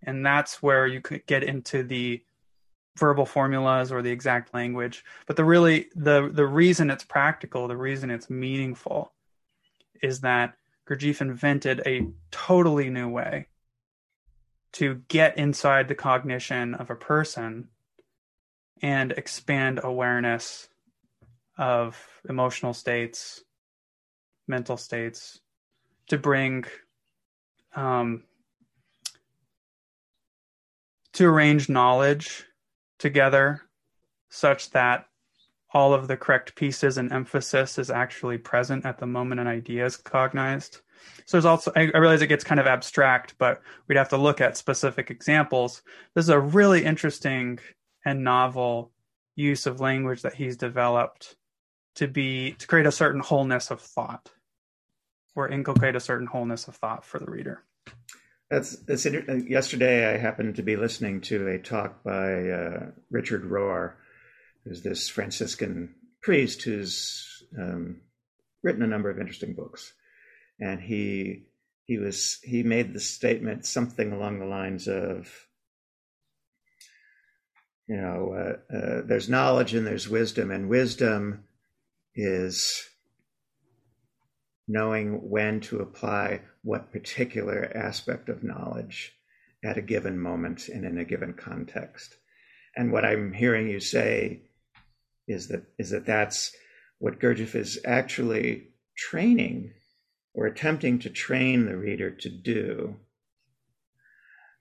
And 0.03 0.25
that's 0.25 0.61
where 0.61 0.87
you 0.87 1.01
could 1.01 1.25
get 1.25 1.43
into 1.43 1.83
the 1.83 2.23
verbal 2.97 3.25
formulas 3.25 3.91
or 3.91 4.01
the 4.01 4.11
exact 4.11 4.53
language. 4.53 5.03
But 5.25 5.35
the 5.35 5.45
really 5.45 5.87
the 5.95 6.29
the 6.31 6.45
reason 6.45 6.89
it's 6.89 7.03
practical, 7.03 7.67
the 7.67 7.77
reason 7.77 8.09
it's 8.09 8.29
meaningful 8.29 9.11
is 10.01 10.21
that 10.21 10.55
Gurdjieff 10.87 11.21
invented 11.21 11.81
a 11.85 12.07
totally 12.31 12.89
new 12.89 13.09
way 13.09 13.47
to 14.73 15.01
get 15.07 15.37
inside 15.37 15.87
the 15.87 15.95
cognition 15.95 16.73
of 16.75 16.89
a 16.89 16.95
person 16.95 17.69
and 18.81 19.11
expand 19.13 19.79
awareness 19.83 20.69
of 21.57 21.97
emotional 22.29 22.73
states, 22.73 23.43
mental 24.47 24.77
states, 24.77 25.39
to 26.07 26.17
bring 26.17 26.65
um, 27.75 28.23
to 31.13 31.25
arrange 31.25 31.69
knowledge 31.69 32.45
together 32.99 33.61
such 34.29 34.71
that 34.71 35.05
all 35.73 35.93
of 35.93 36.07
the 36.07 36.17
correct 36.17 36.55
pieces 36.55 36.97
and 36.97 37.11
emphasis 37.11 37.77
is 37.77 37.89
actually 37.89 38.37
present 38.37 38.85
at 38.85 38.97
the 38.99 39.05
moment 39.05 39.41
an 39.41 39.47
idea 39.47 39.85
is 39.85 39.97
cognized. 39.97 40.81
So 41.25 41.37
there's 41.37 41.45
also, 41.45 41.71
I, 41.75 41.91
realize 41.97 42.21
it 42.21 42.27
gets 42.27 42.43
kind 42.43 42.59
of 42.59 42.67
abstract, 42.67 43.35
but 43.37 43.61
we'd 43.87 43.97
have 43.97 44.09
to 44.09 44.17
look 44.17 44.41
at 44.41 44.57
specific 44.57 45.11
examples. 45.11 45.81
This 46.15 46.25
is 46.25 46.29
a 46.29 46.39
really 46.39 46.83
interesting 46.83 47.59
and 48.05 48.23
novel 48.23 48.91
use 49.35 49.65
of 49.65 49.79
language 49.79 50.21
that 50.21 50.35
he's 50.35 50.57
developed 50.57 51.35
to 51.95 52.07
be, 52.07 52.53
to 52.53 52.67
create 52.67 52.85
a 52.85 52.91
certain 52.91 53.21
wholeness 53.21 53.69
of 53.69 53.81
thought 53.81 54.31
or 55.37 55.47
inculcate 55.47 55.95
a 55.95 55.99
certain 55.99 56.27
wholeness 56.27 56.67
of 56.67 56.75
thought 56.75 57.05
for 57.05 57.19
the 57.19 57.29
reader. 57.29 57.63
That's 58.49 58.77
that's 58.77 59.05
yesterday. 59.05 60.11
I 60.11 60.17
happened 60.17 60.55
to 60.55 60.63
be 60.63 60.75
listening 60.75 61.21
to 61.21 61.47
a 61.47 61.59
talk 61.59 62.03
by 62.03 62.49
uh, 62.49 62.85
Richard 63.11 63.43
Rohr, 63.43 63.93
who's 64.63 64.81
this 64.81 65.07
Franciscan 65.09 65.93
priest 66.21 66.63
who's 66.63 67.43
um, 67.57 68.01
written 68.63 68.81
a 68.81 68.87
number 68.87 69.09
of 69.09 69.19
interesting 69.19 69.53
books, 69.53 69.93
and 70.59 70.81
he 70.81 71.43
he 71.83 71.97
was 71.97 72.39
he 72.41 72.63
made 72.63 72.93
the 72.93 72.99
statement 72.99 73.65
something 73.65 74.13
along 74.13 74.39
the 74.39 74.45
lines 74.45 74.87
of, 74.87 75.29
you 77.87 77.97
know, 77.97 78.33
uh, 78.33 78.75
uh, 78.75 79.01
there's 79.05 79.29
knowledge 79.29 79.73
and 79.73 79.85
there's 79.85 80.09
wisdom, 80.09 80.51
and 80.51 80.69
wisdom 80.69 81.43
is 82.15 82.81
knowing 84.67 85.29
when 85.29 85.59
to 85.61 85.79
apply 85.79 86.41
what 86.61 86.91
particular 86.91 87.71
aspect 87.75 88.29
of 88.29 88.43
knowledge 88.43 89.13
at 89.63 89.77
a 89.77 89.81
given 89.81 90.19
moment 90.19 90.67
and 90.67 90.85
in 90.85 90.97
a 90.97 91.05
given 91.05 91.33
context. 91.33 92.15
And 92.75 92.91
what 92.91 93.05
I'm 93.05 93.33
hearing 93.33 93.67
you 93.69 93.79
say 93.79 94.41
is 95.27 95.47
that 95.47 95.63
is 95.77 95.89
that 95.91 96.05
that's 96.05 96.55
what 96.99 97.19
Gurdjieff 97.19 97.55
is 97.55 97.79
actually 97.85 98.69
training 98.95 99.73
or 100.33 100.45
attempting 100.45 100.99
to 100.99 101.09
train 101.09 101.65
the 101.65 101.77
reader 101.77 102.11
to 102.11 102.29
do. 102.29 102.97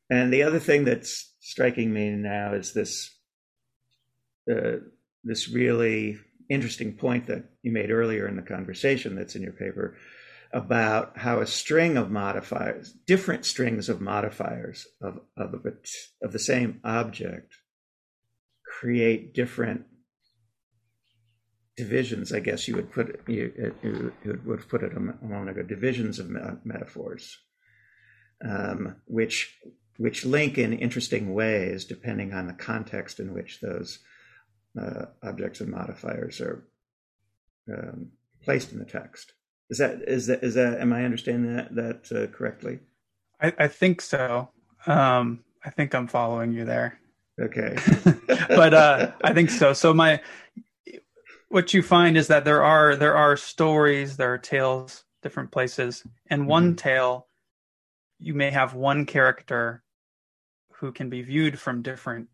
And 0.09 0.33
the 0.33 0.43
other 0.43 0.59
thing 0.59 0.85
that's 0.85 1.35
striking 1.41 1.93
me 1.93 2.11
now 2.11 2.55
is 2.55 2.73
this 2.73 3.11
uh, 4.51 4.79
this 5.25 5.49
really 5.49 6.19
interesting 6.49 6.95
point 6.95 7.27
that 7.27 7.45
you 7.63 7.73
made 7.73 7.91
earlier 7.91 8.27
in 8.27 8.37
the 8.37 8.43
conversation 8.43 9.15
that's 9.15 9.35
in 9.35 9.43
your 9.43 9.53
paper 9.53 9.97
about 10.53 11.19
how 11.19 11.41
a 11.41 11.47
string 11.47 11.97
of 11.97 12.11
modifiers, 12.11 12.93
different 13.07 13.45
strings 13.45 13.89
of 13.89 14.01
modifiers 14.01 14.87
of, 15.01 15.21
of, 15.37 15.55
of 16.23 16.33
the 16.33 16.39
same 16.39 16.81
object, 16.85 17.55
create 18.65 19.35
different 19.35 19.85
divisions, 21.77 22.33
I 22.33 22.41
guess 22.41 22.67
you 22.67 22.77
would 22.77 22.91
put 22.91 23.11
it, 23.11 23.21
you, 23.27 23.75
you, 23.83 24.41
would 24.45 24.69
put 24.69 24.83
it 24.83 24.97
a 24.97 25.01
moment 25.01 25.51
ago, 25.51 25.63
divisions 25.63 26.19
of 26.19 26.31
metaphors, 26.65 27.39
um, 28.45 28.97
which 29.07 29.59
which 29.99 30.27
link 30.27 30.59
in 30.59 30.75
interesting 30.75 31.33
ways 31.33 31.87
depending 31.87 32.35
on 32.35 32.47
the 32.47 32.53
context 32.53 33.19
in 33.19 33.33
which 33.33 33.61
those 33.61 34.01
uh, 34.79 35.07
objects 35.23 35.61
and 35.61 35.71
modifiers 35.71 36.41
are 36.41 36.65
um, 37.73 38.09
placed 38.43 38.73
in 38.73 38.79
the 38.79 38.85
text. 38.85 39.33
Is 39.71 39.79
that 39.79 40.03
is 40.07 40.27
that 40.27 40.45
is 40.45 40.55
that? 40.55 40.81
Am 40.81 40.93
I 40.93 41.05
understanding 41.05 41.57
that 41.57 41.75
that 41.75 42.13
uh, 42.13 42.27
correctly? 42.37 42.79
I, 43.41 43.53
I, 43.59 43.69
think 43.69 44.01
so. 44.01 44.49
Um, 44.87 45.45
I 45.65 45.71
think 45.71 45.95
I'm 45.95 46.07
following 46.07 46.53
you 46.53 46.65
there. 46.65 46.99
Okay, 47.41 47.77
but 48.49 48.73
uh, 48.73 49.11
I 49.23 49.35
think 49.35 49.51
so. 49.51 49.73
So 49.73 49.93
my 49.93 50.21
what 51.49 51.75
you 51.75 51.83
find 51.83 52.17
is 52.17 52.29
that 52.29 52.45
there 52.45 52.63
are 52.63 52.95
there 52.95 53.17
are 53.17 53.37
stories, 53.37 54.17
there 54.17 54.33
are 54.33 54.39
tales, 54.39 55.05
different 55.23 55.51
places, 55.51 56.05
and 56.29 56.47
one 56.47 56.69
mm-hmm. 56.69 56.77
tale 56.77 57.27
you 58.19 58.35
may 58.35 58.51
have 58.51 58.75
one 58.75 59.05
character 59.05 59.83
who 60.73 60.93
can 60.93 61.11
be 61.11 61.23
viewed 61.23 61.59
from 61.59 61.83
different 61.83 62.29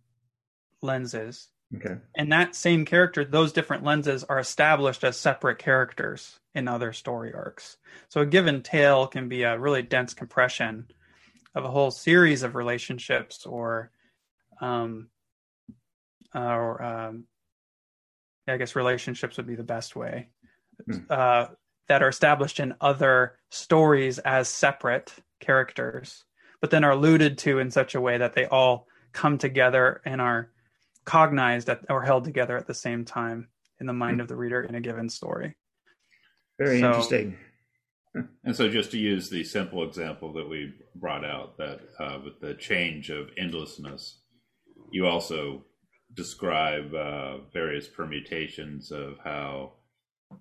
lenses. 0.81 1.49
Okay. 1.77 1.97
And 2.15 2.31
that 2.33 2.55
same 2.55 2.85
character, 2.85 3.25
those 3.25 3.53
different 3.53 3.85
lenses 3.85 4.25
are 4.25 4.39
established 4.39 5.05
as 5.05 5.17
separate 5.17 5.59
characters 5.59 6.39
in 6.55 6.69
other 6.69 6.93
story 6.93 7.33
arcs. 7.33 7.79
So 8.09 8.21
a 8.21 8.27
given 8.27 8.63
tale 8.63 9.07
can 9.07 9.29
be 9.29 9.43
a 9.43 9.59
really 9.59 9.83
dense 9.83 10.13
compression 10.13 10.87
of 11.55 11.65
a 11.65 11.71
whole 11.71 11.91
series 11.91 12.43
of 12.43 12.55
relationships 12.55 13.47
or 13.47 13.91
um, 14.61 15.09
or 16.35 16.83
um, 16.83 17.25
I 18.47 18.57
guess 18.57 18.77
relationships 18.77 19.37
would 19.37 19.47
be 19.47 19.55
the 19.55 19.63
best 19.63 19.97
way, 19.97 20.29
hmm. 20.87 20.99
uh, 21.11 21.47
that 21.89 22.03
are 22.03 22.09
established 22.09 22.61
in 22.61 22.75
other 22.81 23.39
stories 23.51 24.19
as 24.19 24.49
separate 24.49 25.15
characters, 25.41 26.25
but 26.61 26.71
then 26.71 26.85
are 26.85 26.93
alluded 26.93 27.39
to 27.39 27.59
in 27.59 27.71
such 27.71 27.95
a 27.95 28.01
way 28.01 28.19
that 28.19 28.35
they 28.35 28.47
all 28.47 28.87
come 29.13 29.37
together 29.37 30.01
and 30.05 30.21
are 30.21 30.51
cognized 31.05 31.69
at, 31.69 31.81
or 31.89 32.03
held 32.03 32.25
together 32.25 32.57
at 32.57 32.67
the 32.67 32.75
same 32.75 33.05
time 33.05 33.49
in 33.81 33.87
the 33.87 33.93
mind 33.93 34.17
hmm. 34.17 34.21
of 34.21 34.29
the 34.29 34.37
reader 34.37 34.63
in 34.63 34.75
a 34.75 34.81
given 34.81 35.09
story. 35.09 35.57
Very 36.59 36.81
so, 36.81 36.89
interesting. 36.89 37.37
And 38.45 38.55
so, 38.55 38.69
just 38.69 38.91
to 38.91 38.99
use 38.99 39.31
the 39.31 39.43
simple 39.43 39.85
example 39.85 40.35
that 40.35 40.47
we 40.47 40.75
brought 40.97 41.25
out, 41.25 41.57
that 41.57 41.81
uh, 41.99 42.19
with 42.23 42.41
the 42.41 42.53
change 42.53 43.09
of 43.09 43.31
endlessness, 43.39 44.19
you 44.91 45.07
also 45.07 45.65
describe 46.13 46.93
uh, 46.95 47.39
various 47.55 47.89
permutations 47.89 48.93
of 48.93 49.17
how 49.25 49.73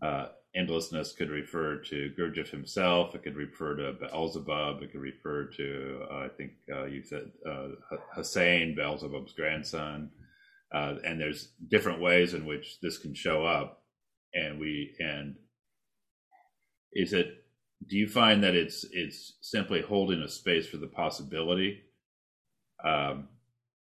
uh, 0.02 0.28
endlessness 0.56 1.14
could 1.14 1.30
refer 1.30 1.78
to 1.78 2.12
Gurdjieff 2.18 2.50
himself. 2.50 3.16
It 3.16 3.24
could 3.24 3.36
refer 3.36 3.76
to 3.76 3.94
Beelzebub. 3.94 4.82
It 4.84 4.92
could 4.92 5.02
refer 5.02 5.46
to, 5.46 6.06
uh, 6.12 6.16
I 6.16 6.28
think 6.28 6.52
uh, 6.72 6.86
you 6.86 7.04
said, 7.04 7.32
uh, 7.48 7.70
Hassein, 8.16 8.76
Beelzebub's 8.76 9.34
grandson. 9.34 10.10
Uh, 10.74 10.96
and 11.06 11.20
there's 11.20 11.50
different 11.70 12.02
ways 12.02 12.34
in 12.34 12.46
which 12.46 12.80
this 12.82 12.98
can 12.98 13.14
show 13.14 13.46
up. 13.46 13.84
And 14.34 14.60
we 14.60 14.96
and 15.00 15.36
is 16.94 17.14
it? 17.14 17.44
Do 17.88 17.98
you 17.98 18.08
find 18.08 18.44
that 18.44 18.56
it's 18.56 18.86
it's 18.92 19.34
simply 19.42 19.82
holding 19.82 20.22
a 20.22 20.30
space 20.30 20.68
for 20.68 20.78
the 20.78 20.88
possibility? 20.88 21.82
Um, 22.84 23.28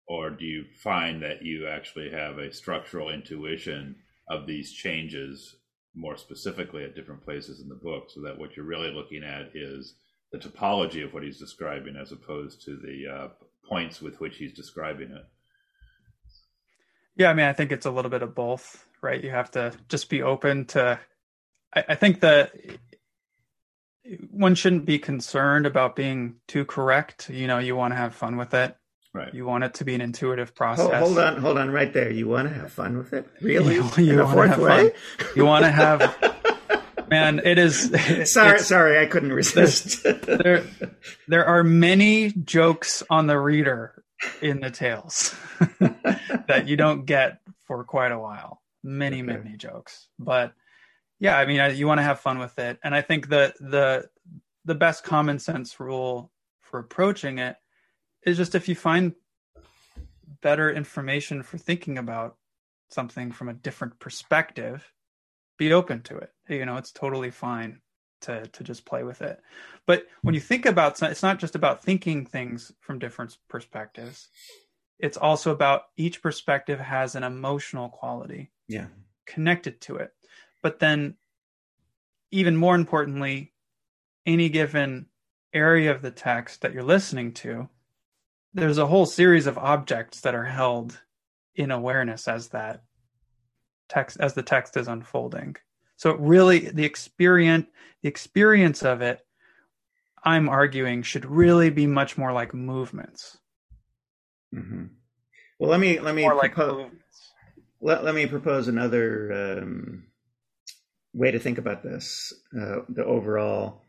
or 0.07 0.30
do 0.30 0.45
you 0.45 0.65
find 0.84 1.22
that 1.23 1.43
you 1.43 1.68
actually 1.68 2.11
have 2.11 2.38
a 2.38 2.53
structural 2.53 3.10
intuition 3.10 3.95
of 4.30 4.45
these 4.45 4.73
changes 4.73 5.55
more 5.95 6.18
specifically 6.18 6.84
at 6.84 6.95
different 6.95 7.23
places 7.23 7.61
in 7.61 7.69
the 7.69 7.76
book 7.76 8.10
so 8.10 8.22
that 8.22 8.38
what 8.38 8.55
you're 8.55 8.65
really 8.65 8.91
looking 8.91 9.23
at 9.23 9.51
is 9.55 9.95
the 10.31 10.38
topology 10.38 11.03
of 11.03 11.14
what 11.14 11.23
he's 11.23 11.39
describing 11.39 11.95
as 11.95 12.11
opposed 12.11 12.61
to 12.64 12.76
the 12.76 13.05
uh, 13.07 13.27
points 13.68 14.01
with 14.01 14.19
which 14.19 14.38
he's 14.38 14.53
describing 14.53 15.11
it 15.11 15.26
yeah 17.15 17.30
i 17.30 17.34
mean 17.34 17.45
i 17.45 17.53
think 17.53 17.72
it's 17.72 17.85
a 17.85 17.91
little 17.91 18.11
bit 18.11 18.22
of 18.22 18.35
both 18.35 18.85
right 19.02 19.23
you 19.23 19.30
have 19.30 19.52
to 19.52 19.73
just 19.90 20.10
be 20.10 20.22
open 20.22 20.65
to 20.65 20.99
i, 21.76 21.84
I 21.90 21.95
think 21.95 22.22
that 22.22 22.53
one 24.31 24.56
shouldn't 24.56 24.85
be 24.85 24.99
concerned 24.99 25.65
about 25.65 25.95
being 25.95 26.35
too 26.48 26.65
correct 26.65 27.30
you 27.30 27.48
know 27.48 27.60
you 27.60 27.76
want 27.76 27.94
to 27.94 27.98
have 27.98 28.15
fun 28.15 28.38
with 28.38 28.53
it 28.53 28.76
Right. 29.14 29.31
You 29.31 29.45
want 29.45 29.64
it 29.64 29.76
to 29.76 29.85
be 29.85 29.94
an 29.94 30.02
intuitive 30.02 30.56
process. 30.56 30.90
Hold, 30.90 31.15
hold 31.15 31.18
on, 31.19 31.38
hold 31.38 31.57
on, 31.60 31.69
right 31.69 31.94
there. 31.94 32.10
You 32.10 32.27
want 32.27 32.48
to 32.48 32.53
have 32.56 32.72
fun 32.72 32.98
with 32.98 33.14
it, 33.14 33.27
really? 33.41 33.76
You, 33.76 33.88
you 33.98 34.14
In 34.14 34.19
a 34.19 34.27
fourth 34.27 34.57
way? 34.57 34.90
Fun. 34.90 35.27
You 35.35 35.45
want 35.45 35.65
to 35.65 35.72
have. 35.72 36.34
man, 37.10 37.40
it 37.44 37.60
is. 37.60 37.91
sorry, 38.34 38.57
sorry, 38.60 38.99
I 38.99 39.06
couldn't 39.06 39.31
resist. 39.31 40.02
there, 40.03 40.64
there 41.27 41.45
are 41.45 41.64
many 41.64 42.31
jokes 42.31 43.03
on 43.07 43.27
the 43.27 43.40
reader 43.40 44.02
in 44.41 44.60
the 44.60 44.72
tales 44.72 45.36
that 46.48 46.68
you 46.68 46.76
don't 46.76 47.06
get 47.06 47.40
for 47.66 47.84
quite 47.84 48.12
a 48.12 48.20
while. 48.20 48.62
Many, 48.84 49.22
okay. 49.22 49.38
many 49.38 49.56
jokes, 49.56 50.10
but 50.20 50.54
yeah, 51.20 51.38
I 51.38 51.45
mean, 51.45 51.76
you 51.78 51.88
want 51.88 52.00
to 52.00 52.04
have 52.04 52.20
fun 52.20 52.38
with 52.38 52.60
it, 52.60 52.80
and 52.84 52.94
I 52.94 53.02
think 53.02 53.30
the 53.30 53.54
the 53.60 54.10
the 54.66 54.76
best 54.76 55.06
common 55.06 55.40
sense 55.40 55.80
rule 55.80 56.32
for 56.60 56.80
approaching 56.80 57.38
it 57.38 57.56
is 58.26 58.36
just 58.36 58.56
if 58.56 58.68
you 58.68 58.76
find 58.76 59.14
better 60.41 60.70
information 60.70 61.44
for 61.44 61.58
thinking 61.58 61.98
about 61.98 62.36
something 62.90 63.32
from 63.32 63.48
a 63.48 63.54
different 63.54 64.00
perspective, 64.00 64.91
be 65.58 65.72
open 65.72 66.02
to 66.04 66.18
it. 66.18 66.32
You 66.50 66.66
know, 66.66 66.76
it's 66.76 66.91
totally 66.91 67.32
fine 67.32 67.80
to 68.24 68.45
to 68.48 68.64
just 68.64 68.86
play 68.86 69.04
with 69.04 69.22
it. 69.22 69.41
But 69.86 70.08
when 70.22 70.34
you 70.34 70.41
think 70.41 70.66
about 70.66 71.02
it's 71.02 71.24
not 71.24 71.40
just 71.40 71.56
about 71.56 71.84
thinking 71.84 72.26
things 72.26 72.72
from 72.80 73.00
different 73.00 73.38
perspectives. 73.50 74.30
It's 75.00 75.18
also 75.18 75.52
about 75.52 75.84
each 75.98 76.22
perspective 76.22 76.80
has 76.80 77.16
an 77.16 77.24
emotional 77.24 77.90
quality. 77.90 78.52
Yeah. 78.68 78.88
Connected 79.26 79.82
to 79.82 79.98
it. 79.98 80.12
But 80.62 80.80
then 80.80 81.16
even 82.32 82.56
more 82.56 82.76
importantly, 82.76 83.54
any 84.26 84.50
given 84.50 85.08
area 85.54 85.91
of 85.91 86.02
the 86.02 86.12
text 86.12 86.62
that 86.62 86.74
you're 86.74 86.84
listening 86.84 87.32
to 87.34 87.70
there's 88.54 88.78
a 88.78 88.88
whole 88.88 89.06
series 89.06 89.48
of 89.48 89.58
objects 89.58 90.22
that 90.22 90.36
are 90.36 90.44
held 90.44 91.00
in 91.56 91.72
awareness 91.72 92.28
as 92.28 92.50
that 92.50 92.84
text 93.90 94.18
as 94.20 94.34
the 94.34 94.44
text 94.44 94.78
is 94.78 94.88
unfolding 94.88 95.56
so 95.95 96.11
it 96.11 96.20
really 96.20 96.60
the 96.60 96.86
experience 96.86 97.68
the 98.02 98.10
experience 98.10 98.84
of 98.84 99.02
it 99.02 99.26
i'm 100.24 100.49
arguing 100.49 101.02
should 101.02 101.26
really 101.26 101.70
be 101.70 101.88
much 101.88 102.18
more 102.18 102.32
like 102.32 102.53
movements 102.53 103.38
mm-hmm. 104.53 104.86
well 105.60 105.70
let 105.70 105.80
me 105.80 105.99
let 105.99 106.15
me 106.15 106.22
more 106.24 106.38
propose, 106.38 106.82
like 106.82 106.91
let, 107.82 108.03
let 108.03 108.15
me 108.15 108.26
propose 108.26 108.68
another 108.68 109.60
um, 109.61 110.03
way 111.14 111.32
to 111.32 111.40
think 111.40 111.57
about 111.57 111.84
this 111.84 112.34
uh, 112.60 112.80
the 112.90 113.06
overall 113.06 113.82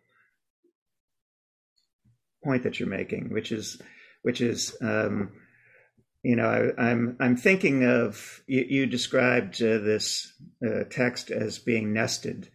point 2.43 2.63
that 2.63 2.79
you're 2.79 2.89
making 2.89 3.33
which 3.33 3.53
is 3.53 3.81
which 4.25 4.41
is, 4.41 4.75
um, 4.81 5.31
you 6.25 6.37
know, 6.37 6.49
I, 6.49 6.59
am 6.59 6.75
I'm, 6.79 7.17
I'm 7.21 7.37
thinking 7.37 7.85
of 7.85 8.43
you, 8.47 8.65
you 8.67 8.87
described 8.87 9.63
uh, 9.63 9.79
this 9.79 10.33
uh, 10.67 10.85
text 10.91 11.31
as 11.31 11.59
being 11.59 11.93
nested, 11.93 12.51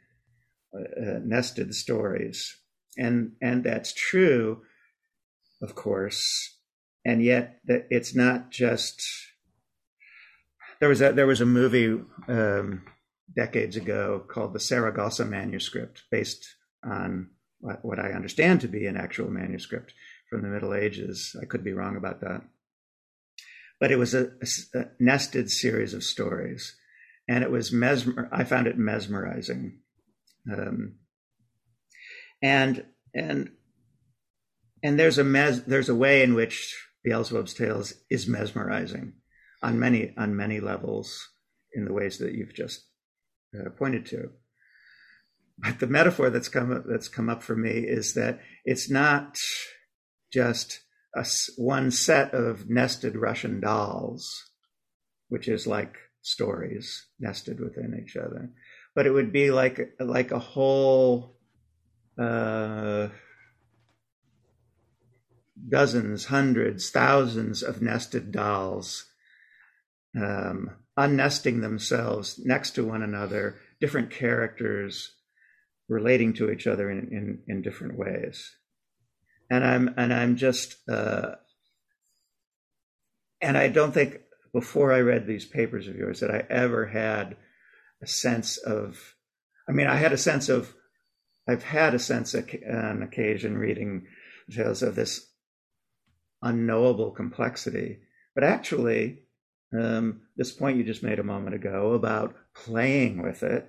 uh, 0.74 1.02
uh, 1.02 1.20
nested 1.24 1.76
stories, 1.76 2.58
and 2.98 3.34
and 3.42 3.64
that's 3.64 3.94
true, 3.94 4.64
of 5.62 5.76
course, 5.76 6.58
and 7.06 7.24
yet 7.24 7.60
it's 7.68 8.16
not 8.16 8.50
just. 8.50 9.04
There 10.80 10.90
was 10.90 11.02
a 11.02 11.14
there 11.14 11.28
was 11.28 11.42
a 11.42 11.46
movie 11.46 12.02
um, 12.28 12.84
decades 13.36 13.76
ago 13.76 14.26
called 14.28 14.54
the 14.54 14.60
Saragossa 14.60 15.26
Manuscript, 15.26 16.04
based 16.10 16.44
on 16.84 17.30
what 17.60 18.00
I 18.00 18.14
understand 18.14 18.62
to 18.62 18.68
be 18.68 18.88
an 18.88 18.98
actual 18.98 19.30
manuscript 19.30 19.94
from 20.28 20.42
the 20.42 20.48
Middle 20.48 20.74
Ages. 20.74 21.36
I 21.40 21.46
could 21.46 21.64
be 21.64 21.74
wrong 21.74 21.98
about 21.98 22.22
that. 22.22 22.42
But 23.80 23.92
it 23.92 23.98
was 23.98 24.14
a, 24.14 24.32
a, 24.76 24.86
nested 25.00 25.50
series 25.50 25.94
of 25.94 26.04
stories, 26.04 26.76
and 27.28 27.44
it 27.44 27.52
was 27.52 27.72
mesmer. 27.72 28.30
I 28.32 28.44
found 28.44 28.68
it 28.68 28.78
mesmerizing, 28.78 29.80
um, 30.52 30.96
and 32.42 32.86
and 33.14 33.52
and 34.84 35.00
there's 35.00 35.18
a 35.18 35.24
mes- 35.24 35.64
there's 35.64 35.90
a 35.90 35.96
way 35.96 36.22
in 36.22 36.34
which 36.34 36.76
Beelzebub's 37.06 37.54
Tales 37.54 37.94
is 38.10 38.28
mesmerizing 38.28 39.14
on 39.62 39.80
many 39.80 40.14
on 40.18 40.36
many 40.36 40.60
levels 40.60 41.30
in 41.74 41.86
the 41.86 41.94
ways 41.94 42.18
that 42.18 42.34
you've 42.34 42.54
just 42.54 42.86
uh, 43.58 43.70
pointed 43.70 44.06
to. 44.08 44.32
But 45.58 45.80
the 45.80 45.88
metaphor 45.88 46.30
that's 46.30 46.50
come 46.50 46.72
up, 46.72 46.84
that's 46.86 47.08
come 47.08 47.30
up 47.30 47.44
for 47.44 47.56
me 47.56 47.72
is 47.72 48.14
that 48.14 48.40
it's 48.64 48.90
not 48.90 49.36
just 50.32 50.80
a, 51.16 51.26
one 51.58 51.92
set 51.92 52.34
of 52.34 52.70
nested 52.70 53.16
Russian 53.16 53.60
dolls, 53.60 54.52
which 55.28 55.48
is 55.48 55.68
like 55.68 55.98
stories 56.22 57.08
nested 57.20 57.60
within 57.60 58.00
each 58.02 58.16
other. 58.16 58.52
But 58.96 59.06
it 59.06 59.12
would 59.12 59.32
be 59.32 59.52
like 59.52 59.96
like 60.00 60.32
a 60.32 60.40
whole 60.40 61.38
uh, 62.18 63.10
dozens, 65.68 66.26
hundreds, 66.26 66.90
thousands 66.90 67.64
of 67.64 67.82
nested 67.82 68.32
dolls, 68.32 69.06
um, 70.16 70.72
unnesting 70.98 71.62
themselves 71.62 72.40
next 72.44 72.72
to 72.72 72.86
one 72.86 73.04
another, 73.04 73.56
different 73.80 74.12
characters 74.12 75.14
relating 75.88 76.34
to 76.34 76.52
each 76.52 76.68
other 76.68 76.92
in, 76.92 77.08
in, 77.12 77.40
in 77.48 77.62
different 77.62 77.98
ways 77.98 78.56
and 79.50 79.66
I'm 79.66 79.94
and 79.98 80.14
I'm 80.14 80.36
just 80.36 80.78
uh, 80.90 81.36
and 83.42 83.58
I 83.58 83.68
don't 83.70 83.94
think 83.94 84.22
before 84.54 84.92
I 84.92 85.00
read 85.00 85.26
these 85.26 85.46
papers 85.46 85.88
of 85.88 85.96
yours 85.96 86.20
that 86.20 86.32
I 86.32 86.46
ever 86.50 86.88
had 86.88 87.38
a 88.02 88.08
sense 88.08 88.58
of. 88.58 89.16
I 89.68 89.72
mean, 89.72 89.88
I 89.88 89.96
had 89.96 90.14
a 90.14 90.18
sense 90.18 90.50
of. 90.50 90.74
I've 91.48 91.64
had 91.64 91.96
a 91.96 92.00
sense 92.00 92.36
of, 92.36 92.48
on 92.72 93.02
occasion 93.02 93.58
reading 93.58 94.06
tales 94.56 94.84
of 94.84 94.96
this 94.96 95.32
unknowable 96.44 97.12
complexity, 97.12 98.00
but 98.36 98.44
actually, 98.44 99.24
um, 99.74 100.22
this 100.38 100.52
point 100.52 100.78
you 100.78 100.84
just 100.84 101.04
made 101.04 101.18
a 101.18 101.24
moment 101.24 101.56
ago 101.56 101.94
about 101.94 102.36
playing 102.54 103.24
with 103.24 103.42
it 103.42 103.68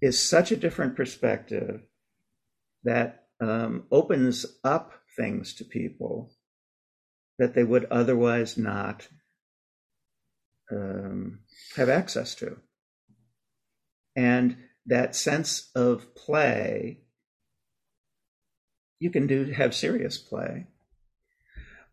is 0.00 0.28
such 0.28 0.50
a 0.50 0.56
different 0.56 0.96
perspective 0.96 1.82
that 2.84 3.21
um, 3.42 3.84
opens 3.90 4.46
up 4.62 4.92
things 5.16 5.52
to 5.54 5.64
people 5.64 6.30
that 7.38 7.54
they 7.54 7.64
would 7.64 7.84
otherwise 7.86 8.56
not 8.56 9.08
um, 10.70 11.40
have 11.76 11.88
access 11.88 12.36
to. 12.36 12.56
And 14.14 14.56
that 14.86 15.16
sense 15.16 15.70
of 15.74 16.14
play, 16.14 17.00
you 19.00 19.10
can 19.10 19.26
do 19.26 19.50
have 19.50 19.74
serious 19.74 20.18
play, 20.18 20.66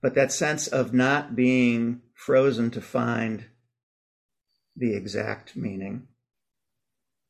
but 0.02 0.14
that 0.14 0.32
sense 0.32 0.68
of 0.68 0.94
not 0.94 1.36
being 1.36 2.02
frozen 2.14 2.70
to 2.72 2.82
find 2.82 3.46
the 4.76 4.96
exact 4.96 5.56
meaning, 5.56 6.08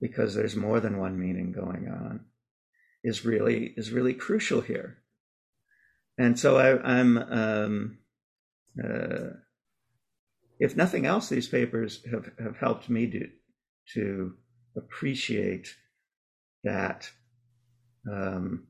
because 0.01 0.35
there's 0.35 0.55
more 0.55 0.81
than 0.81 0.99
one 0.99 1.17
meaning 1.17 1.53
going 1.53 1.87
on, 1.87 2.25
is 3.03 3.25
really 3.25 3.73
is 3.77 3.91
really 3.91 4.13
crucial 4.13 4.61
here. 4.61 4.97
And 6.17 6.37
so 6.37 6.57
I, 6.57 6.99
am 6.99 7.17
um, 7.17 7.97
uh, 8.83 9.37
if 10.59 10.75
nothing 10.75 11.05
else, 11.05 11.29
these 11.29 11.47
papers 11.47 12.03
have, 12.11 12.29
have 12.43 12.57
helped 12.57 12.89
me 12.89 13.09
to, 13.09 13.29
to 13.93 14.33
appreciate 14.75 15.75
that. 16.63 17.09
Um, 18.09 18.67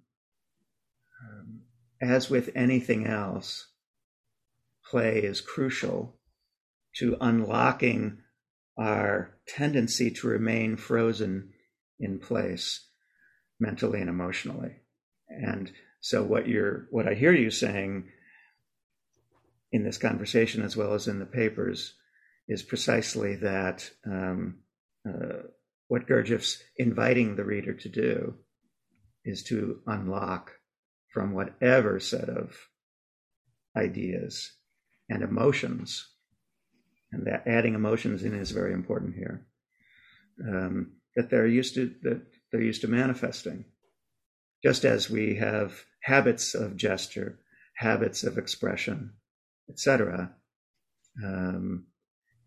um, 1.22 1.62
as 2.02 2.30
with 2.30 2.52
anything 2.56 3.08
else, 3.08 3.68
play 4.90 5.20
is 5.20 5.42
crucial 5.42 6.20
to 6.98 7.18
unlocking 7.20 8.20
our 8.78 9.38
tendency 9.48 10.12
to 10.12 10.28
remain 10.28 10.78
frozen 10.78 11.52
in 12.00 12.20
place 12.20 12.89
mentally 13.60 14.00
and 14.02 14.10
emotionally. 14.10 14.78
And 15.30 15.72
so 16.02 16.24
what 16.24 16.48
you're 16.48 16.88
what 16.92 17.08
I 17.08 17.14
hear 17.14 17.34
you 17.34 17.52
saying 17.52 18.06
in 19.72 19.84
this 19.84 19.98
conversation 19.98 20.64
as 20.64 20.76
well 20.76 20.94
as 20.94 21.08
in 21.08 21.20
the 21.20 21.26
papers 21.26 21.94
is 22.48 22.64
precisely 22.64 23.36
that 23.36 23.90
um, 24.06 24.60
uh, 25.08 25.44
what 25.88 26.08
Gurdjieff's 26.08 26.62
inviting 26.78 27.36
the 27.36 27.44
reader 27.44 27.74
to 27.74 27.90
do 27.90 28.36
is 29.24 29.44
to 29.44 29.82
unlock 29.86 30.52
from 31.14 31.34
whatever 31.34 32.00
set 32.00 32.30
of 32.30 32.56
ideas 33.76 34.52
and 35.10 35.24
emotions, 35.24 36.08
and 37.12 37.26
that 37.26 37.44
adding 37.48 37.74
emotions 37.74 38.24
in 38.24 38.34
is 38.34 38.52
very 38.52 38.74
important 38.74 39.16
here. 39.16 39.46
Um, 40.48 40.94
that 41.16 41.30
they're 41.30 41.48
used 41.48 41.76
to 41.76 41.94
that 42.04 42.22
they're 42.52 42.62
used 42.62 42.82
to 42.82 42.88
manifesting, 42.88 43.66
just 44.64 44.86
as 44.86 45.10
we 45.10 45.36
have 45.36 45.86
habits 46.04 46.56
of 46.56 46.78
gesture, 46.78 47.40
habits 47.76 48.24
of 48.24 48.38
expression, 48.38 49.14
etc. 49.70 50.34
Um, 51.24 51.88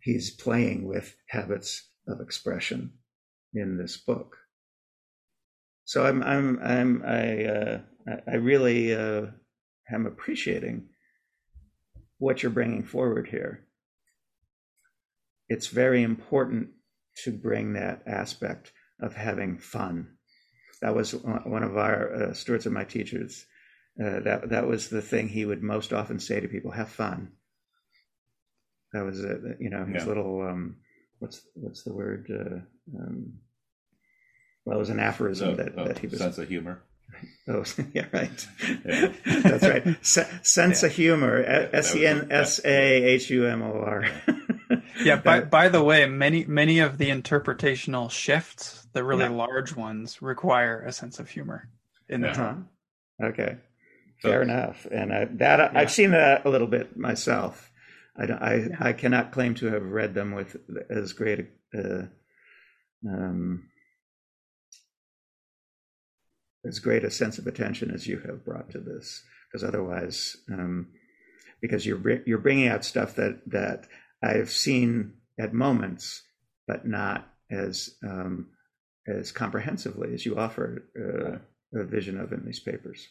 he's 0.01 0.31
playing 0.31 0.87
with 0.87 1.17
habits 1.29 1.89
of 2.07 2.21
expression 2.21 2.93
in 3.55 3.77
this 3.77 3.97
book. 3.97 4.37
So 5.85 6.07
I'm 6.07 6.23
I'm 6.23 6.59
I'm 6.63 7.03
I 7.05 7.45
uh, 7.45 7.81
I 8.27 8.35
really 8.37 8.95
uh, 8.95 9.27
am 9.91 10.07
appreciating 10.07 10.89
what 12.19 12.43
you're 12.43 12.53
bringing 12.53 12.85
forward 12.85 13.29
here. 13.29 13.65
It's 15.49 15.67
very 15.67 16.03
important 16.03 16.71
to 17.25 17.33
bring 17.33 17.75
that 17.75 18.03
aspect 18.07 18.73
of 19.03 19.15
having 19.15 19.59
fun. 19.59 20.17
That 20.81 20.95
was 20.95 21.13
one 21.13 21.63
of 21.63 21.77
our 21.77 22.15
uh, 22.15 22.35
Stuart's 22.35 22.67
and 22.67 22.75
my 22.75 22.85
teachers 22.85 23.45
uh, 24.01 24.21
that 24.21 24.49
that 24.51 24.67
was 24.67 24.89
the 24.89 25.03
thing 25.03 25.29
he 25.29 25.45
would 25.45 25.63
most 25.63 25.93
often 25.93 26.19
say 26.19 26.41
to 26.41 26.49
people: 26.49 26.71
"Have 26.71 26.89
fun." 26.89 27.33
That 28.93 29.05
was 29.05 29.23
uh, 29.23 29.55
you 29.59 29.71
know 29.71 29.85
his 29.85 30.03
yeah. 30.03 30.09
little 30.09 30.43
um, 30.43 30.77
what's 31.19 31.43
what's 31.55 31.83
the 31.83 31.93
word? 31.93 32.27
Uh, 32.31 32.99
um, 32.99 33.35
well, 34.65 34.77
it 34.77 34.81
was 34.81 34.91
an 34.91 35.01
aphorism 35.01 35.57
that, 35.57 35.77
that 35.77 35.99
he 35.99 36.07
was 36.07 36.19
sense 36.19 36.39
of 36.39 36.49
humor. 36.49 36.83
Oh, 37.47 37.63
yeah, 37.93 38.07
right. 38.11 38.49
Yeah. 38.87 39.13
That's 39.43 39.65
right. 39.65 39.87
S- 39.87 40.41
sense 40.43 40.83
yeah. 40.83 40.89
of 40.89 40.95
humor. 40.95 41.43
S 41.73 41.95
E 41.95 42.07
N 42.07 42.29
S 42.31 42.59
A 42.65 43.05
H 43.05 43.29
U 43.29 43.47
M 43.47 43.61
O 43.61 43.73
R. 43.73 44.07
Yeah. 45.05 45.17
By 45.25 45.41
by 45.41 45.69
the 45.69 45.83
way, 45.83 46.07
many 46.07 46.45
many 46.45 46.79
of 46.81 46.99
the 46.99 47.11
interpretational 47.11 48.11
shifts, 48.11 48.87
the 48.93 49.05
really 49.05 49.25
yeah. 49.25 49.31
large 49.31 49.77
ones, 49.77 50.23
require 50.23 50.83
a 50.83 50.93
sense 50.93 51.19
of 51.19 51.29
humor 51.29 51.69
in 52.09 52.21
the 52.23 52.31
uh-huh. 52.31 52.55
Okay. 53.23 53.57
Fair 54.23 54.43
enough, 54.43 54.87
and 54.91 55.13
I, 55.13 55.25
that 55.25 55.59
yeah. 55.59 55.71
I've 55.75 55.91
seen 55.91 56.13
that 56.13 56.47
a 56.47 56.49
little 56.49 56.69
bit 56.69 56.97
myself. 56.97 57.73
I 58.17 58.25
I, 58.25 58.55
yeah. 58.55 58.77
I 58.79 58.93
cannot 58.93 59.33
claim 59.33 59.55
to 59.57 59.67
have 59.67 59.83
read 59.83 60.15
them 60.15 60.33
with 60.33 60.57
as 60.89 61.13
great 61.13 61.49
a, 61.75 61.79
uh, 61.79 62.03
um, 63.09 63.69
as 66.65 66.79
great 66.79 67.03
a 67.03 67.11
sense 67.11 67.39
of 67.39 67.49
attention 67.49 67.91
as 67.91 68.07
you 68.07 68.21
have 68.21 68.45
brought 68.45 68.71
to 68.71 68.79
this, 68.79 69.25
because 69.51 69.65
otherwise, 69.65 70.37
um, 70.53 70.89
because 71.61 71.85
you're 71.85 72.23
you're 72.25 72.39
bringing 72.39 72.69
out 72.69 72.85
stuff 72.85 73.17
that 73.17 73.41
that 73.47 73.89
I've 74.23 74.51
seen 74.51 75.15
at 75.39 75.53
moments, 75.53 76.23
but 76.67 76.87
not 76.87 77.29
as 77.51 77.91
um, 78.05 78.49
as 79.07 79.33
comprehensively 79.33 80.15
as 80.15 80.25
you 80.25 80.37
offer 80.39 80.85
uh, 80.97 81.81
a 81.81 81.85
vision 81.85 82.19
of 82.21 82.33
in 82.33 82.45
these 82.45 82.61
papers. 82.61 83.09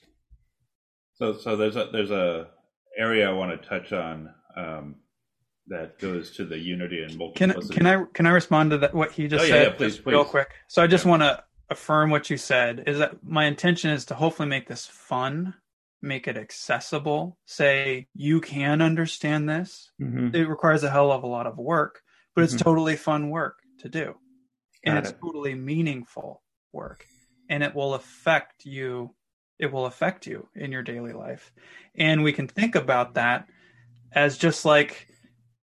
So, 1.15 1.37
so 1.37 1.55
there's 1.55 1.75
a 1.75 1.89
there's 1.91 2.11
a 2.11 2.47
area 2.97 3.29
I 3.29 3.33
want 3.33 3.61
to 3.61 3.67
touch 3.67 3.93
on 3.93 4.33
um, 4.55 4.95
that 5.67 5.99
goes 5.99 6.31
to 6.31 6.45
the 6.45 6.57
unity 6.57 7.03
and 7.03 7.17
multiplicity. 7.17 7.73
Can 7.73 7.85
can 7.85 7.87
I 7.87 8.05
can 8.13 8.25
I 8.25 8.31
respond 8.31 8.71
to 8.71 8.77
that 8.79 8.93
what 8.93 9.11
he 9.11 9.27
just 9.27 9.43
oh, 9.43 9.47
said? 9.47 9.55
Yeah, 9.55 9.69
yeah, 9.69 9.75
please, 9.75 9.97
please. 9.97 10.11
real 10.11 10.25
quick. 10.25 10.49
So 10.67 10.81
I 10.81 10.87
just 10.87 11.05
yeah. 11.05 11.11
want 11.11 11.23
to 11.23 11.43
affirm 11.69 12.09
what 12.09 12.29
you 12.29 12.37
said. 12.37 12.83
Is 12.87 12.99
that 12.99 13.23
my 13.23 13.45
intention 13.45 13.91
is 13.91 14.05
to 14.05 14.15
hopefully 14.15 14.49
make 14.49 14.67
this 14.67 14.85
fun, 14.85 15.53
make 16.01 16.27
it 16.27 16.37
accessible. 16.37 17.37
Say 17.45 18.07
you 18.13 18.41
can 18.41 18.81
understand 18.81 19.49
this. 19.49 19.91
Mm-hmm. 20.01 20.35
It 20.35 20.49
requires 20.49 20.83
a 20.83 20.89
hell 20.89 21.11
of 21.11 21.23
a 21.23 21.27
lot 21.27 21.47
of 21.47 21.57
work, 21.57 22.01
but 22.35 22.43
it's 22.43 22.53
mm-hmm. 22.53 22.63
totally 22.63 22.95
fun 22.95 23.29
work 23.29 23.59
to 23.79 23.89
do, 23.89 24.15
and 24.83 24.97
it's 24.97 25.13
totally 25.21 25.55
meaningful 25.55 26.41
work, 26.71 27.05
and 27.49 27.63
it 27.63 27.75
will 27.75 27.93
affect 27.93 28.65
you 28.65 29.13
it 29.61 29.71
will 29.71 29.85
affect 29.85 30.25
you 30.25 30.49
in 30.55 30.71
your 30.71 30.81
daily 30.81 31.13
life. 31.13 31.53
And 31.93 32.23
we 32.23 32.33
can 32.33 32.47
think 32.47 32.73
about 32.73 33.13
that 33.13 33.47
as 34.11 34.39
just 34.39 34.65
like 34.65 35.07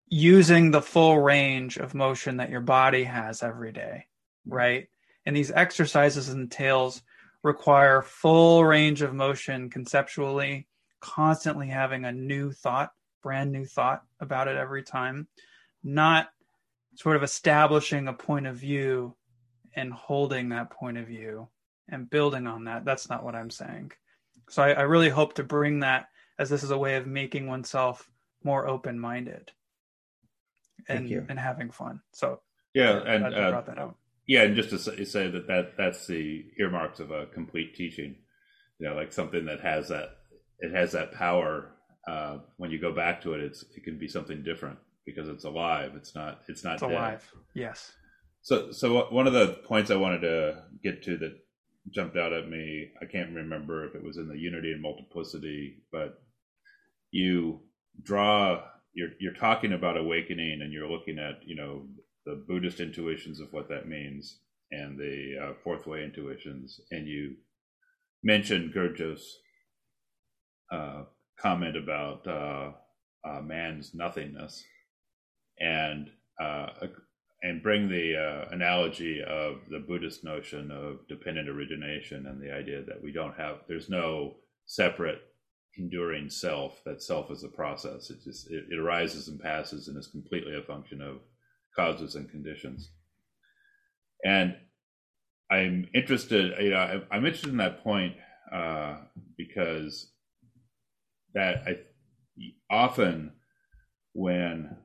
using 0.06 0.70
the 0.70 0.80
full 0.80 1.18
range 1.18 1.76
of 1.78 1.94
motion 1.94 2.36
that 2.36 2.48
your 2.48 2.60
body 2.60 3.02
has 3.02 3.42
every 3.42 3.72
day, 3.72 4.06
right? 4.46 4.86
And 5.26 5.36
these 5.36 5.50
exercises 5.50 6.28
and 6.28 6.48
Tales 6.48 7.02
require 7.42 8.02
full 8.02 8.64
range 8.64 9.02
of 9.02 9.14
motion 9.14 9.70
conceptually, 9.70 10.66
constantly 11.00 11.68
having 11.68 12.04
a 12.04 12.12
new 12.12 12.52
thought, 12.52 12.92
brand 13.22 13.52
new 13.52 13.64
thought 13.64 14.02
about 14.20 14.48
it 14.48 14.56
every 14.56 14.82
time, 14.82 15.28
not 15.82 16.28
sort 16.96 17.16
of 17.16 17.22
establishing 17.22 18.08
a 18.08 18.12
point 18.12 18.46
of 18.46 18.56
view 18.56 19.14
and 19.74 19.92
holding 19.92 20.48
that 20.48 20.70
point 20.70 20.98
of 20.98 21.06
view 21.06 21.48
and 21.88 22.10
building 22.10 22.46
on 22.46 22.64
that. 22.64 22.84
That's 22.84 23.08
not 23.08 23.24
what 23.24 23.34
I'm 23.34 23.50
saying. 23.50 23.92
So 24.50 24.62
I, 24.62 24.70
I 24.72 24.82
really 24.82 25.08
hope 25.08 25.34
to 25.34 25.44
bring 25.44 25.80
that 25.80 26.08
as 26.38 26.50
this 26.50 26.62
is 26.62 26.70
a 26.70 26.78
way 26.78 26.96
of 26.96 27.06
making 27.06 27.46
oneself 27.46 28.10
more 28.42 28.66
open 28.66 28.98
minded 28.98 29.52
and 30.88 31.10
and 31.10 31.38
having 31.38 31.70
fun. 31.70 32.00
So 32.12 32.40
yeah, 32.74 32.98
and 33.04 33.24
uh, 33.24 33.50
brought 33.50 33.66
that 33.66 33.78
out. 33.78 33.96
Yeah, 34.28 34.42
and 34.42 34.54
just 34.54 34.68
to 34.70 34.78
say 35.06 35.30
that, 35.30 35.46
that 35.48 35.72
that's 35.78 36.06
the 36.06 36.44
earmarks 36.60 37.00
of 37.00 37.10
a 37.10 37.26
complete 37.26 37.74
teaching. 37.74 38.14
You 38.78 38.88
know, 38.88 38.94
like 38.94 39.12
something 39.12 39.46
that 39.46 39.60
has 39.60 39.88
that 39.88 40.18
it 40.60 40.72
has 40.72 40.92
that 40.92 41.12
power. 41.12 41.72
Uh, 42.06 42.38
when 42.58 42.70
you 42.70 42.78
go 42.78 42.92
back 42.94 43.22
to 43.22 43.32
it, 43.32 43.40
it's 43.40 43.64
it 43.74 43.84
can 43.84 43.98
be 43.98 44.06
something 44.06 44.42
different 44.44 44.78
because 45.06 45.28
it's 45.28 45.44
alive. 45.44 45.92
It's 45.96 46.14
not. 46.14 46.42
It's 46.46 46.62
not 46.62 46.74
it's 46.74 46.82
alive. 46.82 47.26
Yes. 47.54 47.90
So, 48.42 48.70
so 48.70 49.06
one 49.10 49.26
of 49.26 49.32
the 49.32 49.60
points 49.66 49.90
I 49.90 49.96
wanted 49.96 50.20
to 50.20 50.62
get 50.82 51.02
to 51.04 51.16
that 51.18 51.36
jumped 51.90 52.16
out 52.16 52.32
at 52.32 52.48
me. 52.48 52.90
I 53.00 53.06
can't 53.06 53.34
remember 53.34 53.86
if 53.86 53.94
it 53.94 54.04
was 54.04 54.18
in 54.18 54.28
the 54.28 54.38
unity 54.38 54.72
and 54.72 54.82
multiplicity, 54.82 55.82
but 55.90 56.20
you 57.10 57.60
draw 58.02 58.62
you're 58.94 59.10
you're 59.20 59.34
talking 59.34 59.72
about 59.72 59.96
awakening 59.96 60.60
and 60.62 60.72
you're 60.72 60.90
looking 60.90 61.18
at 61.18 61.40
you 61.46 61.56
know 61.56 61.86
the 62.28 62.34
Buddhist 62.34 62.78
intuitions 62.78 63.40
of 63.40 63.50
what 63.54 63.70
that 63.70 63.88
means 63.88 64.40
and 64.70 64.98
the 64.98 65.34
uh, 65.42 65.52
fourth 65.64 65.86
way 65.86 66.04
intuitions, 66.04 66.78
and 66.90 67.06
you 67.06 67.36
mentioned 68.22 68.74
Gurdjieff's 68.74 69.38
uh, 70.70 71.04
comment 71.40 71.74
about 71.74 72.26
uh, 72.26 72.72
uh 73.26 73.40
man's 73.40 73.94
nothingness, 73.94 74.62
and 75.58 76.10
uh, 76.38 76.66
and 77.42 77.62
bring 77.62 77.88
the 77.88 78.14
uh, 78.16 78.54
analogy 78.54 79.22
of 79.22 79.60
the 79.70 79.78
Buddhist 79.78 80.22
notion 80.22 80.70
of 80.70 81.08
dependent 81.08 81.48
origination 81.48 82.26
and 82.26 82.42
the 82.42 82.52
idea 82.52 82.82
that 82.82 83.02
we 83.02 83.10
don't 83.10 83.38
have, 83.38 83.58
there's 83.68 83.88
no 83.88 84.34
separate 84.66 85.22
enduring 85.78 86.28
self. 86.28 86.82
That 86.84 87.02
self 87.02 87.30
is 87.30 87.42
a 87.42 87.48
process. 87.48 88.10
It 88.10 88.22
just 88.22 88.50
it, 88.50 88.64
it 88.70 88.78
arises 88.78 89.28
and 89.28 89.40
passes 89.40 89.88
and 89.88 89.96
is 89.96 90.08
completely 90.08 90.56
a 90.56 90.62
function 90.62 91.00
of 91.00 91.20
causes 91.78 92.14
and 92.16 92.30
conditions. 92.30 92.90
And 94.24 94.56
I'm 95.50 95.88
interested. 95.94 96.52
You 96.60 96.70
know, 96.70 97.02
I'm 97.10 97.24
interested 97.24 97.50
in 97.50 97.58
that 97.58 97.84
point 97.84 98.14
uh, 98.52 98.96
because 99.36 100.10
that 101.34 101.62
I 101.66 101.76
often 102.70 103.32
when 104.12 104.76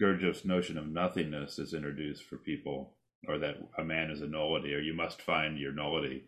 Gurdjieff's 0.00 0.44
notion 0.44 0.78
of 0.78 0.86
nothingness 0.86 1.58
is 1.58 1.74
introduced 1.74 2.24
for 2.24 2.36
people, 2.36 2.94
or 3.26 3.38
that 3.38 3.56
a 3.78 3.84
man 3.84 4.10
is 4.10 4.20
a 4.20 4.26
nullity, 4.26 4.74
or 4.74 4.80
you 4.80 4.94
must 4.94 5.22
find 5.22 5.58
your 5.58 5.72
nullity. 5.72 6.24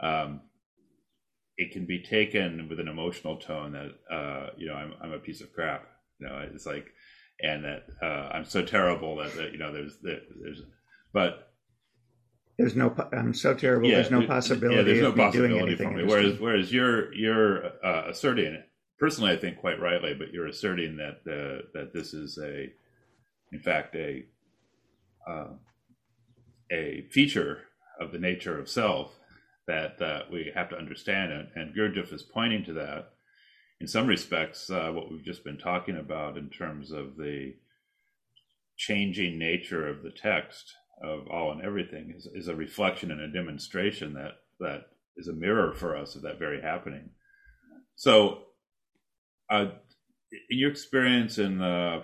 Um, 0.00 0.42
it 1.56 1.72
can 1.72 1.86
be 1.86 2.02
taken 2.02 2.68
with 2.68 2.80
an 2.80 2.88
emotional 2.88 3.36
tone 3.36 3.72
that 3.72 4.14
uh, 4.14 4.50
you 4.56 4.66
know 4.68 4.74
I'm 4.74 4.94
I'm 5.02 5.12
a 5.12 5.18
piece 5.18 5.40
of 5.40 5.52
crap. 5.52 5.86
You 6.18 6.28
know, 6.28 6.48
it's 6.54 6.66
like, 6.66 6.86
and 7.40 7.64
that 7.64 7.86
uh, 8.02 8.30
I'm 8.32 8.44
so 8.44 8.62
terrible 8.62 9.16
that, 9.16 9.34
that 9.36 9.52
you 9.52 9.58
know 9.58 9.72
there's 9.72 9.98
there's, 10.02 10.62
but 11.12 11.52
there's 12.58 12.74
no 12.74 12.94
I'm 13.12 13.34
so 13.34 13.54
terrible. 13.54 13.88
Yeah, 13.88 13.96
there's 13.96 14.10
no 14.10 14.26
possibility. 14.26 14.76
Yeah, 14.76 14.82
there's 14.82 15.02
no 15.02 15.12
possibility 15.12 15.76
for 15.76 15.90
me. 15.90 16.04
Whereas 16.04 16.38
whereas 16.38 16.72
you're 16.72 17.12
you're 17.14 17.66
uh, 17.84 18.08
asserting 18.08 18.62
personally, 18.98 19.32
I 19.32 19.36
think 19.36 19.58
quite 19.58 19.80
rightly, 19.80 20.14
but 20.14 20.32
you're 20.32 20.46
asserting 20.46 20.96
that 20.96 21.20
uh, 21.26 21.66
that 21.74 21.92
this 21.92 22.14
is 22.14 22.38
a 22.38 22.72
in 23.52 23.60
fact 23.60 23.94
a 23.96 24.24
uh, 25.28 25.48
a 26.70 27.06
feature 27.10 27.64
of 28.00 28.12
the 28.12 28.18
nature 28.18 28.58
of 28.58 28.68
self 28.68 29.12
that 29.66 29.98
that 29.98 30.30
we 30.30 30.50
have 30.54 30.70
to 30.70 30.78
understand. 30.78 31.32
And, 31.32 31.48
and 31.54 31.74
Gurdjieff 31.74 32.12
is 32.12 32.22
pointing 32.22 32.64
to 32.64 32.72
that 32.74 33.12
in 33.80 33.86
some 33.86 34.06
respects, 34.06 34.70
uh, 34.70 34.90
what 34.92 35.10
we've 35.10 35.24
just 35.24 35.44
been 35.44 35.58
talking 35.58 35.96
about 35.96 36.38
in 36.38 36.48
terms 36.48 36.90
of 36.90 37.16
the 37.16 37.54
changing 38.76 39.38
nature 39.38 39.88
of 39.88 40.02
the 40.02 40.10
text 40.10 40.72
of 41.02 41.26
all 41.28 41.52
and 41.52 41.62
everything 41.62 42.12
is, 42.16 42.26
is 42.34 42.48
a 42.48 42.54
reflection 42.54 43.10
and 43.10 43.20
a 43.20 43.28
demonstration 43.28 44.14
that 44.14 44.32
that 44.60 44.86
is 45.16 45.28
a 45.28 45.32
mirror 45.32 45.72
for 45.74 45.96
us 45.96 46.14
of 46.14 46.22
that 46.22 46.38
very 46.38 46.60
happening. 46.60 47.10
So, 47.96 48.44
uh, 49.50 49.66
in 50.50 50.58
your 50.58 50.70
experience 50.70 51.38
in 51.38 51.58
the 51.58 52.02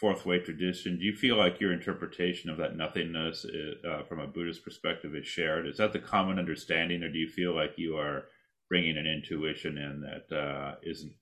fourth 0.00 0.24
way 0.24 0.38
tradition, 0.38 0.98
do 0.98 1.04
you 1.04 1.14
feel 1.14 1.36
like 1.36 1.60
your 1.60 1.72
interpretation 1.72 2.50
of 2.50 2.56
that 2.58 2.76
nothingness 2.76 3.44
uh, 3.44 4.04
from 4.04 4.20
a 4.20 4.26
Buddhist 4.26 4.64
perspective 4.64 5.14
is 5.14 5.26
shared? 5.26 5.66
Is 5.66 5.78
that 5.78 5.92
the 5.92 5.98
common 5.98 6.38
understanding, 6.38 7.02
or 7.02 7.10
do 7.10 7.18
you 7.18 7.28
feel 7.28 7.54
like 7.54 7.72
you 7.76 7.96
are 7.96 8.26
bringing 8.68 8.96
an 8.96 9.06
intuition 9.06 9.78
in 9.78 10.00
that 10.02 10.36
uh, 10.36 10.74
not 10.84 11.12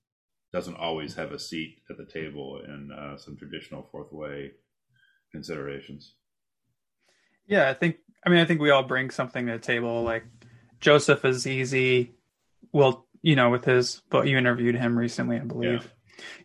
doesn't 0.53 0.77
always 0.77 1.15
have 1.15 1.31
a 1.31 1.39
seat 1.39 1.77
at 1.89 1.97
the 1.97 2.05
table 2.05 2.61
in 2.65 2.89
uh, 2.91 3.17
some 3.17 3.37
traditional 3.37 3.87
fourth 3.91 4.11
way 4.11 4.51
considerations? 5.31 6.15
Yeah, 7.47 7.69
I 7.69 7.73
think. 7.73 7.97
I 8.25 8.29
mean, 8.29 8.39
I 8.39 8.45
think 8.45 8.59
we 8.59 8.71
all 8.71 8.83
bring 8.83 9.09
something 9.09 9.45
to 9.45 9.53
the 9.53 9.59
table. 9.59 10.03
Like 10.03 10.25
Joseph 10.79 11.21
Azize 11.21 12.09
will, 12.73 13.05
you 13.21 13.35
know, 13.35 13.49
with 13.49 13.65
his, 13.65 14.01
but 14.09 14.27
you 14.27 14.37
interviewed 14.37 14.75
him 14.75 14.97
recently, 14.97 15.37
I 15.37 15.43
believe. 15.43 15.83
Yeah 15.83 15.89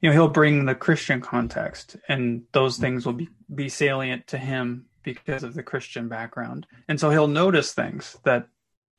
you 0.01 0.09
know 0.09 0.13
he'll 0.13 0.29
bring 0.29 0.65
the 0.65 0.75
christian 0.75 1.21
context 1.21 1.97
and 2.09 2.43
those 2.53 2.79
things 2.79 3.07
will 3.07 3.13
be, 3.13 3.29
be 3.55 3.69
salient 3.69 4.27
to 4.27 4.39
him 4.39 4.87
because 5.03 5.43
of 5.43 5.55
the 5.55 5.63
christian 5.63 6.09
background 6.09 6.67
and 6.89 6.99
so 6.99 7.11
he'll 7.11 7.29
notice 7.29 7.73
things 7.73 8.19
that 8.25 8.49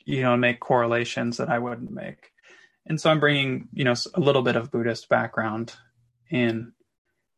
you 0.05 0.21
know 0.21 0.35
make 0.38 0.59
correlations 0.59 1.38
that 1.38 1.49
i 1.49 1.59
wouldn't 1.59 1.91
make. 1.91 2.31
And 2.85 2.99
so 2.99 3.09
i'm 3.09 3.19
bringing 3.19 3.67
you 3.73 3.84
know 3.84 3.95
a 4.13 4.19
little 4.19 4.41
bit 4.41 4.55
of 4.55 4.71
buddhist 4.71 5.09
background 5.09 5.73
in. 6.30 6.73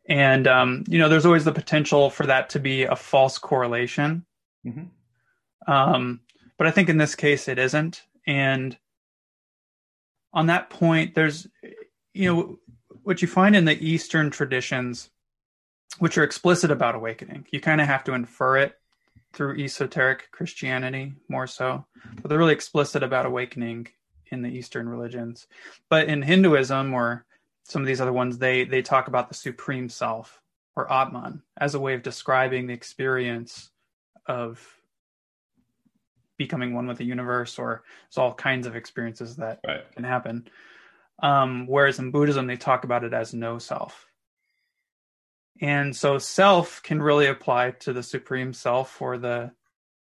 And 0.07 0.47
um, 0.47 0.83
you 0.87 0.99
know 0.99 1.09
there's 1.09 1.25
always 1.25 1.45
the 1.45 1.51
potential 1.51 2.09
for 2.09 2.27
that 2.27 2.49
to 2.51 2.59
be 2.59 2.83
a 2.83 2.95
false 2.95 3.37
correlation. 3.37 4.25
Mm-hmm. 4.65 5.71
um, 5.71 6.21
but 6.57 6.65
i 6.65 6.71
think 6.71 6.89
in 6.89 6.97
this 6.97 7.15
case 7.15 7.47
it 7.47 7.59
isn't. 7.59 8.03
And 8.27 8.77
on 10.33 10.47
that 10.47 10.69
point 10.69 11.15
there's 11.15 11.47
you 12.13 12.33
know 12.33 12.59
what 13.03 13.21
you 13.21 13.27
find 13.27 13.55
in 13.55 13.65
the 13.65 13.87
Eastern 13.87 14.31
traditions, 14.31 15.11
which 15.99 16.17
are 16.17 16.23
explicit 16.23 16.71
about 16.71 16.95
awakening, 16.95 17.45
you 17.51 17.61
kind 17.61 17.79
of 17.79 17.85
have 17.85 18.03
to 18.05 18.13
infer 18.13 18.57
it 18.57 18.75
through 19.35 19.59
esoteric 19.59 20.31
Christianity 20.31 21.13
more 21.29 21.45
so, 21.45 21.85
but 22.21 22.29
they're 22.29 22.37
really 22.39 22.53
explicit 22.53 23.03
about 23.03 23.25
awakening 23.25 23.87
in 24.31 24.41
the 24.41 24.49
Eastern 24.49 24.89
religions. 24.89 25.47
But 25.89 26.07
in 26.07 26.21
Hinduism 26.21 26.93
or 26.93 27.25
some 27.63 27.81
of 27.81 27.87
these 27.87 28.01
other 28.01 28.13
ones, 28.13 28.37
they 28.37 28.63
they 28.63 28.81
talk 28.81 29.07
about 29.07 29.27
the 29.29 29.35
supreme 29.35 29.89
self 29.89 30.41
or 30.75 30.91
Atman 30.91 31.41
as 31.57 31.75
a 31.75 31.79
way 31.79 31.93
of 31.93 32.03
describing 32.03 32.67
the 32.67 32.73
experience 32.73 33.69
of 34.25 34.65
becoming 36.37 36.73
one 36.73 36.87
with 36.87 36.97
the 36.97 37.05
universe, 37.05 37.59
or 37.59 37.83
there's 38.07 38.17
all 38.17 38.33
kinds 38.33 38.67
of 38.67 38.75
experiences 38.75 39.35
that 39.37 39.59
right. 39.65 39.89
can 39.93 40.03
happen. 40.03 40.47
Um, 41.23 41.65
whereas 41.67 41.99
in 41.99 42.11
Buddhism, 42.11 42.47
they 42.47 42.57
talk 42.57 42.83
about 42.83 43.03
it 43.03 43.13
as 43.13 43.33
no 43.33 43.57
self. 43.57 44.04
And 45.61 45.95
so 45.95 46.17
self 46.17 46.81
can 46.83 47.01
really 47.01 47.27
apply 47.27 47.71
to 47.71 47.93
the 47.93 48.03
supreme 48.03 48.53
self 48.53 49.01
or 49.01 49.17
the 49.17 49.51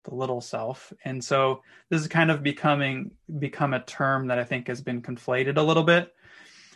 the 0.06 0.16
little 0.16 0.42
self. 0.42 0.94
And 1.04 1.24
so 1.24 1.62
this 1.90 2.02
is 2.02 2.08
kind 2.08 2.32
of 2.32 2.42
becoming 2.42 3.12
become 3.40 3.74
a 3.74 3.84
term 3.84 4.28
that 4.28 4.40
I 4.40 4.44
think 4.44 4.68
has 4.68 4.82
been 4.82 5.02
conflated 5.02 5.58
a 5.58 5.64
little 5.64 5.84
bit. 5.84 6.14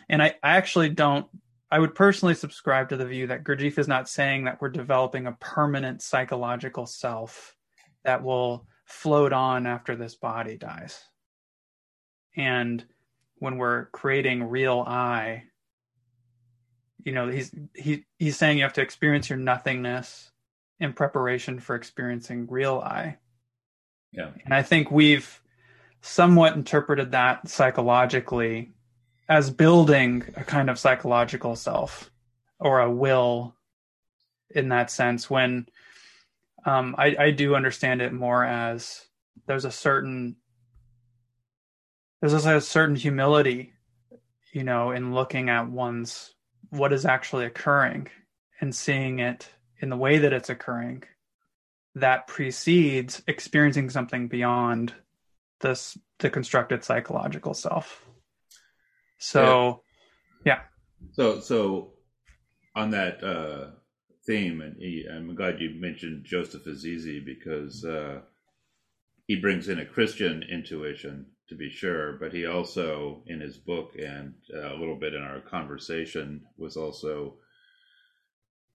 And 0.08 0.22
I, 0.22 0.34
I 0.42 0.56
actually 0.56 0.90
don't 0.90 1.26
I 1.70 1.78
would 1.78 1.94
personally 1.94 2.34
subscribe 2.34 2.90
to 2.90 2.96
the 2.96 3.06
view 3.06 3.26
that 3.28 3.42
Gurdjieff 3.42 3.78
is 3.78 3.88
not 3.88 4.08
saying 4.08 4.44
that 4.44 4.60
we're 4.60 4.68
developing 4.68 5.26
a 5.26 5.32
permanent 5.32 6.02
psychological 6.02 6.86
self 6.86 7.56
that 8.04 8.22
will 8.22 8.66
float 8.84 9.32
on 9.32 9.66
after 9.66 9.96
this 9.96 10.14
body 10.14 10.56
dies. 10.56 11.02
And 12.36 12.84
when 13.36 13.56
we're 13.56 13.86
creating 13.86 14.44
real 14.44 14.84
I, 14.86 15.44
you 17.04 17.12
know, 17.12 17.28
he's 17.28 17.54
he 17.74 18.04
he's 18.18 18.36
saying 18.36 18.58
you 18.58 18.64
have 18.64 18.72
to 18.74 18.82
experience 18.82 19.28
your 19.28 19.38
nothingness 19.38 20.30
in 20.80 20.92
preparation 20.92 21.60
for 21.60 21.76
experiencing 21.76 22.46
real 22.48 22.78
I. 22.84 23.18
Yeah. 24.12 24.30
And 24.44 24.54
I 24.54 24.62
think 24.62 24.90
we've 24.90 25.40
somewhat 26.00 26.54
interpreted 26.54 27.12
that 27.12 27.48
psychologically 27.48 28.72
as 29.28 29.50
building 29.50 30.24
a 30.36 30.44
kind 30.44 30.68
of 30.68 30.78
psychological 30.78 31.56
self 31.56 32.10
or 32.58 32.80
a 32.80 32.90
will 32.90 33.54
in 34.50 34.68
that 34.68 34.90
sense 34.90 35.28
when 35.28 35.66
um, 36.66 36.94
I, 36.98 37.16
I 37.18 37.30
do 37.30 37.54
understand 37.54 38.00
it 38.02 38.12
more 38.12 38.44
as 38.44 39.06
there's 39.46 39.64
a 39.64 39.70
certain 39.70 40.36
there's 42.20 42.34
also 42.34 42.56
a 42.56 42.60
certain 42.62 42.96
humility, 42.96 43.74
you 44.52 44.64
know, 44.64 44.92
in 44.92 45.12
looking 45.12 45.50
at 45.50 45.68
one's 45.68 46.33
what 46.74 46.92
is 46.92 47.04
actually 47.04 47.44
occurring 47.44 48.08
and 48.60 48.74
seeing 48.74 49.18
it 49.20 49.48
in 49.80 49.90
the 49.90 49.96
way 49.96 50.18
that 50.18 50.32
it's 50.32 50.50
occurring 50.50 51.02
that 51.94 52.26
precedes 52.26 53.22
experiencing 53.28 53.88
something 53.90 54.28
beyond 54.28 54.92
this 55.60 55.96
the 56.18 56.30
constructed 56.30 56.84
psychological 56.84 57.54
self. 57.54 58.04
So 59.18 59.82
yeah. 60.44 60.54
yeah. 60.54 60.60
So 61.12 61.40
so 61.40 61.92
on 62.74 62.90
that 62.90 63.22
uh 63.22 63.70
theme 64.26 64.60
and 64.60 64.76
he, 64.78 65.06
I'm 65.10 65.34
glad 65.34 65.60
you 65.60 65.70
mentioned 65.78 66.24
Joseph 66.24 66.64
Azize 66.64 67.24
because 67.24 67.84
uh 67.84 68.20
he 69.26 69.36
brings 69.36 69.68
in 69.68 69.78
a 69.78 69.86
Christian 69.86 70.42
intuition 70.42 71.26
to 71.48 71.54
be 71.54 71.68
sure, 71.68 72.12
but 72.14 72.32
he 72.32 72.46
also, 72.46 73.22
in 73.26 73.40
his 73.40 73.56
book 73.56 73.92
and 73.98 74.34
uh, 74.54 74.74
a 74.74 74.78
little 74.78 74.96
bit 74.96 75.14
in 75.14 75.22
our 75.22 75.40
conversation, 75.40 76.42
was 76.56 76.76
also 76.76 77.34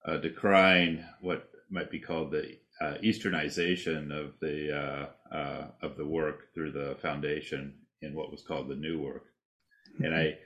uh, 0.06 0.16
decrying 0.18 1.04
what 1.20 1.50
might 1.70 1.90
be 1.90 1.98
called 1.98 2.30
the 2.30 2.58
uh, 2.80 2.94
Easternization 3.02 4.10
of 4.12 4.32
the 4.40 4.74
uh, 4.74 5.34
uh, 5.34 5.66
of 5.82 5.96
the 5.96 6.06
work 6.06 6.54
through 6.54 6.72
the 6.72 6.96
foundation 7.02 7.74
in 8.02 8.14
what 8.14 8.30
was 8.30 8.42
called 8.42 8.68
the 8.68 8.74
New 8.74 9.00
Work, 9.02 9.26
mm-hmm. 9.94 10.04
and 10.04 10.14
I 10.14 10.38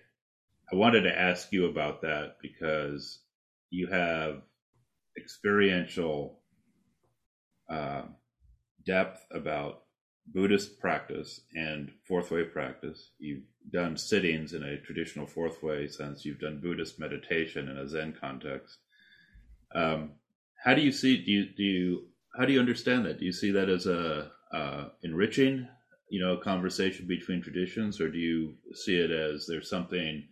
I 0.72 0.76
wanted 0.76 1.02
to 1.02 1.18
ask 1.18 1.52
you 1.52 1.66
about 1.66 2.02
that 2.02 2.38
because 2.42 3.20
you 3.70 3.86
have 3.86 4.42
experiential 5.16 6.40
uh, 7.70 8.02
depth 8.84 9.24
about 9.30 9.83
Buddhist 10.26 10.80
practice 10.80 11.40
and 11.54 11.92
fourth 12.06 12.30
way 12.30 12.44
practice. 12.44 13.10
You've 13.18 13.44
done 13.72 13.96
sittings 13.96 14.52
in 14.52 14.62
a 14.62 14.80
traditional 14.80 15.26
fourth 15.26 15.62
way 15.62 15.86
sense. 15.88 16.24
You've 16.24 16.40
done 16.40 16.60
Buddhist 16.60 16.98
meditation 16.98 17.68
in 17.68 17.76
a 17.76 17.88
Zen 17.88 18.16
context. 18.20 18.78
Um, 19.74 20.12
how 20.64 20.74
do 20.74 20.80
you 20.80 20.92
see? 20.92 21.22
Do 21.22 21.30
you 21.30 21.46
do 21.56 21.62
you? 21.62 22.06
How 22.38 22.46
do 22.46 22.52
you 22.52 22.60
understand 22.60 23.04
that? 23.06 23.18
Do 23.18 23.24
you 23.24 23.32
see 23.32 23.52
that 23.52 23.68
as 23.68 23.86
a 23.86 24.30
uh, 24.52 24.88
enriching 25.02 25.68
you 26.14 26.20
know, 26.20 26.36
conversation 26.36 27.06
between 27.06 27.42
traditions, 27.42 28.00
or 28.00 28.08
do 28.08 28.18
you 28.18 28.54
see 28.74 28.96
it 28.96 29.10
as 29.10 29.46
there's 29.46 29.68
something 29.68 30.22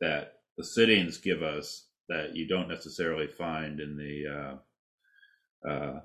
that 0.00 0.34
the 0.58 0.64
sittings 0.64 1.16
give 1.16 1.42
us 1.42 1.86
that 2.08 2.36
you 2.36 2.46
don't 2.46 2.68
necessarily 2.68 3.26
find 3.26 3.80
in 3.80 3.96
the 3.96 4.58
uh, 5.66 5.70
uh, 5.70 6.00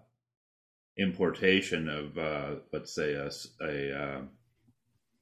importation 0.97 1.89
of, 1.89 2.17
uh, 2.17 2.55
let's 2.73 2.93
say, 2.93 3.13
a, 3.13 3.29
a 3.61 3.97
uh, 3.97 4.21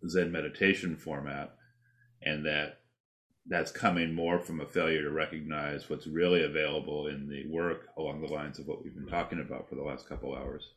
Zen 0.08 0.32
meditation 0.32 0.96
format, 0.96 1.56
and 2.22 2.46
that 2.46 2.80
that's 3.48 3.72
coming 3.72 4.14
more 4.14 4.40
from 4.40 4.60
a 4.62 4.66
failure 4.66 5.04
to 5.04 5.12
recognize 5.12 5.90
what's 5.90 6.08
really 6.08 6.44
available 6.44 7.08
in 7.08 7.30
the 7.30 7.46
work 7.48 7.90
along 7.98 8.22
the 8.22 8.34
lines 8.34 8.58
of 8.58 8.66
what 8.66 8.84
we've 8.84 8.96
been 8.96 9.06
talking 9.06 9.40
about 9.40 9.70
for 9.70 9.76
the 9.76 9.84
last 9.84 10.10
couple 10.10 10.36
hours. 10.36 10.72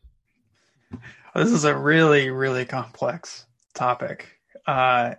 This 1.35 1.51
is 1.51 1.63
a 1.63 1.75
really, 1.75 2.29
really 2.29 2.65
complex 2.65 3.45
topic. 3.73 4.27
Uh, 4.67 5.15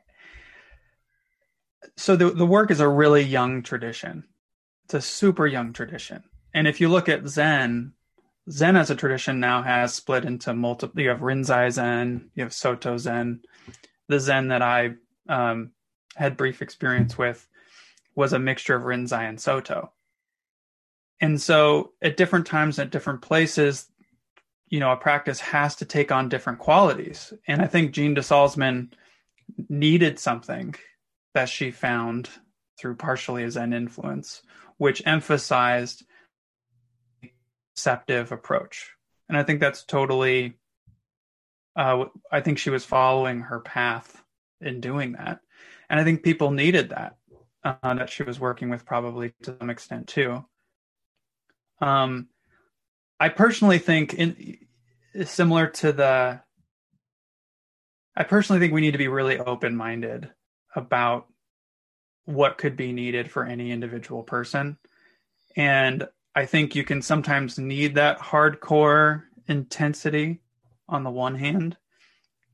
so 1.96 2.16
the 2.16 2.30
the 2.30 2.46
work 2.46 2.70
is 2.70 2.80
a 2.80 2.88
really 2.88 3.22
young 3.22 3.62
tradition. 3.62 4.24
It's 4.84 4.94
a 4.94 5.00
super 5.00 5.46
young 5.46 5.72
tradition. 5.72 6.24
And 6.54 6.66
if 6.66 6.80
you 6.80 6.88
look 6.88 7.08
at 7.08 7.26
Zen, 7.28 7.92
Zen 8.50 8.76
as 8.76 8.90
a 8.90 8.96
tradition 8.96 9.40
now 9.40 9.62
has 9.62 9.94
split 9.94 10.24
into 10.24 10.52
multiple. 10.54 11.00
You 11.00 11.10
have 11.10 11.20
Rinzai 11.20 11.70
Zen, 11.70 12.30
you 12.34 12.42
have 12.42 12.52
Soto 12.52 12.96
Zen. 12.96 13.40
The 14.08 14.18
Zen 14.18 14.48
that 14.48 14.62
I 14.62 14.94
um, 15.28 15.70
had 16.16 16.36
brief 16.36 16.60
experience 16.60 17.16
with 17.16 17.46
was 18.14 18.32
a 18.32 18.38
mixture 18.38 18.74
of 18.74 18.82
Rinzai 18.82 19.28
and 19.28 19.40
Soto. 19.40 19.92
And 21.20 21.40
so 21.40 21.92
at 22.02 22.16
different 22.16 22.46
times 22.46 22.78
at 22.78 22.90
different 22.90 23.22
places, 23.22 23.86
you 24.68 24.80
know, 24.80 24.90
a 24.90 24.96
practice 24.96 25.40
has 25.40 25.76
to 25.76 25.84
take 25.84 26.10
on 26.10 26.28
different 26.28 26.58
qualities. 26.58 27.32
And 27.46 27.60
I 27.60 27.66
think 27.66 27.92
Jeanne 27.92 28.14
de 28.14 28.22
Salzman 28.22 28.92
needed 29.68 30.18
something 30.18 30.74
that 31.34 31.48
she 31.48 31.70
found 31.70 32.28
through 32.78 32.96
partially 32.96 33.44
a 33.44 33.50
Zen 33.50 33.72
influence, 33.72 34.42
which 34.78 35.02
emphasized 35.04 36.04
receptive 37.76 38.32
approach. 38.32 38.90
And 39.28 39.38
I 39.38 39.42
think 39.42 39.60
that's 39.60 39.84
totally, 39.84 40.58
uh, 41.76 42.06
I 42.30 42.40
think 42.40 42.58
she 42.58 42.70
was 42.70 42.84
following 42.84 43.40
her 43.42 43.60
path 43.60 44.22
in 44.60 44.80
doing 44.80 45.12
that. 45.12 45.40
And 45.88 45.98
I 46.00 46.04
think 46.04 46.22
people 46.22 46.50
needed 46.50 46.90
that, 46.90 47.16
uh, 47.64 47.94
that 47.94 48.10
she 48.10 48.22
was 48.22 48.40
working 48.40 48.70
with 48.70 48.84
probably 48.84 49.32
to 49.42 49.56
some 49.58 49.70
extent 49.70 50.08
too. 50.08 50.44
Um, 51.80 52.28
I 53.18 53.28
personally 53.28 53.78
think 53.78 54.14
in 54.14 54.58
similar 55.24 55.68
to 55.68 55.92
the, 55.92 56.40
I 58.16 58.24
personally 58.24 58.60
think 58.60 58.72
we 58.72 58.80
need 58.80 58.92
to 58.92 58.98
be 58.98 59.08
really 59.08 59.38
open 59.38 59.76
minded 59.76 60.30
about 60.74 61.26
what 62.24 62.58
could 62.58 62.76
be 62.76 62.92
needed 62.92 63.30
for 63.30 63.44
any 63.44 63.72
individual 63.72 64.22
person. 64.22 64.78
And 65.56 66.06
I 66.40 66.46
think 66.46 66.74
you 66.74 66.84
can 66.84 67.02
sometimes 67.02 67.58
need 67.58 67.96
that 67.96 68.18
hardcore 68.18 69.24
intensity 69.46 70.40
on 70.88 71.04
the 71.04 71.10
one 71.10 71.34
hand, 71.34 71.76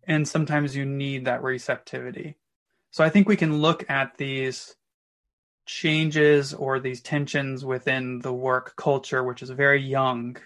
and 0.02 0.26
sometimes 0.26 0.74
you 0.74 0.84
need 0.84 1.26
that 1.26 1.44
receptivity. 1.44 2.36
So 2.90 3.04
I 3.04 3.10
think 3.10 3.28
we 3.28 3.36
can 3.36 3.58
look 3.58 3.88
at 3.88 4.16
these 4.16 4.74
changes 5.66 6.52
or 6.52 6.80
these 6.80 7.00
tensions 7.00 7.64
within 7.64 8.18
the 8.18 8.32
work 8.32 8.74
culture, 8.74 9.22
which 9.22 9.40
is 9.40 9.50
very 9.50 9.80
young, 9.80 10.36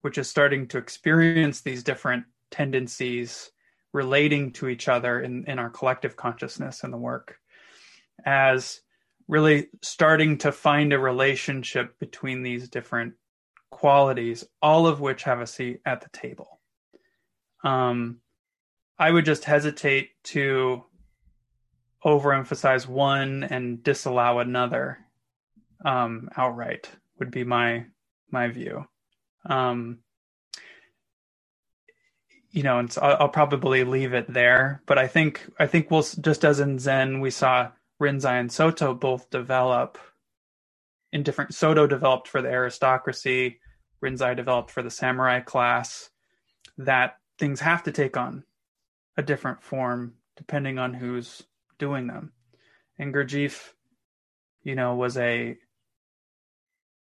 which 0.00 0.18
is 0.18 0.28
starting 0.28 0.66
to 0.66 0.78
experience 0.78 1.60
these 1.60 1.84
different 1.84 2.24
tendencies 2.50 3.52
relating 3.92 4.50
to 4.54 4.66
each 4.66 4.88
other 4.88 5.20
in, 5.20 5.44
in 5.44 5.60
our 5.60 5.70
collective 5.70 6.16
consciousness 6.16 6.82
in 6.82 6.90
the 6.90 6.96
work 6.96 7.38
as 8.26 8.80
really 9.30 9.68
starting 9.80 10.38
to 10.38 10.50
find 10.50 10.92
a 10.92 10.98
relationship 10.98 11.98
between 12.00 12.42
these 12.42 12.68
different 12.68 13.14
qualities, 13.70 14.44
all 14.60 14.88
of 14.88 15.00
which 15.00 15.22
have 15.22 15.40
a 15.40 15.46
seat 15.46 15.80
at 15.86 16.00
the 16.00 16.08
table. 16.10 16.60
Um, 17.62 18.18
I 18.98 19.10
would 19.10 19.24
just 19.24 19.44
hesitate 19.44 20.10
to 20.24 20.84
overemphasize 22.04 22.88
one 22.88 23.44
and 23.44 23.82
disallow 23.82 24.40
another 24.40 24.98
um, 25.84 26.28
outright. 26.36 26.90
Would 27.18 27.30
be 27.30 27.44
my 27.44 27.86
my 28.30 28.48
view. 28.48 28.86
Um, 29.46 29.98
you 32.50 32.62
know, 32.62 32.78
and 32.78 32.92
so 32.92 33.00
I'll, 33.02 33.16
I'll, 33.20 33.28
probably 33.28 33.84
leave 33.84 34.12
it 34.12 34.32
there. 34.32 34.82
But 34.86 34.98
I 34.98 35.06
think 35.06 35.48
I 35.58 35.66
think 35.66 35.90
we'll 35.90 36.04
just 36.20 36.44
as 36.44 36.60
in 36.60 36.78
Zen, 36.78 37.20
we 37.20 37.30
saw 37.30 37.70
Rinzai 38.00 38.40
and 38.40 38.50
Soto 38.50 38.94
both 38.94 39.30
develop 39.30 39.98
in 41.12 41.22
different. 41.22 41.54
Soto 41.54 41.86
developed 41.86 42.28
for 42.28 42.40
the 42.40 42.48
aristocracy, 42.48 43.60
Rinzai 44.02 44.34
developed 44.34 44.70
for 44.70 44.82
the 44.82 44.90
samurai 44.90 45.40
class. 45.40 46.10
That 46.78 47.18
things 47.38 47.60
have 47.60 47.82
to 47.84 47.92
take 47.92 48.16
on 48.16 48.44
a 49.16 49.22
different 49.22 49.62
form 49.62 50.14
depending 50.36 50.78
on 50.78 50.94
who's 50.94 51.42
doing 51.78 52.06
them. 52.06 52.32
And 52.98 53.12
Gurdjieff, 53.12 53.72
you 54.62 54.74
know, 54.74 54.94
was 54.94 55.18
a 55.18 55.58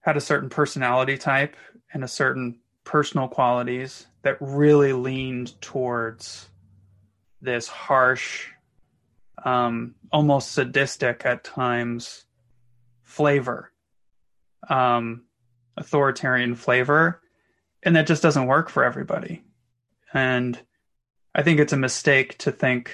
had 0.02 0.18
a 0.18 0.22
certain 0.22 0.50
personality 0.50 1.18
type 1.18 1.56
and 1.92 2.04
a 2.04 2.08
certain 2.08 2.60
personal 2.84 3.28
qualities 3.28 4.06
that 4.22 4.38
really 4.40 4.94
leaned 4.94 5.60
towards 5.62 6.50
this 7.42 7.68
harsh, 7.68 8.50
um, 9.44 9.96
almost 10.12 10.52
sadistic 10.52 11.26
at 11.26 11.44
times 11.44 12.26
flavor, 13.04 13.72
um, 14.70 15.24
authoritarian 15.78 16.56
flavor. 16.56 17.22
And 17.84 17.96
that 17.96 18.08
just 18.08 18.24
doesn't 18.24 18.48
work 18.48 18.70
for 18.70 18.84
everybody. 18.84 19.44
And 20.14 20.60
I 21.36 21.44
think 21.44 21.60
it's 21.60 21.74
a 21.74 21.78
mistake 21.78 22.38
to 22.40 22.52
think 22.52 22.92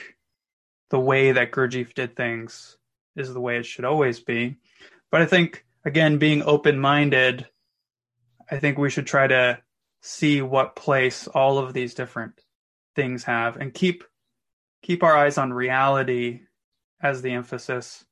the 0.90 1.00
way 1.00 1.32
that 1.32 1.52
Gurdjieff 1.52 1.94
did 1.94 2.16
things 2.16 2.78
is 3.16 3.34
the 3.34 3.40
way 3.40 3.58
it 3.58 3.66
should 3.66 3.86
always 3.86 4.20
be. 4.20 4.58
But 5.12 5.22
I 5.22 5.26
think, 5.26 5.66
again, 5.86 6.18
being 6.18 6.44
open 6.44 6.80
minded, 6.80 7.48
I 8.50 8.58
think 8.58 8.78
we 8.78 8.90
should 8.90 9.08
try 9.08 9.28
to 9.28 9.60
see 10.02 10.42
what 10.42 10.76
place 10.76 11.28
all 11.28 11.58
of 11.58 11.74
these 11.74 11.94
different 11.94 12.42
things 12.96 13.24
have 13.24 13.56
and 13.56 13.74
keep 13.74 14.04
keep 14.82 15.04
our 15.04 15.16
eyes 15.16 15.38
on 15.38 15.54
reality 15.54 16.42
as 17.02 17.22
the 17.22 17.32
emphasis 17.32 18.06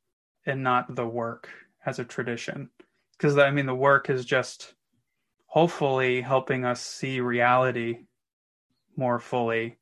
and 0.45 0.63
not 0.63 0.95
the 0.95 1.05
work 1.05 1.49
as 1.85 1.99
a 1.99 2.05
tradition. 2.05 2.69
Because 3.17 3.37
i 3.37 3.51
mean 3.51 3.65
the 3.65 3.75
work 3.75 4.09
is 4.09 4.25
just 4.25 4.73
hopefully 5.45 6.21
helping 6.21 6.65
us 6.65 6.81
see 6.81 7.19
reality 7.19 7.99
more 8.95 9.19
fully. 9.19 9.77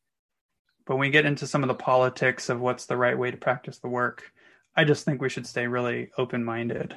But 0.85 0.95
when 0.95 1.07
we 1.07 1.09
get 1.09 1.26
into 1.26 1.47
some 1.47 1.64
of 1.64 1.68
the 1.68 1.76
politics 1.76 2.49
of 2.49 2.61
what's 2.61 2.85
the 2.85 2.95
right 2.95 3.18
way 3.18 3.30
to 3.31 3.38
practice 3.38 3.80
the 3.80 3.89
work 3.89 4.23
i 4.77 4.84
just 4.84 5.03
think 5.03 5.19
we 5.19 5.27
should 5.30 5.45
stay 5.45 5.68
really 5.68 6.11
open 6.18 6.43
minded 6.45 6.95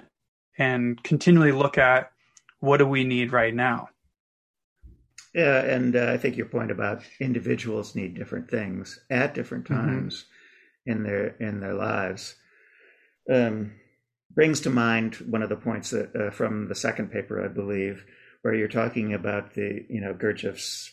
and 0.58 1.02
continually 1.02 1.50
look 1.50 1.78
at 1.78 2.12
what 2.60 2.76
do 2.76 2.86
we 2.86 3.02
need 3.02 3.32
right 3.32 3.54
now 3.54 3.88
yeah, 5.34 5.60
and 5.60 5.94
uh, 5.94 6.10
I 6.12 6.16
think 6.16 6.36
your 6.36 6.46
point 6.46 6.70
about 6.70 7.02
individuals 7.20 7.94
need 7.94 8.14
different 8.14 8.50
things 8.50 8.98
at 9.10 9.34
different 9.34 9.64
mm-hmm. 9.64 9.86
times 9.86 10.24
mm-hmm. 10.88 10.92
in 10.92 11.02
their 11.04 11.26
in 11.38 11.60
their 11.60 11.74
lives 11.74 12.34
um, 13.30 13.72
brings 14.34 14.60
to 14.60 14.70
mind 14.70 15.16
one 15.16 15.42
of 15.42 15.48
the 15.48 15.56
points 15.56 15.90
that, 15.90 16.14
uh, 16.14 16.30
from 16.30 16.68
the 16.68 16.74
second 16.74 17.10
paper, 17.10 17.44
I 17.44 17.48
believe, 17.48 18.04
where 18.42 18.54
you're 18.54 18.68
talking 18.68 19.14
about 19.14 19.54
the 19.54 19.84
you 19.88 20.00
know 20.00 20.14
Gurdjieff's 20.14 20.92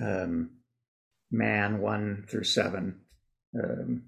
um, 0.00 0.50
man 1.30 1.80
one 1.80 2.24
through 2.28 2.44
seven 2.44 3.00
um, 3.60 4.04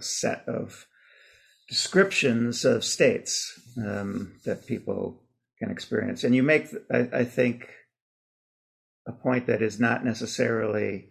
set 0.00 0.46
of 0.46 0.86
descriptions 1.68 2.64
of 2.64 2.84
states 2.84 3.58
um, 3.78 4.34
that 4.44 4.66
people 4.66 5.22
can 5.58 5.70
experience, 5.70 6.24
and 6.24 6.34
you 6.34 6.42
make 6.42 6.68
I, 6.92 7.08
I 7.12 7.24
think 7.24 7.70
a 9.08 9.12
point 9.12 9.46
that 9.46 9.62
is 9.62 9.80
not 9.80 10.04
necessarily 10.04 11.08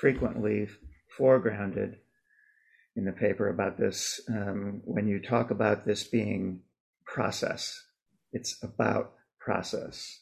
frequently 0.00 0.68
foregrounded 1.18 1.96
in 2.94 3.04
the 3.04 3.12
paper 3.12 3.48
about 3.48 3.76
this. 3.78 4.20
Um, 4.28 4.80
when 4.84 5.08
you 5.08 5.20
talk 5.20 5.50
about 5.50 5.84
this 5.84 6.04
being 6.04 6.60
process, 7.04 7.78
it's 8.32 8.62
about 8.62 9.14
process. 9.40 10.20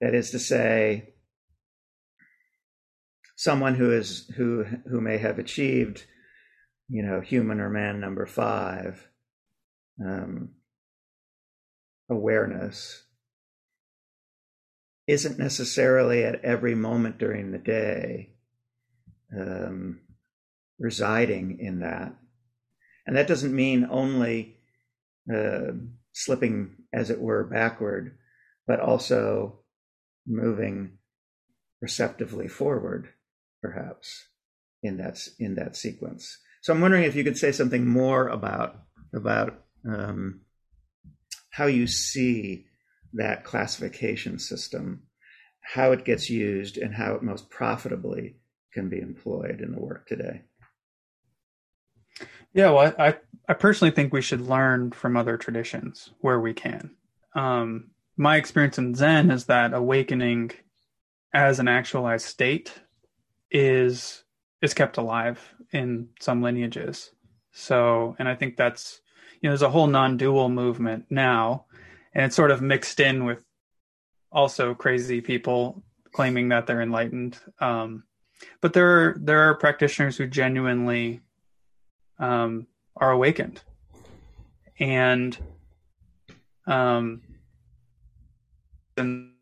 That 0.00 0.14
is 0.14 0.30
to 0.32 0.38
say, 0.38 1.14
someone 3.36 3.74
who 3.74 3.92
is 3.92 4.30
who 4.36 4.64
who 4.90 5.00
may 5.00 5.18
have 5.18 5.38
achieved, 5.38 6.04
you 6.88 7.02
know, 7.02 7.20
human 7.20 7.60
or 7.60 7.70
man 7.70 7.98
number 7.98 8.26
five, 8.26 9.08
um, 10.04 10.50
awareness 12.10 13.05
isn't 15.06 15.38
necessarily 15.38 16.24
at 16.24 16.44
every 16.44 16.74
moment 16.74 17.18
during 17.18 17.52
the 17.52 17.58
day 17.58 18.30
um, 19.36 20.00
residing 20.78 21.58
in 21.60 21.80
that. 21.80 22.14
And 23.06 23.16
that 23.16 23.28
doesn't 23.28 23.54
mean 23.54 23.86
only 23.90 24.56
uh, 25.32 25.72
slipping, 26.12 26.76
as 26.92 27.10
it 27.10 27.20
were, 27.20 27.44
backward, 27.44 28.16
but 28.66 28.80
also 28.80 29.60
moving 30.26 30.98
receptively 31.80 32.48
forward, 32.48 33.08
perhaps 33.62 34.26
in 34.82 34.96
that 34.96 35.28
in 35.38 35.54
that 35.54 35.76
sequence. 35.76 36.38
So 36.62 36.72
I'm 36.72 36.80
wondering 36.80 37.04
if 37.04 37.14
you 37.14 37.22
could 37.22 37.38
say 37.38 37.52
something 37.52 37.86
more 37.86 38.28
about 38.28 38.82
about 39.14 39.62
um, 39.88 40.40
how 41.50 41.66
you 41.66 41.86
see 41.86 42.66
that 43.14 43.44
classification 43.44 44.38
system, 44.38 45.02
how 45.60 45.92
it 45.92 46.04
gets 46.04 46.30
used, 46.30 46.76
and 46.78 46.94
how 46.94 47.14
it 47.14 47.22
most 47.22 47.50
profitably 47.50 48.36
can 48.72 48.88
be 48.88 49.00
employed 49.00 49.60
in 49.60 49.72
the 49.72 49.80
work 49.80 50.06
today. 50.06 50.42
Yeah, 52.52 52.70
well, 52.70 52.94
I 52.98 53.16
I 53.48 53.54
personally 53.54 53.92
think 53.92 54.12
we 54.12 54.22
should 54.22 54.40
learn 54.40 54.90
from 54.92 55.16
other 55.16 55.36
traditions 55.36 56.10
where 56.20 56.40
we 56.40 56.54
can. 56.54 56.90
Um, 57.34 57.90
my 58.16 58.36
experience 58.36 58.78
in 58.78 58.94
Zen 58.94 59.30
is 59.30 59.44
that 59.44 59.74
awakening 59.74 60.52
as 61.32 61.60
an 61.60 61.68
actualized 61.68 62.26
state 62.26 62.72
is 63.50 64.24
is 64.62 64.74
kept 64.74 64.96
alive 64.96 65.54
in 65.72 66.08
some 66.18 66.42
lineages. 66.42 67.10
So, 67.52 68.16
and 68.18 68.28
I 68.28 68.34
think 68.34 68.56
that's 68.56 69.00
you 69.40 69.48
know 69.48 69.52
there's 69.52 69.62
a 69.62 69.70
whole 69.70 69.86
non-dual 69.86 70.48
movement 70.48 71.06
now, 71.10 71.66
and 72.16 72.24
it's 72.24 72.34
sort 72.34 72.50
of 72.50 72.62
mixed 72.62 72.98
in 72.98 73.26
with 73.26 73.44
also 74.32 74.74
crazy 74.74 75.20
people 75.20 75.82
claiming 76.12 76.48
that 76.48 76.66
they're 76.66 76.80
enlightened. 76.80 77.38
Um, 77.60 78.04
but 78.62 78.72
there 78.72 78.88
are, 78.88 79.16
there 79.20 79.40
are 79.40 79.54
practitioners 79.54 80.16
who 80.16 80.26
genuinely 80.26 81.20
um, 82.18 82.66
are 82.96 83.10
awakened, 83.10 83.60
and 84.80 85.36
um, 86.66 87.20
and 88.96 89.32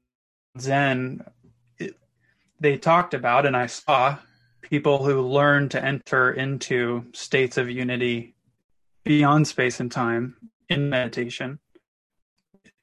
Zen, 0.59 1.25
they 2.59 2.77
talked 2.77 3.15
about, 3.15 3.47
and 3.47 3.57
I 3.57 3.67
saw 3.67 4.19
people 4.63 5.05
who 5.05 5.21
learn 5.23 5.69
to 5.71 5.85
enter 5.85 6.33
into 6.33 7.07
states 7.13 7.57
of 7.57 7.71
unity 7.71 8.35
beyond 9.05 9.47
space 9.47 9.79
and 9.79 9.93
time 9.93 10.37
in 10.69 10.89
meditation 10.89 11.61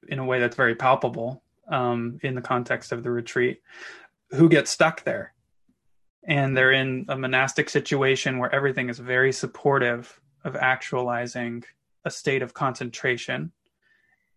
in 0.08 0.20
a 0.20 0.26
way 0.26 0.40
that's 0.40 0.56
very 0.56 0.76
palpable 0.76 1.44
um, 1.68 2.20
in 2.24 2.36
the 2.36 2.42
context 2.42 2.92
of 2.92 3.04
the 3.04 3.12
retreat 3.12 3.62
who 4.32 4.50
get 4.50 4.68
stuck 4.68 5.04
there. 5.04 5.34
And 6.24 6.56
they're 6.56 6.72
in 6.72 7.06
a 7.10 7.18
monastic 7.18 7.70
situation 7.70 8.38
where 8.38 8.54
everything 8.54 8.90
is 8.90 9.00
very 9.00 9.32
supportive 9.32 10.20
of 10.44 10.56
actualizing 10.56 11.64
a 12.06 12.12
state 12.12 12.42
of 12.42 12.54
concentration. 12.54 13.52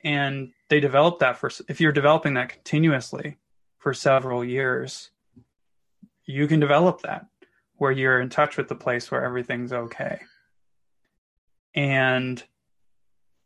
And 0.02 0.52
they 0.68 0.80
develop 0.80 1.18
that 1.20 1.36
for 1.36 1.50
if 1.68 1.80
you're 1.80 1.92
developing 1.92 2.34
that 2.34 2.50
continuously 2.50 3.38
for 3.78 3.94
several 3.94 4.44
years 4.44 5.10
you 6.26 6.46
can 6.46 6.60
develop 6.60 7.02
that 7.02 7.26
where 7.76 7.92
you're 7.92 8.20
in 8.20 8.30
touch 8.30 8.56
with 8.56 8.68
the 8.68 8.74
place 8.74 9.10
where 9.10 9.24
everything's 9.24 9.72
okay. 9.72 10.20
And 11.74 12.42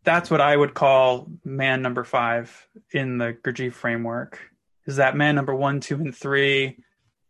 that's 0.09 0.30
what 0.30 0.40
i 0.40 0.56
would 0.56 0.74
call 0.74 1.30
man 1.44 1.82
number 1.82 2.05
five 2.05 2.66
in 2.93 3.18
the 3.18 3.36
gurdjieff 3.43 3.74
framework 3.74 4.40
is 4.86 4.97
that 4.97 5.16
man 5.16 5.35
number 5.35 5.55
one 5.55 5.80
two 5.80 5.97
and 5.97 6.16
three 6.16 6.78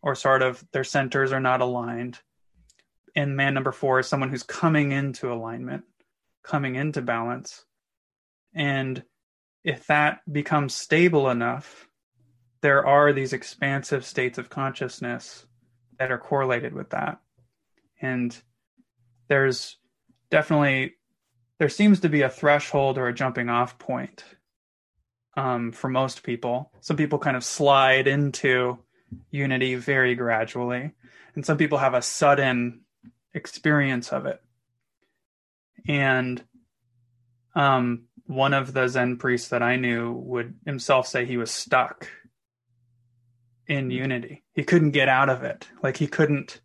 or 0.03 0.15
sort 0.15 0.43
of 0.43 0.65
their 0.73 0.85
centers 0.85 1.33
are 1.33 1.41
not 1.41 1.61
aligned. 1.61 2.19
And 3.17 3.37
man 3.37 3.55
number 3.55 3.73
four 3.73 3.99
is 4.01 4.07
someone 4.07 4.31
who's 4.31 4.43
coming 4.43 4.93
into 4.93 5.33
alignment, 5.33 5.85
coming 6.43 6.77
into 6.77 7.03
balance. 7.03 7.65
And 8.55 9.03
if 9.65 9.87
that 9.89 10.21
becomes 10.31 10.75
stable 10.75 11.29
enough, 11.29 11.89
there 12.61 12.87
are 12.87 13.13
these 13.13 13.33
expansive 13.33 14.05
states 14.05 14.39
of 14.39 14.51
consciousness 14.51 15.47
that 15.99 16.13
are 16.13 16.19
correlated 16.19 16.75
with 16.75 16.91
that. 16.91 17.21
And 18.01 18.37
there's 19.29 19.77
definitely, 20.31 20.95
there 21.59 21.69
seems 21.69 22.01
to 22.01 22.09
be 22.09 22.23
a 22.23 22.31
threshold 22.31 22.99
or 22.99 23.09
a 23.09 23.15
jumping 23.15 23.49
off 23.49 23.79
point 23.79 24.25
um, 25.37 25.73
for 25.73 25.89
most 25.89 26.23
people. 26.23 26.73
Some 26.81 26.97
people 26.97 27.19
kind 27.19 27.37
of 27.37 27.45
slide 27.45 28.07
into 28.07 28.79
unity 29.31 29.75
very 29.75 30.15
gradually. 30.15 30.93
And 31.35 31.45
some 31.45 31.57
people 31.57 31.79
have 31.79 31.95
a 31.95 32.03
sudden 32.03 32.83
experience 33.35 34.13
of 34.13 34.27
it. 34.27 34.41
And 35.87 36.43
um, 37.55 38.05
one 38.27 38.55
of 38.55 38.73
the 38.73 38.89
Zen 38.89 39.17
priests 39.17 39.49
that 39.49 39.63
I 39.63 39.77
knew 39.77 40.13
would 40.13 40.55
himself 40.65 41.07
say 41.07 41.25
he 41.25 41.37
was 41.37 41.51
stuck 41.51 42.09
in 43.67 43.91
unity. 43.91 44.45
He 44.55 44.65
couldn't 44.65 44.93
get 44.93 45.09
out 45.09 45.29
of 45.29 45.43
it. 45.43 45.69
Like 45.83 45.97
he 45.97 46.07
couldn't, 46.07 46.61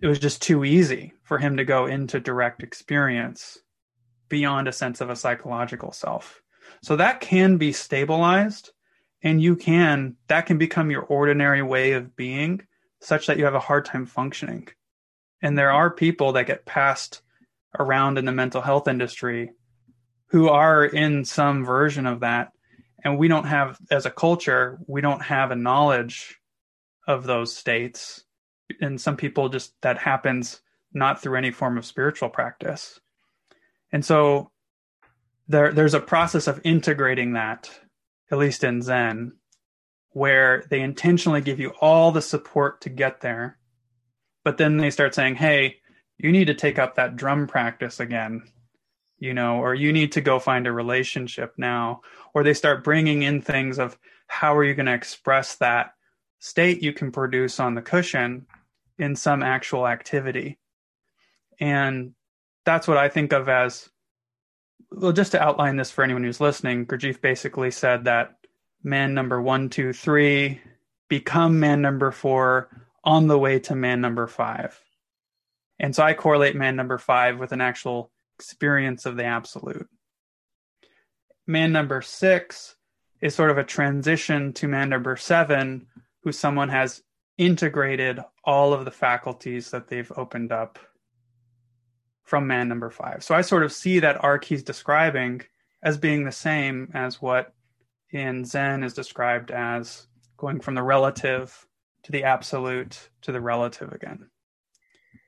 it 0.00 0.06
was 0.06 0.18
just 0.18 0.42
too 0.42 0.64
easy 0.64 1.12
for 1.24 1.38
him 1.38 1.56
to 1.56 1.64
go 1.64 1.86
into 1.86 2.20
direct 2.20 2.62
experience 2.62 3.58
beyond 4.28 4.68
a 4.68 4.72
sense 4.72 5.00
of 5.00 5.10
a 5.10 5.16
psychological 5.16 5.92
self. 5.92 6.40
So 6.82 6.96
that 6.96 7.20
can 7.20 7.56
be 7.56 7.72
stabilized 7.72 8.70
and 9.22 9.42
you 9.42 9.56
can 9.56 10.16
that 10.28 10.46
can 10.46 10.58
become 10.58 10.90
your 10.90 11.02
ordinary 11.02 11.62
way 11.62 11.92
of 11.92 12.14
being 12.14 12.62
such 13.00 13.26
that 13.26 13.38
you 13.38 13.44
have 13.44 13.54
a 13.54 13.60
hard 13.60 13.84
time 13.84 14.06
functioning. 14.06 14.68
And 15.42 15.58
there 15.58 15.70
are 15.70 15.90
people 15.90 16.32
that 16.32 16.46
get 16.46 16.66
passed 16.66 17.22
around 17.78 18.18
in 18.18 18.24
the 18.24 18.32
mental 18.32 18.60
health 18.60 18.88
industry 18.88 19.50
who 20.28 20.48
are 20.48 20.84
in 20.84 21.24
some 21.24 21.64
version 21.64 22.06
of 22.06 22.20
that. 22.20 22.52
And 23.02 23.18
we 23.18 23.28
don't 23.28 23.46
have 23.46 23.78
as 23.90 24.06
a 24.06 24.10
culture 24.10 24.78
we 24.86 25.00
don't 25.00 25.22
have 25.22 25.50
a 25.50 25.56
knowledge 25.56 26.38
of 27.06 27.24
those 27.24 27.54
states. 27.54 28.24
And 28.80 29.00
some 29.00 29.16
people 29.16 29.48
just 29.48 29.74
that 29.82 29.98
happens 29.98 30.60
not 30.92 31.20
through 31.20 31.36
any 31.36 31.50
form 31.50 31.76
of 31.76 31.84
spiritual 31.84 32.28
practice 32.28 33.00
and 33.94 34.04
so 34.04 34.50
there 35.46 35.72
there's 35.72 35.94
a 35.94 36.00
process 36.00 36.48
of 36.48 36.60
integrating 36.64 37.34
that 37.34 37.70
at 38.32 38.38
least 38.38 38.64
in 38.64 38.82
Zen, 38.82 39.34
where 40.10 40.64
they 40.68 40.80
intentionally 40.80 41.40
give 41.40 41.60
you 41.60 41.72
all 41.80 42.10
the 42.10 42.20
support 42.20 42.80
to 42.80 42.88
get 42.88 43.20
there. 43.20 43.56
But 44.42 44.58
then 44.58 44.78
they 44.78 44.90
start 44.90 45.14
saying, 45.14 45.36
hey, 45.36 45.76
you 46.18 46.32
need 46.32 46.46
to 46.46 46.54
take 46.54 46.76
up 46.76 46.96
that 46.96 47.14
drum 47.14 47.46
practice 47.46 48.00
again, 48.00 48.42
you 49.18 49.32
know, 49.32 49.58
or 49.58 49.74
you 49.74 49.92
need 49.92 50.10
to 50.12 50.20
go 50.20 50.40
find 50.40 50.66
a 50.66 50.72
relationship 50.72 51.54
now. 51.56 52.00
Or 52.34 52.42
they 52.42 52.54
start 52.54 52.82
bringing 52.82 53.22
in 53.22 53.40
things 53.40 53.78
of 53.78 53.96
how 54.26 54.56
are 54.56 54.64
you 54.64 54.74
going 54.74 54.86
to 54.86 54.94
express 54.94 55.54
that 55.56 55.92
state 56.40 56.82
you 56.82 56.92
can 56.92 57.12
produce 57.12 57.60
on 57.60 57.74
the 57.76 57.82
cushion 57.82 58.46
in 58.98 59.14
some 59.14 59.44
actual 59.44 59.86
activity. 59.86 60.58
And 61.60 62.14
that's 62.64 62.88
what 62.88 62.96
I 62.96 63.08
think 63.08 63.32
of 63.32 63.48
as 63.48 63.88
well, 64.90 65.12
just 65.12 65.32
to 65.32 65.42
outline 65.42 65.76
this 65.76 65.90
for 65.90 66.04
anyone 66.04 66.24
who's 66.24 66.40
listening, 66.40 66.86
Gurdjieff 66.86 67.20
basically 67.20 67.70
said 67.70 68.04
that 68.04 68.36
man 68.82 69.14
number 69.14 69.40
one, 69.40 69.68
two, 69.70 69.92
three 69.92 70.60
become 71.08 71.60
man 71.60 71.82
number 71.82 72.10
four 72.10 72.68
on 73.02 73.26
the 73.26 73.38
way 73.38 73.58
to 73.60 73.74
man 73.74 74.00
number 74.00 74.26
five. 74.26 74.80
And 75.78 75.94
so 75.94 76.02
I 76.02 76.14
correlate 76.14 76.56
man 76.56 76.76
number 76.76 76.98
five 76.98 77.38
with 77.38 77.52
an 77.52 77.60
actual 77.60 78.10
experience 78.38 79.06
of 79.06 79.16
the 79.16 79.24
absolute. 79.24 79.88
Man 81.46 81.72
number 81.72 82.00
six 82.00 82.76
is 83.20 83.34
sort 83.34 83.50
of 83.50 83.58
a 83.58 83.64
transition 83.64 84.52
to 84.54 84.68
man 84.68 84.88
number 84.88 85.16
seven, 85.16 85.86
who 86.22 86.32
someone 86.32 86.68
has 86.68 87.02
integrated 87.36 88.20
all 88.44 88.72
of 88.72 88.84
the 88.84 88.90
faculties 88.90 89.70
that 89.70 89.88
they've 89.88 90.12
opened 90.16 90.52
up 90.52 90.78
from 92.24 92.46
man 92.46 92.68
number 92.68 92.90
five. 92.90 93.22
So 93.22 93.34
I 93.34 93.42
sort 93.42 93.62
of 93.62 93.72
see 93.72 94.00
that 94.00 94.22
arc 94.24 94.44
he's 94.44 94.62
describing 94.62 95.42
as 95.82 95.98
being 95.98 96.24
the 96.24 96.32
same 96.32 96.90
as 96.94 97.20
what 97.20 97.52
in 98.10 98.44
Zen 98.44 98.82
is 98.82 98.94
described 98.94 99.50
as 99.50 100.06
going 100.36 100.60
from 100.60 100.74
the 100.74 100.82
relative 100.82 101.66
to 102.04 102.12
the 102.12 102.24
absolute 102.24 103.08
to 103.22 103.32
the 103.32 103.40
relative 103.40 103.92
again, 103.92 104.30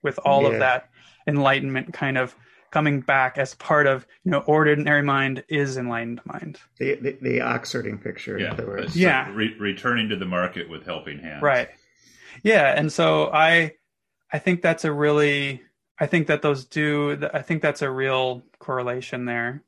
with 0.03 0.19
all 0.25 0.43
yeah. 0.43 0.49
of 0.49 0.59
that 0.61 0.91
enlightenment 1.27 1.93
kind 1.93 2.17
of 2.17 2.35
coming 2.71 3.01
back 3.01 3.39
as 3.39 3.55
part 3.55 3.87
of 3.87 4.07
you 4.25 4.31
know 4.31 4.41
ordinary 4.41 5.03
mind 5.03 5.45
is 5.49 5.77
enlightened 5.77 6.21
mind. 6.25 6.59
The 6.79 6.95
the, 6.97 7.19
the 7.21 7.39
Oxherding 7.39 8.03
picture, 8.03 8.39
yeah, 8.39 8.47
in 8.47 8.53
other 8.53 8.67
words. 8.67 8.97
yeah, 8.97 9.31
re- 9.35 9.57
returning 9.59 10.09
to 10.09 10.17
the 10.17 10.27
market 10.27 10.69
with 10.69 10.85
helping 10.85 11.19
hands. 11.19 11.43
Right. 11.43 11.69
Yeah, 12.43 12.75
and 12.77 12.93
so 12.93 13.31
I 13.33 13.73
I 14.33 14.39
think 14.39 14.63
that's 14.63 14.85
a 14.85 14.93
really 14.93 15.63
I 15.99 16.07
think 16.07 16.27
that 16.27 16.43
those 16.43 16.65
do. 16.65 17.19
I 17.33 17.43
think 17.43 17.63
that's 17.63 17.83
a 17.83 17.91
real 17.91 18.43
correlation 18.59 19.25
there. 19.25 19.63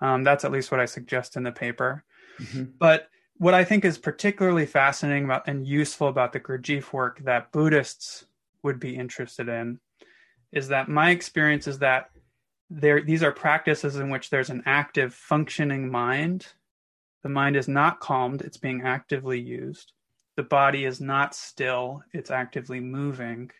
Um, 0.00 0.24
that's 0.24 0.44
at 0.44 0.52
least 0.52 0.70
what 0.70 0.80
I 0.80 0.86
suggest 0.86 1.36
in 1.36 1.42
the 1.42 1.52
paper. 1.52 2.04
Mm-hmm. 2.40 2.64
But 2.78 3.08
what 3.38 3.54
I 3.54 3.64
think 3.64 3.84
is 3.84 3.98
particularly 3.98 4.66
fascinating 4.66 5.24
about 5.24 5.48
and 5.48 5.66
useful 5.66 6.08
about 6.08 6.32
the 6.32 6.40
Gurdjieff 6.40 6.92
work 6.92 7.20
that 7.24 7.52
Buddhists 7.52 8.24
would 8.62 8.78
be 8.78 8.96
interested 8.96 9.48
in 9.48 9.80
is 10.52 10.68
that 10.68 10.88
my 10.88 11.10
experience 11.10 11.66
is 11.66 11.78
that 11.78 12.10
there 12.70 13.02
these 13.02 13.22
are 13.22 13.32
practices 13.32 13.96
in 13.96 14.10
which 14.10 14.30
there's 14.30 14.50
an 14.50 14.62
active 14.66 15.12
functioning 15.14 15.90
mind. 15.90 16.46
The 17.22 17.28
mind 17.28 17.56
is 17.56 17.68
not 17.68 18.00
calmed, 18.00 18.42
it's 18.42 18.56
being 18.56 18.82
actively 18.82 19.40
used. 19.40 19.92
The 20.36 20.42
body 20.42 20.84
is 20.84 21.00
not 21.00 21.34
still, 21.34 22.02
it's 22.12 22.30
actively 22.30 22.80
moving. 22.80 23.50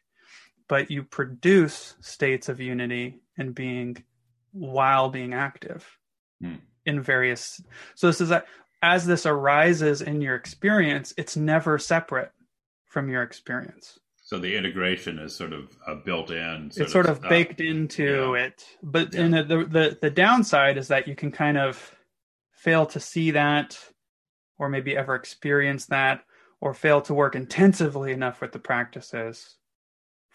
But 0.73 0.91
you 0.91 1.03
produce 1.03 1.97
states 2.01 2.49
of 2.49 2.59
unity 2.59 3.21
and 3.37 3.55
being 3.55 4.03
while 4.53 5.11
being 5.11 5.35
active 5.35 5.87
hmm. 6.41 6.55
in 6.87 7.03
various 7.03 7.61
so 7.95 8.07
this 8.07 8.23
is 8.23 8.31
that 8.31 8.47
as 8.83 9.05
this 9.05 9.27
arises 9.27 10.01
in 10.01 10.23
your 10.23 10.35
experience, 10.35 11.13
it's 11.19 11.37
never 11.37 11.79
separate 11.79 12.33
from 12.87 13.11
your 13.11 13.23
experience. 13.23 13.99
So 14.23 14.39
the 14.39 14.57
integration 14.57 15.19
is 15.19 15.37
sort 15.37 15.53
of 15.53 15.77
uh, 15.87 15.97
built 16.07 16.31
in. 16.31 16.71
Sort 16.71 16.85
it's 16.85 16.93
sort 16.93 17.05
of, 17.05 17.23
of 17.23 17.29
baked 17.29 17.61
into 17.61 18.33
yeah. 18.35 18.45
it. 18.45 18.65
But 18.83 19.13
yeah. 19.13 19.29
the, 19.29 19.67
the 19.69 19.99
the 20.01 20.11
downside 20.11 20.79
is 20.79 20.89
that 20.89 21.07
you 21.07 21.15
can 21.15 21.33
kind 21.33 21.59
of 21.59 21.95
fail 22.55 22.87
to 22.87 22.99
see 22.99 23.33
that, 23.33 23.79
or 24.57 24.71
maybe 24.71 24.97
ever 24.97 25.17
experience 25.17 25.85
that, 25.89 26.25
or 26.63 26.73
fail 26.73 27.03
to 27.03 27.13
work 27.13 27.37
intensively 27.37 28.11
enough 28.11 28.41
with 28.41 28.53
the 28.53 28.59
practices 28.59 29.59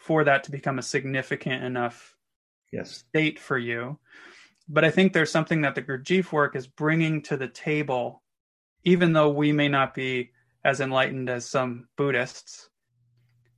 for 0.08 0.24
that 0.24 0.46
to 0.46 0.52
become 0.52 0.80
a 0.80 0.82
significant 0.84 1.64
enough 1.64 2.16
yes. 2.72 2.92
state 2.92 3.40
for 3.40 3.58
you. 3.58 4.00
But 4.70 4.84
I 4.84 4.90
think 4.90 5.14
there's 5.14 5.32
something 5.32 5.62
that 5.62 5.76
the 5.76 5.82
Gurdjieff 5.82 6.32
work 6.32 6.56
is 6.56 6.66
bringing 6.66 7.22
to 7.24 7.38
the 7.38 7.48
table 7.48 8.24
even 8.88 9.12
though 9.12 9.30
we 9.30 9.52
may 9.52 9.68
not 9.68 9.94
be 9.94 10.32
as 10.64 10.80
enlightened 10.80 11.30
as 11.30 11.50
some 11.50 11.90
Buddhists, 11.98 12.70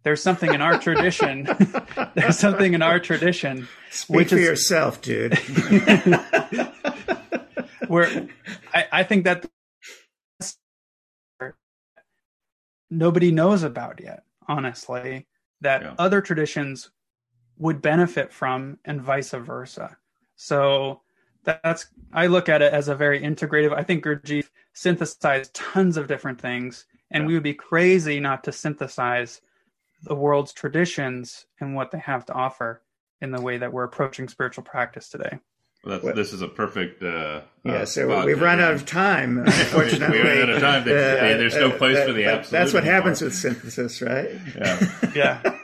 there's 0.02 0.24
something 0.24 0.52
in 0.52 0.62
our 0.62 0.80
tradition. 0.80 1.48
there's 2.16 2.40
something 2.40 2.74
in 2.74 2.82
our 2.82 3.00
tradition. 3.00 3.68
Speak 3.92 4.18
which 4.18 4.30
for 4.30 4.38
is, 4.38 4.46
yourself, 4.46 5.02
dude. 5.02 5.38
where 7.88 8.28
I, 8.74 8.88
I 8.92 9.04
think 9.04 9.26
that 9.26 9.46
nobody 12.90 13.32
knows 13.32 13.62
about 13.62 14.02
yet, 14.02 14.24
honestly, 14.48 15.28
that 15.62 15.82
yeah. 15.82 15.94
other 15.98 16.22
traditions 16.22 16.92
would 17.58 17.82
benefit 17.82 18.32
from 18.32 18.78
and 18.86 19.02
vice 19.02 19.32
versa. 19.32 19.98
So 20.36 21.02
that's 21.44 21.88
I 22.14 22.28
look 22.28 22.50
at 22.50 22.62
it 22.62 22.74
as 22.74 22.88
a 22.88 22.96
very 22.96 23.20
integrative. 23.22 23.74
I 23.74 23.84
think 23.84 24.04
Gurdjieff 24.04 24.50
synthesized 24.74 25.54
tons 25.54 25.98
of 25.98 26.08
different 26.08 26.40
things, 26.40 26.86
and 27.12 27.24
yeah. 27.24 27.28
we 27.28 27.34
would 27.34 27.44
be 27.44 27.54
crazy 27.54 28.20
not 28.20 28.44
to 28.46 28.52
synthesize 28.52 29.42
the 30.04 30.16
world's 30.16 30.54
traditions 30.54 31.46
and 31.60 31.76
what 31.76 31.92
they 31.92 32.00
have 32.00 32.26
to 32.28 32.34
offer 32.34 32.82
in 33.22 33.32
the 33.32 33.42
way 33.42 33.58
that 33.58 33.72
we're 33.72 33.84
approaching 33.84 34.28
spiritual 34.28 34.64
practice 34.64 35.10
today. 35.10 35.40
Well, 35.84 36.14
this 36.14 36.34
is 36.34 36.42
a 36.42 36.48
perfect. 36.48 37.02
Uh, 37.02 37.42
yeah, 37.64 37.74
uh, 37.74 37.86
so 37.86 38.26
we've 38.26 38.42
run 38.42 38.60
out 38.60 38.74
of 38.74 38.86
time. 38.86 39.40
Unfortunately, 39.40 40.18
we 40.18 40.24
ran 40.24 40.42
out 40.42 40.50
of 40.50 40.62
time. 40.62 40.84
To, 40.84 40.92
uh, 40.92 41.38
there's 41.38 41.56
no 41.56 41.72
place 41.72 41.98
uh, 41.98 42.06
for 42.06 42.14
the 42.14 42.26
absolute. 42.26 42.60
That's 42.60 42.74
what 42.74 42.84
happens 42.84 43.22
with 43.22 43.34
synthesis, 43.34 44.02
right? 44.02 44.30
Yeah, 44.58 45.12
yeah. 45.16 45.42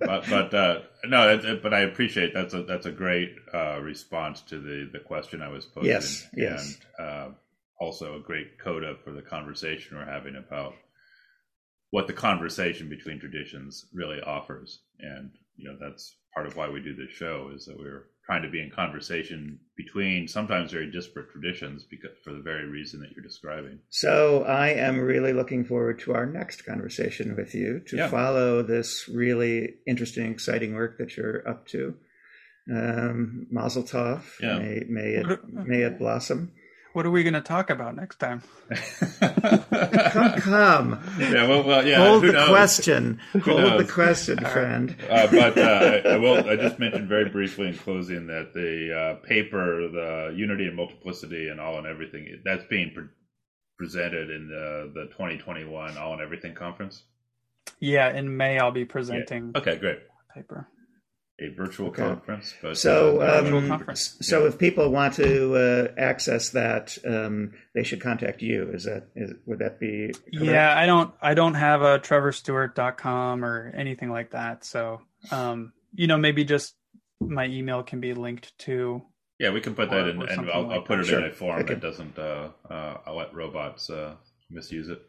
but 0.00 0.28
but 0.28 0.54
uh, 0.54 0.80
no, 1.04 1.32
it, 1.32 1.44
it, 1.44 1.62
but 1.62 1.72
I 1.72 1.80
appreciate 1.80 2.34
that's 2.34 2.54
a 2.54 2.64
that's 2.64 2.86
a 2.86 2.90
great 2.90 3.36
uh, 3.54 3.78
response 3.80 4.40
to 4.42 4.58
the 4.58 4.90
the 4.92 4.98
question 4.98 5.42
I 5.42 5.48
was 5.48 5.64
posing. 5.64 5.90
Yes, 5.90 6.26
yes. 6.34 6.78
And 6.98 7.06
uh, 7.06 7.28
also 7.78 8.16
a 8.16 8.20
great 8.20 8.58
coda 8.58 8.96
for 9.04 9.12
the 9.12 9.22
conversation 9.22 9.96
we're 9.96 10.04
having 10.06 10.34
about 10.34 10.74
what 11.90 12.08
the 12.08 12.12
conversation 12.12 12.88
between 12.88 13.20
traditions 13.20 13.86
really 13.94 14.20
offers, 14.20 14.80
and 14.98 15.30
you 15.56 15.70
know 15.70 15.76
that's 15.80 16.16
part 16.34 16.48
of 16.48 16.56
why 16.56 16.68
we 16.68 16.80
do 16.80 16.94
this 16.94 17.10
show 17.10 17.52
is 17.54 17.64
that 17.66 17.78
we're 17.78 18.06
trying 18.28 18.42
to 18.42 18.50
be 18.50 18.60
in 18.60 18.70
conversation 18.70 19.58
between 19.74 20.28
sometimes 20.28 20.70
very 20.70 20.90
disparate 20.90 21.30
traditions 21.30 21.82
because 21.82 22.10
for 22.22 22.34
the 22.34 22.42
very 22.42 22.66
reason 22.66 23.00
that 23.00 23.10
you're 23.12 23.24
describing. 23.24 23.78
So 23.88 24.44
I 24.44 24.68
am 24.68 25.00
really 25.00 25.32
looking 25.32 25.64
forward 25.64 25.98
to 26.00 26.12
our 26.12 26.26
next 26.26 26.66
conversation 26.66 27.34
with 27.36 27.54
you 27.54 27.80
to 27.86 27.96
yeah. 27.96 28.08
follow 28.08 28.62
this 28.62 29.08
really 29.08 29.76
interesting, 29.86 30.30
exciting 30.30 30.74
work 30.74 30.98
that 30.98 31.16
you're 31.16 31.48
up 31.48 31.66
to. 31.68 31.94
Um, 32.70 33.46
Mazel 33.50 33.82
Tov. 33.82 34.24
Yeah. 34.42 34.58
May, 34.58 34.82
may 34.86 35.10
it 35.14 35.40
may 35.50 35.82
it 35.84 35.98
blossom. 35.98 36.52
What 36.92 37.04
are 37.06 37.10
we 37.10 37.22
going 37.22 37.34
to 37.34 37.40
talk 37.40 37.70
about 37.70 37.94
next 37.96 38.16
time? 38.16 38.42
come, 39.20 40.40
come. 40.40 41.00
Yeah, 41.18 41.46
well, 41.46 41.62
well 41.62 41.86
yeah. 41.86 41.98
Hold 41.98 42.22
the 42.22 42.32
knows? 42.32 42.48
question. 42.48 43.20
Who 43.32 43.40
Hold 43.40 43.60
knows? 43.60 43.86
the 43.86 43.92
question, 43.92 44.38
friend. 44.38 44.96
Uh, 45.08 45.26
but 45.30 45.58
uh, 45.58 46.00
I, 46.04 46.08
I, 46.14 46.16
will. 46.16 46.48
I 46.48 46.56
just 46.56 46.78
mentioned 46.78 47.08
very 47.08 47.28
briefly 47.28 47.68
in 47.68 47.76
closing 47.76 48.26
that 48.28 48.54
the 48.54 48.94
uh, 49.20 49.26
paper, 49.26 49.88
the 49.88 50.34
Unity 50.34 50.66
and 50.66 50.76
Multiplicity 50.76 51.48
and 51.48 51.60
All 51.60 51.78
and 51.78 51.86
Everything, 51.86 52.40
that's 52.44 52.64
being 52.64 52.92
pre- 52.94 53.08
presented 53.76 54.30
in 54.30 54.48
the 54.48 54.90
the 54.94 55.06
2021 55.08 55.98
All 55.98 56.14
and 56.14 56.22
Everything 56.22 56.54
conference. 56.54 57.02
Yeah, 57.80 58.16
in 58.16 58.34
May 58.36 58.58
I'll 58.58 58.70
be 58.70 58.86
presenting. 58.86 59.52
Yeah. 59.54 59.60
Okay, 59.60 59.76
great. 59.76 59.98
Paper 60.34 60.68
a 61.40 61.48
virtual 61.48 61.88
okay. 61.88 62.02
conference. 62.02 62.54
But, 62.60 62.76
so, 62.76 63.20
uh, 63.20 63.42
um, 63.44 63.68
conference. 63.68 64.16
so 64.20 64.42
yeah. 64.42 64.48
if 64.48 64.58
people 64.58 64.90
want 64.90 65.14
to 65.14 65.54
uh, 65.54 66.00
access 66.00 66.50
that, 66.50 66.98
um, 67.06 67.52
they 67.74 67.84
should 67.84 68.00
contact 68.00 68.42
you. 68.42 68.70
Is 68.72 68.84
that 68.84 69.08
is, 69.14 69.32
would 69.46 69.60
that 69.60 69.78
be? 69.78 70.12
Correct? 70.12 70.50
Yeah, 70.50 70.76
I 70.76 70.86
don't 70.86 71.14
I 71.22 71.34
don't 71.34 71.54
have 71.54 71.82
a 71.82 71.98
trevorstewart.com 72.00 73.44
or 73.44 73.72
anything 73.76 74.10
like 74.10 74.32
that. 74.32 74.64
So, 74.64 75.00
um, 75.30 75.72
you 75.94 76.06
know, 76.06 76.18
maybe 76.18 76.44
just 76.44 76.74
my 77.20 77.46
email 77.46 77.82
can 77.82 78.00
be 78.00 78.14
linked 78.14 78.56
to. 78.60 79.02
Yeah, 79.38 79.50
we 79.50 79.60
can 79.60 79.76
put 79.76 79.90
that 79.90 80.08
in, 80.08 80.20
and 80.20 80.50
I'll, 80.50 80.64
like 80.64 80.72
I'll 80.78 80.82
put 80.82 80.98
it 80.98 81.06
sure. 81.06 81.20
in 81.20 81.30
a 81.30 81.32
form 81.32 81.60
okay. 81.60 81.74
that 81.74 81.80
doesn't. 81.80 82.18
Uh, 82.18 82.48
uh, 82.68 82.96
I'll 83.06 83.16
let 83.16 83.32
robots 83.32 83.88
uh, 83.88 84.16
misuse 84.50 84.88
it. 84.88 85.00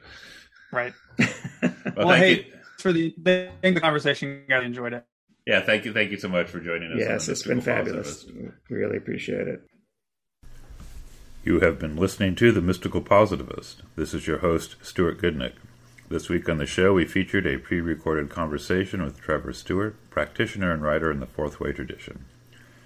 Right. 0.71 0.93
well, 1.17 1.73
well 1.95 2.09
hey, 2.11 2.35
you. 2.35 2.45
for 2.77 2.93
the 2.93 3.15
the 3.17 3.79
conversation, 3.81 4.45
I 4.51 4.59
enjoyed 4.59 4.93
it. 4.93 5.03
Yeah, 5.45 5.61
thank 5.61 5.85
you, 5.85 5.93
thank 5.93 6.11
you 6.11 6.17
so 6.17 6.29
much 6.29 6.47
for 6.47 6.59
joining 6.59 6.91
us. 6.91 6.99
Yes, 6.99 7.27
it's 7.27 7.43
been 7.43 7.61
fabulous. 7.61 8.25
Really 8.69 8.97
appreciate 8.97 9.47
it. 9.47 9.61
You 11.43 11.61
have 11.61 11.79
been 11.79 11.95
listening 11.95 12.35
to 12.35 12.51
The 12.51 12.61
Mystical 12.61 13.01
Positivist. 13.01 13.81
This 13.95 14.13
is 14.13 14.27
your 14.27 14.39
host, 14.39 14.75
Stuart 14.81 15.21
Goodnick. 15.21 15.53
This 16.09 16.27
week 16.27 16.49
on 16.49 16.57
the 16.57 16.65
show, 16.65 16.93
we 16.93 17.05
featured 17.05 17.47
a 17.47 17.57
pre 17.57 17.79
recorded 17.79 18.29
conversation 18.29 19.01
with 19.01 19.21
Trevor 19.21 19.53
Stewart, 19.53 19.95
practitioner 20.09 20.73
and 20.73 20.83
writer 20.83 21.11
in 21.11 21.19
the 21.19 21.25
Fourth 21.25 21.59
Way 21.59 21.71
tradition. 21.71 22.25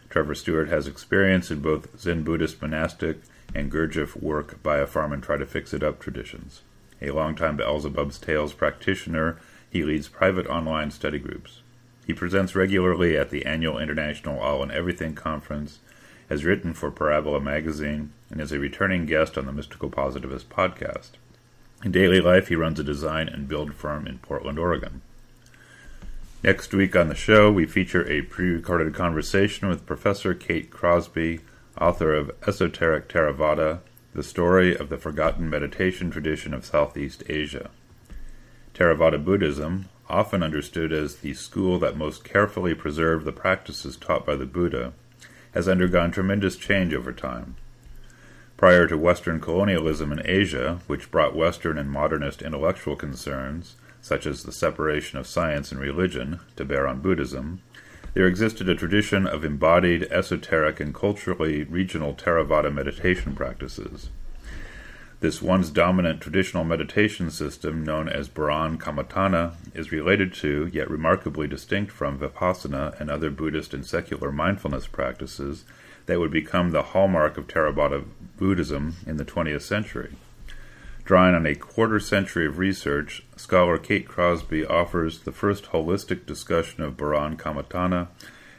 Trevor 0.09 0.35
Stewart 0.35 0.69
has 0.69 0.85
experience 0.85 1.49
in 1.49 1.59
both 1.59 1.99
Zen 1.99 2.23
Buddhist 2.23 2.61
monastic 2.61 3.21
and 3.55 3.71
Gurdjieff 3.71 4.21
work 4.21 4.61
buy 4.61 4.77
a 4.77 4.85
farm 4.85 5.11
and 5.11 5.23
Try 5.23 5.38
to 5.38 5.45
Fix 5.47 5.73
It 5.73 5.81
Up 5.81 5.99
traditions. 5.99 6.61
A 7.01 7.09
longtime 7.09 7.57
Beelzebub's 7.57 8.19
Tales 8.19 8.53
practitioner, 8.53 9.39
he 9.69 9.84
leads 9.84 10.07
private 10.07 10.45
online 10.45 10.91
study 10.91 11.17
groups. 11.17 11.62
He 12.05 12.13
presents 12.13 12.55
regularly 12.55 13.17
at 13.17 13.30
the 13.30 13.45
annual 13.45 13.80
International 13.80 14.39
All 14.39 14.61
and 14.61 14.71
Everything 14.71 15.15
Conference, 15.15 15.80
has 16.30 16.43
written 16.43 16.73
for 16.73 16.91
Parabola 16.91 17.39
Magazine, 17.39 18.11
and 18.30 18.41
is 18.41 18.51
a 18.51 18.59
returning 18.59 19.05
guest 19.05 19.38
on 19.38 19.45
the 19.45 19.51
Mystical 19.51 19.89
Positivist 19.89 20.49
podcast. 20.49 21.11
In 21.84 21.91
daily 21.91 22.19
life, 22.19 22.47
he 22.47 22.55
runs 22.55 22.80
a 22.80 22.84
design 22.84 23.27
and 23.27 23.47
build 23.47 23.73
firm 23.73 24.07
in 24.07 24.19
Portland, 24.19 24.57
Oregon. 24.57 25.01
Next 26.43 26.73
week 26.73 26.95
on 26.95 27.07
the 27.07 27.15
show, 27.15 27.51
we 27.51 27.65
feature 27.65 28.09
a 28.09 28.21
pre 28.21 28.49
recorded 28.49 28.93
conversation 28.93 29.69
with 29.69 29.85
Professor 29.85 30.34
Kate 30.34 30.69
Crosby, 30.69 31.39
author 31.80 32.13
of 32.13 32.31
Esoteric 32.45 33.07
Theravada 33.07 33.80
The 34.13 34.23
Story 34.23 34.75
of 34.75 34.89
the 34.89 34.97
Forgotten 34.97 35.49
Meditation 35.49 36.11
Tradition 36.11 36.53
of 36.53 36.65
Southeast 36.65 37.23
Asia. 37.30 37.69
Theravada 38.73 39.23
Buddhism, 39.23 39.88
often 40.09 40.43
understood 40.43 40.91
as 40.91 41.17
the 41.17 41.34
school 41.34 41.80
that 41.80 41.97
most 41.97 42.23
carefully 42.23 42.73
preserved 42.73 43.25
the 43.25 43.31
practices 43.31 43.95
taught 43.95 44.25
by 44.25 44.35
the 44.35 44.45
Buddha, 44.45 44.93
has 45.53 45.67
undergone 45.67 46.11
tremendous 46.11 46.55
change 46.55 46.93
over 46.93 47.11
time. 47.11 47.55
Prior 48.57 48.88
to 48.88 48.97
Western 48.97 49.39
colonialism 49.39 50.11
in 50.11 50.21
Asia, 50.25 50.80
which 50.88 51.11
brought 51.11 51.35
Western 51.35 51.77
and 51.77 51.89
modernist 51.89 52.41
intellectual 52.41 52.95
concerns, 52.95 53.75
such 54.01 54.25
as 54.25 54.43
the 54.43 54.51
separation 54.51 55.17
of 55.17 55.27
science 55.27 55.71
and 55.71 55.80
religion, 55.80 56.39
to 56.55 56.65
bear 56.65 56.88
on 56.88 57.01
Buddhism, 57.01 57.61
there 58.13 58.27
existed 58.27 58.69
a 58.69 58.75
tradition 58.75 59.25
of 59.25 59.43
embodied, 59.43 60.03
esoteric, 60.11 60.80
and 60.80 60.93
culturally 60.93 61.63
regional 61.63 62.13
Theravada 62.13 62.71
meditation 62.71 63.35
practices. 63.35 64.09
This 65.24 65.41
once 65.41 65.70
dominant 65.70 66.20
traditional 66.20 66.66
meditation 66.66 67.32
system, 67.32 67.82
known 67.82 68.10
as 68.10 68.28
Boran 68.28 68.78
Kammatthana, 68.78 69.54
is 69.74 69.90
related 69.90 70.34
to, 70.34 70.70
yet 70.74 70.91
remarkably 70.91 71.48
distinct 71.48 71.94
from, 71.94 72.20
Vipassana 72.20 73.00
and 73.00 73.10
other 73.10 73.30
Buddhist 73.30 73.74
and 73.74 73.86
secular 73.86 74.34
mindfulness 74.34 74.86
practices 74.86 75.64
that 76.08 76.20
would 76.20 76.30
become 76.30 76.72
the 76.72 76.84
hallmark 76.84 77.38
of 77.38 77.48
Theravada 77.48 78.04
Buddhism 78.36 78.98
in 79.08 79.16
the 79.16 79.24
20th 79.24 79.62
century. 79.62 80.14
Drawing 81.06 81.36
on 81.36 81.45
a 81.45 81.56
quarter 81.56 82.02
century 82.02 82.45
of 82.45 82.58
research, 82.58 83.24
scholar 83.38 83.78
Kate 83.78 84.06
Crosby 84.06 84.66
offers 84.66 85.20
the 85.20 85.32
first 85.32 85.68
holistic 85.68 86.26
discussion 86.26 86.84
of 86.84 86.98
Boran 86.98 87.38
Kammatthana, 87.38 88.10